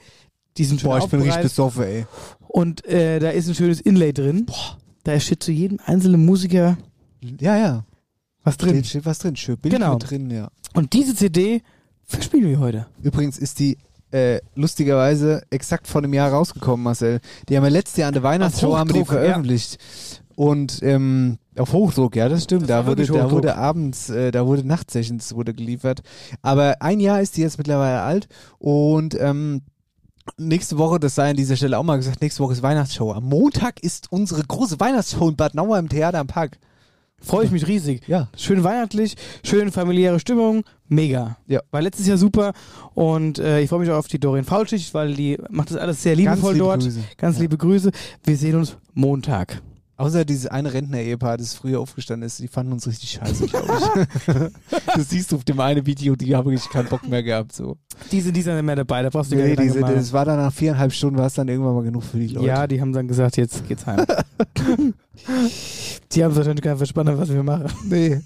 die 0.57 0.65
sind 0.65 0.81
schon 0.81 0.91
Boah, 0.91 0.99
ich 0.99 1.07
bin 1.07 1.23
richtig 1.23 1.43
besoffen, 1.43 1.83
ey. 1.83 2.07
und 2.47 2.85
äh, 2.87 3.19
da 3.19 3.31
ist 3.31 3.49
ein 3.49 3.57
schönes 3.57 3.81
Inlay 3.81 4.13
drin. 4.13 4.47
Da 5.03 5.19
steht 5.19 5.43
zu 5.43 5.53
jedem 5.53 5.79
einzelnen 5.85 6.25
Musiker 6.25 6.77
Ja, 7.41 7.57
ja. 7.57 7.85
was 8.45 8.57
drin. 8.57 8.71
Steht, 8.71 8.87
steht 8.87 9.07
was 9.07 9.19
drin, 9.19 9.37
schön. 9.37 9.57
Bild 9.59 9.75
Genau. 9.75 9.95
mit 9.95 10.11
drin, 10.11 10.31
ja. 10.31 10.49
Und 10.75 10.93
diese 10.93 11.15
CD 11.15 11.63
verspielen 12.05 12.49
wir 12.49 12.59
heute. 12.59 12.87
Übrigens 13.03 13.39
ist 13.39 13.59
die 13.59 13.79
äh, 14.11 14.41
lustigerweise 14.55 15.43
exakt 15.51 15.87
vor 15.87 16.01
einem 16.01 16.15
Jahr 16.15 16.31
rausgekommen, 16.31 16.83
Marcel. 16.83 17.21
Die 17.49 17.57
haben 17.57 17.65
wir 17.65 17.71
letztes 17.71 17.99
Jahr 17.99 18.09
an 18.09 18.15
der 18.15 18.23
Weihnachtsshow 18.23 18.77
haben 18.77 18.89
die 18.93 19.01
Hochdruck, 19.01 19.17
ja. 19.17 19.21
veröffentlicht. 19.23 19.79
Und 20.35 20.83
ähm, 20.83 21.39
auf 21.59 21.73
Hochdruck, 21.73 22.15
ja, 22.17 22.29
das 22.29 22.45
stimmt. 22.45 22.63
Das 22.63 22.69
da 22.69 22.87
wurde, 22.87 23.05
da 23.07 23.31
wurde 23.31 23.57
abends, 23.57 24.09
äh, 24.09 24.31
da 24.31 24.47
wurde 24.47 24.67
Nachtsessions 24.67 25.35
wurde 25.35 25.53
geliefert. 25.53 26.01
Aber 26.43 26.81
ein 26.81 27.01
Jahr 27.01 27.21
ist 27.21 27.37
die 27.37 27.41
jetzt 27.43 27.59
mittlerweile 27.59 28.03
alt 28.03 28.29
und 28.59 29.17
ähm, 29.21 29.63
nächste 30.37 30.79
Woche, 30.79 31.01
das 31.01 31.15
sei 31.15 31.31
an 31.31 31.37
dieser 31.37 31.57
Stelle 31.57 31.79
auch 31.79 31.83
mal 31.83 31.97
gesagt, 31.97 32.23
nächste 32.23 32.43
Woche 32.43 32.53
ist 32.53 32.63
Weihnachtsshow. 32.63 33.13
Am 33.13 33.25
Montag 33.25 33.83
ist 33.83 34.13
unsere 34.13 34.43
große 34.45 34.79
Weihnachtsshow 34.79 35.29
in 35.29 35.37
Bad 35.37 35.55
Nauer 35.55 35.79
im 35.79 35.89
Theater 35.89 36.21
am 36.21 36.27
Park. 36.29 36.59
Freue 37.21 37.45
ich 37.47 37.51
mich 37.51 37.67
riesig. 37.67 38.07
Ja. 38.07 38.29
Schön 38.37 38.63
weihnachtlich, 38.65 39.17
schön 39.45 39.73
familiäre 39.73 40.21
Stimmung, 40.21 40.63
mega. 40.89 41.37
Ja. 41.47 41.61
War 41.71 41.83
letztes 41.83 42.07
Jahr 42.07 42.17
super 42.17 42.53
und 42.95 43.39
äh, 43.39 43.61
ich 43.61 43.69
freue 43.69 43.81
mich 43.81 43.91
auch 43.91 43.97
auf 43.99 44.09
die 44.09 44.21
Doreen 44.21 44.45
Faulschicht, 44.45 44.95
weil 44.95 45.15
die 45.15 45.37
macht 45.51 45.71
das 45.71 45.77
alles 45.79 46.03
sehr 46.03 46.15
liebevoll 46.15 46.53
liebe 46.55 46.65
dort. 46.65 46.83
Grüße. 46.83 47.01
Ganz 47.17 47.37
Ja. 47.37 47.43
liebe 47.43 47.57
Grüße. 47.59 47.91
Wir 48.25 48.37
sehen 48.37 48.55
uns 48.57 48.77
Montag. 48.95 49.61
Außer 49.99 50.25
dieses 50.25 50.47
eine 50.47 50.73
Rentner-Ehepaar, 50.73 51.39
das 51.39 51.55
früher 51.55 51.81
aufgestanden 51.81 52.25
ist, 52.25 52.39
die 52.39 52.47
fanden 52.47 52.73
uns 52.73 52.87
richtig 52.87 53.11
scheiße, 53.11 53.47
glaube 53.47 54.07
ich. 54.07 54.87
das 54.95 55.11
siehst 55.11 55.33
du 55.33 55.37
auf 55.37 55.45
dem 55.45 55.59
einen 55.59 55.85
Video, 55.87 56.15
die 56.15 56.37
haben 56.37 56.49
wirklich 56.49 56.71
keinen 56.71 56.89
Bock 56.89 57.07
mehr 57.09 57.25
gehabt. 57.25 57.53
So. 57.53 57.77
Die 58.13 58.21
sind, 58.21 58.37
die 58.37 58.43
sind 58.43 58.55
nicht 58.55 58.65
mehr 58.65 58.77
dabei, 58.77 59.03
da 59.03 59.11
brauchst 59.11 59.33
du 59.33 59.37
gar 59.37 59.43
Nee, 59.43 59.51
nicht 59.51 59.59
lange 59.59 59.71
diese, 59.71 59.81
machen. 59.81 59.95
das 59.97 60.13
war 60.13 60.25
dann 60.25 60.37
nach 60.37 60.53
viereinhalb 60.53 60.93
Stunden, 60.93 61.19
war 61.19 61.27
es 61.27 61.35
dann 61.35 61.49
irgendwann 61.49 61.75
mal 61.75 61.83
genug 61.83 62.05
für 62.05 62.19
die 62.19 62.29
Leute. 62.29 62.47
Ja, 62.47 62.69
die 62.69 62.81
haben 62.81 62.93
dann 62.93 63.09
gesagt, 63.09 63.37
jetzt 63.39 63.67
geht's 63.67 63.87
heim. 63.87 64.07
die 66.13 66.25
haben 66.25 66.37
wahrscheinlich 66.37 66.63
gar 66.63 66.71
nicht 66.75 66.79
verstanden, 66.79 67.19
was 67.19 67.29
wir 67.29 67.43
machen. 67.43 67.67
Nee. 67.85 68.21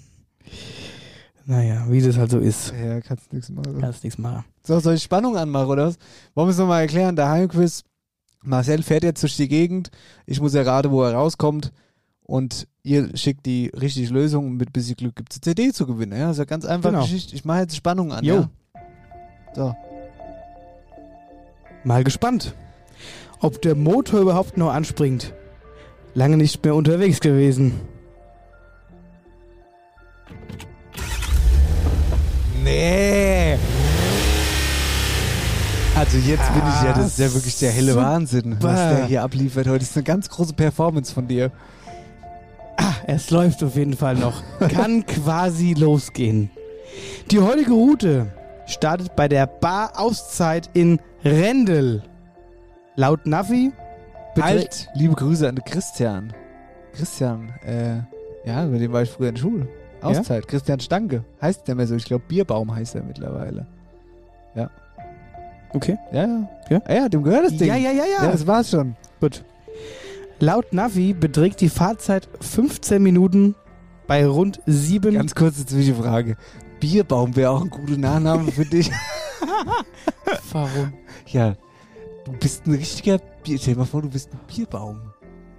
Naja, 1.45 1.87
wie 1.89 2.01
das 2.01 2.17
halt 2.17 2.29
so 2.29 2.37
ist. 2.37 2.71
Ja, 2.71 3.01
kannst 3.01 3.33
nichts 3.33 3.49
machen. 3.49 3.79
Kannst 3.81 4.03
nichts 4.03 4.19
machen. 4.19 4.45
So, 4.63 4.79
soll 4.79 4.93
ich 4.93 5.01
Spannung 5.03 5.35
anmachen, 5.35 5.67
oder 5.67 5.87
was? 5.87 5.97
Wollen 6.35 6.49
wir 6.49 6.51
es 6.51 6.57
nochmal 6.59 6.81
erklären? 6.81 7.15
Der 7.15 7.29
Heimquiz. 7.29 7.83
Marcel 8.43 8.83
fährt 8.83 9.03
jetzt 9.03 9.23
durch 9.23 9.35
die 9.35 9.47
Gegend. 9.47 9.89
Ich 10.25 10.39
muss 10.41 10.53
erraten, 10.53 10.91
wo 10.91 11.03
er 11.03 11.13
rauskommt. 11.13 11.71
Und 12.25 12.67
ihr 12.83 13.15
schickt 13.17 13.45
die 13.45 13.67
richtige 13.67 14.13
Lösung 14.13 14.47
und 14.47 14.57
mit 14.57 14.71
bisschen 14.71 14.95
Glück 14.95 15.15
gibt 15.15 15.33
es 15.33 15.37
eine 15.37 15.55
CD 15.55 15.73
zu 15.73 15.85
gewinnen. 15.85 16.17
Ja, 16.17 16.31
ist 16.31 16.37
ja 16.37 16.45
ganz 16.45 16.65
einfach 16.65 16.89
Genau. 16.89 17.03
Geschichte. 17.03 17.35
Ich 17.35 17.43
mache 17.45 17.59
jetzt 17.59 17.75
Spannung 17.75 18.13
an. 18.13 18.23
Jo. 18.23 18.35
Ja? 18.35 18.49
So. 19.55 19.75
Mal 21.83 22.03
gespannt, 22.03 22.55
ob 23.39 23.61
der 23.61 23.75
Motor 23.75 24.21
überhaupt 24.21 24.57
noch 24.57 24.71
anspringt. 24.71 25.33
Lange 26.13 26.37
nicht 26.37 26.63
mehr 26.63 26.75
unterwegs 26.75 27.19
gewesen. 27.19 27.73
Nee. 32.63 33.57
Also 36.03 36.17
jetzt 36.17 36.53
bin 36.53 36.61
ich 36.67 36.83
ja, 36.83 36.91
das 36.91 37.05
ist 37.05 37.19
ja 37.19 37.33
wirklich 37.33 37.57
der 37.59 37.71
helle 37.71 37.93
super. 37.93 38.03
Wahnsinn, 38.03 38.57
was 38.59 38.75
der 38.75 39.05
hier 39.05 39.23
abliefert 39.23 39.67
heute. 39.67 39.79
Das 39.79 39.91
ist 39.91 39.95
eine 39.95 40.03
ganz 40.03 40.27
große 40.27 40.53
Performance 40.53 41.13
von 41.13 41.29
dir. 41.29 41.49
Ah, 42.75 42.95
es 43.07 43.31
läuft 43.31 43.63
auf 43.63 43.77
jeden 43.77 43.93
Fall 43.95 44.15
noch. 44.15 44.43
Kann 44.67 45.05
quasi 45.07 45.73
losgehen. 45.75 46.51
Die 47.31 47.39
heutige 47.39 47.71
Route 47.71 48.27
startet 48.65 49.15
bei 49.15 49.29
der 49.29 49.47
Bar-Auszeit 49.47 50.69
in 50.73 50.99
Rendel. 51.23 52.03
Laut 52.97 53.25
Navi 53.25 53.71
Halt, 54.37 54.89
liebe 54.95 55.15
Grüße 55.15 55.47
an 55.47 55.57
Christian. 55.63 56.33
Christian, 56.91 57.53
äh, 57.65 57.99
ja, 58.45 58.65
mit 58.65 58.81
dem 58.81 58.91
war 58.91 59.03
ich 59.03 59.09
früher 59.09 59.29
in 59.29 59.35
der 59.35 59.41
Schule. 59.41 59.69
Auszeit, 60.01 60.49
Christian 60.49 60.81
Stanke. 60.81 61.23
Heißt 61.41 61.65
der 61.65 61.75
mehr 61.75 61.87
so? 61.87 61.95
Ich 61.95 62.03
glaube, 62.03 62.25
Bierbaum 62.27 62.75
heißt 62.75 62.93
er 62.95 63.03
mittlerweile. 63.03 63.67
Ja. 64.53 64.69
Okay. 65.73 65.97
Ja, 66.11 66.25
ja. 66.25 66.49
Ja? 66.69 66.81
Ah 66.85 66.93
ja, 66.93 67.09
dem 67.09 67.23
gehört 67.23 67.45
das 67.45 67.57
Ding. 67.57 67.67
Ja, 67.67 67.75
ja, 67.75 67.91
ja, 67.91 68.03
ja. 68.05 68.23
Ja, 68.25 68.31
das 68.31 68.47
war's 68.47 68.69
schon. 68.69 68.95
Gut. 69.19 69.43
Laut 70.39 70.73
Navi 70.73 71.13
beträgt 71.13 71.61
die 71.61 71.69
Fahrzeit 71.69 72.27
15 72.41 73.01
Minuten 73.01 73.55
bei 74.07 74.25
rund 74.25 74.61
7 74.65 75.13
Ganz 75.13 75.35
kurze 75.35 75.65
Zwischenfrage. 75.65 76.35
Bierbaum 76.79 77.35
wäre 77.35 77.51
auch 77.51 77.61
ein 77.61 77.69
guter 77.69 77.97
Nachname 77.97 78.51
für 78.51 78.65
dich. 78.65 78.91
Warum? 80.51 80.93
Ja, 81.27 81.55
du 82.25 82.33
bist 82.33 82.65
ein 82.67 82.73
richtiger 82.73 83.19
Bier. 83.43 83.57
Stell 83.57 83.75
dir 83.75 83.79
mal 83.79 83.85
vor, 83.85 84.01
du 84.01 84.09
bist 84.09 84.31
ein 84.33 84.39
Bierbaum. 84.47 84.99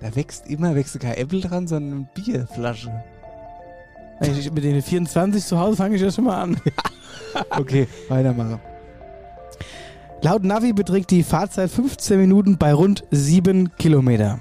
Da 0.00 0.14
wächst 0.14 0.48
immer, 0.48 0.74
wächst 0.74 0.98
kein 1.00 1.14
Äpfel 1.14 1.40
dran, 1.40 1.66
sondern 1.66 1.92
eine 2.00 2.08
Bierflasche. 2.14 2.92
Ich, 4.20 4.52
mit 4.52 4.62
den 4.62 4.82
24 4.82 5.44
zu 5.44 5.58
Hause 5.58 5.76
fange 5.76 5.96
ich 5.96 6.02
ja 6.02 6.10
schon 6.10 6.24
mal 6.24 6.42
an. 6.42 6.60
Okay, 7.50 7.88
weitermachen. 8.08 8.60
Laut 10.24 10.42
Navi 10.42 10.72
beträgt 10.72 11.10
die 11.10 11.22
Fahrzeit 11.22 11.68
15 11.68 12.18
Minuten 12.18 12.56
bei 12.56 12.72
rund 12.72 13.04
7 13.10 13.76
Kilometer. 13.76 14.40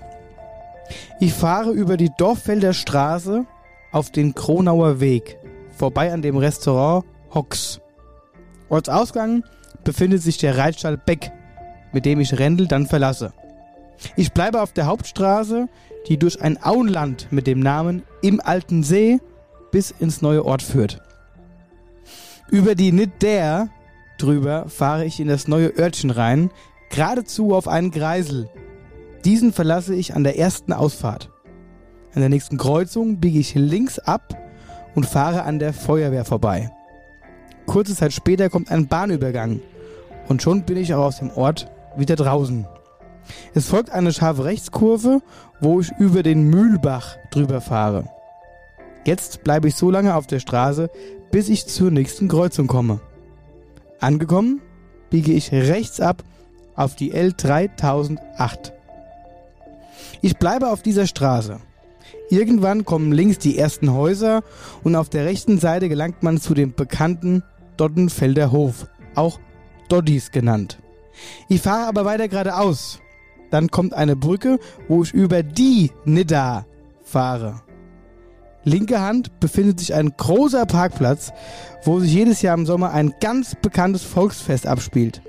Ich 1.20 1.34
fahre 1.34 1.72
über 1.72 1.98
die 1.98 2.10
Dorffelder 2.18 2.72
Straße 2.72 3.46
auf 3.92 4.10
den 4.10 4.34
Kronauer 4.34 5.02
Weg, 5.02 5.38
vorbei 5.76 6.14
an 6.14 6.22
dem 6.22 6.38
Restaurant 6.38 7.04
Hox. 7.34 7.82
Ortsausgang 8.70 9.44
befindet 9.84 10.22
sich 10.22 10.38
der 10.38 10.58
Reitstall 10.58 10.96
Beck, 10.96 11.34
mit 11.92 12.06
dem 12.06 12.22
ich 12.22 12.40
Rendel 12.40 12.70
dann 12.70 12.88
verlasse. 12.88 13.34
Ich 14.16 14.32
bleibe 14.32 14.62
auf 14.62 14.72
der 14.72 14.86
Hauptstraße, 14.86 15.68
die 16.08 16.18
durch 16.18 16.42
ein 16.42 16.64
Auenland 16.64 17.28
mit 17.30 17.46
dem 17.46 17.60
Namen 17.60 18.04
Im 18.22 18.40
Alten 18.40 18.84
See 18.84 19.20
bis 19.74 19.92
ins 19.92 20.22
neue 20.22 20.46
Ort 20.46 20.62
führt. 20.62 21.02
Über 22.50 22.74
die 22.74 22.94
Nidder 22.94 23.68
drüber 24.18 24.66
fahre 24.68 25.06
ich 25.06 25.20
in 25.20 25.28
das 25.28 25.48
neue 25.48 25.78
Örtchen 25.78 26.10
rein, 26.10 26.52
geradezu 26.90 27.54
auf 27.54 27.68
einen 27.68 27.92
Kreisel. 27.92 28.50
Diesen 29.26 29.54
verlasse 29.54 29.96
ich 29.96 30.16
an 30.16 30.24
der 30.24 30.38
ersten 30.38 30.74
Ausfahrt. 30.74 31.30
An 32.14 32.22
der 32.22 32.30
nächsten 32.30 32.58
Kreuzung 32.58 33.20
biege 33.20 33.40
ich 33.40 33.56
links 33.56 34.00
ab 34.00 34.38
und 34.96 35.06
fahre 35.06 35.44
an 35.44 35.60
der 35.60 35.74
Feuerwehr 35.74 36.26
vorbei. 36.26 36.72
Kurze 37.66 37.96
Zeit 37.96 38.14
später 38.14 38.50
kommt 38.50 38.70
ein 38.70 38.88
Bahnübergang 38.88 39.62
und 40.28 40.42
schon 40.42 40.64
bin 40.64 40.78
ich 40.78 40.94
auch 40.94 41.06
aus 41.06 41.20
dem 41.20 41.32
Ort 41.32 41.72
wieder 41.98 42.16
draußen. 42.16 42.68
Es 43.54 43.68
folgt 43.68 43.90
eine 43.90 44.12
scharfe 44.12 44.46
Rechtskurve, 44.46 45.22
wo 45.62 45.80
ich 45.80 45.92
über 45.98 46.24
den 46.24 46.50
Mühlbach 46.50 47.18
drüber 47.32 47.62
fahre. 47.62 48.10
Jetzt 49.06 49.44
bleibe 49.44 49.68
ich 49.68 49.76
so 49.76 49.90
lange 49.90 50.16
auf 50.16 50.28
der 50.28 50.40
Straße, 50.40 50.90
bis 51.32 51.50
ich 51.50 51.68
zur 51.68 51.92
nächsten 51.92 52.28
Kreuzung 52.28 52.68
komme. 52.68 53.00
Angekommen, 54.04 54.62
biege 55.10 55.32
ich 55.32 55.54
rechts 55.54 56.02
ab 56.02 56.26
auf 56.76 56.98
die 56.98 57.14
L3008. 57.14 58.74
Ich 60.22 60.36
bleibe 60.36 60.72
auf 60.72 60.82
dieser 60.82 61.08
Straße. 61.08 61.62
Irgendwann 62.30 62.84
kommen 62.84 63.14
links 63.14 63.38
die 63.38 63.58
ersten 63.58 63.94
Häuser 63.94 64.44
und 64.84 64.98
auf 64.98 65.08
der 65.08 65.24
rechten 65.24 65.58
Seite 65.58 65.88
gelangt 65.88 66.22
man 66.22 66.42
zu 66.42 66.54
dem 66.54 66.74
bekannten 66.74 67.44
Doddenfelder 67.78 68.52
Hof, 68.52 68.88
auch 69.16 69.40
Doddis 69.88 70.32
genannt. 70.32 70.80
Ich 71.48 71.62
fahre 71.62 71.88
aber 71.88 72.04
weiter 72.04 72.28
geradeaus. 72.28 73.00
Dann 73.52 73.72
kommt 73.72 73.94
eine 73.94 74.18
Brücke, 74.18 74.60
wo 74.90 75.04
ich 75.04 75.14
über 75.14 75.44
die 75.44 75.92
Nidda 76.04 76.66
fahre. 77.06 77.63
Linke 78.66 79.02
Hand 79.02 79.40
befindet 79.40 79.80
sich 79.80 79.94
ein 79.94 80.14
großer 80.16 80.66
Parkplatz, 80.66 81.34
wo 81.84 82.00
sich 82.00 82.14
jedes 82.14 82.42
Jahr 82.42 82.58
im 82.58 82.66
Sommer 82.66 82.92
ein 82.92 83.14
ganz 83.20 83.56
bekanntes 83.56 84.04
Volksfest 84.04 84.68
abspielt. 84.68 85.22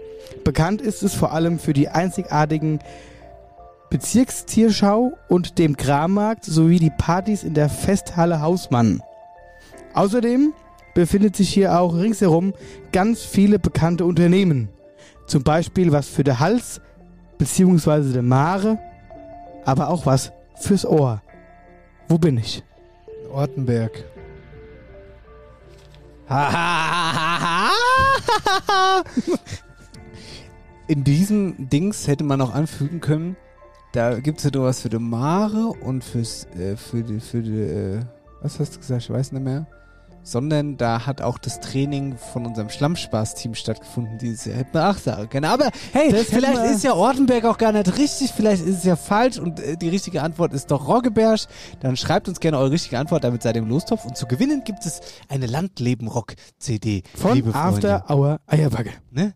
Bekannt 0.45 0.81
ist 0.81 1.03
es 1.03 1.15
vor 1.15 1.33
allem 1.33 1.59
für 1.59 1.73
die 1.73 1.89
einzigartigen 1.89 2.79
Bezirkstierschau 3.91 5.13
und 5.29 5.59
dem 5.59 5.77
Krammarkt 5.77 6.45
sowie 6.45 6.79
die 6.79 6.93
Partys 6.97 7.45
in 7.45 7.55
der 7.55 7.69
Festhalle 7.69 8.41
Hausmann. 8.41 9.03
Außerdem 9.95 10.53
befindet 10.95 11.37
sich 11.37 11.53
hier 11.53 11.79
auch 11.79 11.95
ringsherum 11.95 12.55
ganz 12.93 13.23
viele 13.23 13.59
bekannte 13.59 14.05
Unternehmen. 14.05 14.69
Zum 15.27 15.43
Beispiel 15.43 15.93
was 15.93 16.09
für 16.09 16.25
den 16.25 16.39
Hals 16.39 16.81
bzw. 17.39 18.13
der 18.13 18.23
Mare, 18.23 18.79
aber 19.65 19.89
auch 19.89 20.07
was 20.07 20.33
fürs 20.57 20.87
Ohr. 20.87 21.23
Wo 22.09 22.19
bin 22.19 22.39
ich? 22.39 22.63
Ortenberg. 23.35 24.05
In 30.89 31.05
diesem 31.05 31.69
Dings 31.69 32.07
hätte 32.07 32.25
man 32.25 32.41
auch 32.41 32.55
anfügen 32.55 33.01
können, 33.01 33.37
da 33.93 34.19
gibt 34.19 34.39
es 34.39 34.45
ja 34.45 34.51
nur 34.53 34.65
was 34.65 34.81
für 34.81 34.89
die 34.89 34.99
Mare 34.99 35.69
und 35.69 36.03
fürs, 36.03 36.47
äh, 36.57 36.77
für 36.77 37.03
die, 37.03 37.21
für 37.21 37.43
die, 37.43 37.61
äh, 37.61 38.01
was 38.43 38.59
hast 38.59 38.75
du 38.75 38.81
gesagt, 38.81 39.03
ich 39.03 39.11
weiß 39.11 39.33
nicht 39.33 39.45
mehr. 39.45 39.67
Sondern 40.27 40.79
da 40.79 41.05
hat 41.07 41.21
auch 41.21 41.37
das 41.39 41.61
Training 41.61 42.17
von 42.17 42.47
unserem 42.47 42.71
Schlammspaß-Team 42.71 43.55
stattgefunden 43.55 44.17
dieses 44.19 44.47
Jahr. 44.47 44.57
Hätte 44.57 44.71
man 44.73 44.95
auch 44.95 44.99
sagen 44.99 45.29
können. 45.29 45.45
Aber 45.45 45.71
hey, 45.93 46.11
Das 46.11 46.23
hätten 46.23 46.33
vielleicht 46.37 46.63
wir- 46.63 46.71
ist 46.73 46.83
ja 46.83 46.95
Ortenberg 46.95 47.45
auch 47.45 47.59
gar 47.59 47.73
nicht 47.73 47.99
richtig, 47.99 48.33
vielleicht 48.33 48.65
ist 48.65 48.79
es 48.79 48.85
ja 48.85 48.97
falsch 48.97 49.39
und 49.39 49.61
äh, 49.61 49.77
die 49.77 49.91
richtige 49.91 50.23
Antwort 50.23 50.55
ist 50.55 50.71
doch 50.71 50.89
Roggeberg. 50.89 51.41
Dann 51.81 51.97
schreibt 51.97 52.27
uns 52.29 52.41
gerne 52.41 52.59
eure 52.59 52.71
richtige 52.71 52.99
Antwort, 52.99 53.23
damit 53.23 53.43
seid 53.43 53.55
ihr 53.57 53.63
im 53.63 53.69
Lostopf. 53.69 54.05
Und 54.07 54.17
zu 54.17 54.27
gewinnen 54.27 54.65
gibt 54.65 54.87
es 54.87 55.01
eine 55.29 55.47
Landleben-Rock-CD. 55.47 57.03
Von 57.15 57.35
liebe 57.35 57.53
Freunde. 57.53 57.97
After 58.03 58.11
Hour 58.15 58.41
Eierbacke. 58.47 58.91
Ne? 59.11 59.35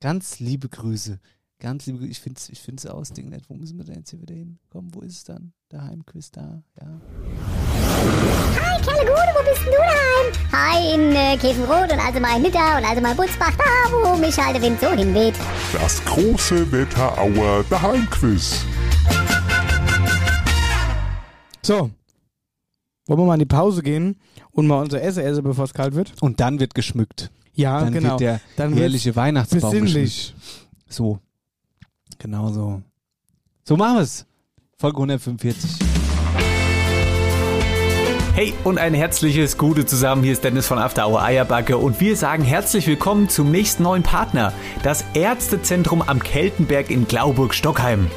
Ganz 0.00 0.40
liebe 0.40 0.68
Grüße. 0.68 1.18
Ganz 1.60 1.86
liebe 1.86 1.98
Grüße. 1.98 2.10
Ich 2.10 2.20
finde 2.20 2.38
es 2.38 2.48
ich 2.48 2.60
find's 2.60 2.86
aus, 2.86 3.12
Ding 3.12 3.28
nicht. 3.28 3.48
Wo 3.50 3.54
müssen 3.54 3.76
wir 3.78 3.84
denn 3.84 3.96
jetzt 3.96 4.10
hier 4.10 4.20
wieder 4.20 4.34
hinkommen? 4.34 4.94
Wo 4.94 5.00
ist 5.00 5.16
es 5.18 5.24
dann? 5.24 5.52
Daheim, 5.68 6.04
Quiz 6.06 6.30
da. 6.30 6.62
Ja. 6.80 7.00
Wo 9.34 9.42
bist 9.42 9.62
denn 9.66 9.72
du 9.72 9.78
daheim? 9.78 10.32
Hi, 10.52 10.94
in 10.94 11.12
äh, 11.12 11.36
Käfenrot 11.36 11.92
und 11.92 11.98
also 11.98 12.20
mal 12.20 12.36
in 12.36 12.42
Nidda 12.42 12.78
und 12.78 12.84
also 12.84 13.00
mal 13.02 13.10
in 13.10 13.16
Butzbach, 13.16 13.50
da 13.56 13.64
wo 13.90 14.16
mich 14.16 14.38
halt 14.38 14.54
der 14.54 14.62
Wind 14.62 14.80
so 14.80 14.90
hinweht. 14.90 15.34
Das 15.72 16.04
große 16.04 16.70
Wetterauer 16.70 17.64
Daheimquiz. 17.68 18.64
So. 21.62 21.90
Wollen 23.06 23.18
wir 23.20 23.24
mal 23.24 23.34
in 23.34 23.40
die 23.40 23.46
Pause 23.46 23.82
gehen 23.82 24.20
und 24.52 24.68
mal 24.68 24.80
unser 24.80 25.02
Essen 25.02 25.24
essen, 25.24 25.42
bevor 25.42 25.64
es 25.64 25.74
kalt 25.74 25.96
wird? 25.96 26.12
Und 26.22 26.38
dann 26.38 26.60
wird 26.60 26.76
geschmückt. 26.76 27.32
Ja, 27.54 27.80
dann 27.80 27.92
genau. 27.92 28.10
wird 28.10 28.20
der 28.20 28.40
Dann 28.56 28.72
herrliche 28.72 29.16
Weihnachtsbaum 29.16 29.72
besinnlich. 29.72 30.32
geschmückt. 30.36 30.68
So. 30.88 31.18
Genau 32.18 32.52
so. 32.52 32.82
So 33.64 33.76
machen 33.76 33.96
wir 33.96 34.02
es. 34.02 34.26
Folge 34.78 34.98
145. 34.98 35.93
Hey 38.34 38.52
und 38.64 38.78
ein 38.78 38.94
herzliches 38.94 39.56
Gute 39.58 39.86
zusammen. 39.86 40.24
Hier 40.24 40.32
ist 40.32 40.42
Dennis 40.42 40.66
von 40.66 40.76
After 40.76 41.06
Hour 41.06 41.22
Eierbacke 41.22 41.78
und 41.78 42.00
wir 42.00 42.16
sagen 42.16 42.42
herzlich 42.42 42.84
willkommen 42.88 43.28
zum 43.28 43.52
nächsten 43.52 43.84
neuen 43.84 44.02
Partner, 44.02 44.52
das 44.82 45.04
Ärztezentrum 45.14 46.02
am 46.02 46.18
Keltenberg 46.18 46.90
in 46.90 47.06
Glauburg-Stockheim. 47.06 48.10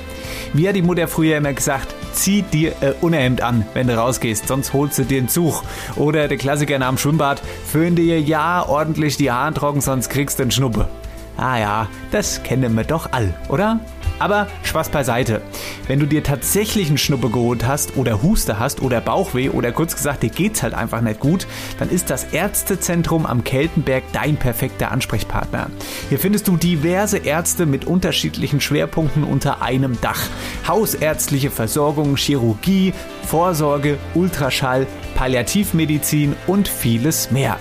Wie 0.53 0.67
hat 0.67 0.75
die 0.75 0.81
Mutter 0.81 1.07
früher 1.07 1.37
immer 1.37 1.53
gesagt, 1.53 1.93
zieh 2.13 2.41
dir 2.41 2.73
ein 2.81 2.93
Unterhemd 3.01 3.43
an, 3.43 3.67
wenn 3.75 3.85
du 3.85 3.95
rausgehst, 3.95 4.47
sonst 4.47 4.73
holst 4.73 4.97
du 4.97 5.03
dir 5.03 5.19
einen 5.19 5.29
Zug. 5.29 5.61
Oder 5.95 6.27
der 6.27 6.39
Klassiker 6.39 6.79
nach 6.79 6.89
dem 6.89 6.97
Schwimmbad, 6.97 7.39
föhn 7.67 7.95
dir 7.95 8.19
ja 8.19 8.67
ordentlich 8.67 9.17
die 9.17 9.29
Haare 9.29 9.53
trocken, 9.53 9.81
sonst 9.81 10.09
kriegst 10.09 10.39
du 10.39 10.43
einen 10.43 10.51
Schnuppe. 10.51 10.89
Ah 11.37 11.59
ja, 11.59 11.87
das 12.09 12.41
kennen 12.41 12.73
wir 12.73 12.85
doch 12.85 13.11
all, 13.11 13.35
oder? 13.49 13.79
Aber 14.19 14.47
Spaß 14.63 14.89
beiseite. 14.89 15.41
Wenn 15.87 15.99
du 15.99 16.05
dir 16.05 16.23
tatsächlich 16.23 16.87
einen 16.87 16.97
Schnuppe 16.97 17.29
geholt 17.29 17.65
hast 17.65 17.97
oder 17.97 18.21
Huste 18.23 18.59
hast 18.59 18.81
oder 18.81 19.01
Bauchweh 19.01 19.49
oder 19.49 19.71
kurz 19.71 19.95
gesagt, 19.95 20.23
dir 20.23 20.29
geht's 20.29 20.63
halt 20.63 20.73
einfach 20.73 21.01
nicht 21.01 21.19
gut, 21.19 21.47
dann 21.79 21.89
ist 21.89 22.09
das 22.09 22.25
Ärztezentrum 22.25 23.25
am 23.25 23.43
Keltenberg 23.43 24.03
dein 24.13 24.37
perfekter 24.37 24.91
Ansprechpartner. 24.91 25.69
Hier 26.09 26.19
findest 26.19 26.47
du 26.47 26.57
diverse 26.57 27.17
Ärzte 27.17 27.65
mit 27.65 27.85
unterschiedlichen 27.85 28.61
Schwerpunkten 28.61 29.23
unter 29.23 29.61
einem 29.61 29.99
Dach. 30.01 30.21
Hausärztliche 30.67 31.51
Versorgung, 31.51 32.15
Chirurgie, 32.15 32.93
Vorsorge, 33.23 33.97
Ultraschall, 34.15 34.87
Palliativmedizin 35.15 36.35
und 36.47 36.67
vieles 36.67 37.31
mehr. 37.31 37.57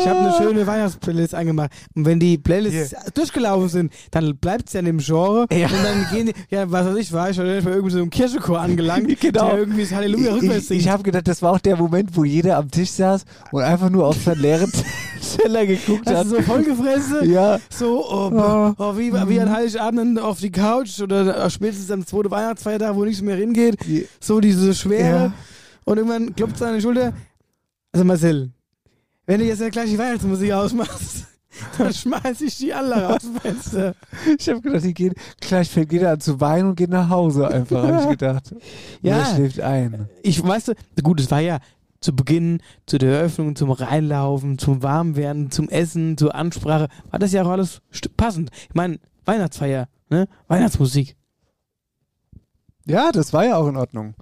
Ich 0.00 0.08
habe 0.08 0.18
eine 0.18 0.32
schöne 0.36 0.66
Weihnachtsplaylist 0.66 1.32
angemacht. 1.34 1.70
Und 1.94 2.04
wenn 2.06 2.18
die 2.18 2.36
Playlists 2.36 2.92
durchgelaufen 3.14 3.68
sind, 3.68 3.92
dann 4.10 4.36
bleibt 4.36 4.66
es 4.66 4.72
ja 4.72 4.80
in 4.80 4.86
dem 4.86 4.98
Genre. 4.98 5.46
Ja. 5.52 5.68
Und 5.68 5.84
dann 5.84 6.06
gehen 6.10 6.26
die, 6.26 6.32
ja, 6.54 6.68
was 6.70 6.86
weiß 6.86 6.96
ich, 6.96 7.12
war 7.12 7.30
ich 7.30 7.36
schon 7.36 7.44
bei 7.46 7.52
irgendwie 7.70 7.90
so 7.92 7.98
einem 7.98 8.10
Kirchenchor 8.10 8.58
angelangt, 8.60 9.08
Genau. 9.20 9.50
der 9.50 9.58
irgendwie 9.60 9.82
das 9.82 9.92
Halleluja 9.92 10.32
rückwärts 10.34 10.56
Ich, 10.62 10.66
singt. 10.68 10.80
ich 10.80 10.88
habe 10.88 11.04
gedacht, 11.04 11.28
das 11.28 11.40
war 11.40 11.52
auch 11.52 11.60
der 11.60 11.76
Moment, 11.76 12.16
wo 12.16 12.24
jeder 12.24 12.56
am 12.56 12.68
Tisch 12.68 12.90
saß 12.90 13.24
und 13.52 13.62
einfach 13.62 13.90
nur 13.90 14.06
auf 14.08 14.16
seinen 14.16 14.40
leeren 14.40 14.72
Teller 15.36 15.66
geguckt 15.66 16.10
hat. 16.10 16.26
So 16.26 16.42
vollgefressen? 16.42 17.30
Ja. 17.30 17.60
So, 17.70 18.04
oh, 18.04 18.30
Ja. 18.34 18.74
oh, 18.76 18.96
wie, 18.98 19.12
wie 19.12 19.40
an 19.40 19.52
Heiligabend 19.54 20.18
auf 20.20 20.40
die 20.40 20.50
Couch 20.50 21.00
oder 21.00 21.48
spätestens 21.48 21.90
am 21.92 22.04
zweiten 22.04 22.30
Weihnachtsfeiertag, 22.32 22.96
wo 22.96 23.04
nichts 23.04 23.22
mehr 23.22 23.36
hingeht. 23.36 23.76
So 24.20 24.40
diese 24.40 24.74
Schwere. 24.74 25.26
Ja. 25.26 25.32
Und 25.84 25.96
irgendwann 25.98 26.34
klopft 26.34 26.56
es 26.56 26.62
an 26.62 26.74
die 26.74 26.80
Schulter. 26.80 27.12
Also 27.92 28.04
Marcel, 28.04 28.50
wenn 29.26 29.40
du 29.40 29.46
jetzt 29.46 29.60
ja 29.60 29.68
gleich 29.68 29.90
die 29.90 29.98
Weihnachtsmusik 29.98 30.52
ausmachst, 30.52 31.26
dann 31.78 31.92
schmeiß 31.92 32.40
ich 32.40 32.56
die 32.58 32.72
alle 32.72 33.02
raus 33.02 33.22
dem 33.22 33.34
Fenster. 33.40 33.94
Ich 34.38 34.48
habe 34.48 34.60
gedacht, 34.60 34.84
die 34.84 34.94
geht, 34.94 35.14
gleich 35.40 35.68
fängt 35.70 35.92
jeder 35.92 36.12
an 36.12 36.20
zu 36.20 36.40
weinen 36.40 36.70
und 36.70 36.76
geht 36.76 36.90
nach 36.90 37.08
Hause 37.08 37.48
einfach, 37.48 37.86
habe 37.86 38.02
ich 38.02 38.18
gedacht. 38.18 38.54
Ja. 39.02 39.18
Ja. 39.18 39.34
schläft 39.34 39.60
ein. 39.60 40.08
Ich 40.22 40.42
weißt 40.42 40.68
du, 40.68 40.74
gut, 41.02 41.20
es 41.20 41.30
war 41.30 41.40
ja 41.40 41.58
zu 42.00 42.14
Beginn, 42.14 42.60
zu 42.86 42.98
der 42.98 43.18
Eröffnung, 43.18 43.54
zum 43.56 43.70
Reinlaufen, 43.70 44.58
zum 44.58 44.82
Warmwerden, 44.82 45.50
zum 45.50 45.68
Essen, 45.68 46.16
zur 46.18 46.34
Ansprache, 46.34 46.88
war 47.10 47.18
das 47.18 47.32
ja 47.32 47.42
auch 47.44 47.50
alles 47.50 47.80
passend. 48.16 48.50
Ich 48.68 48.74
meine, 48.74 48.98
Weihnachtsfeier, 49.24 49.88
ne? 50.08 50.28
Weihnachtsmusik. 50.48 51.16
Ja, 52.86 53.12
das 53.12 53.32
war 53.32 53.44
ja 53.44 53.56
auch 53.56 53.68
in 53.68 53.76
Ordnung. 53.76 54.14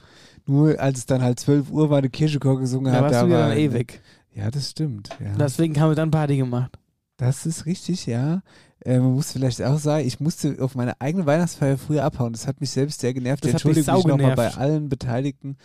Nur 0.50 0.80
als 0.80 0.98
es 0.98 1.06
dann 1.06 1.22
halt 1.22 1.38
12 1.38 1.70
Uhr 1.70 1.90
war, 1.90 2.00
der 2.02 2.10
Kirchenchor 2.10 2.58
gesungen 2.58 2.92
Da 2.92 2.98
hat, 2.98 3.04
warst 3.04 3.14
da 3.14 3.22
du 3.24 3.30
ja 3.32 3.38
war 3.38 3.48
dann 3.50 3.58
eh 3.58 3.72
weg. 3.72 4.00
Ja, 4.34 4.50
das 4.50 4.70
stimmt. 4.70 5.10
Ja. 5.22 5.32
Deswegen 5.38 5.78
haben 5.78 5.90
wir 5.90 5.94
dann 5.94 6.10
Party 6.10 6.36
gemacht. 6.36 6.76
Das 7.16 7.46
ist 7.46 7.66
richtig, 7.66 8.06
ja. 8.06 8.42
Äh, 8.84 8.98
man 8.98 9.12
muss 9.12 9.32
vielleicht 9.32 9.62
auch 9.62 9.78
sagen, 9.78 10.06
ich 10.06 10.20
musste 10.20 10.56
auf 10.60 10.74
meine 10.74 10.98
eigene 11.00 11.26
Weihnachtsfeier 11.26 11.76
früher 11.76 12.02
abhauen. 12.02 12.32
Das 12.32 12.46
hat 12.46 12.60
mich 12.60 12.70
selbst 12.70 13.00
sehr 13.00 13.12
genervt. 13.12 13.44
Das 13.44 13.48
mich 13.48 13.54
Entschuldige 13.54 13.92
mich 13.92 14.02
sau 14.02 14.08
nochmal 14.08 14.34
bei 14.36 14.54
allen 14.54 14.88
Beteiligten. 14.88 15.56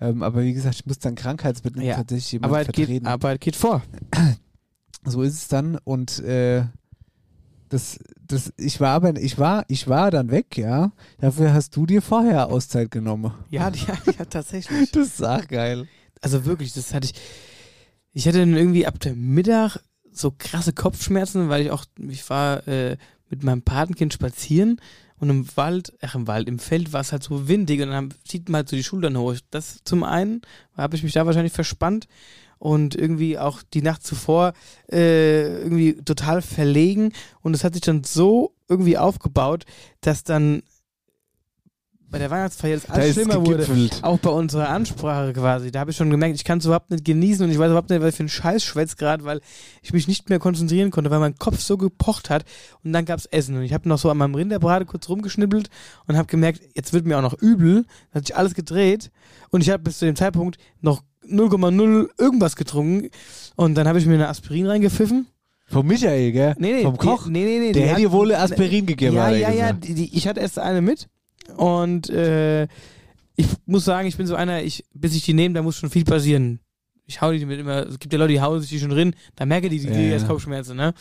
Ähm, 0.00 0.22
aber 0.22 0.42
wie 0.42 0.54
gesagt, 0.54 0.76
ich 0.76 0.86
musste 0.86 1.04
dann 1.08 1.14
krankheitsbedingt 1.14 1.84
Ja. 1.84 1.96
tatsächlich 1.96 2.32
jemanden 2.32 2.56
geht, 2.56 2.64
vertreten. 2.86 3.06
aber 3.06 3.32
es 3.34 3.40
geht 3.40 3.56
vor. 3.56 3.82
So 5.04 5.22
ist 5.22 5.34
es 5.34 5.48
dann 5.48 5.78
und 5.84 6.20
äh, 6.20 6.64
das, 7.72 7.98
das, 8.26 8.52
ich 8.56 8.80
war 8.80 8.90
aber, 8.90 9.16
ich 9.20 9.38
war, 9.38 9.64
ich 9.68 9.88
war 9.88 10.10
dann 10.10 10.30
weg, 10.30 10.56
ja. 10.58 10.92
Dafür 11.18 11.52
hast 11.54 11.74
du 11.76 11.86
dir 11.86 12.02
vorher 12.02 12.48
Auszeit 12.48 12.90
genommen. 12.90 13.32
Ja, 13.50 13.70
ja, 13.70 13.98
ja, 14.18 14.24
tatsächlich. 14.30 14.90
Das 14.92 15.08
ist 15.08 15.24
auch 15.24 15.46
geil. 15.48 15.88
Also 16.20 16.44
wirklich, 16.44 16.72
das 16.72 16.92
hatte 16.94 17.06
ich. 17.06 17.14
Ich 18.12 18.28
hatte 18.28 18.40
dann 18.40 18.56
irgendwie 18.56 18.86
ab 18.86 19.00
dem 19.00 19.32
Mittag 19.34 19.78
so 20.12 20.32
krasse 20.36 20.74
Kopfschmerzen, 20.74 21.48
weil 21.48 21.62
ich 21.62 21.70
auch, 21.70 21.86
ich 21.98 22.28
war 22.28 22.66
äh, 22.68 22.98
mit 23.30 23.42
meinem 23.42 23.62
Patenkind 23.62 24.12
spazieren 24.12 24.78
und 25.16 25.30
im 25.30 25.56
Wald, 25.56 25.94
ach 26.02 26.14
im 26.14 26.26
Wald, 26.26 26.46
im 26.48 26.58
Feld 26.58 26.92
war 26.92 27.00
es 27.00 27.12
halt 27.12 27.22
so 27.22 27.48
windig 27.48 27.80
und 27.80 27.86
dann 27.88 27.96
haben- 27.96 28.14
zieht 28.28 28.50
man 28.50 28.58
halt 28.58 28.68
so 28.68 28.76
die 28.76 28.84
Schultern 28.84 29.16
hoch. 29.16 29.36
Das 29.50 29.78
zum 29.84 30.04
einen 30.04 30.42
habe 30.76 30.94
ich 30.96 31.02
mich 31.02 31.14
da 31.14 31.24
wahrscheinlich 31.24 31.54
verspannt 31.54 32.06
und 32.62 32.94
irgendwie 32.94 33.40
auch 33.40 33.60
die 33.74 33.82
Nacht 33.82 34.06
zuvor 34.06 34.52
äh, 34.88 35.62
irgendwie 35.62 35.94
total 35.94 36.42
verlegen 36.42 37.12
und 37.40 37.54
es 37.54 37.64
hat 37.64 37.72
sich 37.72 37.82
dann 37.82 38.04
so 38.04 38.54
irgendwie 38.68 38.96
aufgebaut, 38.96 39.64
dass 40.00 40.22
dann 40.22 40.62
bei 42.08 42.18
der 42.18 42.30
Weihnachtsfeier 42.30 42.78
Da 42.78 42.92
alles 42.92 43.16
ist 43.16 43.24
schlimmer 43.24 43.44
wurde. 43.44 43.66
Auch 44.02 44.18
bei 44.18 44.30
unserer 44.30 44.68
Ansprache 44.68 45.32
quasi. 45.32 45.72
Da 45.72 45.80
habe 45.80 45.90
ich 45.90 45.96
schon 45.96 46.10
gemerkt, 46.10 46.36
ich 46.36 46.44
kann 46.44 46.58
es 46.58 46.64
überhaupt 46.64 46.92
nicht 46.92 47.04
genießen 47.04 47.44
und 47.44 47.50
ich 47.50 47.58
weiß 47.58 47.70
überhaupt 47.70 47.90
nicht, 47.90 48.00
was 48.00 48.10
ich 48.10 48.16
für 48.16 48.22
ein 48.22 48.28
Scheiß 48.28 48.62
schwätz 48.62 48.96
gerade, 48.96 49.24
weil 49.24 49.40
ich 49.82 49.92
mich 49.92 50.06
nicht 50.06 50.28
mehr 50.28 50.38
konzentrieren 50.38 50.92
konnte, 50.92 51.10
weil 51.10 51.18
mein 51.18 51.38
Kopf 51.38 51.58
so 51.58 51.76
gepocht 51.76 52.30
hat. 52.30 52.44
Und 52.84 52.92
dann 52.92 53.06
gab's 53.06 53.26
Essen. 53.26 53.56
Und 53.56 53.62
ich 53.62 53.72
habe 53.72 53.88
noch 53.88 53.98
so 53.98 54.08
an 54.08 54.18
meinem 54.18 54.36
Rinderbrate 54.36 54.84
kurz 54.84 55.08
rumgeschnippelt 55.08 55.68
und 56.06 56.16
habe 56.16 56.28
gemerkt, 56.28 56.60
jetzt 56.76 56.92
wird 56.92 57.06
mir 57.06 57.18
auch 57.18 57.22
noch 57.22 57.34
übel. 57.34 57.86
Da 58.12 58.18
hat 58.18 58.26
sich 58.28 58.36
alles 58.36 58.54
gedreht. 58.54 59.10
Und 59.50 59.62
ich 59.62 59.70
habe 59.70 59.82
bis 59.82 59.98
zu 59.98 60.04
dem 60.04 60.14
Zeitpunkt 60.14 60.58
noch 60.80 61.02
0,0 61.28 62.08
irgendwas 62.18 62.56
getrunken. 62.56 63.10
Und 63.56 63.74
dann 63.74 63.88
habe 63.88 63.98
ich 63.98 64.06
mir 64.06 64.14
eine 64.14 64.28
Aspirin 64.28 64.66
reingepfiffen. 64.66 65.26
Vom 65.66 65.86
Michael, 65.86 66.32
gell? 66.32 66.54
Nee, 66.58 66.72
nee, 66.72 66.82
Vom 66.82 66.98
Koch? 66.98 67.26
Nee, 67.26 67.44
nee, 67.44 67.58
nee. 67.58 67.72
Der 67.72 67.88
hätte 67.88 68.00
dir 68.00 68.12
wohl 68.12 68.34
Aspirin 68.34 68.84
gegeben, 68.84 69.16
Ja, 69.16 69.30
ja, 69.30 69.50
ja. 69.50 69.72
Die, 69.72 69.94
die, 69.94 70.16
ich 70.16 70.28
hatte 70.28 70.40
erst 70.40 70.58
eine 70.58 70.82
mit 70.82 71.08
und 71.56 72.10
äh, 72.10 72.64
ich 73.36 73.46
muss 73.64 73.84
sagen, 73.84 74.06
ich 74.06 74.16
bin 74.16 74.26
so 74.26 74.34
einer, 74.34 74.62
ich, 74.62 74.84
bis 74.92 75.14
ich 75.14 75.24
die 75.24 75.32
nehme, 75.32 75.54
da 75.54 75.62
muss 75.62 75.76
schon 75.76 75.90
viel 75.90 76.04
passieren. 76.04 76.60
Ich 77.06 77.20
hau 77.20 77.32
die 77.32 77.44
mit 77.46 77.58
immer, 77.58 77.86
es 77.86 77.98
gibt 77.98 78.12
ja 78.12 78.18
Leute, 78.18 78.34
die 78.34 78.40
hauen 78.40 78.60
sich 78.60 78.68
die 78.68 78.78
schon 78.78 78.90
drin, 78.90 79.14
da 79.34 79.46
merke 79.46 79.68
die, 79.68 79.78
die, 79.78 79.86
die 79.86 80.08
ja. 80.08 80.12
erst 80.12 80.28
Kopfschmerzen, 80.28 80.76
ne? 80.76 80.92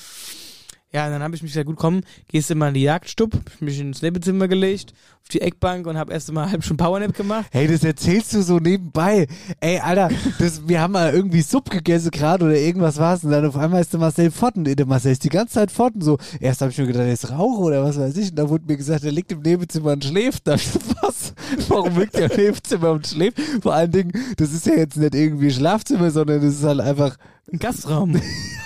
Ja, 0.93 1.09
dann 1.09 1.23
habe 1.23 1.33
ich 1.35 1.41
mich 1.41 1.53
gesagt, 1.53 1.67
gut, 1.67 1.77
komm, 1.77 2.01
gehst 2.27 2.49
du 2.49 2.55
mal 2.55 2.67
in 2.67 2.73
die 2.73 2.81
Jagdstub, 2.81 3.33
hab 3.33 3.53
ich 3.55 3.61
mich 3.61 3.79
ins 3.79 4.01
Nebenzimmer 4.01 4.49
gelegt, 4.49 4.93
auf 5.21 5.29
die 5.29 5.39
Eckbank 5.39 5.87
und 5.87 5.97
habe 5.97 6.11
erst 6.11 6.29
mal 6.33 6.51
halb 6.51 6.65
schon 6.65 6.75
Powernap 6.75 7.15
gemacht. 7.15 7.45
Hey, 7.51 7.65
das 7.67 7.85
erzählst 7.85 8.33
du 8.33 8.41
so 8.41 8.59
nebenbei. 8.59 9.27
Ey, 9.61 9.79
Alter, 9.79 10.09
das, 10.37 10.67
wir 10.67 10.81
haben 10.81 10.91
mal 10.91 11.13
irgendwie 11.13 11.41
Sub 11.41 11.69
gegessen 11.69 12.11
gerade 12.11 12.43
oder 12.43 12.57
irgendwas 12.57 12.97
war's 12.97 13.23
und 13.23 13.31
dann 13.31 13.45
auf 13.45 13.55
einmal 13.55 13.79
ist 13.79 13.93
der 13.93 14.01
Marcel 14.01 14.31
Fotten. 14.31 14.65
Der 14.65 14.85
Marcel 14.85 15.13
ist 15.13 15.23
die 15.23 15.29
ganze 15.29 15.53
Zeit 15.53 15.71
Fotten. 15.71 16.01
So, 16.01 16.17
erst 16.41 16.59
habe 16.59 16.71
ich 16.71 16.77
mir 16.77 16.87
gedacht, 16.87 17.03
er 17.03 17.13
ist 17.13 17.31
Raucher 17.31 17.59
oder 17.61 17.83
was 17.85 17.97
weiß 17.97 18.17
ich. 18.17 18.31
Und 18.31 18.35
da 18.35 18.49
wurde 18.49 18.65
mir 18.67 18.75
gesagt, 18.75 19.05
er 19.05 19.13
liegt 19.13 19.31
im 19.31 19.41
Nebenzimmer 19.41 19.93
und 19.93 20.03
schläft. 20.03 20.45
Da 20.45 20.55
was? 21.01 21.33
Warum 21.69 21.97
liegt 21.97 22.15
er 22.15 22.29
im 22.31 22.37
Nebenzimmer 22.37 22.91
und 22.91 23.07
schläft? 23.07 23.39
Vor 23.61 23.73
allen 23.73 23.91
Dingen, 23.91 24.11
das 24.35 24.51
ist 24.51 24.65
ja 24.65 24.73
jetzt 24.73 24.97
nicht 24.97 25.15
irgendwie 25.15 25.51
Schlafzimmer, 25.51 26.11
sondern 26.11 26.41
das 26.41 26.55
ist 26.55 26.63
halt 26.63 26.81
einfach 26.81 27.15
Ein 27.51 27.59
Gastraum. 27.59 28.19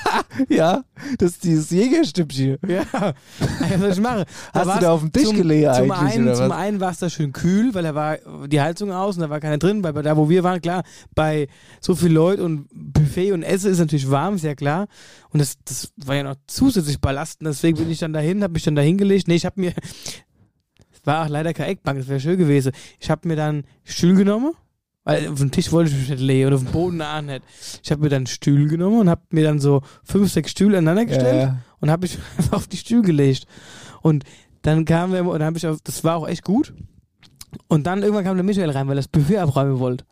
ja, 0.49 0.83
das 1.17 1.31
ist 1.31 1.43
dieses 1.43 1.69
Jägerstübchen. 1.69 2.57
Ja, 2.67 2.85
was 2.91 3.79
soll 3.79 3.91
ich 3.91 3.99
machen? 3.99 4.25
Hast 4.53 4.75
du 4.75 4.81
da 4.81 4.91
auf 4.91 5.01
dem 5.01 5.11
Tisch 5.11 5.23
zum, 5.23 5.37
gelegen 5.37 5.73
zum 5.73 5.91
eigentlich, 5.91 6.13
Einen, 6.13 6.23
oder 6.25 6.35
zum 6.35 6.49
was? 6.49 6.57
einen 6.57 6.79
war 6.79 6.91
es 6.91 6.99
da 6.99 7.09
schön 7.09 7.33
kühl, 7.33 7.73
weil 7.73 7.83
da 7.83 7.95
war 7.95 8.17
die 8.47 8.61
Heizung 8.61 8.91
aus 8.91 9.15
und 9.15 9.21
da 9.21 9.29
war 9.29 9.39
keiner 9.39 9.57
drin. 9.57 9.81
Bei 9.81 9.91
da, 9.91 10.17
wo 10.17 10.29
wir 10.29 10.43
waren, 10.43 10.61
klar, 10.61 10.83
bei 11.15 11.47
so 11.79 11.95
viel 11.95 12.11
Leuten 12.11 12.41
und 12.41 12.67
Buffet 12.73 13.31
und 13.31 13.43
Essen 13.43 13.71
ist 13.71 13.79
natürlich 13.79 14.09
warm, 14.09 14.35
ist 14.35 14.43
ja 14.43 14.55
klar. 14.55 14.87
Und 15.29 15.39
das, 15.39 15.55
das 15.63 15.91
war 15.97 16.15
ja 16.15 16.23
noch 16.23 16.35
zusätzlich 16.47 16.99
belasten. 16.99 17.45
Deswegen 17.45 17.77
bin 17.77 17.89
ich 17.89 17.99
dann 17.99 18.13
dahin, 18.13 18.43
habe 18.43 18.53
mich 18.53 18.63
dann 18.63 18.75
da 18.75 18.81
hingelegt. 18.81 19.27
Nee, 19.27 19.35
ich 19.35 19.45
habe 19.45 19.59
mir, 19.59 19.73
war 21.05 21.25
auch 21.25 21.29
leider 21.29 21.53
keine 21.53 21.69
Eckbank, 21.69 21.99
das 21.99 22.07
wäre 22.07 22.19
schön 22.19 22.37
gewesen. 22.37 22.71
Ich 22.99 23.09
habe 23.09 23.27
mir 23.27 23.35
dann 23.35 23.63
Stuhl 23.83 24.15
genommen. 24.15 24.53
Weil 25.05 25.29
auf 25.29 25.37
den 25.39 25.51
Tisch 25.51 25.71
wollte 25.71 25.91
ich 25.91 25.97
mich 25.97 26.09
nicht 26.09 26.19
legen 26.21 26.47
oder 26.47 26.55
auf 26.57 26.63
dem 26.63 26.71
Boden 26.71 27.01
auch 27.01 27.21
nicht. 27.21 27.43
Ich 27.83 27.91
habe 27.91 28.01
mir 28.01 28.09
dann 28.09 28.25
Stühle 28.25 28.67
genommen 28.67 28.99
und 29.01 29.09
habe 29.09 29.21
mir 29.29 29.43
dann 29.43 29.59
so 29.59 29.81
fünf, 30.03 30.31
sechs 30.31 30.51
Stühle 30.51 30.79
aneinander 30.79 31.05
gestellt 31.05 31.43
Ja. 31.43 31.57
und 31.79 31.91
habe 31.91 32.01
mich 32.01 32.17
einfach 32.37 32.57
auf 32.57 32.67
die 32.67 32.77
Stühle 32.77 33.03
gelegt. 33.03 33.45
Und 34.01 34.23
dann 34.63 34.83
kam 34.83 35.11
der, 35.11 35.23
und 35.25 35.33
dann 35.39 35.43
habe 35.45 35.57
ich 35.57 35.67
auf, 35.67 35.77
das 35.83 36.03
war 36.03 36.17
auch 36.17 36.27
echt 36.27 36.43
gut. 36.43 36.73
Und 37.67 37.85
dann 37.85 38.01
irgendwann 38.01 38.25
kam 38.25 38.35
der 38.35 38.43
Michael 38.43 38.71
rein, 38.71 38.87
weil 38.87 38.93
er 38.95 39.01
das 39.03 39.07
Buffet 39.07 39.37
abräumen 39.37 39.79
wollte. 39.79 40.05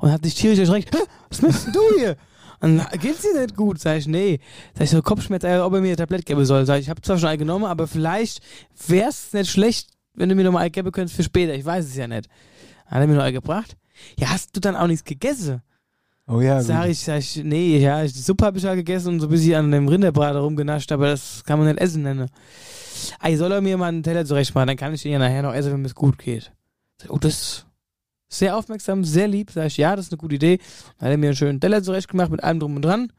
Und 0.00 0.10
hat 0.10 0.24
sich 0.24 0.34
tierisch 0.34 0.58
erschreckt, 0.58 0.94
was 1.30 1.40
machst 1.40 1.68
du 1.72 1.80
hier? 1.96 2.16
Und 2.60 2.82
geht's 3.00 3.22
dir 3.22 3.40
nicht 3.40 3.56
gut? 3.56 3.78
Sag 3.78 3.98
ich, 3.98 4.06
nee. 4.08 4.40
Sag 4.74 4.84
ich 4.84 4.90
so, 4.90 5.00
Kopfschmerz, 5.00 5.44
ob 5.44 5.74
er 5.74 5.80
mir 5.80 5.90
ein 5.92 5.96
Tablett 5.96 6.26
geben 6.26 6.44
soll. 6.44 6.66
Sag 6.66 6.78
ich, 6.78 6.86
ich 6.86 6.90
habe 6.90 7.00
zwar 7.02 7.18
schon 7.18 7.28
ein 7.28 7.38
genommen, 7.38 7.66
aber 7.66 7.86
vielleicht 7.86 8.40
wär's 8.88 9.32
nicht 9.32 9.50
schlecht, 9.50 9.90
wenn 10.14 10.28
du 10.28 10.34
mir 10.34 10.44
noch 10.44 10.52
mal 10.52 10.60
ein 10.60 10.72
geben 10.72 10.90
könntest 10.90 11.14
für 11.16 11.22
später. 11.22 11.54
Ich 11.54 11.64
weiß 11.64 11.84
es 11.84 11.94
ja 11.96 12.08
nicht. 12.08 12.28
Hat 12.86 13.00
er 13.00 13.06
mir 13.06 13.14
noch 13.14 13.22
ein 13.22 13.32
gebracht? 13.32 13.76
Ja, 14.18 14.30
hast 14.30 14.56
du 14.56 14.60
dann 14.60 14.76
auch 14.76 14.86
nichts 14.86 15.04
gegessen? 15.04 15.62
Oh 16.26 16.40
ja, 16.40 16.62
Sag 16.62 16.88
ich, 16.88 17.00
sag 17.00 17.18
ich, 17.18 17.36
nee, 17.44 17.78
ja, 17.78 18.02
die 18.02 18.08
Suppe 18.08 18.46
habe 18.46 18.56
ich 18.56 18.64
ja 18.64 18.74
gegessen 18.74 19.08
und 19.08 19.20
so 19.20 19.26
ein 19.26 19.30
bisschen 19.30 19.56
an 19.56 19.70
dem 19.70 19.88
Rinderbraten 19.88 20.40
rumgenascht, 20.40 20.90
aber 20.90 21.08
das 21.08 21.44
kann 21.44 21.58
man 21.58 21.68
nicht 21.68 21.80
essen 21.80 22.02
nennen. 22.02 22.30
Ey, 23.22 23.36
soll 23.36 23.52
er 23.52 23.60
mir 23.60 23.76
mal 23.76 23.88
einen 23.88 24.02
Teller 24.02 24.24
zurecht 24.24 24.54
machen, 24.54 24.68
dann 24.68 24.76
kann 24.78 24.94
ich 24.94 25.02
den 25.02 25.12
ja 25.12 25.18
nachher 25.18 25.42
noch 25.42 25.52
essen, 25.52 25.72
wenn 25.72 25.82
mir 25.82 25.88
es 25.88 25.94
gut 25.94 26.18
geht. 26.18 26.50
Sag 26.96 27.06
ich, 27.06 27.10
Oh, 27.10 27.18
das 27.18 27.32
ist 27.34 27.66
sehr 28.30 28.56
aufmerksam, 28.56 29.04
sehr 29.04 29.28
lieb. 29.28 29.50
Sag 29.50 29.66
ich, 29.66 29.76
ja, 29.76 29.94
das 29.94 30.06
ist 30.06 30.12
eine 30.12 30.18
gute 30.18 30.36
Idee. 30.36 30.58
Dann 30.98 31.06
hat 31.06 31.12
er 31.12 31.18
mir 31.18 31.26
einen 31.26 31.36
schönen 31.36 31.60
Teller 31.60 31.82
zurecht 31.82 32.08
gemacht 32.08 32.30
mit 32.30 32.42
allem 32.42 32.58
drum 32.58 32.76
und 32.76 32.82
dran. 32.82 33.12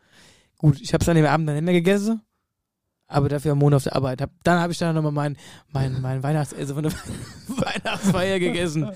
Gut, 0.58 0.82
ich 0.82 0.94
habe 0.94 1.04
es 1.04 1.10
an 1.10 1.16
dem 1.16 1.26
Abend 1.26 1.48
dann 1.48 1.56
nicht 1.56 1.66
mehr 1.66 1.74
gegessen, 1.76 2.22
aber 3.08 3.30
dafür 3.30 3.52
am 3.52 3.60
Montag 3.60 3.78
auf 3.78 3.84
der 3.84 3.96
Arbeit. 3.96 4.22
Hab, 4.22 4.32
dann 4.44 4.60
habe 4.60 4.74
ich 4.74 4.80
dann 4.80 4.96
nochmal 4.96 5.12
mein, 5.12 5.38
mein, 5.72 6.02
mein 6.02 6.24
Weihnachtsessen 6.24 6.74
von 6.74 6.84
der 6.84 6.92
Weihnachtsfeier 7.48 8.40
gegessen. 8.40 8.90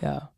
Ja. 0.00 0.32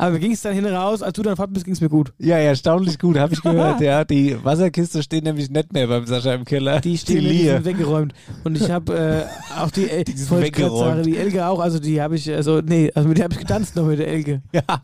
Aber 0.00 0.18
ging 0.18 0.32
es 0.32 0.40
dann 0.40 0.54
hin 0.54 0.64
raus, 0.64 1.02
als 1.02 1.12
du 1.12 1.22
dann 1.22 1.36
fort 1.36 1.52
bist, 1.52 1.66
ging 1.66 1.74
es 1.74 1.82
mir 1.82 1.90
gut. 1.90 2.14
Ja, 2.16 2.38
ja, 2.38 2.44
erstaunlich 2.44 2.98
gut, 2.98 3.18
habe 3.18 3.34
ich 3.34 3.42
gehört. 3.42 3.82
ja, 3.82 4.02
die 4.02 4.42
Wasserkiste 4.42 5.02
steht 5.02 5.24
nämlich 5.24 5.50
nicht 5.50 5.74
mehr 5.74 5.86
beim 5.88 6.06
Sascha 6.06 6.32
im 6.32 6.46
Keller. 6.46 6.80
Die 6.80 6.96
stehen 6.96 7.20
die 7.20 7.44
sind 7.44 7.66
weggeräumt. 7.66 8.14
Und 8.42 8.56
ich 8.56 8.70
habe 8.70 8.96
äh, 9.28 9.58
auch 9.60 9.70
die, 9.70 9.90
äh, 9.90 10.02
Die 10.04 10.14
weggeräumt. 10.30 11.04
die 11.04 11.18
Elke 11.18 11.46
auch, 11.46 11.60
also 11.60 11.78
die 11.78 12.00
habe 12.00 12.16
ich, 12.16 12.32
also 12.32 12.62
nee, 12.62 12.90
also 12.94 13.10
mit 13.10 13.18
der 13.18 13.24
habe 13.24 13.34
ich 13.34 13.40
getanzt 13.40 13.76
noch 13.76 13.84
mit 13.84 13.98
der 13.98 14.08
Elke. 14.08 14.40
Ja, 14.54 14.82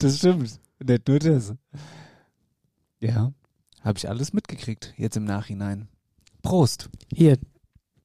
das 0.00 0.18
stimmt. 0.18 0.60
Nicht 0.86 1.08
nur 1.08 1.18
das. 1.18 1.54
Ja, 3.00 3.32
habe 3.80 3.96
ich 3.96 4.06
alles 4.06 4.34
mitgekriegt, 4.34 4.92
jetzt 4.98 5.16
im 5.16 5.24
Nachhinein. 5.24 5.88
Prost. 6.42 6.90
Hier, 7.10 7.38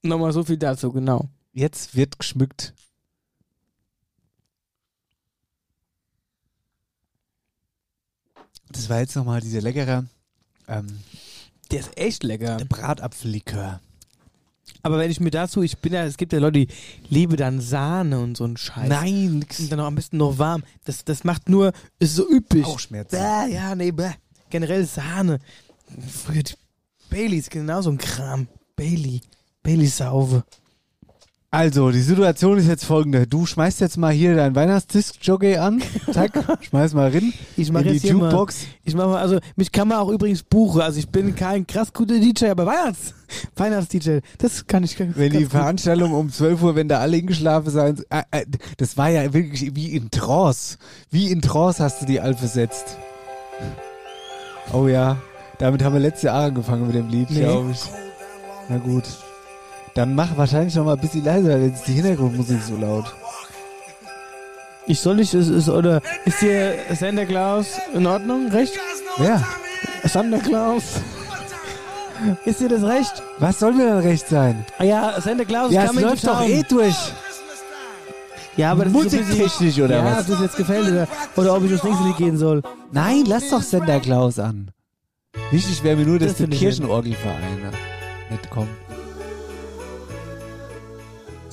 nochmal 0.02 0.32
so 0.32 0.44
viel 0.46 0.56
dazu, 0.58 0.94
genau. 0.94 1.28
Jetzt 1.52 1.94
wird 1.98 2.20
geschmückt. 2.20 2.74
Das 8.74 8.90
war 8.90 9.00
jetzt 9.00 9.16
nochmal 9.16 9.40
dieser 9.42 9.62
leckere 9.62 10.06
ähm, 10.68 10.88
Der 11.72 11.80
ist 11.80 11.98
echt 11.98 12.24
lecker. 12.24 12.58
der 12.58 12.66
Bratapfellikör. 12.66 13.80
Aber 14.82 14.98
wenn 15.00 15.12
ich 15.12 15.20
mir 15.20 15.32
dazu, 15.32 15.62
ich 15.62 15.78
bin 15.78 15.94
ja, 15.94 16.04
es 16.04 16.18
gibt 16.18 16.34
ja 16.34 16.40
Leute, 16.40 16.60
die 16.60 16.68
liebe 17.10 17.38
dann 17.38 17.62
Sahne 17.62 18.20
und 18.20 18.36
so 18.36 18.44
einen 18.44 18.58
Scheiß. 18.58 18.90
Nein, 18.90 19.40
nix. 19.40 19.60
Und 19.60 19.72
dann 19.72 19.80
auch 19.80 19.86
am 19.86 19.96
besten 19.96 20.18
noch 20.18 20.38
warm. 20.38 20.64
Das, 20.84 21.06
das 21.06 21.24
macht 21.24 21.48
nur, 21.50 21.72
ist 22.00 22.16
so 22.16 22.30
üppig. 22.30 22.64
Bauchschmerzen. 22.64 23.16
Bäh, 23.18 23.54
ja, 23.54 23.76
nee, 23.76 23.92
bäh. 23.92 24.12
Generell 24.50 24.86
Sahne. 24.86 25.40
Früher 26.08 26.44
die 26.44 26.54
Baileys, 27.10 27.50
genau 27.50 27.82
so 27.82 27.92
ein 27.92 27.98
Kram. 27.98 28.48
Bailey. 28.76 29.22
Bailey-Sauve. 29.64 30.44
Also, 31.54 31.92
die 31.92 32.02
Situation 32.02 32.58
ist 32.58 32.68
jetzt 32.68 32.84
folgende. 32.84 33.28
Du 33.28 33.46
schmeißt 33.46 33.80
jetzt 33.80 33.96
mal 33.98 34.12
hier 34.12 34.36
dein 34.36 34.56
Weihnachtsdisk-Jockey 34.56 35.58
an. 35.58 35.84
Zack, 36.12 36.32
schmeiß 36.62 36.96
mal 36.96 37.12
rein. 37.12 37.32
Ich 37.56 37.72
mache 37.72 37.84
in 37.84 37.90
die 37.90 37.94
jetzt 37.94 38.02
hier 38.02 38.16
mal, 38.16 38.32
Jukebox. 38.32 38.66
ich 38.84 38.96
mache 38.96 39.10
mal, 39.10 39.22
also 39.22 39.38
mich 39.56 39.72
kann 39.72 39.88
man 39.88 40.00
auch 40.00 40.10
übrigens 40.10 40.42
buchen. 40.42 40.82
Also 40.82 40.98
ich 40.98 41.10
bin 41.10 41.36
kein 41.36 41.68
krass 41.68 41.94
guter 41.94 42.18
DJ, 42.20 42.48
aber 42.48 42.66
Weihnachts, 42.66 43.14
Weihnachts-DJ, 43.56 44.22
das 44.40 44.66
kann 44.66 44.84
ich 44.84 44.98
ganz 44.98 45.16
Wenn 45.16 45.32
die 45.32 45.44
gut. 45.44 45.52
Veranstaltung 45.52 46.14
um 46.14 46.32
12 46.32 46.64
Uhr, 46.64 46.76
wenn 46.76 46.88
da 46.88 47.02
alle 47.02 47.18
hingeschlafen 47.18 47.70
sein, 47.70 48.02
äh, 48.10 48.24
äh, 48.32 48.46
das 48.78 48.98
war 48.98 49.10
ja 49.10 49.32
wirklich 49.32 49.76
wie 49.76 49.96
in 49.96 50.10
Trance. 50.10 50.80
Wie 51.12 51.32
in 51.32 51.44
Trance 51.44 51.84
hast 51.84 52.02
du 52.02 52.08
die 52.08 52.20
Alp 52.20 52.40
versetzt. 52.40 52.98
Oh 54.74 54.88
ja, 54.88 55.18
damit 55.60 55.84
haben 55.84 55.94
wir 55.94 56.00
letztes 56.00 56.24
Jahr 56.24 56.46
angefangen 56.46 56.88
mit 56.88 56.96
dem 56.96 57.10
Lied, 57.10 57.30
Nee. 57.30 57.42
glaube 57.42 57.70
ich. 57.74 57.84
Na 58.70 58.78
gut. 58.80 59.04
Dann 59.96 60.16
mach 60.16 60.36
wahrscheinlich 60.38 60.74
noch 60.76 60.86
mal 60.86 60.94
ein 60.94 61.00
bisschen 61.00 61.24
leiser, 61.24 61.50
weil 61.50 61.64
jetzt 61.68 61.88
die 61.88 61.94
Hintergrundmusik 61.94 62.62
so 62.64 62.76
laut. 62.78 63.06
Ich 64.88 65.00
soll 65.00 65.16
nicht, 65.16 65.34
ist, 65.34 65.50
ist, 65.50 65.70
oder 65.70 66.02
ist 66.26 66.40
hier 66.40 66.76
Santa 67.00 67.26
Claus 67.26 67.68
in 67.94 68.06
Ordnung? 68.06 68.50
Recht? 68.50 68.74
Ja. 69.20 69.42
Santa 70.04 70.40
Claus. 70.40 70.84
Ist 72.46 72.60
dir 72.60 72.70
das 72.70 72.84
recht? 72.84 73.22
Was 73.40 73.60
soll 73.60 73.74
mir 73.74 73.86
denn 73.86 74.00
recht 74.00 74.28
sein? 74.28 74.66
Ah 74.80 74.84
ja, 74.84 75.22
Santa 75.22 75.46
Claus 75.46 75.72
Ja, 75.72 75.84
es 75.84 75.90
coming 75.90 76.04
läuft 76.06 76.22
to 76.22 76.28
doch 76.28 76.40
town. 76.40 76.50
eh 76.50 76.64
durch. 76.68 76.96
Ja, 78.58 78.72
aber 78.72 78.86
das 78.86 78.94
ist 78.94 78.94
so 78.94 79.00
ein 79.00 79.06
bisschen- 79.10 79.28
Musiktechnisch 79.40 79.80
oder 79.80 79.96
ja, 79.98 80.06
was? 80.06 80.20
ob 80.22 80.28
das 80.28 80.42
jetzt 80.42 80.58
gefällt 80.58 80.88
oder, 80.90 81.08
oder 81.36 81.56
ob 81.56 81.64
ich 81.64 81.72
das 81.72 81.84
nächste 81.84 82.04
Lied 82.04 82.18
gehen 82.18 82.38
soll. 82.38 82.62
Nein, 82.92 83.24
lass 83.28 83.50
doch 83.50 83.62
Santa 83.62 84.00
Claus 84.00 84.38
an. 84.40 84.72
Wichtig 85.52 85.84
wäre 85.84 85.96
mir 85.96 86.06
nur, 86.06 86.20
dass 86.20 86.30
Das 86.30 86.38
die 86.38 86.44
finde 86.44 86.56
ich 86.58 86.62
Kirchenorgelvereine 86.62 87.72
mitkommen. 88.30 88.70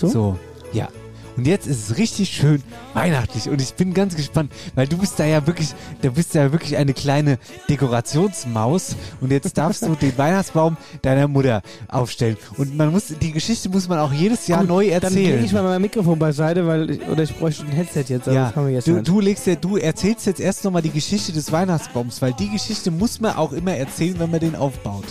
So? 0.00 0.08
So, 0.08 0.38
ja. 0.72 0.88
Und 1.36 1.46
jetzt 1.46 1.66
ist 1.66 1.90
es 1.90 1.98
richtig 1.98 2.30
schön 2.30 2.62
weihnachtlich 2.92 3.48
und 3.48 3.62
ich 3.62 3.74
bin 3.74 3.94
ganz 3.94 4.16
gespannt, 4.16 4.52
weil 4.74 4.86
du 4.86 4.98
bist 4.98 5.18
da 5.18 5.24
ja 5.24 5.46
wirklich, 5.46 5.68
du 6.02 6.10
bist 6.10 6.34
ja 6.34 6.52
wirklich 6.52 6.76
eine 6.76 6.92
kleine 6.92 7.38
Dekorationsmaus 7.68 8.96
und 9.20 9.30
jetzt 9.30 9.56
darfst 9.56 9.82
du 9.82 9.94
den 10.00 10.16
Weihnachtsbaum 10.18 10.76
deiner 11.02 11.28
Mutter 11.28 11.62
aufstellen. 11.88 12.36
Und 12.56 12.76
man 12.76 12.90
muss, 12.90 13.14
die 13.20 13.32
Geschichte 13.32 13.68
muss 13.68 13.88
man 13.88 13.98
auch 14.00 14.12
jedes 14.12 14.48
Jahr 14.48 14.60
Gut, 14.60 14.68
neu 14.68 14.84
Dann 14.86 15.02
erzählen. 15.02 15.32
lege 15.32 15.44
ich 15.44 15.52
mal 15.52 15.62
mein 15.62 15.80
Mikrofon 15.80 16.18
beiseite, 16.18 16.66
weil 16.66 16.90
ich, 16.90 17.08
oder 17.08 17.22
ich 17.22 17.34
bräuchte 17.34 17.64
ein 17.64 17.72
Headset 17.72 18.04
jetzt. 18.08 18.28
Aber 18.28 18.36
ja, 18.36 18.46
das 18.46 18.56
haben 18.56 18.66
wir 18.66 18.74
jetzt 18.74 18.88
du, 18.88 19.02
du 19.02 19.20
legst 19.20 19.46
ja, 19.46 19.54
du 19.54 19.76
erzählst 19.76 20.26
jetzt 20.26 20.40
erst 20.40 20.64
nochmal 20.64 20.82
die 20.82 20.90
Geschichte 20.90 21.32
des 21.32 21.52
Weihnachtsbaums, 21.52 22.20
weil 22.22 22.32
die 22.32 22.50
Geschichte 22.50 22.90
muss 22.90 23.20
man 23.20 23.36
auch 23.36 23.52
immer 23.52 23.74
erzählen, 23.74 24.18
wenn 24.18 24.30
man 24.30 24.40
den 24.40 24.56
aufbaut. 24.56 25.04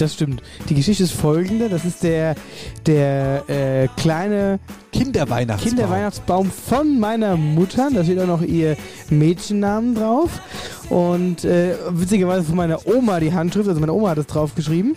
Das 0.00 0.14
stimmt. 0.14 0.42
Die 0.70 0.74
Geschichte 0.74 1.04
ist 1.04 1.12
folgende: 1.12 1.68
Das 1.68 1.84
ist 1.84 2.02
der, 2.02 2.34
der 2.86 3.44
äh, 3.48 3.88
kleine 4.00 4.58
Kinderweihnachtsbaum. 4.92 5.68
Kinderweihnachtsbaum 5.68 6.50
von 6.50 6.98
meiner 6.98 7.36
Mutter. 7.36 7.90
Da 7.92 8.02
steht 8.02 8.18
auch 8.18 8.26
noch 8.26 8.40
ihr 8.40 8.78
Mädchennamen 9.10 9.94
drauf. 9.94 10.40
Und 10.88 11.44
äh, 11.44 11.74
witzigerweise 11.90 12.44
von 12.44 12.56
meiner 12.56 12.86
Oma 12.86 13.20
die 13.20 13.34
Handschrift. 13.34 13.68
Also 13.68 13.78
meine 13.78 13.92
Oma 13.92 14.10
hat 14.10 14.18
das 14.18 14.26
draufgeschrieben. 14.26 14.94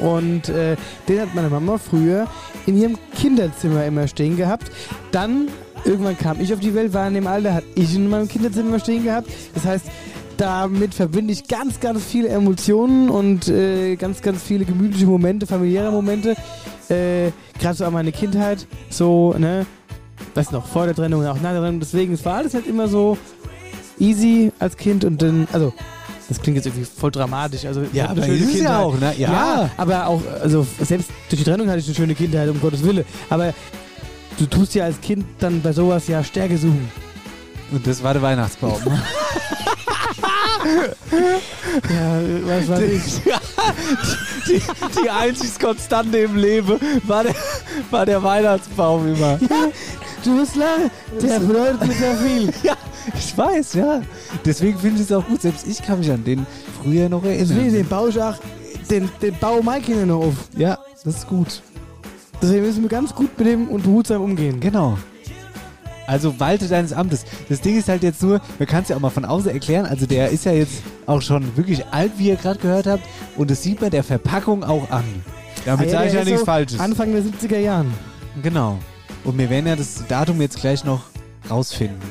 Und 0.00 0.48
äh, 0.48 0.74
den 1.08 1.20
hat 1.20 1.32
meine 1.36 1.48
Mama 1.48 1.78
früher 1.78 2.26
in 2.66 2.76
ihrem 2.76 2.98
Kinderzimmer 3.16 3.84
immer 3.84 4.08
stehen 4.08 4.36
gehabt. 4.36 4.68
Dann, 5.12 5.46
irgendwann 5.84 6.18
kam 6.18 6.40
ich 6.40 6.52
auf 6.52 6.58
die 6.58 6.74
Welt, 6.74 6.92
war 6.92 7.06
in 7.06 7.14
dem 7.14 7.28
Alter, 7.28 7.54
hat 7.54 7.64
ich 7.76 7.94
in 7.94 8.10
meinem 8.10 8.26
Kinderzimmer 8.26 8.70
immer 8.70 8.80
stehen 8.80 9.04
gehabt. 9.04 9.30
Das 9.54 9.64
heißt, 9.64 9.84
damit 10.36 10.94
verbinde 10.94 11.32
ich 11.32 11.46
ganz, 11.48 11.80
ganz 11.80 12.02
viele 12.04 12.28
Emotionen 12.28 13.08
und 13.10 13.48
äh, 13.48 13.96
ganz, 13.96 14.22
ganz 14.22 14.42
viele 14.42 14.64
gemütliche 14.64 15.06
Momente, 15.06 15.46
familiäre 15.46 15.90
Momente. 15.90 16.36
Äh, 16.88 17.30
Gerade 17.58 17.74
so 17.76 17.84
an 17.84 17.92
meine 17.92 18.12
Kindheit, 18.12 18.66
so, 18.90 19.34
ne, 19.38 19.64
weiß 20.34 20.50
noch, 20.52 20.66
vor 20.66 20.86
der 20.86 20.94
Trennung 20.94 21.24
auch 21.26 21.40
nach 21.40 21.52
der 21.52 21.60
Trennung. 21.60 21.80
Deswegen, 21.80 22.12
es 22.14 22.24
war 22.24 22.36
alles 22.36 22.54
halt 22.54 22.66
immer 22.66 22.88
so 22.88 23.16
easy 23.98 24.52
als 24.58 24.76
Kind 24.76 25.04
und 25.04 25.22
dann, 25.22 25.46
also, 25.52 25.72
das 26.28 26.40
klingt 26.40 26.56
jetzt 26.56 26.66
irgendwie 26.66 26.84
voll 26.84 27.10
dramatisch. 27.10 27.64
Also, 27.64 27.82
Ja, 27.92 28.08
aber 28.10 28.22
schöne 28.22 28.38
ist 28.38 28.54
es 28.54 28.60
ja 28.60 28.60
Kindheit. 28.60 28.76
auch, 28.76 28.98
ne? 29.00 29.14
Ja. 29.18 29.70
aber 29.76 30.06
auch, 30.06 30.22
also 30.42 30.66
selbst 30.80 31.10
durch 31.28 31.42
die 31.42 31.48
Trennung 31.48 31.68
hatte 31.68 31.78
ich 31.78 31.86
eine 31.86 31.94
schöne 31.94 32.14
Kindheit, 32.14 32.48
um 32.48 32.60
Gottes 32.60 32.82
Willen. 32.82 33.04
Aber 33.30 33.52
du 34.38 34.46
tust 34.46 34.74
ja 34.74 34.84
als 34.84 35.00
Kind 35.00 35.24
dann 35.38 35.60
bei 35.62 35.72
sowas 35.72 36.08
ja 36.08 36.24
Stärke 36.24 36.56
suchen. 36.58 36.88
Und 37.72 37.86
das 37.86 38.02
war 38.02 38.12
der 38.14 38.22
Weihnachtsbaum. 38.22 38.78
Ja, 41.90 42.20
was 42.44 42.68
weiß 42.68 42.80
ich. 42.80 43.22
die, 44.48 44.62
die 45.02 45.10
einzig 45.10 45.58
Konstante 45.58 46.18
im 46.18 46.36
Leben 46.36 46.78
war 47.06 47.24
der, 47.24 47.34
war 47.90 48.06
der 48.06 48.22
Weihnachtsbaum 48.22 49.14
immer. 49.14 49.38
Du 50.24 50.38
bist 50.38 50.56
lachen, 50.56 50.90
der 51.20 51.40
bedeutet 51.40 51.86
mir 51.86 51.94
sehr 51.94 52.16
viel. 52.16 52.52
Ja, 52.62 52.76
ich 53.14 53.36
weiß, 53.36 53.74
ja. 53.74 54.02
Deswegen 54.44 54.78
finde 54.78 54.96
ich 54.96 55.10
es 55.10 55.12
auch 55.12 55.26
gut. 55.26 55.42
Selbst 55.42 55.66
ich 55.66 55.82
kann 55.82 55.98
mich 55.98 56.10
an 56.10 56.24
den 56.24 56.46
früher 56.82 57.08
noch 57.08 57.22
Deswegen, 57.22 57.50
erinnern. 57.50 57.74
den 57.74 57.88
baue 57.88 58.08
ich 58.08 58.20
auch, 58.20 58.36
den, 58.90 59.08
den 59.20 59.34
baue 59.38 59.62
Kinder 59.80 60.06
noch 60.06 60.26
auf. 60.26 60.34
Ja, 60.56 60.78
das 61.04 61.16
ist 61.16 61.28
gut. 61.28 61.62
Deswegen 62.40 62.62
müssen 62.66 62.82
wir 62.82 62.88
ganz 62.88 63.14
gut 63.14 63.38
mit 63.38 63.46
dem 63.46 63.68
und 63.68 63.82
behutsam 63.82 64.22
umgehen. 64.22 64.60
Genau. 64.60 64.98
Also 66.06 66.38
walte 66.38 66.68
deines 66.68 66.92
Amtes. 66.92 67.24
Das 67.48 67.60
Ding 67.60 67.78
ist 67.78 67.88
halt 67.88 68.02
jetzt 68.02 68.22
nur, 68.22 68.40
man 68.58 68.68
kann 68.68 68.82
es 68.82 68.88
ja 68.88 68.96
auch 68.96 69.00
mal 69.00 69.10
von 69.10 69.24
außen 69.24 69.50
erklären, 69.50 69.86
also 69.86 70.06
der 70.06 70.28
ist 70.28 70.44
ja 70.44 70.52
jetzt 70.52 70.82
auch 71.06 71.22
schon 71.22 71.56
wirklich 71.56 71.86
alt, 71.86 72.12
wie 72.16 72.28
ihr 72.28 72.36
gerade 72.36 72.58
gehört 72.58 72.86
habt, 72.86 73.04
und 73.36 73.50
das 73.50 73.62
sieht 73.62 73.80
man 73.80 73.90
der 73.90 74.04
Verpackung 74.04 74.64
auch 74.64 74.90
an. 74.90 75.04
Damit 75.64 75.88
Ah 75.88 75.90
sage 75.90 76.08
ich 76.08 76.14
ja 76.14 76.24
nichts 76.24 76.40
so 76.40 76.44
Falsches. 76.46 76.80
Anfang 76.80 77.12
der 77.12 77.22
70er 77.22 77.58
Jahren. 77.58 77.92
Genau. 78.42 78.78
Und 79.24 79.38
wir 79.38 79.48
werden 79.48 79.66
ja 79.66 79.76
das 79.76 80.06
Datum 80.06 80.40
jetzt 80.40 80.60
gleich 80.60 80.84
noch 80.84 81.02
rausfinden. 81.50 82.02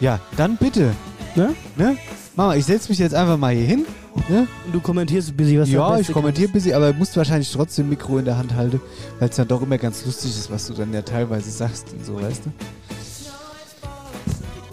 Ja, 0.00 0.20
dann 0.36 0.56
bitte. 0.56 0.92
Ne? 1.34 1.54
Ne? 1.76 1.96
Mama, 2.34 2.54
ich 2.54 2.66
setze 2.66 2.90
mich 2.90 2.98
jetzt 2.98 3.14
einfach 3.14 3.38
mal 3.38 3.54
hier 3.54 3.64
hin. 3.64 3.86
Ne? 4.28 4.46
Und 4.66 4.74
du 4.74 4.80
kommentierst 4.80 5.30
ein 5.30 5.36
bisschen, 5.36 5.60
was 5.60 5.70
Ja, 5.70 5.98
ich 5.98 6.10
kommentiere 6.12 6.48
ein 6.48 6.52
bisschen, 6.52 6.74
aber 6.74 6.92
du 6.92 6.98
musst 6.98 7.16
wahrscheinlich 7.16 7.50
trotzdem 7.52 7.88
Mikro 7.88 8.18
in 8.18 8.24
der 8.24 8.38
Hand 8.38 8.54
halten, 8.54 8.80
weil 9.18 9.28
es 9.28 9.36
dann 9.36 9.48
doch 9.48 9.62
immer 9.62 9.78
ganz 9.78 10.04
lustig 10.04 10.30
ist, 10.30 10.50
was 10.50 10.66
du 10.66 10.74
dann 10.74 10.92
ja 10.92 11.02
teilweise 11.02 11.50
sagst 11.50 11.92
und 11.92 12.04
so, 12.04 12.20
weißt 12.20 12.46
du? 12.46 12.52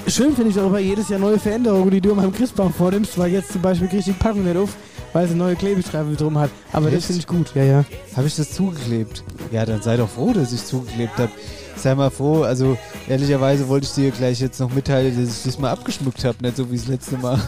Schön 0.08 0.36
finde 0.36 0.52
ich 0.52 0.60
auch 0.60 0.68
immer 0.68 0.80
jedes 0.80 1.10
Jahr 1.10 1.20
neue 1.20 1.40
Veränderungen, 1.40 1.90
die 1.90 2.02
du 2.02 2.14
meinem 2.14 2.34
Christbaum 2.34 2.74
vornimmst, 2.74 3.18
weil 3.18 3.32
jetzt 3.32 3.52
zum 3.52 3.62
Beispiel 3.62 3.88
kriege 3.88 4.00
ich 4.00 4.06
die 4.06 4.12
Packung 4.12 4.44
nicht 4.44 4.58
auf 4.58 4.76
weil 5.14 5.28
sie 5.28 5.36
neue 5.36 5.56
Klebestreifen 5.56 6.18
drum 6.18 6.38
hat. 6.38 6.50
Aber 6.74 6.88
das 6.88 6.96
Echt? 6.96 7.06
finde 7.06 7.20
ich 7.22 7.28
gut, 7.28 7.56
ja, 7.56 7.64
ja. 7.64 7.86
Habe 8.18 8.28
ich 8.28 8.36
das 8.36 8.52
zugeklebt? 8.52 9.24
Ja, 9.52 9.66
dann 9.66 9.82
sei 9.82 9.96
doch 9.96 10.10
froh, 10.10 10.34
dass 10.34 10.52
ich 10.52 10.66
zugeklebt 10.66 11.18
habe. 11.18 11.32
Sei 11.78 11.96
mal 11.96 12.10
froh, 12.10 12.44
also 12.44 12.78
ehrlicherweise 13.08 13.68
wollte 13.68 13.86
ich 13.86 13.94
dir 13.94 14.12
gleich 14.12 14.40
jetzt 14.40 14.60
noch 14.60 14.74
mitteilen, 14.74 15.16
dass 15.20 15.38
ich 15.38 15.44
das 15.44 15.60
mal 15.60 15.72
abgeschmückt 15.72 16.24
habe, 16.26 16.38
nicht 16.42 16.58
so 16.58 16.70
wie 16.72 16.78
das 16.78 16.88
letzte 16.88 17.18
Mal. 17.18 17.40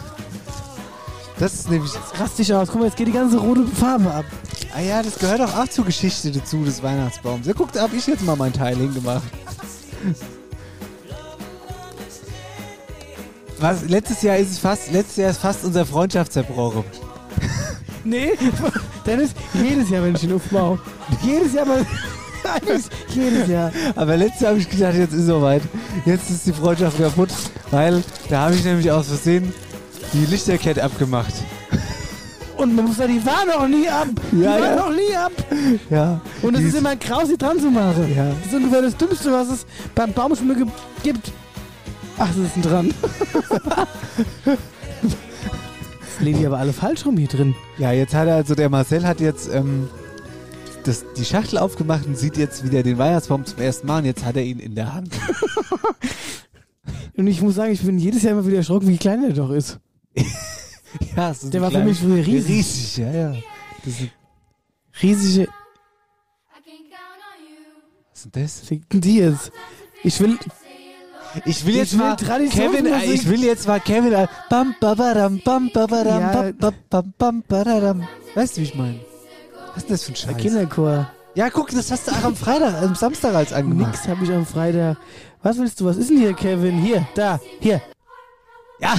Das 1.38 1.52
ist 1.52 1.70
nämlich. 1.70 1.92
Krass 2.14 2.34
dich 2.34 2.52
aus. 2.54 2.68
Guck 2.70 2.80
mal, 2.80 2.86
jetzt 2.86 2.96
geht 2.96 3.08
die 3.08 3.12
ganze 3.12 3.38
rote 3.38 3.66
Farbe 3.66 4.10
ab. 4.10 4.24
Ah 4.74 4.80
ja, 4.80 5.02
das 5.02 5.18
gehört 5.18 5.40
auch, 5.42 5.54
auch 5.54 5.68
zur 5.68 5.84
Geschichte 5.84 6.30
dazu 6.30 6.64
des 6.64 6.82
Weihnachtsbaums. 6.82 7.46
Ja, 7.46 7.52
guck, 7.54 7.72
da 7.72 7.82
habe 7.82 7.96
ich 7.96 8.06
jetzt 8.06 8.24
mal 8.24 8.36
mein 8.36 8.52
Teil 8.52 8.76
hingemacht. 8.76 9.22
Was, 13.58 13.82
letztes 13.88 14.22
Jahr 14.22 14.36
ist 14.36 14.50
es 14.52 14.58
fast, 14.58 14.92
letztes 14.92 15.16
Jahr 15.16 15.30
ist 15.30 15.38
fast 15.40 15.64
unser 15.64 15.84
Freundschaft 15.86 16.32
zerbrochen. 16.32 16.84
Nee, 18.08 18.34
Dennis, 19.04 19.30
jedes 19.52 19.90
Jahr, 19.90 20.04
wenn 20.04 20.14
ich 20.14 20.22
ihn 20.22 20.32
aufbaue. 20.32 20.78
Jedes 21.24 21.54
Jahr 21.54 21.66
mal. 21.66 21.84
jedes 23.12 23.48
Jahr. 23.48 23.72
Aber 23.96 24.16
letztes 24.16 24.42
Jahr 24.42 24.50
habe 24.50 24.60
ich 24.60 24.70
gedacht, 24.70 24.94
jetzt 24.94 25.12
ist 25.12 25.22
es 25.22 25.26
soweit. 25.26 25.62
Jetzt 26.04 26.30
ist 26.30 26.46
die 26.46 26.52
Freundschaft 26.52 26.98
kaputt, 26.98 27.30
weil 27.72 28.04
da 28.30 28.42
habe 28.42 28.54
ich 28.54 28.62
nämlich 28.64 28.88
aus 28.92 29.08
Versehen 29.08 29.52
die 30.12 30.24
Lichterkette 30.26 30.84
abgemacht. 30.84 31.34
Und 32.56 32.76
man 32.76 32.84
muss 32.84 32.96
sagen, 32.98 33.12
die 33.20 33.26
war 33.26 33.44
noch 33.44 33.66
nie 33.66 33.88
ab. 33.88 34.06
Die 34.30 34.40
Ja, 34.40 34.50
war 34.52 34.58
ja. 34.60 34.76
noch 34.76 34.90
nie 34.90 35.16
ab. 35.16 35.32
Ja. 35.90 36.20
Und 36.42 36.54
es 36.54 36.62
ist 36.62 36.76
immer 36.76 36.94
graus, 36.94 37.26
sie 37.26 37.36
dran 37.36 37.58
zu 37.58 37.72
machen. 37.72 38.14
Ja. 38.16 38.28
Das 38.28 38.52
ist 38.52 38.54
ungefähr 38.54 38.82
das 38.82 38.96
Dümmste, 38.96 39.32
was 39.32 39.48
es 39.48 39.66
beim 39.96 40.12
Baumschmücke 40.12 40.66
gibt. 41.02 41.32
Ach, 42.18 42.28
das 42.28 42.36
ist 42.38 42.56
ein 42.56 42.62
dran. 42.62 42.94
Jetzt 46.00 46.20
legen 46.20 46.38
die 46.38 46.46
aber 46.46 46.58
alle 46.58 46.72
falsch 46.72 47.04
rum 47.04 47.16
hier 47.16 47.28
drin. 47.28 47.54
Ja, 47.78 47.92
jetzt 47.92 48.14
hat 48.14 48.26
er, 48.28 48.36
also 48.36 48.54
der 48.54 48.70
Marcel 48.70 49.06
hat 49.06 49.20
jetzt 49.20 49.48
ähm, 49.52 49.88
das, 50.84 51.04
die 51.16 51.24
Schachtel 51.24 51.58
aufgemacht 51.58 52.06
und 52.06 52.16
sieht 52.16 52.36
jetzt 52.36 52.64
wieder 52.64 52.82
den 52.82 52.96
Weihnachtsbaum 52.96 53.44
zum 53.44 53.58
ersten 53.60 53.86
Mal 53.86 53.98
und 53.98 54.06
jetzt 54.06 54.24
hat 54.24 54.36
er 54.36 54.44
ihn 54.44 54.58
in 54.58 54.74
der 54.74 54.94
Hand. 54.94 55.10
Und 57.16 57.26
ich 57.26 57.40
muss 57.40 57.54
sagen, 57.54 57.72
ich 57.72 57.82
bin 57.82 57.98
jedes 57.98 58.22
Jahr 58.22 58.32
immer 58.32 58.46
wieder 58.46 58.58
erschrocken, 58.58 58.88
wie 58.88 58.98
klein 58.98 59.22
der 59.22 59.32
doch 59.32 59.50
ist. 59.50 59.78
ja, 61.16 61.32
so 61.32 61.48
Der 61.50 61.60
ein 61.60 61.64
war 61.64 61.70
für 61.70 61.84
mich 61.84 61.98
früher 61.98 62.24
riesig. 62.24 62.48
Riesig, 62.56 62.96
ja, 62.98 63.10
ja. 63.10 63.34
Das 63.84 64.00
ist, 64.00 64.10
Riesige. 65.02 65.48
was 68.10 68.24
ist 68.24 68.34
denn 68.34 68.42
das? 68.42 68.60
Ficken 68.60 69.00
die 69.00 69.16
jetzt? 69.18 69.50
Ich 70.02 70.20
will. 70.20 70.38
Ich 71.44 71.64
will 71.66 71.74
Ich 71.74 71.80
jetzt 71.80 71.92
will 71.92 72.00
mal. 72.00 72.16
Kevin, 72.48 72.86
äh, 72.86 73.04
ich 73.04 73.28
will 73.28 73.42
jetzt 73.44 73.66
mal 73.68 73.80
Kevin, 73.80 74.12
äh, 74.12 74.26
bam, 74.48 74.74
babaram, 74.80 75.40
bam, 75.44 75.70
babaram, 75.72 76.20
Ja. 76.20 76.52
bam, 76.58 76.74
bam, 76.90 77.14
bam, 77.18 77.42
bararam. 77.46 78.06
Weißt 78.34 78.56
du, 78.56 78.60
wie 78.60 78.64
ich 78.64 78.74
meine? 78.74 79.00
Was 79.74 79.82
ist 79.82 79.88
denn 79.88 79.94
das 79.94 80.02
für 80.04 80.10
ein 80.12 80.14
Der 80.14 80.32
Scheiß? 80.32 80.42
Kinderchor. 80.42 81.10
Ja, 81.34 81.50
guck, 81.50 81.70
das 81.70 81.90
hast 81.90 82.08
du 82.08 82.12
auch 82.12 82.24
am 82.24 82.34
Freitag, 82.36 82.82
am 82.82 82.94
Samstag 82.94 83.34
als 83.34 83.52
angemacht. 83.52 83.92
Nix 83.92 84.08
habe 84.08 84.24
ich 84.24 84.30
am 84.32 84.46
Freitag. 84.46 84.96
Was 85.42 85.58
willst 85.58 85.78
du? 85.80 85.84
Was 85.84 85.96
ist 85.98 86.08
denn 86.10 86.18
hier, 86.18 86.32
Kevin? 86.32 86.78
Hier, 86.78 87.06
da, 87.14 87.38
hier. 87.60 87.82
Ja, 88.80 88.94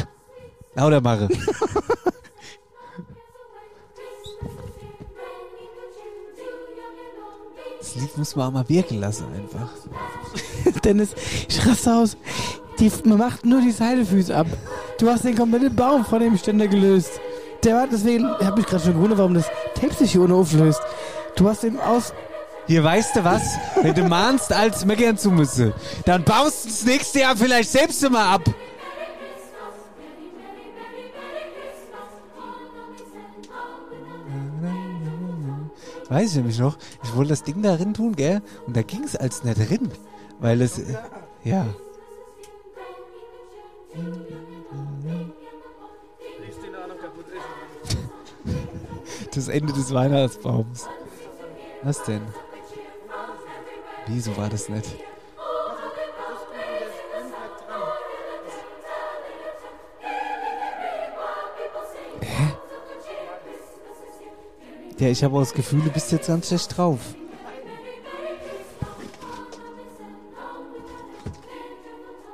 lauter 0.76 1.02
mache. 1.02 1.28
Das 7.94 8.02
Lied 8.02 8.18
muss 8.18 8.36
man 8.36 8.48
auch 8.48 8.52
mal 8.52 8.68
wirken 8.68 9.00
lassen 9.00 9.28
einfach. 9.34 9.70
Dennis, 10.84 11.10
ich 11.48 11.66
raste 11.66 11.94
aus. 11.94 12.18
Die, 12.80 12.92
man 13.06 13.18
macht 13.18 13.46
nur 13.46 13.62
die 13.62 13.72
Seidefüße 13.72 14.36
ab. 14.36 14.48
Du 15.00 15.10
hast 15.10 15.24
den 15.24 15.38
kompletten 15.38 15.74
Baum 15.74 16.04
von 16.04 16.20
dem 16.20 16.38
Ständer 16.38 16.68
gelöst. 16.68 17.22
Der 17.64 17.76
war 17.76 17.88
deswegen, 17.88 18.30
ich 18.40 18.46
habe 18.46 18.58
mich 18.58 18.66
gerade 18.66 18.84
schon 18.84 18.94
gewundert, 18.94 19.18
warum 19.20 19.34
das 19.34 19.46
Tape 19.80 19.94
sich 19.94 20.12
hier 20.12 20.22
ohne 20.22 20.36
auflöst. 20.36 20.82
Du 21.38 21.48
hast 21.48 21.64
den 21.64 21.80
aus. 21.80 22.14
Hier, 22.68 22.84
weißt 22.84 23.16
du 23.16 23.24
was? 23.24 23.58
Wenn 23.82 23.96
du 23.96 24.04
mahnst, 24.04 24.52
als 24.52 24.84
meckern 24.84 25.18
zu 25.18 25.32
müssen, 25.32 25.74
dann 26.06 26.24
baust 26.24 26.66
du 26.66 26.70
das 26.70 26.84
nächste 26.84 27.22
Jahr 27.22 27.38
vielleicht 27.38 27.72
selbst 27.72 28.04
immer 28.04 28.26
ab. 28.26 28.42
Weiß 36.10 36.30
ich 36.32 36.36
nämlich 36.38 36.60
noch, 36.60 36.78
ich 37.04 37.16
wollte 37.16 37.30
das 37.30 37.44
Ding 37.44 37.62
da 37.62 37.76
drin 37.76 37.94
tun, 37.94 38.16
gell? 38.16 38.42
Und 38.66 38.78
da 38.78 38.82
ging 38.82 39.04
es 39.04 39.16
als 39.16 39.44
nicht 39.44 39.58
drin. 39.70 39.92
Weil 40.40 40.62
es, 40.62 40.80
äh, 40.80 40.96
ja. 41.44 41.66
Das 49.34 49.50
Ende 49.50 49.72
des 49.72 49.94
Weihnachtsbaums. 49.94 50.88
Was 51.84 52.02
denn? 52.04 52.24
Wieso 54.08 54.36
war 54.36 54.50
das 54.50 54.68
nicht? 54.68 54.96
Ja, 64.99 65.10
ich 65.10 65.24
habe 65.24 65.36
auch 65.36 65.41
das 65.41 65.53
Gefühl, 65.53 65.82
du 65.82 65.91
bist 65.91 66.11
jetzt 66.11 66.28
ganz 66.28 66.48
schlecht 66.48 66.76
drauf. 66.78 66.99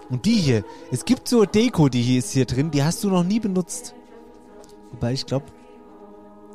Und 0.10 0.26
die 0.26 0.36
hier, 0.36 0.64
es 0.92 1.06
gibt 1.06 1.28
so 1.28 1.44
Deko, 1.44 1.90
die 1.90 2.02
hier 2.02 2.20
ist 2.20 2.32
hier 2.32 2.46
drin, 2.46 2.72
die 2.72 2.84
hast 2.84 3.04
du 3.04 3.10
noch 3.10 3.24
nie 3.24 3.40
benutzt. 3.40 3.96
Wobei 4.92 5.14
ich 5.14 5.26
glaube, 5.26 5.48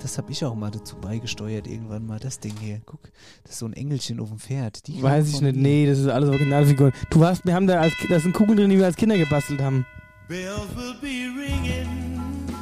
das 0.01 0.16
habe 0.16 0.30
ich 0.30 0.44
auch 0.44 0.55
mal 0.55 0.70
dazu 0.70 0.97
beigesteuert 0.97 1.66
irgendwann 1.66 2.06
mal, 2.06 2.20
das 2.20 2.39
Ding 2.39 2.55
hier. 2.60 2.80
Guck, 2.86 3.01
das 3.43 3.55
ist 3.55 3.59
so 3.59 3.66
ein 3.66 3.72
Engelchen 3.72 4.20
auf 4.20 4.28
dem 4.28 4.39
Pferd. 4.39 4.86
Die 4.86 5.02
Weiß 5.02 5.28
ich 5.28 5.40
nicht. 5.40 5.56
mir. 5.56 5.62
Nee, 5.62 5.86
das 5.86 5.98
ist 5.98 6.06
alles 6.06 6.28
Originalfiguren. 6.30 6.93
Du 7.10 7.24
hast, 7.24 7.44
wir 7.44 7.55
haben 7.55 7.66
da 7.66 7.80
als, 7.80 7.93
da 8.09 8.20
sind 8.20 8.32
Kugeln 8.32 8.56
drin, 8.59 8.70
die 8.70 8.78
wir 8.78 8.86
als 8.86 8.97
Kinder 8.97 9.18
gebastelt 9.18 9.60
haben. 9.60 9.85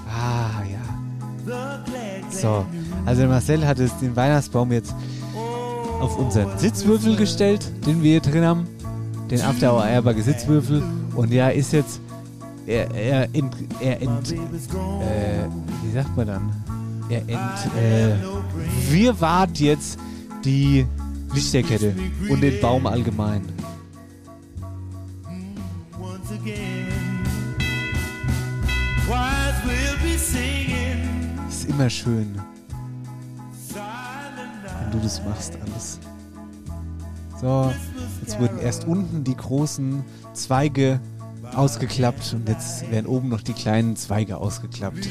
Ah, 0.09 0.63
ja. 0.73 1.06
So, 2.31 2.67
also 3.05 3.27
Marcel 3.27 3.67
hat 3.67 3.79
es 3.79 3.97
den 3.99 4.15
Weihnachtsbaum 4.17 4.73
jetzt 4.73 4.95
auf 6.01 6.19
unseren 6.19 6.59
Sitzwürfel 6.59 7.17
gestellt, 7.17 7.71
den 7.87 8.03
wir 8.03 8.13
hier 8.13 8.21
drin 8.21 8.45
haben. 8.45 8.67
Den 9.31 9.41
After 9.43 9.73
Hour 9.73 9.83
Eierbagge 9.83 10.23
Sitzwürfel. 10.23 10.83
Und 11.15 11.33
ja, 11.33 11.49
ist 11.49 11.73
jetzt. 11.73 12.01
Er, 12.67 12.93
er, 12.95 13.29
ent, 13.33 13.55
er 13.81 14.03
ent, 14.03 14.33
äh, 14.33 15.47
wie 15.85 15.93
sagt 15.93 16.17
man 16.17 16.27
dann? 16.27 16.53
Er 17.09 17.21
ent, 17.21 17.39
äh, 17.79 18.17
wir 18.91 19.21
wart 19.21 19.61
jetzt 19.61 20.01
die 20.45 20.85
Lichterkette 21.33 21.95
und 22.29 22.41
den 22.41 22.61
Baum 22.61 22.89
allgemein. 22.89 23.43
Ist 26.25 27.06
immer 31.77 31.91
schön, 31.91 32.41
wenn 34.81 34.91
du 34.93 34.99
das 35.03 35.23
machst, 35.25 35.59
alles. 35.61 36.01
So, 37.39 37.71
jetzt 38.23 38.41
wurden 38.41 38.59
erst 38.61 38.87
unten 38.87 39.25
die 39.25 39.37
großen 39.37 40.03
Zweige 40.33 41.01
ausgeklappt 41.55 42.33
und 42.33 42.49
jetzt 42.49 42.91
werden 42.91 43.05
oben 43.05 43.29
noch 43.29 43.43
die 43.43 43.53
kleinen 43.53 43.95
Zweige 43.95 44.39
ausgeklappt. 44.39 45.07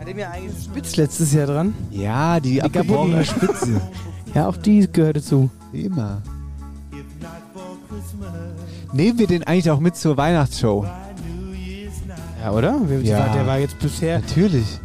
Hat 0.00 0.08
dem 0.08 0.18
ja 0.18 0.30
eigentlich 0.30 0.64
Spitz 0.64 0.96
letztes 0.96 1.32
Jahr 1.32 1.46
dran. 1.46 1.72
Ja, 1.92 2.40
die, 2.40 2.60
abgebrochene 2.62 3.24
Spitze. 3.24 3.80
Ja, 4.32 4.46
auch 4.46 4.56
die 4.56 4.86
gehört 4.92 5.16
dazu. 5.16 5.50
Immer. 5.72 6.22
Nehmen 8.92 9.18
wir 9.18 9.26
den 9.26 9.42
eigentlich 9.42 9.68
auch 9.72 9.80
mit 9.80 9.96
zur 9.96 10.16
Weihnachtsshow? 10.16 10.86
Ja, 12.40 12.52
oder? 12.52 12.80
Ja. 13.02 13.32
Der 13.34 13.44
war 13.44 13.58
jetzt 13.58 13.76
bisher. 13.80 14.20
Natürlich. 14.20 14.80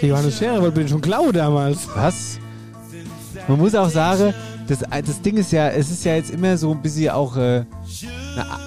Der 0.00 0.08
Johannes 0.08 0.38
Scherer 0.38 0.62
wollte 0.62 0.80
den 0.80 0.88
schon 0.88 1.00
klauen 1.00 1.32
damals. 1.32 1.88
Was? 1.94 2.38
Man 3.48 3.58
muss 3.58 3.74
auch 3.74 3.90
sagen, 3.90 4.32
das, 4.66 4.78
das 4.78 5.20
Ding 5.20 5.36
ist 5.36 5.52
ja, 5.52 5.68
es 5.68 5.90
ist 5.90 6.04
ja 6.04 6.14
jetzt 6.14 6.30
immer 6.30 6.56
so 6.56 6.70
ein 6.70 6.80
bisschen 6.80 7.10
auch, 7.10 7.36
äh, 7.36 7.64
na, 8.36 8.58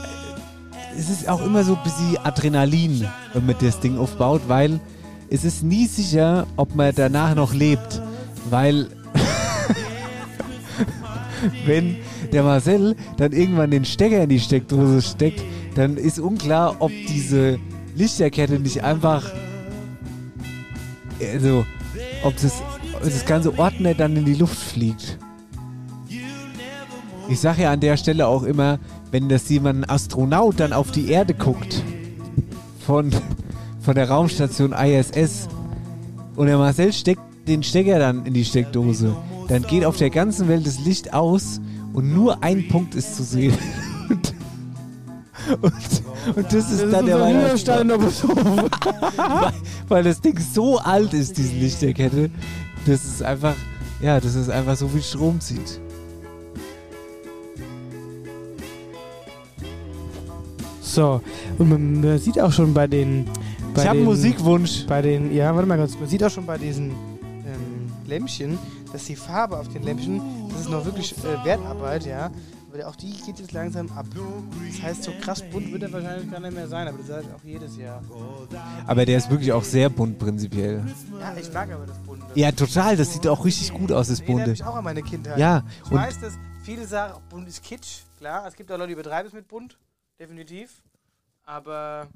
es 0.97 1.09
ist 1.09 1.27
auch 1.27 1.43
immer 1.43 1.63
so 1.63 1.75
ein 1.75 1.83
bisschen 1.83 2.17
Adrenalin, 2.23 3.07
wenn 3.33 3.45
man 3.45 3.55
das 3.59 3.79
Ding 3.79 3.97
aufbaut, 3.97 4.41
weil 4.47 4.79
es 5.29 5.43
ist 5.43 5.63
nie 5.63 5.87
sicher, 5.87 6.45
ob 6.55 6.75
man 6.75 6.93
danach 6.95 7.33
noch 7.33 7.53
lebt, 7.53 8.01
weil 8.49 8.87
wenn 11.65 11.95
der 12.31 12.43
Marcel 12.43 12.95
dann 13.17 13.31
irgendwann 13.31 13.71
den 13.71 13.85
Stecker 13.85 14.21
in 14.21 14.29
die 14.29 14.39
Steckdose 14.39 15.01
steckt, 15.01 15.41
dann 15.73 15.97
ist 15.97 16.19
unklar, 16.19 16.75
ob 16.79 16.91
diese 17.07 17.57
Lichterkette 17.95 18.59
nicht 18.59 18.83
einfach 18.83 19.31
also 21.31 21.65
ob 22.23 22.35
das, 22.35 22.61
ob 22.93 23.03
das 23.03 23.25
ganze 23.25 23.57
Ordner 23.57 23.93
dann 23.93 24.15
in 24.15 24.25
die 24.25 24.35
Luft 24.35 24.57
fliegt. 24.57 25.17
Ich 27.29 27.39
sage 27.39 27.63
ja 27.63 27.71
an 27.71 27.79
der 27.79 27.97
Stelle 27.97 28.27
auch 28.27 28.43
immer, 28.43 28.79
wenn 29.11 29.29
das 29.29 29.47
jemand 29.49 29.79
ein 29.79 29.89
Astronaut 29.89 30.59
dann 30.59 30.73
auf 30.73 30.91
die 30.91 31.09
Erde 31.09 31.33
guckt, 31.33 31.81
von, 32.85 33.11
von 33.79 33.95
der 33.95 34.09
Raumstation 34.09 34.73
ISS, 34.73 35.47
und 36.35 36.47
der 36.47 36.57
Marcel 36.57 36.91
steckt 36.91 37.21
den 37.47 37.61
Stecker 37.63 37.99
dann 37.99 38.25
in 38.25 38.33
die 38.33 38.45
Steckdose. 38.45 39.15
Dann 39.47 39.63
geht 39.63 39.85
auf 39.85 39.97
der 39.97 40.09
ganzen 40.09 40.47
Welt 40.47 40.65
das 40.65 40.79
Licht 40.79 41.13
aus 41.13 41.61
und 41.93 42.13
nur 42.13 42.43
ein 42.43 42.67
Punkt 42.69 42.95
ist 42.95 43.15
zu 43.15 43.23
sehen. 43.23 43.57
Und, 45.61 45.73
und 46.35 46.53
das 46.53 46.71
ist 46.71 46.81
Das 46.81 46.91
dann 46.91 47.07
ist 47.07 47.67
der 47.67 47.81
Oberhof. 47.81 48.21
weil, 49.15 49.53
weil 49.89 50.03
das 50.03 50.21
Ding 50.21 50.39
so 50.39 50.77
alt 50.77 51.13
ist, 51.13 51.37
diese 51.37 51.55
Lichterkette. 51.55 52.29
Das 52.85 53.03
ist 53.03 53.23
einfach, 53.23 53.55
ja, 54.01 54.19
das 54.19 54.35
ist 54.35 54.49
einfach 54.49 54.75
so 54.75 54.93
wie 54.93 55.01
Strom 55.01 55.39
zieht. 55.39 55.79
So, 60.81 61.21
und 61.57 61.69
man, 61.69 62.19
sieht 62.19 62.39
auch 62.39 62.51
schon 62.51 62.73
bei 62.73 62.85
den. 62.85 63.25
Bei 63.73 63.81
Ich 63.81 63.87
hab 63.87 63.95
einen 63.95 64.05
Musikwunsch. 64.05 64.85
Bei 64.85 65.01
den, 65.01 65.33
ja, 65.33 65.53
warte 65.55 65.67
mal 65.67 65.77
kurz. 65.77 65.97
Man 65.99 66.07
sieht 66.07 66.23
auch 66.23 66.29
schon 66.29 66.45
bei 66.45 66.57
diesen 66.59 66.91
ähm, 66.91 67.91
Lämpchen, 68.05 68.59
dass 68.91 69.05
die 69.05 69.15
Farbe 69.15 69.57
auf 69.57 69.67
den 69.69 69.81
Lämpchen, 69.81 70.21
das 70.49 70.61
ist 70.61 70.69
noch 70.69 70.85
wirklich 70.85 71.15
äh, 71.17 71.45
Wertarbeit, 71.45 72.05
ja. 72.05 72.29
Aber 72.73 72.87
auch 72.87 72.95
die 72.95 73.11
geht 73.11 73.37
jetzt 73.39 73.51
langsam 73.51 73.87
ab. 73.91 74.07
Das 74.67 74.81
heißt, 74.81 75.03
so 75.03 75.11
krass 75.21 75.43
bunt 75.51 75.71
wird 75.71 75.83
er 75.83 75.93
wahrscheinlich 75.93 76.31
gar 76.31 76.39
nicht 76.39 76.55
mehr 76.55 76.67
sein, 76.67 76.87
aber 76.87 76.97
das 76.97 77.07
sage 77.07 77.25
ich 77.27 77.35
auch 77.35 77.43
jedes 77.43 77.77
Jahr. 77.77 78.01
Aber 78.87 79.05
der 79.05 79.19
ist 79.19 79.29
wirklich 79.29 79.51
auch 79.53 79.63
sehr 79.63 79.89
bunt 79.89 80.17
prinzipiell. 80.17 80.83
Ja, 81.19 81.35
ich 81.39 81.53
mag 81.53 81.71
aber 81.71 81.85
das 81.85 81.99
Bunte. 81.99 82.25
Ja, 82.33 82.51
total. 82.51 82.97
Das 82.97 83.13
sieht 83.13 83.27
auch 83.27 83.45
richtig 83.45 83.73
gut 83.73 83.91
aus, 83.91 84.07
das 84.07 84.19
Den 84.19 84.25
erinnert 84.25 84.45
Bunte. 84.45 84.51
mich 84.51 84.63
auch 84.63 84.75
an 84.75 84.83
meine 84.83 85.03
Kindheit. 85.03 85.37
Ja, 85.37 85.63
ich 85.85 85.91
und 85.91 85.97
weiß, 85.97 86.19
dass 86.19 86.33
viele 86.63 86.87
sagen, 86.87 87.21
bunt 87.29 87.47
ist 87.47 87.63
Kitsch. 87.63 87.99
Klar, 88.17 88.47
es 88.47 88.55
gibt 88.55 88.71
auch 88.71 88.77
Leute, 88.77 88.89
die 88.89 88.95
betreiben 88.95 89.27
es 89.27 89.33
mit 89.33 89.47
bunt. 89.47 89.77
Definitiv. 90.19 90.81
Aber, 91.45 92.07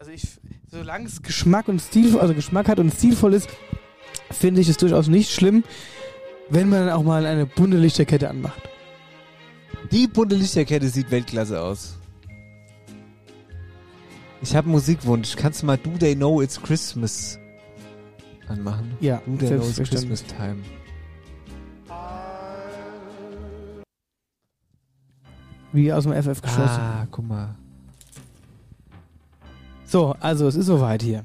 also 0.00 0.10
ich, 0.10 0.40
solange 0.72 1.06
es 1.06 1.22
Geschmack 1.22 1.68
und 1.68 1.80
Stil, 1.80 2.18
also 2.18 2.34
Geschmack 2.34 2.66
hat 2.66 2.80
und 2.80 2.92
stilvoll 2.92 3.32
ist, 3.32 3.48
finde 4.32 4.60
ich 4.60 4.68
es 4.68 4.76
durchaus 4.76 5.06
nicht 5.06 5.30
schlimm, 5.30 5.62
wenn 6.48 6.68
man 6.68 6.86
dann 6.86 6.96
auch 6.96 7.04
mal 7.04 7.26
eine 7.26 7.46
bunte 7.46 7.76
Lichterkette 7.76 8.28
anmacht. 8.28 8.60
Die 9.90 10.06
bunte 10.06 10.34
Lichterkette 10.36 10.88
sieht 10.88 11.10
Weltklasse 11.10 11.60
aus. 11.60 11.96
Ich 14.42 14.54
habe 14.54 14.66
einen 14.66 14.72
Musikwunsch. 14.72 15.36
Kannst 15.36 15.62
du 15.62 15.66
mal 15.66 15.78
Do 15.78 15.90
They 15.98 16.14
Know 16.14 16.42
It's 16.42 16.60
Christmas 16.60 17.38
anmachen? 18.48 18.92
Ja, 19.00 19.22
Do 19.26 19.36
They 19.36 19.48
Know 19.56 19.66
It's. 19.66 19.76
Christmas 19.88 20.24
Time. 20.26 20.56
Wie 25.72 25.92
aus 25.92 26.04
dem 26.04 26.12
FF 26.12 26.40
geschossen. 26.40 26.80
Ah, 26.80 27.06
guck 27.10 27.26
mal. 27.26 27.56
So, 29.86 30.14
also 30.20 30.46
es 30.46 30.54
ist 30.54 30.66
soweit 30.66 31.02
hier. 31.02 31.24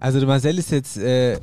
Also 0.00 0.18
der 0.18 0.28
Marcel 0.28 0.58
ist 0.58 0.70
jetzt 0.70 0.96
äh, 0.96 1.38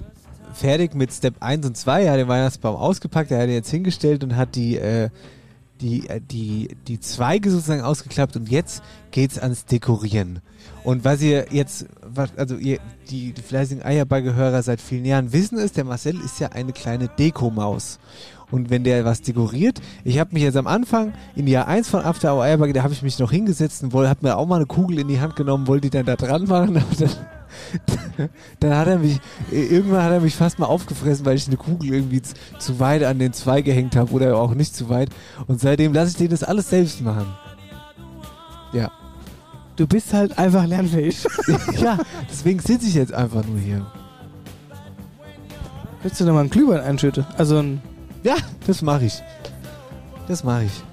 fertig 0.54 0.96
mit 0.96 1.12
Step 1.12 1.36
1 1.40 1.66
und 1.66 1.78
2. 1.78 2.04
Er 2.04 2.12
hat 2.14 2.20
den 2.20 2.28
Weihnachtsbaum 2.28 2.76
ausgepackt, 2.76 3.32
er 3.32 3.40
hat 3.42 3.48
ihn 3.48 3.54
jetzt 3.54 3.70
hingestellt 3.70 4.24
und 4.24 4.36
hat 4.36 4.56
die, 4.56 4.78
äh, 4.78 5.10
die, 5.82 6.08
äh, 6.10 6.22
die, 6.22 6.78
die 6.88 7.00
Zweige 7.00 7.52
sozusagen 7.52 7.82
ausgeklappt 7.82 8.36
und 8.36 8.50
jetzt 8.50 8.84
geht's 9.12 9.38
ans 9.38 9.66
Dekorieren. 9.66 10.40
Und 10.84 11.04
was 11.04 11.22
ihr 11.22 11.48
jetzt, 11.52 11.88
also 12.36 12.56
ihr, 12.56 12.80
die, 13.10 13.34
die 13.34 13.42
fleißigen 13.42 13.84
Eierbagge-Hörer 13.84 14.64
seit 14.64 14.82
vielen 14.82 15.06
Jahren 15.06 15.34
wissen 15.34 15.58
ist, 15.58 15.78
der 15.78 15.84
Marcel 15.84 16.20
ist 16.22 16.40
ja 16.40 16.50
eine 16.50 16.74
kleine 16.74 17.08
Dekomaus. 17.08 18.00
Und 18.52 18.70
wenn 18.70 18.84
der 18.84 19.06
was 19.06 19.22
dekoriert, 19.22 19.80
ich 20.04 20.20
habe 20.20 20.34
mich 20.34 20.44
jetzt 20.44 20.58
am 20.58 20.68
Anfang 20.68 21.14
in 21.36 21.48
Jahr 21.48 21.68
1 21.68 21.88
von 21.88 22.04
After 22.04 22.34
Hour 22.34 22.44
Eierbagge, 22.44 22.74
da 22.74 22.84
habe 22.84 22.94
ich 22.94 23.02
mich 23.02 23.18
noch 23.18 23.32
hingesetzt 23.32 23.82
und 23.82 23.94
wollte, 23.94 24.10
hab 24.10 24.22
mir 24.22 24.38
auch 24.38 24.46
mal 24.46 24.58
eine 24.58 24.66
Kugel 24.66 25.00
in 25.00 25.08
die 25.08 25.22
Hand 25.22 25.38
genommen, 25.38 25.68
wollte 25.68 25.90
die 25.90 25.98
dann 25.98 26.06
da 26.06 26.18
dran 26.18 26.46
machen, 26.48 26.76
aber 26.78 26.96
dann, 27.00 27.10
dann 28.60 28.76
hat 28.76 28.88
er 28.88 28.98
mich, 28.98 29.20
irgendwann 29.52 30.04
hat 30.04 30.12
er 30.12 30.20
mich 30.20 30.36
fast 30.36 30.60
mal 30.60 30.66
aufgefressen, 30.66 31.26
weil 31.26 31.36
ich 31.36 31.48
eine 31.48 31.58
Kugel 31.58 31.94
irgendwie 31.94 32.22
zu, 32.22 32.80
weit 32.80 33.04
an 33.04 33.20
den 33.20 33.34
Zweig 33.34 33.66
gehängt 33.66 33.96
habe 33.96 34.12
oder 34.12 34.38
auch 34.38 34.54
nicht 34.54 34.76
zu 34.76 34.90
weit. 34.90 35.10
Und 35.48 35.60
seitdem 35.60 35.94
lasse 35.94 36.12
ich 36.12 36.18
den 36.18 36.30
das 36.30 36.44
alles 36.44 36.70
selbst 36.70 37.02
machen. 37.02 37.28
Ja. 38.74 38.92
Du 39.76 39.88
bist 39.88 40.14
halt 40.14 40.38
einfach 40.38 40.66
lernfähig. 40.66 41.26
ja, 41.82 41.98
deswegen 42.30 42.60
sitze 42.60 42.88
ich 42.88 42.94
jetzt 42.94 43.14
einfach 43.14 43.46
nur 43.46 43.58
hier. 43.58 43.86
Willst 46.04 46.20
du 46.20 46.26
noch 46.26 46.34
mal 46.34 46.42
einen 46.42 46.50
Glühwein 46.50 46.82
einschütten? 46.82 47.26
Also 47.38 47.60
ein. 47.60 47.82
Ja, 48.24 48.36
das 48.68 48.82
mache 48.82 49.06
ich. 49.06 49.22
Das 50.28 50.44
mache 50.44 50.66
ich. 50.66 50.91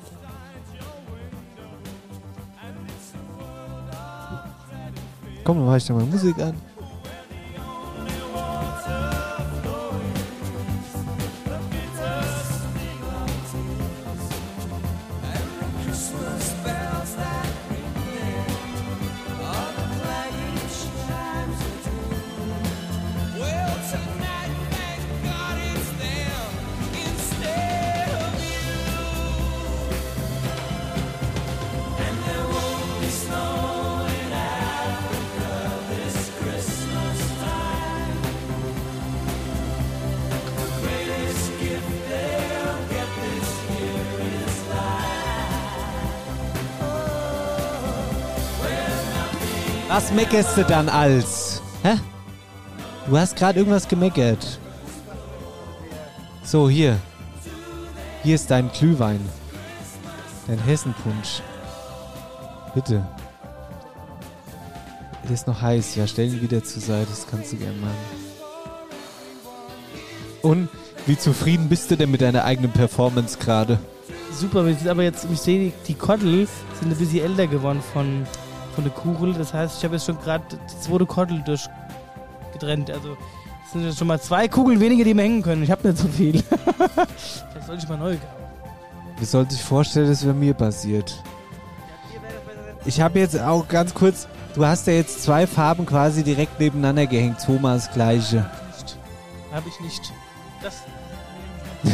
Komm, 5.48 5.56
dann 5.56 5.66
mache 5.66 5.78
ich 5.78 5.86
da 5.86 5.94
mal 5.94 6.04
Musik 6.04 6.38
an. 6.40 6.54
Was 49.98 50.12
meckerst 50.12 50.56
du 50.56 50.62
dann 50.62 50.88
als? 50.88 51.60
Hä? 51.82 51.96
Du 53.08 53.18
hast 53.18 53.34
gerade 53.34 53.58
irgendwas 53.58 53.88
gemeckert. 53.88 54.60
So, 56.44 56.68
hier. 56.68 56.98
Hier 58.22 58.36
ist 58.36 58.48
dein 58.48 58.70
Glühwein. 58.70 59.18
Dein 60.46 60.60
Hessenpunsch. 60.60 61.42
Bitte. 62.76 63.04
Der 65.24 65.32
ist 65.32 65.48
noch 65.48 65.60
heiß. 65.60 65.96
Ja, 65.96 66.06
stell 66.06 66.26
ihn 66.26 66.42
wieder 66.42 66.62
zur 66.62 66.80
Seite. 66.80 67.08
Das 67.10 67.26
kannst 67.28 67.54
du 67.54 67.56
gern 67.56 67.80
machen. 67.80 67.96
Und 70.42 70.68
wie 71.06 71.18
zufrieden 71.18 71.68
bist 71.68 71.90
du 71.90 71.96
denn 71.96 72.12
mit 72.12 72.20
deiner 72.20 72.44
eigenen 72.44 72.70
Performance 72.70 73.36
gerade? 73.36 73.80
Super, 74.30 74.64
aber 74.88 75.02
jetzt, 75.02 75.26
ich 75.32 75.40
sehe, 75.40 75.72
die, 75.88 75.94
Kottel 75.94 76.46
sind 76.78 76.92
ein 76.92 76.96
bisschen 76.96 77.24
älter 77.24 77.48
geworden 77.48 77.82
von, 77.92 78.24
von 78.74 78.84
der 78.84 78.92
Kugel. 78.92 79.34
Das 79.34 79.52
heißt, 79.54 79.78
ich 79.78 79.84
habe 79.84 79.94
jetzt 79.94 80.06
schon 80.06 80.18
gerade 80.20 80.44
die 80.50 80.80
zweite 80.80 81.06
Kottel 81.06 81.42
durchgetrennt. 81.42 82.90
Also 82.90 83.16
es 83.66 83.72
sind 83.72 83.84
jetzt 83.84 83.98
schon 83.98 84.08
mal 84.08 84.20
zwei 84.20 84.48
Kugeln 84.48 84.80
weniger, 84.80 85.04
die 85.04 85.14
mir 85.14 85.22
hängen 85.22 85.42
können. 85.42 85.62
Ich 85.62 85.70
habe 85.70 85.88
nicht 85.88 85.98
so 85.98 86.08
viel. 86.08 86.42
Vielleicht 86.42 87.66
sollte 87.66 87.82
ich 87.82 87.88
mal 87.88 87.98
neu 87.98 88.16
kaufen. 88.16 88.38
Wie 89.18 89.24
soll 89.24 89.50
sich 89.50 89.62
vorstellen, 89.62 90.08
dass 90.08 90.24
bei 90.24 90.32
mir 90.32 90.54
passiert? 90.54 91.22
Ich 92.84 93.00
habe 93.00 93.18
jetzt 93.18 93.38
auch 93.38 93.66
ganz 93.66 93.92
kurz, 93.92 94.28
du 94.54 94.64
hast 94.64 94.86
ja 94.86 94.92
jetzt 94.92 95.22
zwei 95.22 95.46
Farben 95.46 95.84
quasi 95.84 96.22
direkt 96.22 96.60
nebeneinander 96.60 97.06
gehängt, 97.06 97.40
zweimal 97.40 97.76
das 97.76 97.90
gleiche. 97.92 98.48
Habe 99.52 99.68
ich 99.68 99.80
nicht. 99.80 100.12
Das. 100.62 100.82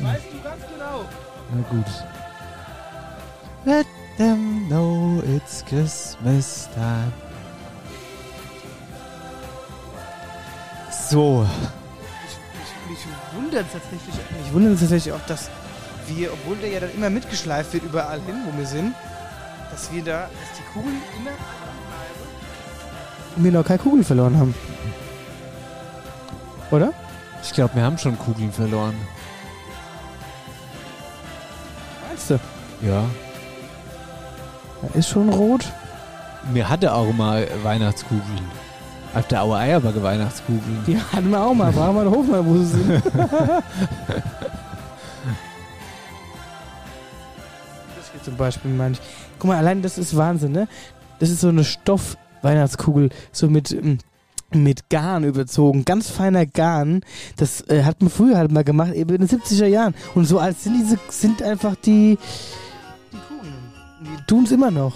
weißt 0.00 0.24
du 0.32 0.42
ganz 0.42 0.62
genau. 0.72 1.04
Na 1.54 1.62
gut. 1.70 1.86
Let 4.12 4.18
them 4.18 4.68
know 4.68 5.22
it's 5.24 5.64
Christmas 5.64 6.68
time. 6.74 7.12
So. 10.90 11.46
Mich 12.88 12.98
wundert 13.34 13.66
es 13.66 13.72
tatsächlich, 13.72 14.14
mich 14.14 14.52
wundert 14.52 14.78
tatsächlich 14.80 15.12
auch, 15.14 15.26
dass 15.26 15.48
wir, 16.08 16.32
obwohl 16.32 16.56
der 16.56 16.70
ja 16.70 16.80
dann 16.80 16.92
immer 16.92 17.10
mitgeschleift 17.10 17.72
wird 17.72 17.84
überall 17.84 18.20
hin, 18.20 18.36
wo 18.44 18.58
wir 18.58 18.66
sind, 18.66 18.94
dass 19.70 19.90
wir 19.92 20.02
da, 20.04 20.22
dass 20.22 20.58
die 20.58 20.72
Kugeln 20.72 21.00
immer 21.18 21.30
und 23.36 23.44
wir 23.44 23.52
noch 23.52 23.64
keine 23.64 23.78
Kugeln 23.78 24.04
verloren 24.04 24.36
haben. 24.38 24.54
Oder? 26.70 26.92
Ich 27.42 27.52
glaube, 27.52 27.76
wir 27.76 27.82
haben 27.82 27.96
schon 27.96 28.18
Kugeln 28.18 28.52
verloren. 28.52 28.94
Meinst 32.08 32.30
du? 32.30 32.38
Ja. 32.82 33.04
Da 34.82 34.98
ist 34.98 35.08
schon 35.08 35.28
rot. 35.28 35.72
Mir 36.52 36.68
hatte 36.68 36.92
auch 36.92 37.12
mal 37.12 37.48
Weihnachtskugeln. 37.62 38.62
Auf 39.14 39.28
der 39.28 39.42
Auer 39.44 39.58
Eierbacke 39.58 40.02
Weihnachtskugeln. 40.02 40.82
Die 40.86 40.98
hatten 40.98 41.30
wir 41.30 41.40
auch 41.40 41.54
mal. 41.54 41.72
Fragen 41.72 41.94
wir 41.94 42.04
den 42.04 42.12
Hofmann, 42.12 42.46
wo 42.46 42.56
sie 42.56 42.64
sind. 42.64 43.02
das 47.96 48.10
hier 48.10 48.22
zum 48.22 48.36
Beispiel 48.36 48.72
meine 48.72 48.94
ich. 48.94 49.00
Guck 49.38 49.48
mal, 49.48 49.58
allein 49.58 49.82
das 49.82 49.98
ist 49.98 50.16
Wahnsinn, 50.16 50.52
ne? 50.52 50.66
Das 51.18 51.30
ist 51.30 51.42
so 51.42 51.48
eine 51.48 51.62
Stoff-Weihnachtskugel. 51.62 53.10
So 53.30 53.48
mit, 53.48 53.70
ähm, 53.70 53.98
mit 54.52 54.88
Garn 54.88 55.24
überzogen, 55.24 55.84
ganz 55.84 56.08
feiner 56.08 56.46
Garn. 56.46 57.02
Das 57.36 57.60
äh, 57.68 57.84
hat 57.84 58.00
man 58.00 58.10
früher 58.10 58.38
halt 58.38 58.50
mal 58.50 58.64
gemacht, 58.64 58.94
eben 58.94 59.14
in 59.14 59.26
den 59.26 59.28
70er 59.28 59.66
Jahren. 59.66 59.94
Und 60.14 60.24
so 60.24 60.38
alt 60.38 60.58
sind 60.58 60.74
diese, 60.74 60.98
sind 61.08 61.42
einfach. 61.42 61.76
Die 61.76 62.18
tun 64.26 64.44
es 64.44 64.52
immer 64.52 64.70
noch. 64.70 64.94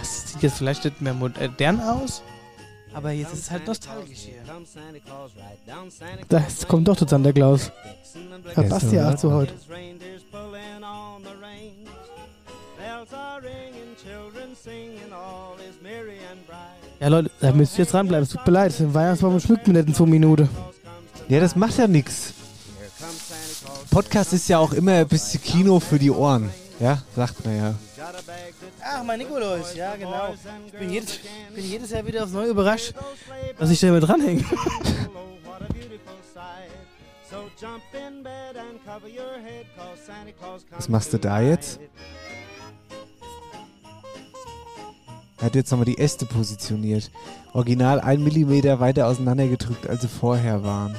Das 0.00 0.32
sieht 0.32 0.42
jetzt 0.42 0.58
vielleicht 0.58 0.84
nicht 0.84 1.00
mehr 1.00 1.14
modern 1.14 1.80
aus, 1.80 2.22
aber 2.92 3.12
jetzt 3.12 3.32
ist 3.32 3.40
es 3.40 3.50
halt 3.50 3.66
nostalgisch 3.66 4.18
hier. 4.18 4.42
Das 6.28 6.66
kommt 6.66 6.88
doch 6.88 6.96
der 6.96 7.08
Santa 7.08 7.32
Claus. 7.32 7.70
Passt 8.54 8.92
ja 8.92 9.10
auch 9.10 9.16
zu 9.16 9.32
heute. 9.32 9.54
Ja, 17.00 17.08
Leute, 17.08 17.30
da 17.40 17.52
müsst 17.52 17.74
ihr 17.74 17.84
jetzt 17.84 17.92
dranbleiben. 17.92 18.24
Es 18.24 18.30
tut 18.30 18.46
mir 18.46 18.52
leid, 18.52 18.78
den 18.78 18.94
Weihnachtsbaum 18.94 19.40
schmückt 19.40 19.66
mir 19.66 19.74
nicht 19.74 19.88
in 19.88 19.94
zwei 19.94 20.06
Minuten. 20.06 20.48
Ja, 21.28 21.40
das 21.40 21.56
macht 21.56 21.78
ja 21.78 21.88
nichts. 21.88 22.34
Podcast 23.90 24.32
ist 24.32 24.48
ja 24.48 24.58
auch 24.58 24.72
immer 24.72 24.92
ein 24.92 25.08
bisschen 25.08 25.42
Kino 25.42 25.80
für 25.80 25.98
die 25.98 26.10
Ohren. 26.10 26.50
Ja, 26.82 26.98
sagt 27.14 27.44
man 27.44 27.56
ja. 27.56 27.74
Ach, 28.80 29.04
mein 29.04 29.20
Nikolaus, 29.20 29.72
ja, 29.76 29.94
genau. 29.94 30.34
Ich 30.66 30.72
bin 30.72 30.90
jedes, 30.90 31.20
bin 31.54 31.64
jedes 31.64 31.90
Jahr 31.90 32.04
wieder 32.04 32.24
aufs 32.24 32.32
Neue 32.32 32.48
überrascht, 32.48 32.92
dass 33.56 33.70
ich 33.70 33.78
da 33.78 33.86
immer 33.86 34.00
dranhänge. 34.00 34.44
Was 40.70 40.88
machst 40.88 41.12
du 41.12 41.18
da 41.18 41.40
jetzt? 41.40 41.78
Er 45.38 45.46
hat 45.46 45.54
jetzt 45.54 45.70
nochmal 45.70 45.84
die 45.86 45.98
Äste 45.98 46.26
positioniert. 46.26 47.12
Original 47.52 48.00
ein 48.00 48.24
Millimeter 48.24 48.80
weiter 48.80 49.06
auseinandergedrückt, 49.06 49.88
als 49.88 50.02
sie 50.02 50.08
vorher 50.08 50.64
waren. 50.64 50.96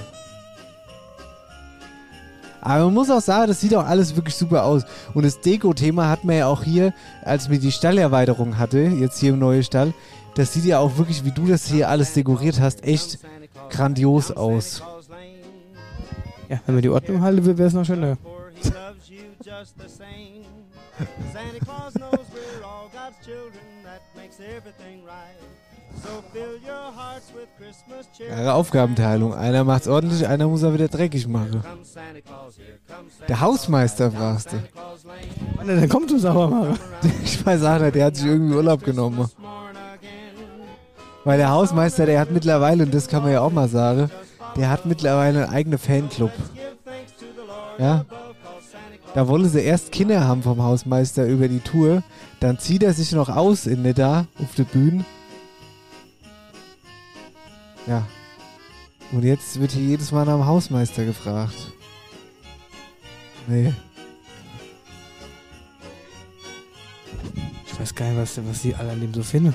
Aber 2.64 2.86
man 2.86 2.94
muss 2.94 3.10
auch 3.10 3.20
sagen, 3.20 3.48
das 3.48 3.60
sieht 3.60 3.76
auch 3.76 3.86
alles 3.86 4.16
wirklich 4.16 4.36
super 4.36 4.64
aus. 4.64 4.84
Und 5.14 5.26
das 5.26 5.42
Deko-Thema 5.42 6.08
hat 6.08 6.24
man 6.24 6.38
ja 6.38 6.48
auch 6.48 6.64
hier, 6.64 6.94
als 7.24 7.50
wir 7.50 7.60
die 7.60 7.74
Stallerweiterung 7.74 8.58
hatte, 8.58 8.80
jetzt 8.80 9.20
hier 9.20 9.34
im 9.34 9.40
neuen 9.40 9.64
Stall, 9.64 9.94
das 10.36 10.54
sieht 10.54 10.64
ja 10.64 10.80
auch 10.80 10.98
wirklich, 10.98 11.26
wie 11.26 11.32
du 11.32 11.46
das 11.46 11.66
hier 11.68 11.90
alles 11.90 12.14
dekoriert 12.14 12.62
hast, 12.62 12.86
echt 12.86 13.20
grandios 13.70 14.32
aus. 14.32 14.82
Ja, 16.48 16.62
wenn 16.66 16.76
wir 16.76 16.82
die 16.82 16.90
Ordnung 16.90 17.22
halten, 17.22 17.46
wäre 17.46 17.68
es 17.68 17.74
noch 17.74 17.86
schöner. 17.86 18.18
Santa 21.34 21.60
Claus 21.66 21.94
knows 21.94 22.26
we're 22.32 22.64
all 22.64 22.88
God's 22.94 23.18
children, 23.26 23.84
that 23.84 24.02
makes 24.16 24.40
everything 24.40 25.04
right. 25.04 25.36
Klare 28.28 28.54
Aufgabenteilung. 28.54 29.34
Einer 29.34 29.64
macht's 29.64 29.88
ordentlich, 29.88 30.28
einer 30.28 30.48
muss 30.48 30.64
er 30.64 30.74
wieder 30.74 30.88
dreckig 30.88 31.28
machen. 31.28 31.64
Der 33.28 33.40
Hausmeister 33.40 34.12
fragst 34.12 34.54
du. 34.54 34.58
Wann 35.56 35.68
denn 35.68 35.90
kommt 35.90 36.10
zum 36.10 36.20
Saubermacher? 36.20 36.78
Ich 37.24 37.46
weiß 37.46 37.64
auch 37.64 37.80
nicht, 37.80 37.96
der 37.96 38.06
hat 38.06 38.16
sich 38.16 38.26
irgendwie 38.26 38.56
Urlaub 38.56 38.84
genommen. 38.84 39.30
Weil 41.24 41.38
der 41.38 41.52
Hausmeister, 41.52 42.06
der 42.06 42.20
hat 42.20 42.32
mittlerweile, 42.32 42.84
und 42.84 42.94
das 42.94 43.08
kann 43.08 43.24
man 43.24 43.32
ja 43.32 43.42
auch 43.42 43.52
mal 43.52 43.70
sagen, 43.70 44.10
der 44.56 44.70
hat 44.70 44.86
mittlerweile 44.86 45.46
einen 45.46 45.54
eigenen 45.54 45.80
Fanclub. 45.80 46.32
Ja? 47.78 48.06
Da 49.14 49.28
wollen 49.28 49.48
sie 49.48 49.62
erst 49.62 49.92
Kinder 49.92 50.28
haben 50.28 50.42
vom 50.44 50.62
Hausmeister 50.62 51.26
über 51.28 51.48
die 51.48 51.60
Tour. 51.60 52.04
Dann 52.40 52.60
zieht 52.60 52.84
er 52.84 52.94
sich 52.94 53.12
noch 53.12 53.30
aus 53.30 53.68
in 53.68 53.94
da 53.94 54.26
auf 54.42 54.56
der 54.56 54.64
Bühne. 54.64 55.06
Ja. 57.88 58.08
Und 59.12 59.24
jetzt 59.24 59.60
wird 59.60 59.72
hier 59.72 59.84
jedes 59.84 60.12
Mal 60.12 60.26
nach 60.26 60.36
dem 60.38 60.46
Hausmeister 60.46 61.06
gefragt. 61.06 61.72
Nee. 63.48 63.74
Ich 67.68 67.80
weiß 67.80 67.94
gar 67.94 68.08
nicht, 68.10 68.18
was, 68.18 68.40
was 68.48 68.62
die 68.62 68.74
alle 68.74 68.92
an 68.92 69.02
dem 69.02 69.14
so 69.14 69.22
finden. 69.24 69.54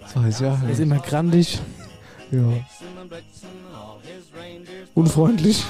Das 0.00 0.16
weiß 0.16 0.40
ich 0.40 0.46
auch 0.46 0.62
Er 0.62 0.70
ist 0.70 0.80
immer 0.80 0.98
grandig, 0.98 1.58
Ja. 2.30 2.52
unfreundlich. 4.94 5.64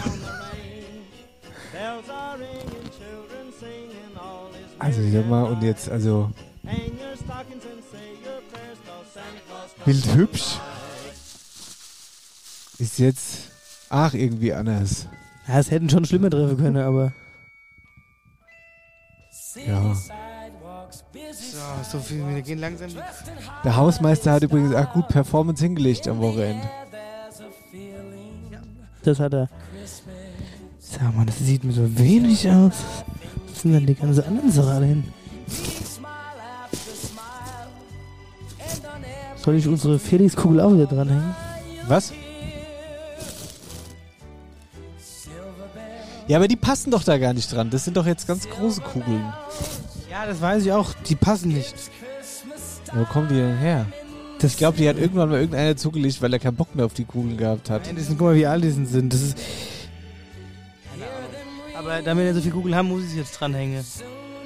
Also 4.78 5.00
ich 5.02 5.12
sag 5.12 5.28
mal, 5.28 5.44
und 5.44 5.62
jetzt, 5.62 5.88
also. 5.90 6.30
Bild 9.84 10.14
hübsch. 10.14 10.58
Ist 12.78 12.98
jetzt. 12.98 13.50
Ach, 13.88 14.14
irgendwie 14.14 14.52
anders. 14.52 15.06
Ja, 15.46 15.58
es 15.58 15.70
hätten 15.70 15.88
schon 15.88 16.04
schlimmer 16.04 16.30
treffen 16.30 16.56
können, 16.56 16.76
aber. 16.76 17.12
Ja. 19.66 19.94
So, 21.32 21.98
so 21.98 21.98
viel, 22.00 22.26
wir 22.28 22.42
gehen 22.42 22.58
langsam. 22.58 22.90
Der 23.64 23.76
Hausmeister 23.76 24.32
hat 24.32 24.42
übrigens 24.42 24.74
auch 24.74 24.92
gut 24.92 25.08
Performance 25.08 25.62
hingelegt 25.64 26.06
am 26.06 26.20
Wochenende. 26.20 26.68
Das 29.02 29.18
hat 29.18 29.32
er. 29.32 29.48
Sag 30.78 31.16
mal, 31.16 31.26
das 31.26 31.38
sieht 31.38 31.64
mir 31.64 31.72
so 31.72 31.98
wenig 31.98 32.48
aus. 32.50 32.74
Was 33.48 33.62
sind 33.62 33.72
denn 33.72 33.86
die 33.86 33.94
ganzen 33.94 34.24
anderen 34.24 34.52
Sachen 34.52 34.68
alle 34.70 34.86
hin? 34.86 35.12
Soll 39.48 39.56
ich 39.56 39.66
unsere 39.66 39.98
Felix-Kugel 39.98 40.60
auch 40.60 40.74
wieder 40.74 40.84
dranhängen? 40.84 41.34
Was? 41.86 42.12
Ja, 46.26 46.36
aber 46.36 46.48
die 46.48 46.56
passen 46.56 46.90
doch 46.90 47.02
da 47.02 47.16
gar 47.16 47.32
nicht 47.32 47.50
dran. 47.50 47.70
Das 47.70 47.86
sind 47.86 47.96
doch 47.96 48.04
jetzt 48.04 48.26
ganz 48.26 48.46
große 48.46 48.82
Kugeln. 48.82 49.24
Ja, 50.10 50.26
das 50.26 50.42
weiß 50.42 50.66
ich 50.66 50.72
auch. 50.72 50.92
Die 51.08 51.14
passen 51.14 51.48
nicht. 51.48 51.74
Wo 52.92 53.04
kommen 53.04 53.28
die 53.28 53.36
denn 53.36 53.56
her? 53.56 53.86
ich 54.42 54.58
glaube, 54.58 54.76
die 54.76 54.86
hat 54.86 54.98
irgendwann 54.98 55.30
mal 55.30 55.40
irgendeiner 55.40 55.78
zugelegt, 55.78 56.20
weil 56.20 56.34
er 56.34 56.40
keinen 56.40 56.56
Bock 56.56 56.74
mehr 56.74 56.84
auf 56.84 56.92
die 56.92 57.06
Kugeln 57.06 57.38
gehabt 57.38 57.70
hat. 57.70 57.86
Nein, 57.86 57.96
das 57.96 58.08
sind, 58.08 58.18
guck 58.18 58.26
mal, 58.26 58.36
wie 58.36 58.46
alt 58.46 58.62
die 58.62 58.70
sind. 58.70 59.10
Das 59.10 59.22
ist. 59.22 59.38
Aber 61.74 62.02
da 62.02 62.14
wir 62.14 62.34
so 62.34 62.42
viele 62.42 62.52
Kugeln 62.52 62.74
haben, 62.74 62.88
muss 62.88 63.04
ich 63.04 63.08
sie 63.12 63.18
jetzt 63.20 63.32
dranhängen. 63.40 63.82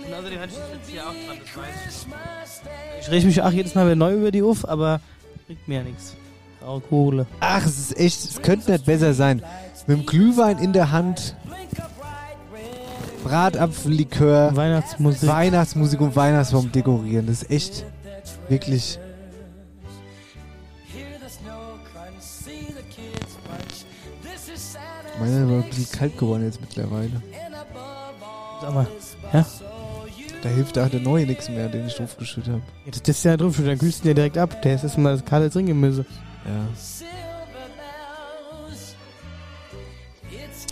Und 0.07 0.15
außerdem 0.15 0.41
hatte 0.41 0.53
ich 0.53 0.59
das 0.59 0.71
jetzt 0.73 0.91
hier 0.91 1.03
auch 1.03 1.13
dran, 1.13 1.39
das 1.85 2.11
weiß 2.11 2.63
ich. 3.01 3.01
Ich 3.01 3.11
reg 3.11 3.25
mich 3.25 3.43
auch 3.43 3.51
jedes 3.51 3.75
Mal 3.75 3.87
wieder 3.87 3.97
neu 3.97 4.15
über 4.15 4.31
die 4.31 4.43
auf, 4.43 4.69
aber 4.69 5.01
bringt 5.47 5.69
mir 5.69 5.79
ja 5.79 5.83
nichts. 5.85 6.17
Saure 6.61 6.81
Kugel. 6.81 7.27
Ach, 7.41 7.65
es 7.67 7.79
ist 7.79 7.99
echt, 7.99 8.25
es 8.25 8.43
könnte 8.43 8.73
nicht 8.73 8.85
besser 8.85 9.15
sein. 9.15 9.43
Mit 9.87 9.99
dem 9.99 10.07
Glühwein 10.07 10.59
in 10.59 10.73
der 10.73 10.93
Hand, 10.93 11.37
Bratapfellikör, 13.25 14.55
Weihnachtsmusik. 14.55 15.29
Weihnachtsmusik 15.29 16.01
und 16.01 16.17
Weihnachtsbaum 16.17 16.71
dekorieren. 16.73 17.27
Das 17.27 17.43
ist 17.43 17.51
echt, 17.51 17.85
wirklich. 18.49 18.99
Meiner 25.19 25.37
ist 25.37 25.43
aber 25.43 25.53
ein 25.53 25.69
bisschen 25.69 25.99
kalt 25.99 26.19
geworden 26.19 26.45
jetzt 26.45 26.61
mittlerweile. 26.61 27.23
Sag 28.61 28.75
mal, 28.75 28.87
ja? 29.33 29.47
Da 30.43 30.49
hilft 30.49 30.77
auch 30.77 30.89
der 30.89 31.01
neue 31.01 31.25
nichts 31.25 31.49
mehr, 31.49 31.69
den 31.69 31.87
ich 31.87 31.95
draufgeschüttet 31.95 32.53
habe. 32.53 32.63
Ja, 32.85 32.91
das 32.91 33.09
ist 33.17 33.25
ja 33.25 33.37
drauf, 33.37 33.61
dann 33.65 33.79
kühlst 33.79 34.01
du 34.01 34.03
den 34.05 34.09
ja 34.11 34.15
direkt 34.15 34.37
ab. 34.39 34.61
Der 34.63 34.75
ist 34.75 34.83
erstmal 34.83 35.17
das 35.17 35.25
kalte 35.25 35.51
Trinkgemüse. 35.51 36.05
Ja. 36.45 36.69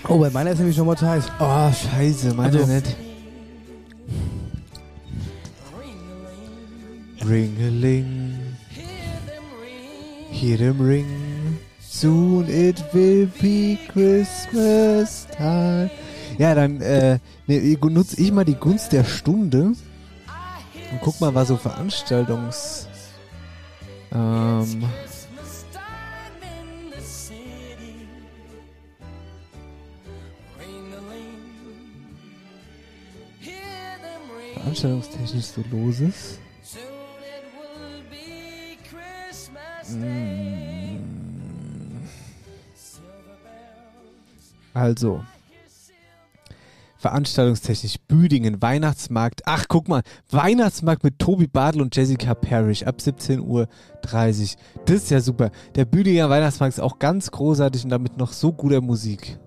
Oh, 0.08 0.18
bei 0.18 0.30
meiner 0.30 0.50
ist 0.50 0.58
nämlich 0.58 0.76
noch 0.76 0.86
mal 0.86 0.96
zu 0.96 1.06
heiß. 1.06 1.24
Oh, 1.38 1.70
scheiße, 1.72 2.34
meiner 2.34 2.58
Also- 2.58 2.72
nicht. 2.72 2.96
Ring-a-ling, 7.28 8.38
hear 10.30 10.56
them 10.56 10.80
ring, 10.80 11.58
soon 11.78 12.48
it 12.48 12.82
will 12.94 13.26
be 13.40 13.76
Christmas 13.92 15.26
time. 15.36 15.90
Ja, 16.38 16.54
dann 16.54 16.80
äh, 16.80 17.18
ne, 17.50 17.78
nutze 17.90 18.20
ich 18.20 18.32
mal 18.32 18.44
die 18.44 18.54
Gunst 18.54 18.92
der 18.92 19.04
Stunde 19.04 19.72
und 20.92 21.00
guck 21.00 21.20
mal, 21.20 21.34
was 21.34 21.48
so 21.48 21.56
Veranstaltungs... 21.56 22.86
Ähm, 24.12 24.84
veranstaltungstechnisch 34.54 35.46
so 35.46 35.64
los 35.70 36.00
ist. 36.00 36.38
Mm. 39.90 40.98
Also, 44.74 45.24
Veranstaltungstechnisch 47.00 47.96
Büdingen, 48.08 48.60
Weihnachtsmarkt. 48.60 49.40
Ach, 49.46 49.64
guck 49.68 49.88
mal, 49.88 50.02
Weihnachtsmarkt 50.30 51.02
mit 51.02 51.18
Tobi 51.18 51.46
Bartel 51.46 51.80
und 51.80 51.96
Jessica 51.96 52.34
Parrish 52.34 52.82
ab 52.82 52.96
17.30 53.00 53.40
Uhr. 53.40 53.66
Das 54.84 54.96
ist 54.96 55.10
ja 55.10 55.20
super. 55.22 55.50
Der 55.76 55.86
Büdinger 55.86 56.28
Weihnachtsmarkt 56.28 56.74
ist 56.74 56.80
auch 56.80 56.98
ganz 56.98 57.30
großartig 57.30 57.84
und 57.84 57.90
damit 57.90 58.18
noch 58.18 58.32
so 58.32 58.52
guter 58.52 58.82
Musik. 58.82 59.38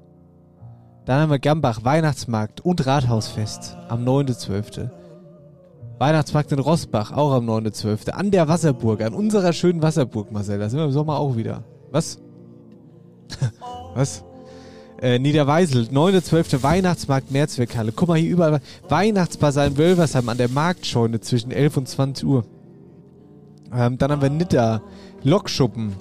Dann 1.06 1.22
haben 1.22 1.30
wir 1.30 1.38
Gambach, 1.38 1.84
Weihnachtsmarkt 1.84 2.62
und 2.62 2.88
Rathausfest 2.88 3.78
am 3.88 4.04
9.12. 4.04 4.90
Weihnachtsmarkt 6.00 6.52
in 6.54 6.60
Rossbach, 6.60 7.12
auch 7.12 7.34
am 7.34 7.48
9.12. 7.48 8.10
An 8.10 8.32
der 8.32 8.48
Wasserburg, 8.48 9.04
an 9.04 9.14
unserer 9.14 9.54
schönen 9.54 9.84
Wasserburg, 9.84 10.32
Marcel. 10.32 10.58
Da 10.58 10.70
sind 10.70 10.80
wir 10.80 10.86
im 10.86 10.92
Sommer 10.92 11.20
auch 11.20 11.36
wieder. 11.36 11.64
Was? 11.92 12.20
Was? 13.94 14.26
Äh, 15.04 15.20
Niederweisel, 15.20 15.90
9.12. 15.92 16.64
Weihnachtsmarkt 16.64 17.30
Mehrzweckhalle. 17.30 17.92
Guck 17.92 18.08
mal 18.08 18.18
hier 18.18 18.32
überall. 18.32 18.62
Weihnachtsbasar 18.88 19.68
in 19.68 19.78
Wölversheim 19.78 20.30
an 20.30 20.38
der 20.38 20.48
Marktscheune 20.48 21.20
zwischen 21.20 21.52
11 21.52 21.76
und 21.76 21.90
20 21.90 22.26
Uhr. 22.26 22.46
Ähm, 23.76 23.98
dann 23.98 24.12
haben 24.14 24.22
wir 24.22 24.30
Nitter, 24.30 24.82
Lokschuppen, 25.24 25.92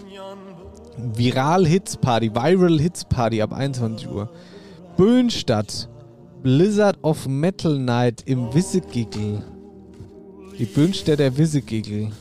Viral 1.16 1.66
Hits 1.66 1.96
Party, 1.96 2.32
Viral 2.32 2.78
Hits 2.78 3.04
Party 3.04 3.42
ab 3.42 3.52
21 3.52 4.08
Uhr. 4.08 4.30
Böhnstadt, 4.96 5.88
Blizzard 6.44 6.96
of 7.02 7.26
Metal 7.26 7.76
Night 7.76 8.22
im 8.26 8.54
Wissegiggel. 8.54 9.42
Die 10.60 10.64
Böhnstädter 10.64 11.36
Wissegiggel. 11.36 12.12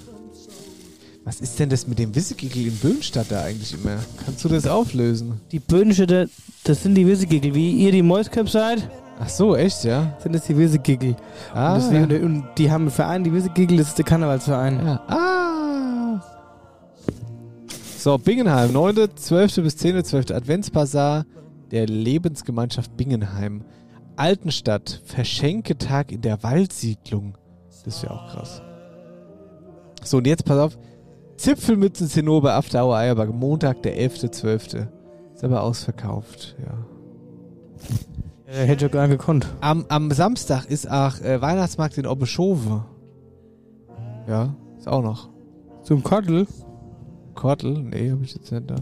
Was 1.23 1.39
ist 1.39 1.59
denn 1.59 1.69
das 1.69 1.85
mit 1.87 1.99
dem 1.99 2.15
Wissegiggel 2.15 2.67
in 2.67 2.75
Böhnstadt 2.77 3.27
da 3.29 3.43
eigentlich 3.43 3.73
immer? 3.73 3.97
Kannst 4.25 4.43
du 4.43 4.49
das 4.49 4.65
auflösen? 4.65 5.39
Die 5.51 5.59
Böhnstädter, 5.59 6.27
das 6.63 6.81
sind 6.81 6.95
die 6.95 7.05
Wissegiggel. 7.05 7.53
Wie 7.53 7.71
ihr 7.73 7.91
die 7.91 8.01
Moisköp 8.01 8.49
seid, 8.49 8.89
Ach 9.19 9.29
so, 9.29 9.55
echt, 9.55 9.83
ja? 9.83 10.17
sind 10.17 10.33
das 10.33 10.45
die 10.45 10.57
Wissegiggel. 10.57 11.15
Ah, 11.53 11.75
und, 11.75 11.83
deswegen, 11.83 12.09
ja. 12.09 12.25
und 12.25 12.45
die 12.57 12.71
haben 12.71 12.83
einen 12.83 12.91
Verein, 12.91 13.23
die 13.23 13.31
Wissegiggel, 13.31 13.77
das 13.77 13.89
ist 13.89 13.97
der 13.99 14.05
Karnevalsverein. 14.05 14.83
Ja. 14.83 15.01
Ah. 15.07 16.21
So, 17.99 18.17
Bingenheim, 18.17 18.71
9.12. 18.71 19.61
bis 19.61 19.75
10.12. 19.75 20.33
Adventsbasar 20.33 21.25
der 21.69 21.85
Lebensgemeinschaft 21.85 22.97
Bingenheim. 22.97 23.63
Altenstadt, 24.15 25.01
Verschenketag 25.05 26.11
in 26.11 26.21
der 26.21 26.41
Waldsiedlung. 26.41 27.37
Das 27.69 27.95
ist 27.95 28.03
ja 28.03 28.09
auch 28.09 28.31
krass. 28.31 28.63
So, 30.03 30.17
und 30.17 30.25
jetzt 30.25 30.45
pass 30.45 30.57
auf. 30.57 30.77
Zipfelmützen 31.41 32.07
Zinnober 32.07 32.53
After 32.53 32.85
Hour 32.85 32.97
Eierbacke, 32.97 33.33
Montag, 33.33 33.81
der 33.81 33.97
11.12. 33.97 34.85
Ist 35.33 35.43
aber 35.43 35.63
ausverkauft, 35.63 36.55
ja. 36.63 36.85
Äh, 38.45 38.67
hätte 38.67 38.85
ich 38.85 38.91
gar 38.91 39.07
nicht 39.07 39.17
gekonnt. 39.17 39.47
Am, 39.59 39.85
am 39.89 40.11
Samstag 40.11 40.65
ist 40.65 40.87
auch 40.91 41.19
äh, 41.21 41.41
Weihnachtsmarkt 41.41 41.97
in 41.97 42.05
Obeschove. 42.05 42.85
Ja, 44.27 44.53
ist 44.77 44.87
auch 44.87 45.01
noch. 45.01 45.29
Zum 45.81 46.03
Kottel? 46.03 46.45
Kottel? 47.33 47.79
Nee, 47.79 48.11
hab 48.11 48.21
ich 48.21 48.35
jetzt 48.35 48.51
nicht 48.51 48.69
da. 48.69 48.75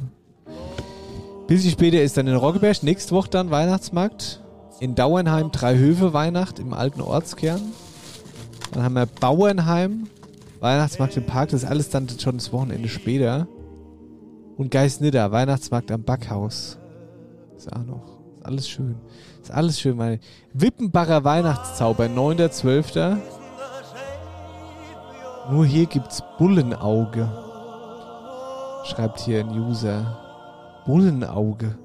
Bisschen 1.47 1.71
später 1.71 2.03
ist 2.03 2.17
dann 2.17 2.27
in 2.27 2.35
Roggeberg, 2.35 2.83
nächste 2.83 3.15
Woche 3.15 3.29
dann 3.29 3.51
Weihnachtsmarkt. 3.51 4.43
In 4.81 4.95
Dauernheim 4.95 5.53
drei 5.53 5.77
Höfe 5.77 6.11
Weihnacht 6.11 6.59
im 6.59 6.73
alten 6.73 6.99
Ortskern. 6.99 7.61
Dann 8.73 8.83
haben 8.83 8.95
wir 8.95 9.05
Bauernheim, 9.05 10.09
Weihnachtsmarkt 10.59 11.15
im 11.17 11.25
Park, 11.25 11.49
das 11.49 11.63
ist 11.63 11.69
alles 11.69 11.89
dann 11.89 12.07
schon 12.09 12.37
das 12.37 12.51
Wochenende 12.51 12.89
später. 12.89 13.47
Und 14.57 14.71
Geisnidder, 14.71 15.31
Weihnachtsmarkt 15.31 15.91
am 15.91 16.03
Backhaus. 16.03 16.77
Ist 17.55 17.71
auch 17.71 17.85
noch. 17.85 18.19
Ist 18.35 18.45
alles 18.45 18.69
schön. 18.69 18.95
Ist 19.41 19.51
alles 19.51 19.79
schön, 19.79 19.95
meine. 19.95 20.19
Wippenbacher 20.53 21.23
Weihnachtszauber, 21.23 22.05
9.12. 22.05 23.17
Nur 25.51 25.65
hier 25.65 25.85
gibt's 25.85 26.21
Bullenauge. 26.37 27.31
Schreibt 28.85 29.21
hier 29.21 29.39
ein 29.39 29.49
User. 29.49 30.17
Bullenauge. 30.85 31.77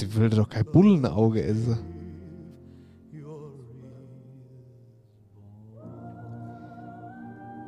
Die 0.00 0.14
will 0.14 0.30
doch 0.30 0.48
kein 0.48 0.64
Bullenauge 0.64 1.42
essen. 1.42 1.89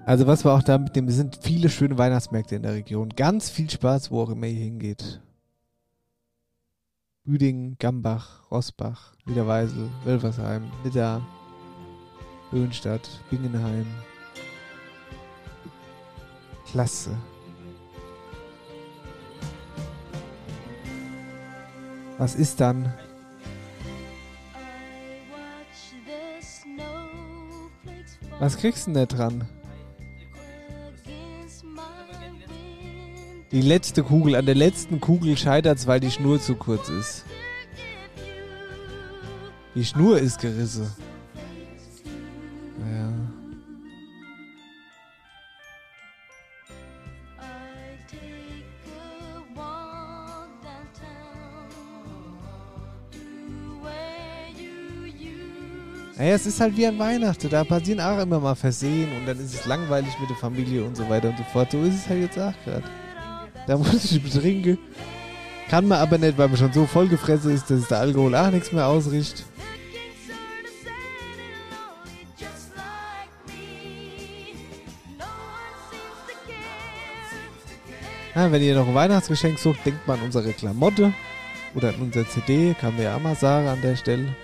Also 0.04 0.26
was 0.26 0.44
wir 0.44 0.52
auch 0.52 0.62
da 0.62 0.78
mit 0.78 0.96
dem, 0.96 1.06
es 1.06 1.14
sind 1.14 1.38
viele 1.42 1.68
schöne 1.68 1.96
Weihnachtsmärkte 1.96 2.56
in 2.56 2.62
der 2.62 2.74
Region. 2.74 3.10
Ganz 3.10 3.50
viel 3.50 3.70
Spaß, 3.70 4.10
wo 4.10 4.22
auch 4.22 4.30
immer 4.30 4.46
ihr 4.46 4.58
hingeht. 4.58 5.20
Büdingen, 7.24 7.76
Gambach, 7.78 8.50
Rossbach, 8.50 9.14
Niederweisel, 9.26 9.88
Wölfersheim, 10.04 10.72
Nidda, 10.82 11.22
Höhenstadt, 12.50 13.08
Bingenheim. 13.30 13.86
Klasse. 16.66 17.16
Was 22.18 22.34
ist 22.34 22.60
dann? 22.60 22.92
Was 28.40 28.56
kriegst 28.56 28.88
du 28.88 28.92
denn 28.92 29.06
da 29.06 29.06
dran? 29.06 29.48
Die 33.52 33.60
letzte 33.60 34.02
Kugel. 34.02 34.34
An 34.34 34.46
der 34.46 34.54
letzten 34.54 34.98
Kugel 34.98 35.36
scheitert's, 35.36 35.86
weil 35.86 36.00
die 36.00 36.10
Schnur 36.10 36.40
zu 36.40 36.54
kurz 36.54 36.88
ist. 36.88 37.24
Die 39.74 39.84
Schnur 39.84 40.18
ist 40.18 40.40
gerissen. 40.40 40.90
Naja. 42.78 43.12
Naja, 56.16 56.34
es 56.34 56.46
ist 56.46 56.58
halt 56.58 56.74
wie 56.76 56.86
an 56.86 56.98
Weihnachten. 56.98 57.50
Da 57.50 57.64
passieren 57.64 58.00
auch 58.00 58.18
immer 58.18 58.40
mal 58.40 58.54
Versehen 58.54 59.14
und 59.18 59.26
dann 59.26 59.38
ist 59.38 59.52
es 59.52 59.66
langweilig 59.66 60.18
mit 60.20 60.30
der 60.30 60.36
Familie 60.36 60.84
und 60.84 60.96
so 60.96 61.06
weiter 61.10 61.28
und 61.28 61.36
so 61.36 61.44
fort. 61.52 61.70
So 61.70 61.82
ist 61.82 61.96
es 61.96 62.08
halt 62.08 62.22
jetzt 62.22 62.38
auch 62.38 62.54
gerade. 62.64 63.01
Da 63.66 63.76
muss 63.76 64.10
ich 64.10 64.22
betrinken. 64.22 64.78
Kann 65.68 65.88
man 65.88 65.98
aber 65.98 66.18
nicht, 66.18 66.36
weil 66.36 66.48
man 66.48 66.56
schon 66.56 66.72
so 66.72 66.86
vollgefressen 66.86 67.54
ist, 67.54 67.70
dass 67.70 67.88
der 67.88 67.98
Alkohol 67.98 68.34
auch 68.34 68.50
nichts 68.50 68.72
mehr 68.72 68.86
ausricht. 68.86 69.44
Ja, 78.34 78.50
wenn 78.50 78.62
ihr 78.62 78.74
noch 78.74 78.88
ein 78.88 78.94
Weihnachtsgeschenk 78.94 79.58
sucht, 79.58 79.84
denkt 79.84 80.06
mal 80.06 80.14
an 80.14 80.24
unsere 80.24 80.52
Klamotte 80.52 81.12
oder 81.74 81.90
an 81.90 81.96
unser 82.00 82.26
CD. 82.28 82.74
Kann 82.80 82.96
mir 82.96 83.04
ja 83.04 83.18
mal 83.18 83.36
sagen 83.36 83.68
an 83.68 83.80
der 83.82 83.94
Stelle. 83.94 84.34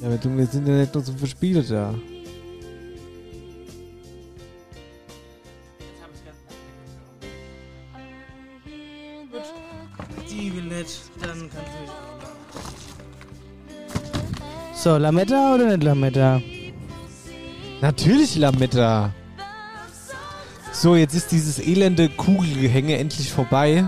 Ja, 0.00 0.10
wir 0.10 0.46
sind 0.46 0.66
ja 0.66 0.74
nicht 0.74 0.94
nur 0.94 1.04
zum 1.04 1.16
Verspielen 1.16 1.64
da. 1.68 1.94
Die 10.32 10.54
will 10.56 10.64
nicht, 10.64 11.02
dann 11.20 11.50
kannst 11.50 11.52
du 11.52 11.82
mich 11.82 11.90
So, 14.74 14.96
Lametta 14.96 15.54
oder 15.54 15.66
nicht 15.68 15.82
Lametta? 15.82 16.40
Natürlich 17.82 18.36
Lametta. 18.36 19.12
So, 20.72 20.96
jetzt 20.96 21.14
ist 21.14 21.32
dieses 21.32 21.58
elende 21.58 22.08
Kugelgehänge 22.08 22.96
endlich 22.96 23.30
vorbei. 23.30 23.84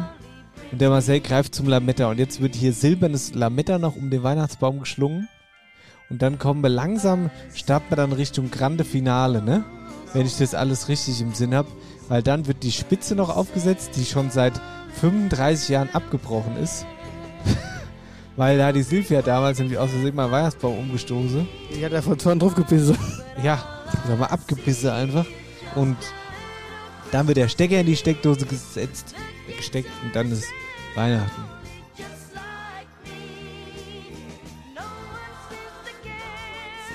Und 0.71 0.81
der 0.81 0.91
Marcel 0.91 1.21
greift 1.21 1.55
zum 1.55 1.67
Lametta. 1.67 2.11
Und 2.11 2.19
jetzt 2.19 2.43
wird 2.43 2.55
hier 2.55 2.75
silbernes 2.75 3.33
Lametta 3.33 3.79
noch 3.79 3.97
um 3.97 4.11
den 4.11 4.23
Weihnachtsbaum 4.23 4.81
geschlungen. 4.81 5.29
Und 6.11 6.21
dann 6.21 6.39
kommen 6.39 6.63
wir 6.63 6.69
langsam, 6.69 7.31
starten 7.55 7.91
wir 7.91 7.97
dann 7.97 8.13
Richtung 8.13 8.51
Grande 8.51 8.85
Finale, 8.85 9.41
ne? 9.41 9.65
Wenn 10.13 10.27
ich 10.27 10.37
das 10.37 10.55
alles 10.55 10.89
richtig 10.89 11.23
im 11.23 11.33
Sinn 11.33 11.55
habe. 11.55 11.69
Weil 12.09 12.23
dann 12.23 12.47
wird 12.47 12.63
die 12.63 12.73
Spitze 12.73 13.15
noch 13.15 13.35
aufgesetzt, 13.35 13.93
die 13.97 14.05
schon 14.05 14.31
seit 14.31 14.61
35 15.01 15.69
Jahren 15.69 15.91
abgebrochen 15.91 16.57
ist. 16.57 16.87
Weil 18.37 18.59
da 18.59 18.73
die 18.73 18.83
Silvia 18.83 19.23
damals 19.23 19.59
nämlich 19.59 19.79
aus 19.79 19.91
Versehen 19.91 20.15
mal 20.15 20.31
Weihnachtsbaum 20.31 20.79
umgestoßen. 20.79 21.47
Ich 21.71 21.85
hatte 21.85 21.95
da 21.95 22.03
vor 22.03 22.19
Zorn 22.19 22.39
drauf 22.39 22.55
gebissen. 22.55 22.97
Ja, 23.43 23.63
da 24.09 24.17
mal 24.17 24.27
abgebissen 24.27 24.91
einfach. 24.91 25.27
Und 25.75 25.97
dann 27.11 27.27
wird 27.27 27.37
der 27.37 27.49
Stecker 27.49 27.81
in 27.81 27.87
die 27.87 27.97
Steckdose 27.97 28.47
gesetzt, 28.47 29.15
gesteckt 29.57 29.91
und 30.03 30.15
dann 30.17 30.31
ist 30.33 30.49
Weihnachten. 30.95 31.43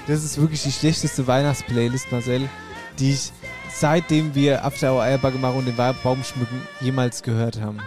Das 0.08 0.24
ist 0.24 0.42
wirklich 0.42 0.64
die 0.64 0.72
schlechteste 0.72 1.28
Weihnachtsplaylist, 1.28 2.12
Marcel, 2.12 2.50
die 2.98 3.12
ich 3.12 3.32
seitdem 3.72 4.36
wir 4.36 4.64
After 4.66 4.94
Hour 4.94 5.04
Eierbacke 5.04 5.38
und 5.38 5.66
den 5.66 5.76
Baum 5.76 6.24
schmücken 6.24 6.62
jemals 6.82 7.24
gehört 7.24 7.60
haben. 7.60 7.80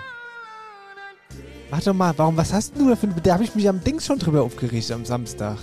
Mach 1.70 1.82
doch 1.82 1.94
mal, 1.94 2.12
warum, 2.18 2.36
was 2.36 2.52
hast 2.52 2.76
du 2.76 2.90
da 2.90 2.96
für 2.96 3.06
Da 3.09 3.34
habe 3.34 3.44
ich 3.44 3.54
mich 3.54 3.68
am 3.68 3.82
Dings 3.82 4.04
schon 4.04 4.18
drüber 4.18 4.42
aufgeregt 4.42 4.90
am 4.90 5.04
Samstag. 5.04 5.59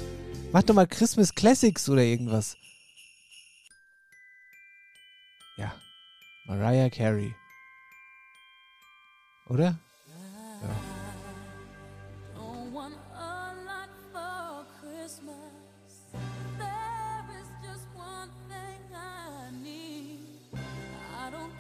Mach 0.52 0.64
doch 0.64 0.74
mal 0.74 0.88
Christmas 0.88 1.36
Classics 1.36 1.88
oder 1.88 2.02
irgendwas. 2.02 2.58
Ja. 5.58 5.72
Mariah 6.48 6.90
Carey. 6.90 7.36
Oder? 9.50 9.80
Ja. 10.62 10.89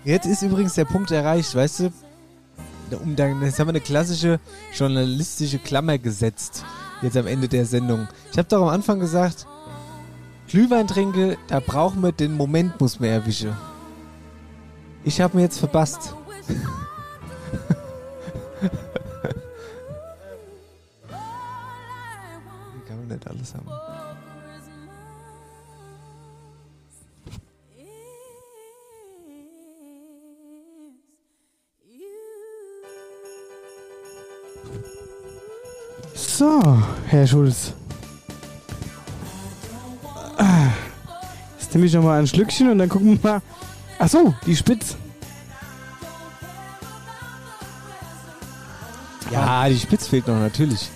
Jetzt 0.05 0.25
ist 0.25 0.41
übrigens 0.41 0.75
der 0.75 0.85
Punkt 0.85 1.11
erreicht, 1.11 1.53
weißt 1.53 1.79
du? 1.81 1.91
Um 3.03 3.15
dann, 3.15 3.41
jetzt 3.43 3.59
haben 3.59 3.67
wir 3.67 3.73
eine 3.73 3.81
klassische 3.81 4.39
journalistische 4.73 5.59
Klammer 5.59 5.97
gesetzt. 5.97 6.63
Jetzt 7.01 7.17
am 7.17 7.27
Ende 7.27 7.47
der 7.47 7.65
Sendung. 7.65 8.07
Ich 8.31 8.37
habe 8.37 8.47
doch 8.47 8.61
am 8.63 8.69
Anfang 8.69 8.99
gesagt, 8.99 9.45
Glühwein 10.47 10.87
trinke, 10.87 11.37
da 11.47 11.59
brauchen 11.59 12.01
wir 12.01 12.11
den 12.11 12.35
Moment, 12.35 12.79
muss 12.81 12.99
man 12.99 13.09
erwischen. 13.09 13.55
Ich 15.03 15.21
habe 15.21 15.37
mir 15.37 15.43
jetzt 15.43 15.59
verpasst. 15.59 16.15
Wie 22.73 22.87
kann 22.87 22.97
man 22.97 23.07
nicht 23.07 23.27
alles 23.27 23.53
haben? 23.53 23.88
So, 36.27 36.61
Herr 37.07 37.25
Schulz. 37.25 37.73
Jetzt 41.59 41.73
nehme 41.73 41.85
ich 41.85 41.93
noch 41.93 42.03
mal 42.03 42.19
ein 42.19 42.27
Schlückchen 42.27 42.69
und 42.69 42.77
dann 42.77 42.89
gucken 42.89 43.21
wir 43.21 43.31
mal. 43.31 43.41
Ach 43.99 44.09
so, 44.09 44.33
die 44.45 44.55
Spitz. 44.55 44.97
Ja, 49.31 49.69
die 49.69 49.79
Spitz 49.79 50.07
fehlt 50.07 50.27
noch 50.27 50.39
natürlich. 50.39 50.89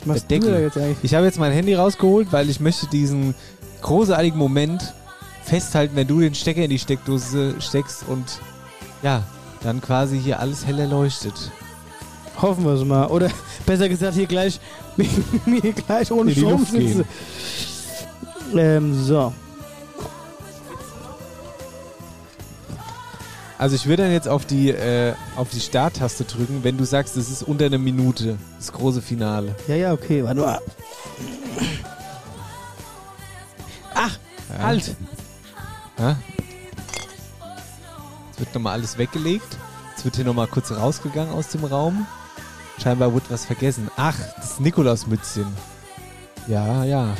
Was 0.00 0.06
machst 0.06 0.30
du 0.30 0.40
da 0.40 0.58
jetzt 0.58 0.76
eigentlich? 0.76 0.98
Ich 1.02 1.14
habe 1.14 1.24
jetzt 1.24 1.38
mein 1.38 1.52
Handy 1.52 1.74
rausgeholt, 1.74 2.32
weil 2.32 2.50
ich 2.50 2.60
möchte 2.60 2.86
diesen 2.86 3.34
großartigen 3.80 4.38
Moment 4.38 4.94
festhalten, 5.44 5.96
wenn 5.96 6.06
du 6.06 6.20
den 6.20 6.34
Stecker 6.34 6.62
in 6.62 6.70
die 6.70 6.78
Steckdose 6.78 7.54
steckst 7.60 8.04
und 8.08 8.40
ja, 9.02 9.22
dann 9.62 9.80
quasi 9.80 10.20
hier 10.20 10.40
alles 10.40 10.66
hell 10.66 10.78
erleuchtet. 10.78 11.50
Hoffen 12.42 12.64
wir 12.64 12.72
es 12.72 12.84
mal. 12.84 13.06
Oder 13.08 13.30
besser 13.66 13.88
gesagt, 13.88 14.14
hier 14.14 14.26
gleich, 14.26 14.60
mir 15.46 15.60
gleich 15.72 16.10
ohne 16.10 16.32
die 16.32 16.40
Strom 16.40 16.64
sitze. 16.64 17.04
Ähm, 18.54 18.94
so. 19.04 19.32
Also 23.58 23.76
ich 23.76 23.84
würde 23.86 24.04
dann 24.04 24.12
jetzt 24.12 24.26
auf 24.26 24.46
die, 24.46 24.70
äh, 24.70 25.12
auf 25.36 25.50
die 25.50 25.60
Starttaste 25.60 26.24
drücken, 26.24 26.60
wenn 26.64 26.78
du 26.78 26.84
sagst, 26.84 27.18
es 27.18 27.28
ist 27.30 27.42
unter 27.42 27.66
einer 27.66 27.76
Minute, 27.76 28.38
das 28.56 28.72
große 28.72 29.02
Finale. 29.02 29.54
Ja, 29.68 29.74
ja, 29.74 29.92
okay, 29.92 30.24
warte 30.24 30.40
mal. 30.40 30.60
Ach, 33.94 34.18
Ja. 34.48 34.62
halt. 34.64 34.96
Ja? 35.98 36.16
Jetzt 38.30 38.40
wird 38.40 38.54
nochmal 38.54 38.72
alles 38.72 38.96
weggelegt. 38.96 39.58
Jetzt 39.90 40.06
wird 40.06 40.16
hier 40.16 40.24
nochmal 40.24 40.46
kurz 40.46 40.70
rausgegangen 40.72 41.34
aus 41.34 41.48
dem 41.48 41.64
Raum. 41.64 42.06
Scheinbar 42.82 43.12
wurde 43.12 43.26
was 43.28 43.44
vergessen. 43.44 43.90
Ach, 43.96 44.16
das 44.36 44.58
Nikolausmützchen. 44.58 45.46
Ja, 46.46 46.84
ja. 46.84 47.14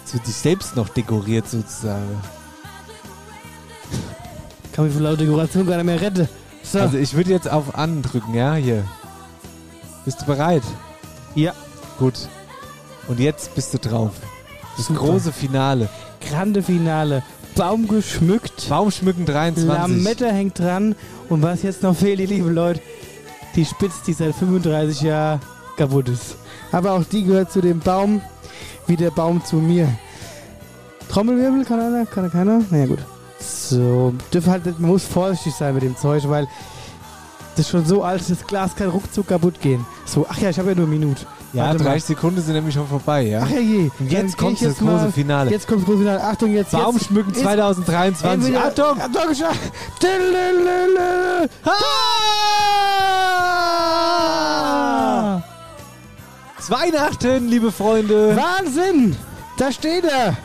Jetzt 0.00 0.14
wird 0.14 0.26
sich 0.26 0.36
selbst 0.36 0.76
noch 0.76 0.88
dekoriert 0.90 1.48
sozusagen. 1.48 2.20
Kann 4.72 4.84
mich 4.84 4.94
von 4.94 5.02
lauter 5.02 5.18
Dekoration 5.18 5.66
gar 5.66 5.76
nicht 5.76 5.86
mehr 5.86 6.00
retten. 6.00 6.28
So. 6.62 6.80
Also 6.80 6.98
ich 6.98 7.14
würde 7.14 7.30
jetzt 7.30 7.50
auf 7.50 7.74
An 7.74 8.02
drücken, 8.02 8.34
ja, 8.34 8.54
hier. 8.54 8.84
Bist 10.04 10.20
du 10.20 10.26
bereit? 10.26 10.62
Ja. 11.34 11.54
Gut. 11.98 12.28
Und 13.08 13.20
jetzt 13.20 13.54
bist 13.54 13.72
du 13.72 13.78
drauf. 13.78 14.12
Das 14.76 14.86
Super. 14.86 15.00
große 15.00 15.32
Finale. 15.32 15.88
Grande 16.20 16.62
Finale. 16.62 17.22
Baum 17.58 17.88
geschmückt. 17.88 18.68
Baumschmücken 18.68 19.26
23. 19.26 19.66
Lametta 19.66 20.26
hängt 20.26 20.60
dran. 20.60 20.94
Und 21.28 21.42
was 21.42 21.62
jetzt 21.62 21.82
noch 21.82 21.96
fehlt, 21.96 22.20
ihr 22.20 22.28
lieben 22.28 22.54
Leute, 22.54 22.80
die 23.56 23.64
Spitze, 23.64 23.98
die 24.06 24.12
seit 24.12 24.32
35 24.36 25.02
Jahren 25.02 25.40
kaputt 25.76 26.08
ist. 26.08 26.36
Aber 26.70 26.92
auch 26.92 27.02
die 27.02 27.24
gehört 27.24 27.50
zu 27.50 27.60
dem 27.60 27.80
Baum, 27.80 28.20
wie 28.86 28.94
der 28.94 29.10
Baum 29.10 29.44
zu 29.44 29.56
mir. 29.56 29.88
Trommelwirbel, 31.10 31.64
kann 31.64 31.80
einer? 31.80 32.06
Kann 32.06 32.30
keiner? 32.30 32.62
Naja, 32.70 32.86
gut. 32.86 33.00
So, 33.40 34.14
halt, 34.46 34.78
man 34.78 34.90
muss 34.90 35.04
vorsichtig 35.04 35.54
sein 35.54 35.74
mit 35.74 35.82
dem 35.82 35.96
Zeug, 35.96 36.28
weil 36.28 36.46
das 37.56 37.66
ist 37.66 37.70
schon 37.70 37.84
so 37.84 38.04
alt, 38.04 38.22
das 38.28 38.46
Glas 38.46 38.76
kann 38.76 38.88
ruckzuck 38.88 39.26
kaputt 39.26 39.60
gehen. 39.60 39.84
So, 40.04 40.26
ach 40.28 40.38
ja, 40.38 40.50
ich 40.50 40.58
habe 40.60 40.68
ja 40.68 40.74
nur 40.76 40.86
eine 40.86 40.94
Minute. 40.94 41.26
Ja, 41.54 41.64
Warte 41.68 41.78
mal. 41.82 41.90
30 41.92 42.04
Sekunden 42.04 42.42
sind 42.42 42.54
nämlich 42.54 42.74
schon 42.74 42.86
vorbei, 42.86 43.22
ja? 43.22 43.40
Ach 43.42 43.48
ja 43.50 43.58
je. 43.60 43.78
Und 43.84 43.92
Dann 44.00 44.08
jetzt 44.08 44.36
geh 44.36 44.44
kommt 44.44 44.60
ich 44.60 44.68
das 44.68 44.76
große 44.78 44.92
mal- 44.92 45.12
Finale. 45.12 45.50
Jetzt 45.50 45.66
kommt 45.66 45.80
das 45.80 45.86
große 45.86 45.98
Finale. 46.00 46.22
Achtung, 46.22 46.52
jetzt. 46.52 46.72
Baumschmücken 46.72 47.32
jetzt, 47.32 47.42
2023. 47.42 48.54
Entweder- 48.54 48.66
Achtung! 48.66 49.00
Achtung. 49.00 49.22
Ah! 54.48 55.42
Es 56.58 56.70
Weihnachten, 56.70 57.48
liebe 57.48 57.70
Freunde. 57.72 58.36
Wahnsinn! 58.36 59.16
Da 59.56 59.72
steht 59.72 60.04
er! 60.04 60.36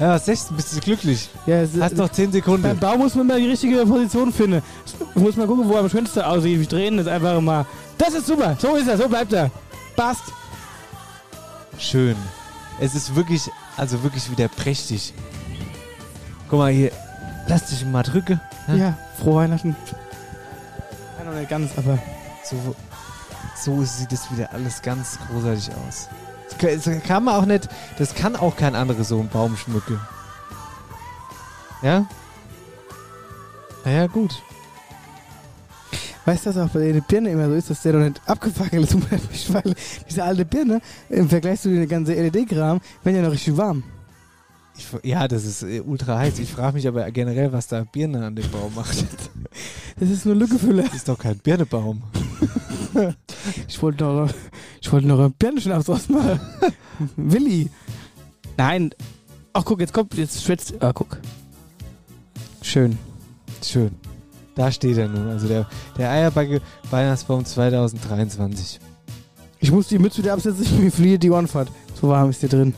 Ja, 0.00 0.18
16, 0.18 0.56
bist 0.56 0.74
du 0.76 0.80
glücklich. 0.80 1.28
Ja, 1.46 1.58
es- 1.62 1.70
Hast 1.80 1.96
noch 1.96 2.08
10 2.10 2.32
Sekunden. 2.32 2.62
Beim 2.62 2.78
Baum 2.78 2.98
muss 2.98 3.14
man 3.14 3.26
mal 3.28 3.38
die 3.40 3.48
richtige 3.48 3.84
Position 3.86 4.32
finden. 4.32 4.60
Ich 5.14 5.22
muss 5.22 5.36
mal 5.36 5.46
gucken, 5.46 5.68
wo 5.68 5.74
er 5.74 5.80
am 5.80 5.88
schönsten 5.88 6.20
aussieht. 6.22 6.58
Wir 6.58 6.66
drehen 6.66 6.96
das 6.96 7.06
einfach 7.06 7.40
mal. 7.40 7.64
Das 7.98 8.14
ist 8.14 8.26
super. 8.26 8.56
So 8.60 8.76
ist 8.76 8.88
er. 8.88 8.96
So 8.96 9.08
bleibt 9.08 9.32
er. 9.32 9.50
Passt. 9.96 10.24
Schön. 11.78 12.16
Es 12.80 12.94
ist 12.94 13.14
wirklich, 13.14 13.50
also 13.76 14.02
wirklich 14.02 14.30
wieder 14.30 14.48
prächtig. 14.48 15.12
Guck 16.48 16.58
mal 16.58 16.72
hier. 16.72 16.90
Lass 17.46 17.66
dich 17.66 17.84
mal 17.84 18.02
drücken. 18.02 18.40
Ja, 18.68 18.96
frohe 19.20 19.42
Weihnachten. 19.42 19.76
Ja, 21.18 21.24
noch 21.24 21.34
nicht 21.38 21.50
ganz, 21.50 21.72
aber. 21.76 21.98
So, 22.44 22.74
so 23.56 23.84
sieht 23.84 24.12
es 24.12 24.30
wieder 24.30 24.52
alles 24.52 24.80
ganz 24.82 25.18
großartig 25.28 25.70
aus. 25.86 26.08
Das 26.58 26.84
kann- 27.06 27.24
man 27.24 27.34
auch 27.34 27.46
nicht, 27.46 27.68
das 27.98 28.14
kann 28.14 28.36
auch 28.36 28.56
kein 28.56 28.74
anderer 28.74 29.02
so 29.04 29.18
einen 29.18 29.28
Baum 29.28 29.56
schmücken. 29.56 30.00
Ja? 31.82 32.06
Naja, 33.84 34.06
gut. 34.06 34.42
Weißt 36.24 36.46
du, 36.46 36.50
dass 36.52 36.58
auch 36.58 36.70
bei 36.70 36.92
der 36.92 37.00
Birne 37.00 37.30
immer 37.30 37.48
so 37.48 37.54
ist, 37.54 37.70
dass 37.70 37.82
der 37.82 37.92
noch 37.92 38.04
nicht 38.06 38.20
abgefackelt 38.26 38.90
ist, 38.90 39.52
weil 39.52 39.74
diese 40.08 40.24
alte 40.24 40.44
Birne 40.44 40.80
im 41.10 41.28
Vergleich 41.28 41.60
zu 41.60 41.68
den 41.68 41.88
ganzen 41.88 42.14
LED-Kram, 42.14 42.80
werden 43.02 43.16
ja 43.16 43.22
noch 43.22 43.32
richtig 43.32 43.56
warm. 43.56 43.82
Ich, 44.76 44.86
ja, 45.04 45.28
das 45.28 45.44
ist 45.44 45.62
äh, 45.62 45.80
ultra 45.80 46.18
heiß. 46.18 46.38
Ich 46.40 46.50
frage 46.50 46.74
mich 46.74 46.88
aber 46.88 47.08
generell, 47.12 47.52
was 47.52 47.68
da 47.68 47.84
Birne 47.84 48.26
an 48.26 48.34
dem 48.34 48.50
Baum 48.50 48.74
macht. 48.74 49.04
Das 49.96 50.10
ist 50.10 50.26
nur 50.26 50.34
Lückefüller. 50.34 50.82
Das 50.82 50.94
ist 50.94 51.08
doch 51.08 51.18
kein 51.18 51.38
Birnebaum. 51.38 52.02
Ich 53.68 53.82
wollte 53.82 54.04
noch, 54.04 54.30
ich 54.80 54.92
wollte 54.92 55.06
noch 55.06 55.18
ein 55.18 55.32
Birnenschnaps 55.32 55.86
draus 55.86 56.08
machen. 56.08 56.40
Willi. 57.16 57.68
Nein. 58.56 58.90
Ach, 59.52 59.64
guck, 59.64 59.80
jetzt 59.80 59.92
kommt, 59.92 60.14
jetzt 60.14 60.42
schwätzt. 60.42 60.74
Ah, 60.80 60.92
guck. 60.92 61.18
Schön. 62.62 62.98
Schön. 63.62 63.90
Da 64.54 64.70
steht 64.70 64.96
er 64.98 65.08
nun. 65.08 65.28
Also 65.28 65.48
der, 65.48 65.66
der 65.98 66.10
Eierbacke 66.10 66.60
Weihnachtsbaum 66.90 67.44
2023. 67.44 68.78
Ich 69.60 69.72
muss 69.72 69.88
die 69.88 69.98
Mütze 69.98 70.18
wieder 70.22 70.34
absetzen, 70.34 70.80
mir 70.82 70.92
fliehe 70.92 71.18
die 71.18 71.30
Ohrenfahrt. 71.30 71.68
So 72.00 72.08
warm 72.08 72.30
ist 72.30 72.40
hier 72.40 72.48
drin. 72.48 72.72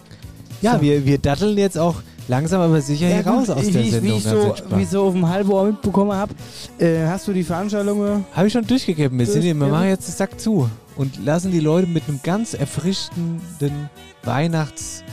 Ja, 0.62 0.76
So. 0.76 0.80
wir, 0.82 1.04
wir 1.04 1.18
datteln 1.18 1.58
jetzt 1.58 1.76
auch 1.78 1.96
langsam 2.28 2.60
aber 2.62 2.80
sicher 2.80 3.06
hier 3.08 3.22
gut, 3.22 3.32
raus 3.32 3.50
aus 3.50 3.66
wie, 3.66 3.72
der 3.72 3.82
ich- 3.82 3.90
Sendung. 3.90 4.12
Wie 4.12 4.16
ich, 4.16 4.24
so, 4.24 4.54
wie 4.70 4.82
ich 4.82 4.88
so 4.88 5.02
auf 5.04 5.12
dem 5.14 5.28
halben 5.28 5.50
Ohr 5.52 5.64
mitbekommen 5.66 6.12
habe, 6.12 6.34
äh, 6.78 7.06
hast 7.06 7.26
du 7.28 7.32
die 7.32 7.44
Veranstaltungen 7.44 8.24
Habe 8.32 8.46
ich 8.46 8.52
schon 8.52 8.66
durchgegeben. 8.66 9.18
Wir, 9.18 9.26
sind, 9.26 9.42
hier- 9.42 9.54
wir 9.54 9.66
machen 9.66 9.88
jetzt 9.88 10.08
den 10.08 10.14
Sack 10.14 10.40
zu 10.40 10.70
und 10.96 11.22
lassen 11.24 11.50
die 11.52 11.60
Leute 11.60 11.86
mit 11.88 12.08
einem 12.08 12.20
ganz 12.22 12.54
erfrischenden 12.54 13.90
Weihnachtseindruck 14.24 15.04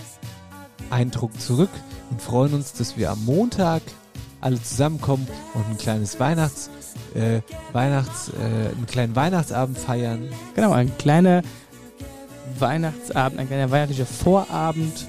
zurück 1.39 1.69
und 2.09 2.21
freuen 2.21 2.53
uns, 2.53 2.73
dass 2.73 2.95
wir 2.97 3.11
am 3.11 3.23
Montag 3.25 3.81
alle 4.43 4.61
zusammenkommen 4.61 5.27
und 5.53 5.65
ein 5.69 5.77
kleines 5.77 6.19
Weihnachts, 6.19 6.69
äh, 7.15 7.41
Weihnachts, 7.71 8.29
äh, 8.29 8.75
einen 8.75 8.85
kleinen 8.87 9.15
Weihnachtsabend 9.15 9.77
feiern. 9.77 10.27
Genau, 10.55 10.71
ein 10.73 10.95
kleiner 10.97 11.41
Weihnachtsabend, 12.59 13.39
ein 13.39 13.47
kleiner 13.47 13.71
weihnachtlicher 13.71 14.05
Vorabend 14.05 15.07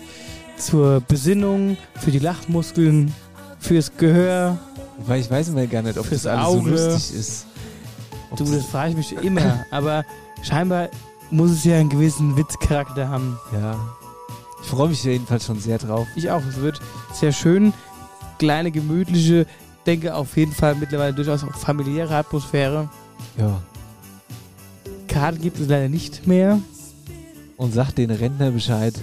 zur 0.56 1.00
Besinnung, 1.00 1.76
für 1.96 2.10
die 2.10 2.20
Lachmuskeln, 2.20 3.12
fürs 3.58 3.96
Gehör, 3.96 4.58
Weil 5.06 5.20
ich 5.20 5.30
weiß 5.30 5.48
immer 5.48 5.66
gar 5.66 5.82
nicht, 5.82 5.98
ob 5.98 6.08
das 6.08 6.26
alles 6.26 6.46
Auge. 6.46 6.78
so 6.78 6.84
lustig 6.92 7.18
ist. 7.18 7.46
Ob 8.30 8.38
Du, 8.38 8.44
das 8.44 8.64
frage 8.66 8.90
ich 8.90 8.96
mich 8.96 9.12
immer. 9.24 9.64
Aber 9.72 10.04
scheinbar 10.42 10.88
muss 11.30 11.50
es 11.50 11.64
ja 11.64 11.76
einen 11.76 11.88
gewissen 11.88 12.36
Witzcharakter 12.36 13.08
haben. 13.08 13.38
Ja. 13.52 13.76
Ich 14.62 14.68
freue 14.68 14.88
mich 14.88 15.02
jedenfalls 15.02 15.46
schon 15.46 15.58
sehr 15.58 15.78
drauf. 15.78 16.06
Ich 16.14 16.30
auch. 16.30 16.42
Es 16.48 16.60
wird 16.60 16.80
sehr 17.12 17.32
schön. 17.32 17.72
Kleine, 18.38 18.70
gemütliche, 18.70 19.46
denke 19.86 20.14
auf 20.14 20.36
jeden 20.36 20.52
Fall 20.52 20.74
mittlerweile 20.74 21.12
durchaus 21.14 21.44
auch 21.44 21.54
familiäre 21.54 22.14
Atmosphäre. 22.16 22.88
Ja. 23.38 23.60
Karten 25.08 25.40
gibt 25.40 25.60
es 25.60 25.68
leider 25.68 25.88
nicht 25.88 26.26
mehr. 26.26 26.58
Und 27.56 27.72
sagt 27.72 27.98
den 27.98 28.10
Rentner 28.10 28.50
Bescheid, 28.50 28.94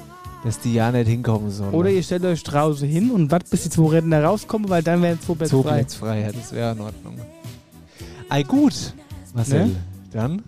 dass 0.43 0.59
die 0.59 0.73
ja 0.73 0.91
nicht 0.91 1.07
hinkommen 1.07 1.51
sollen. 1.51 1.73
Oder 1.73 1.89
ihr 1.89 2.03
stellt 2.03 2.25
euch 2.25 2.43
draußen 2.43 2.87
hin 2.87 3.11
und 3.11 3.31
wartet, 3.31 3.49
bis 3.49 3.63
die 3.63 3.69
zwei 3.69 3.91
Rentner 3.91 4.23
rauskommen, 4.23 4.69
weil 4.69 4.83
dann 4.83 5.01
werden 5.01 5.19
zwei 5.21 5.35
Plätze 5.35 5.51
frei. 5.51 5.61
Zooplatzfreiheit, 5.61 6.35
das 6.35 6.51
wäre 6.51 6.73
in 6.73 6.81
Ordnung. 6.81 7.17
Ei 8.27 8.43
gut, 8.43 8.93
Marcel. 9.33 9.67
Ne? 9.67 9.75
Dann. 10.11 10.43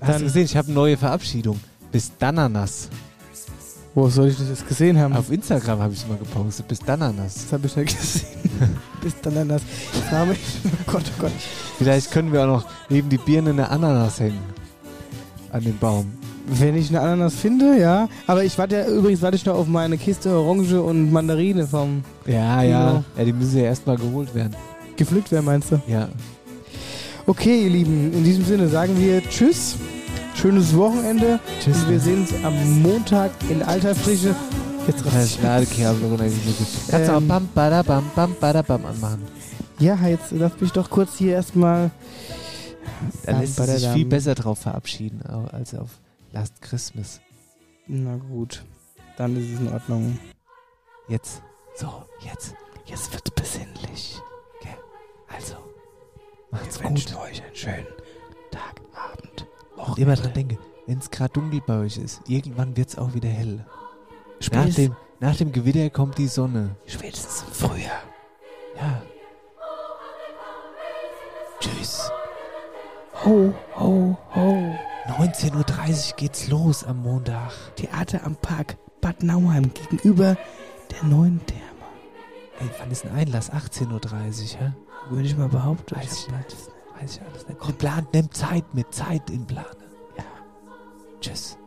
Hast 0.00 0.08
Dann- 0.10 0.18
du 0.18 0.24
gesehen, 0.26 0.44
ich 0.44 0.56
habe 0.56 0.66
eine 0.66 0.74
neue 0.74 0.96
Verabschiedung. 0.96 1.58
Bis 1.90 2.12
Dananas. 2.18 2.88
Wo 3.94 4.08
soll 4.08 4.28
ich 4.28 4.38
das 4.38 4.48
jetzt 4.48 4.66
gesehen 4.66 4.98
haben? 4.98 5.14
Auf 5.14 5.30
Instagram 5.30 5.80
habe 5.80 5.92
ich 5.92 6.00
es 6.00 6.08
mal 6.08 6.16
gepostet. 6.16 6.66
Bis 6.66 6.78
Dananas. 6.78 7.34
Das 7.34 7.52
habe 7.52 7.66
ich 7.66 7.76
nicht 7.76 7.98
gesehen. 7.98 8.26
bis 9.02 9.14
dann 9.20 9.36
anders. 9.36 9.62
Ich 9.92 10.28
mich, 10.28 10.38
oh 10.64 10.92
Gott, 10.92 11.02
oh 11.18 11.20
Gott. 11.22 11.32
Vielleicht 11.76 12.10
können 12.10 12.32
wir 12.32 12.42
auch 12.42 12.46
noch 12.46 12.64
neben 12.88 13.10
die 13.10 13.18
Birne 13.18 13.50
eine 13.50 13.68
Ananas 13.68 14.20
hängen. 14.20 14.40
An 15.50 15.62
den 15.62 15.76
Baum. 15.78 16.10
Wenn 16.46 16.76
ich 16.76 16.88
eine 16.88 17.00
Ananas 17.00 17.34
finde, 17.34 17.78
ja. 17.78 18.08
Aber 18.26 18.44
ich 18.44 18.56
warte 18.56 18.76
ja, 18.76 18.86
übrigens 18.88 19.20
warte 19.20 19.36
ich 19.36 19.44
noch 19.44 19.54
auf 19.56 19.66
meine 19.66 19.98
Kiste 19.98 20.30
Orange 20.30 20.80
und 20.80 21.12
Mandarine 21.12 21.66
vom 21.66 22.02
Ja, 22.26 22.62
ja. 22.62 23.04
Ja, 23.16 23.24
die 23.24 23.32
müssen 23.32 23.58
ja 23.58 23.64
erstmal 23.64 23.96
geholt 23.96 24.34
werden. 24.34 24.56
gepflückt 24.96 25.30
werden, 25.30 25.44
meinst 25.44 25.70
du? 25.70 25.80
Ja. 25.86 26.08
Okay, 27.26 27.64
ihr 27.64 27.70
Lieben, 27.70 28.12
in 28.12 28.24
diesem 28.24 28.44
Sinne 28.44 28.68
sagen 28.68 28.98
wir 28.98 29.22
Tschüss. 29.28 29.76
Schönes 30.34 30.76
Wochenende. 30.76 31.38
Tschüss. 31.60 31.82
Und 31.84 31.90
wir 31.90 32.00
sehen 32.00 32.20
uns 32.22 32.32
am 32.44 32.82
Montag 32.82 33.30
in 33.48 33.62
alter 33.62 33.94
Frische. 33.94 34.34
Jetzt. 34.86 35.40
Ladekabel 35.42 36.08
runtergeschnitten. 36.08 36.66
Kannst 36.90 37.08
du 37.08 37.12
auch 37.12 37.18
Ähm. 37.18 37.28
bam, 37.28 37.48
badabam, 37.54 38.10
bam, 38.16 38.34
badabam 38.40 38.84
anmachen. 38.86 39.22
Ja, 39.78 39.94
jetzt 40.06 40.32
lass 40.32 40.60
mich 40.60 40.72
doch 40.72 40.90
kurz 40.90 41.16
hier 41.16 41.34
erstmal. 41.34 41.90
Da 43.24 43.38
lässt 43.38 43.56
sich 43.56 43.66
sich 43.66 43.88
viel 43.88 44.06
besser 44.06 44.34
drauf 44.34 44.58
verabschieden 44.58 45.22
als 45.52 45.74
auf 45.74 45.90
Last 46.32 46.60
Christmas. 46.62 47.20
Na 47.86 48.16
gut, 48.16 48.64
dann 49.16 49.36
ist 49.36 49.54
es 49.54 49.60
in 49.60 49.72
Ordnung. 49.72 50.18
Jetzt. 51.08 51.42
So, 51.76 52.04
jetzt. 52.24 52.54
Jetzt 52.86 53.12
wird's 53.12 53.30
besinnlich. 53.30 54.20
Okay. 54.60 54.74
Also. 55.32 55.54
Macht's 56.50 56.78
Wir 56.80 56.88
gut. 56.88 56.90
wünschen 56.98 57.16
euch 57.18 57.42
einen 57.42 57.54
schönen 57.56 57.86
Tag, 58.50 58.80
Abend, 58.94 59.46
Und 59.88 59.98
immer 59.98 60.14
dran 60.14 60.32
denke, 60.32 60.58
wenn 60.86 60.98
es 60.98 61.10
gerade 61.10 61.32
dunkel 61.32 61.60
bei 61.66 61.78
euch 61.78 61.96
ist, 61.96 62.22
irgendwann 62.28 62.76
wird's 62.76 62.96
auch 62.98 63.14
wieder 63.14 63.28
hell. 63.28 63.64
Nach 64.52 64.68
dem, 64.68 64.96
nach 65.20 65.36
dem 65.36 65.52
Gewitter 65.52 65.90
kommt 65.90 66.18
die 66.18 66.26
Sonne. 66.26 66.76
Spätestens 66.86 67.44
im 67.46 67.52
Frühjahr. 67.52 68.02
Ja. 68.76 69.02
Tschüss. 71.60 72.10
Ho, 73.24 73.54
ho, 73.76 74.16
ho. 74.34 74.74
19.30 75.18 76.10
Uhr 76.10 76.16
geht's 76.16 76.48
los 76.48 76.84
am 76.84 77.02
Montag. 77.02 77.52
Theater 77.76 78.24
am 78.24 78.36
Park 78.36 78.76
Bad 79.00 79.22
Nauheim 79.22 79.72
gegenüber 79.74 80.36
der 80.90 81.04
neuen 81.04 81.44
Therme. 81.46 81.62
Ey, 82.60 82.68
wann 82.78 82.90
ist 82.90 83.04
ein 83.04 83.14
Einlass? 83.14 83.52
18.30 83.52 83.88
Uhr, 83.92 84.60
hä? 84.60 84.72
Würde 85.10 85.26
ich 85.26 85.36
mal 85.36 85.48
behaupten. 85.48 85.96
Weiß 85.96 86.26
ich 86.26 86.28
nicht. 86.28 86.71
Weiß 87.02 87.16
ich 87.16 87.22
alles 87.22 87.48
nicht. 87.48 87.58
Komm, 87.58 87.74
plan, 87.74 88.06
nimm 88.12 88.30
Zeit 88.30 88.74
mit, 88.74 88.94
Zeit 88.94 89.28
in 89.30 89.44
Plane. 89.44 89.66
Ja. 90.16 90.24
Tschüss. 91.20 91.58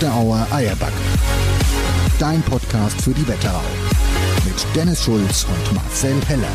After 0.00 0.16
Hour 0.16 0.46
Eierback. 0.50 0.94
Dein 2.18 2.40
Podcast 2.40 2.98
für 3.02 3.10
die 3.10 3.28
Wetterau. 3.28 3.60
Mit 4.46 4.66
Dennis 4.74 5.04
Schulz 5.04 5.44
und 5.44 5.74
Marcel 5.74 6.16
Heller. 6.26 6.48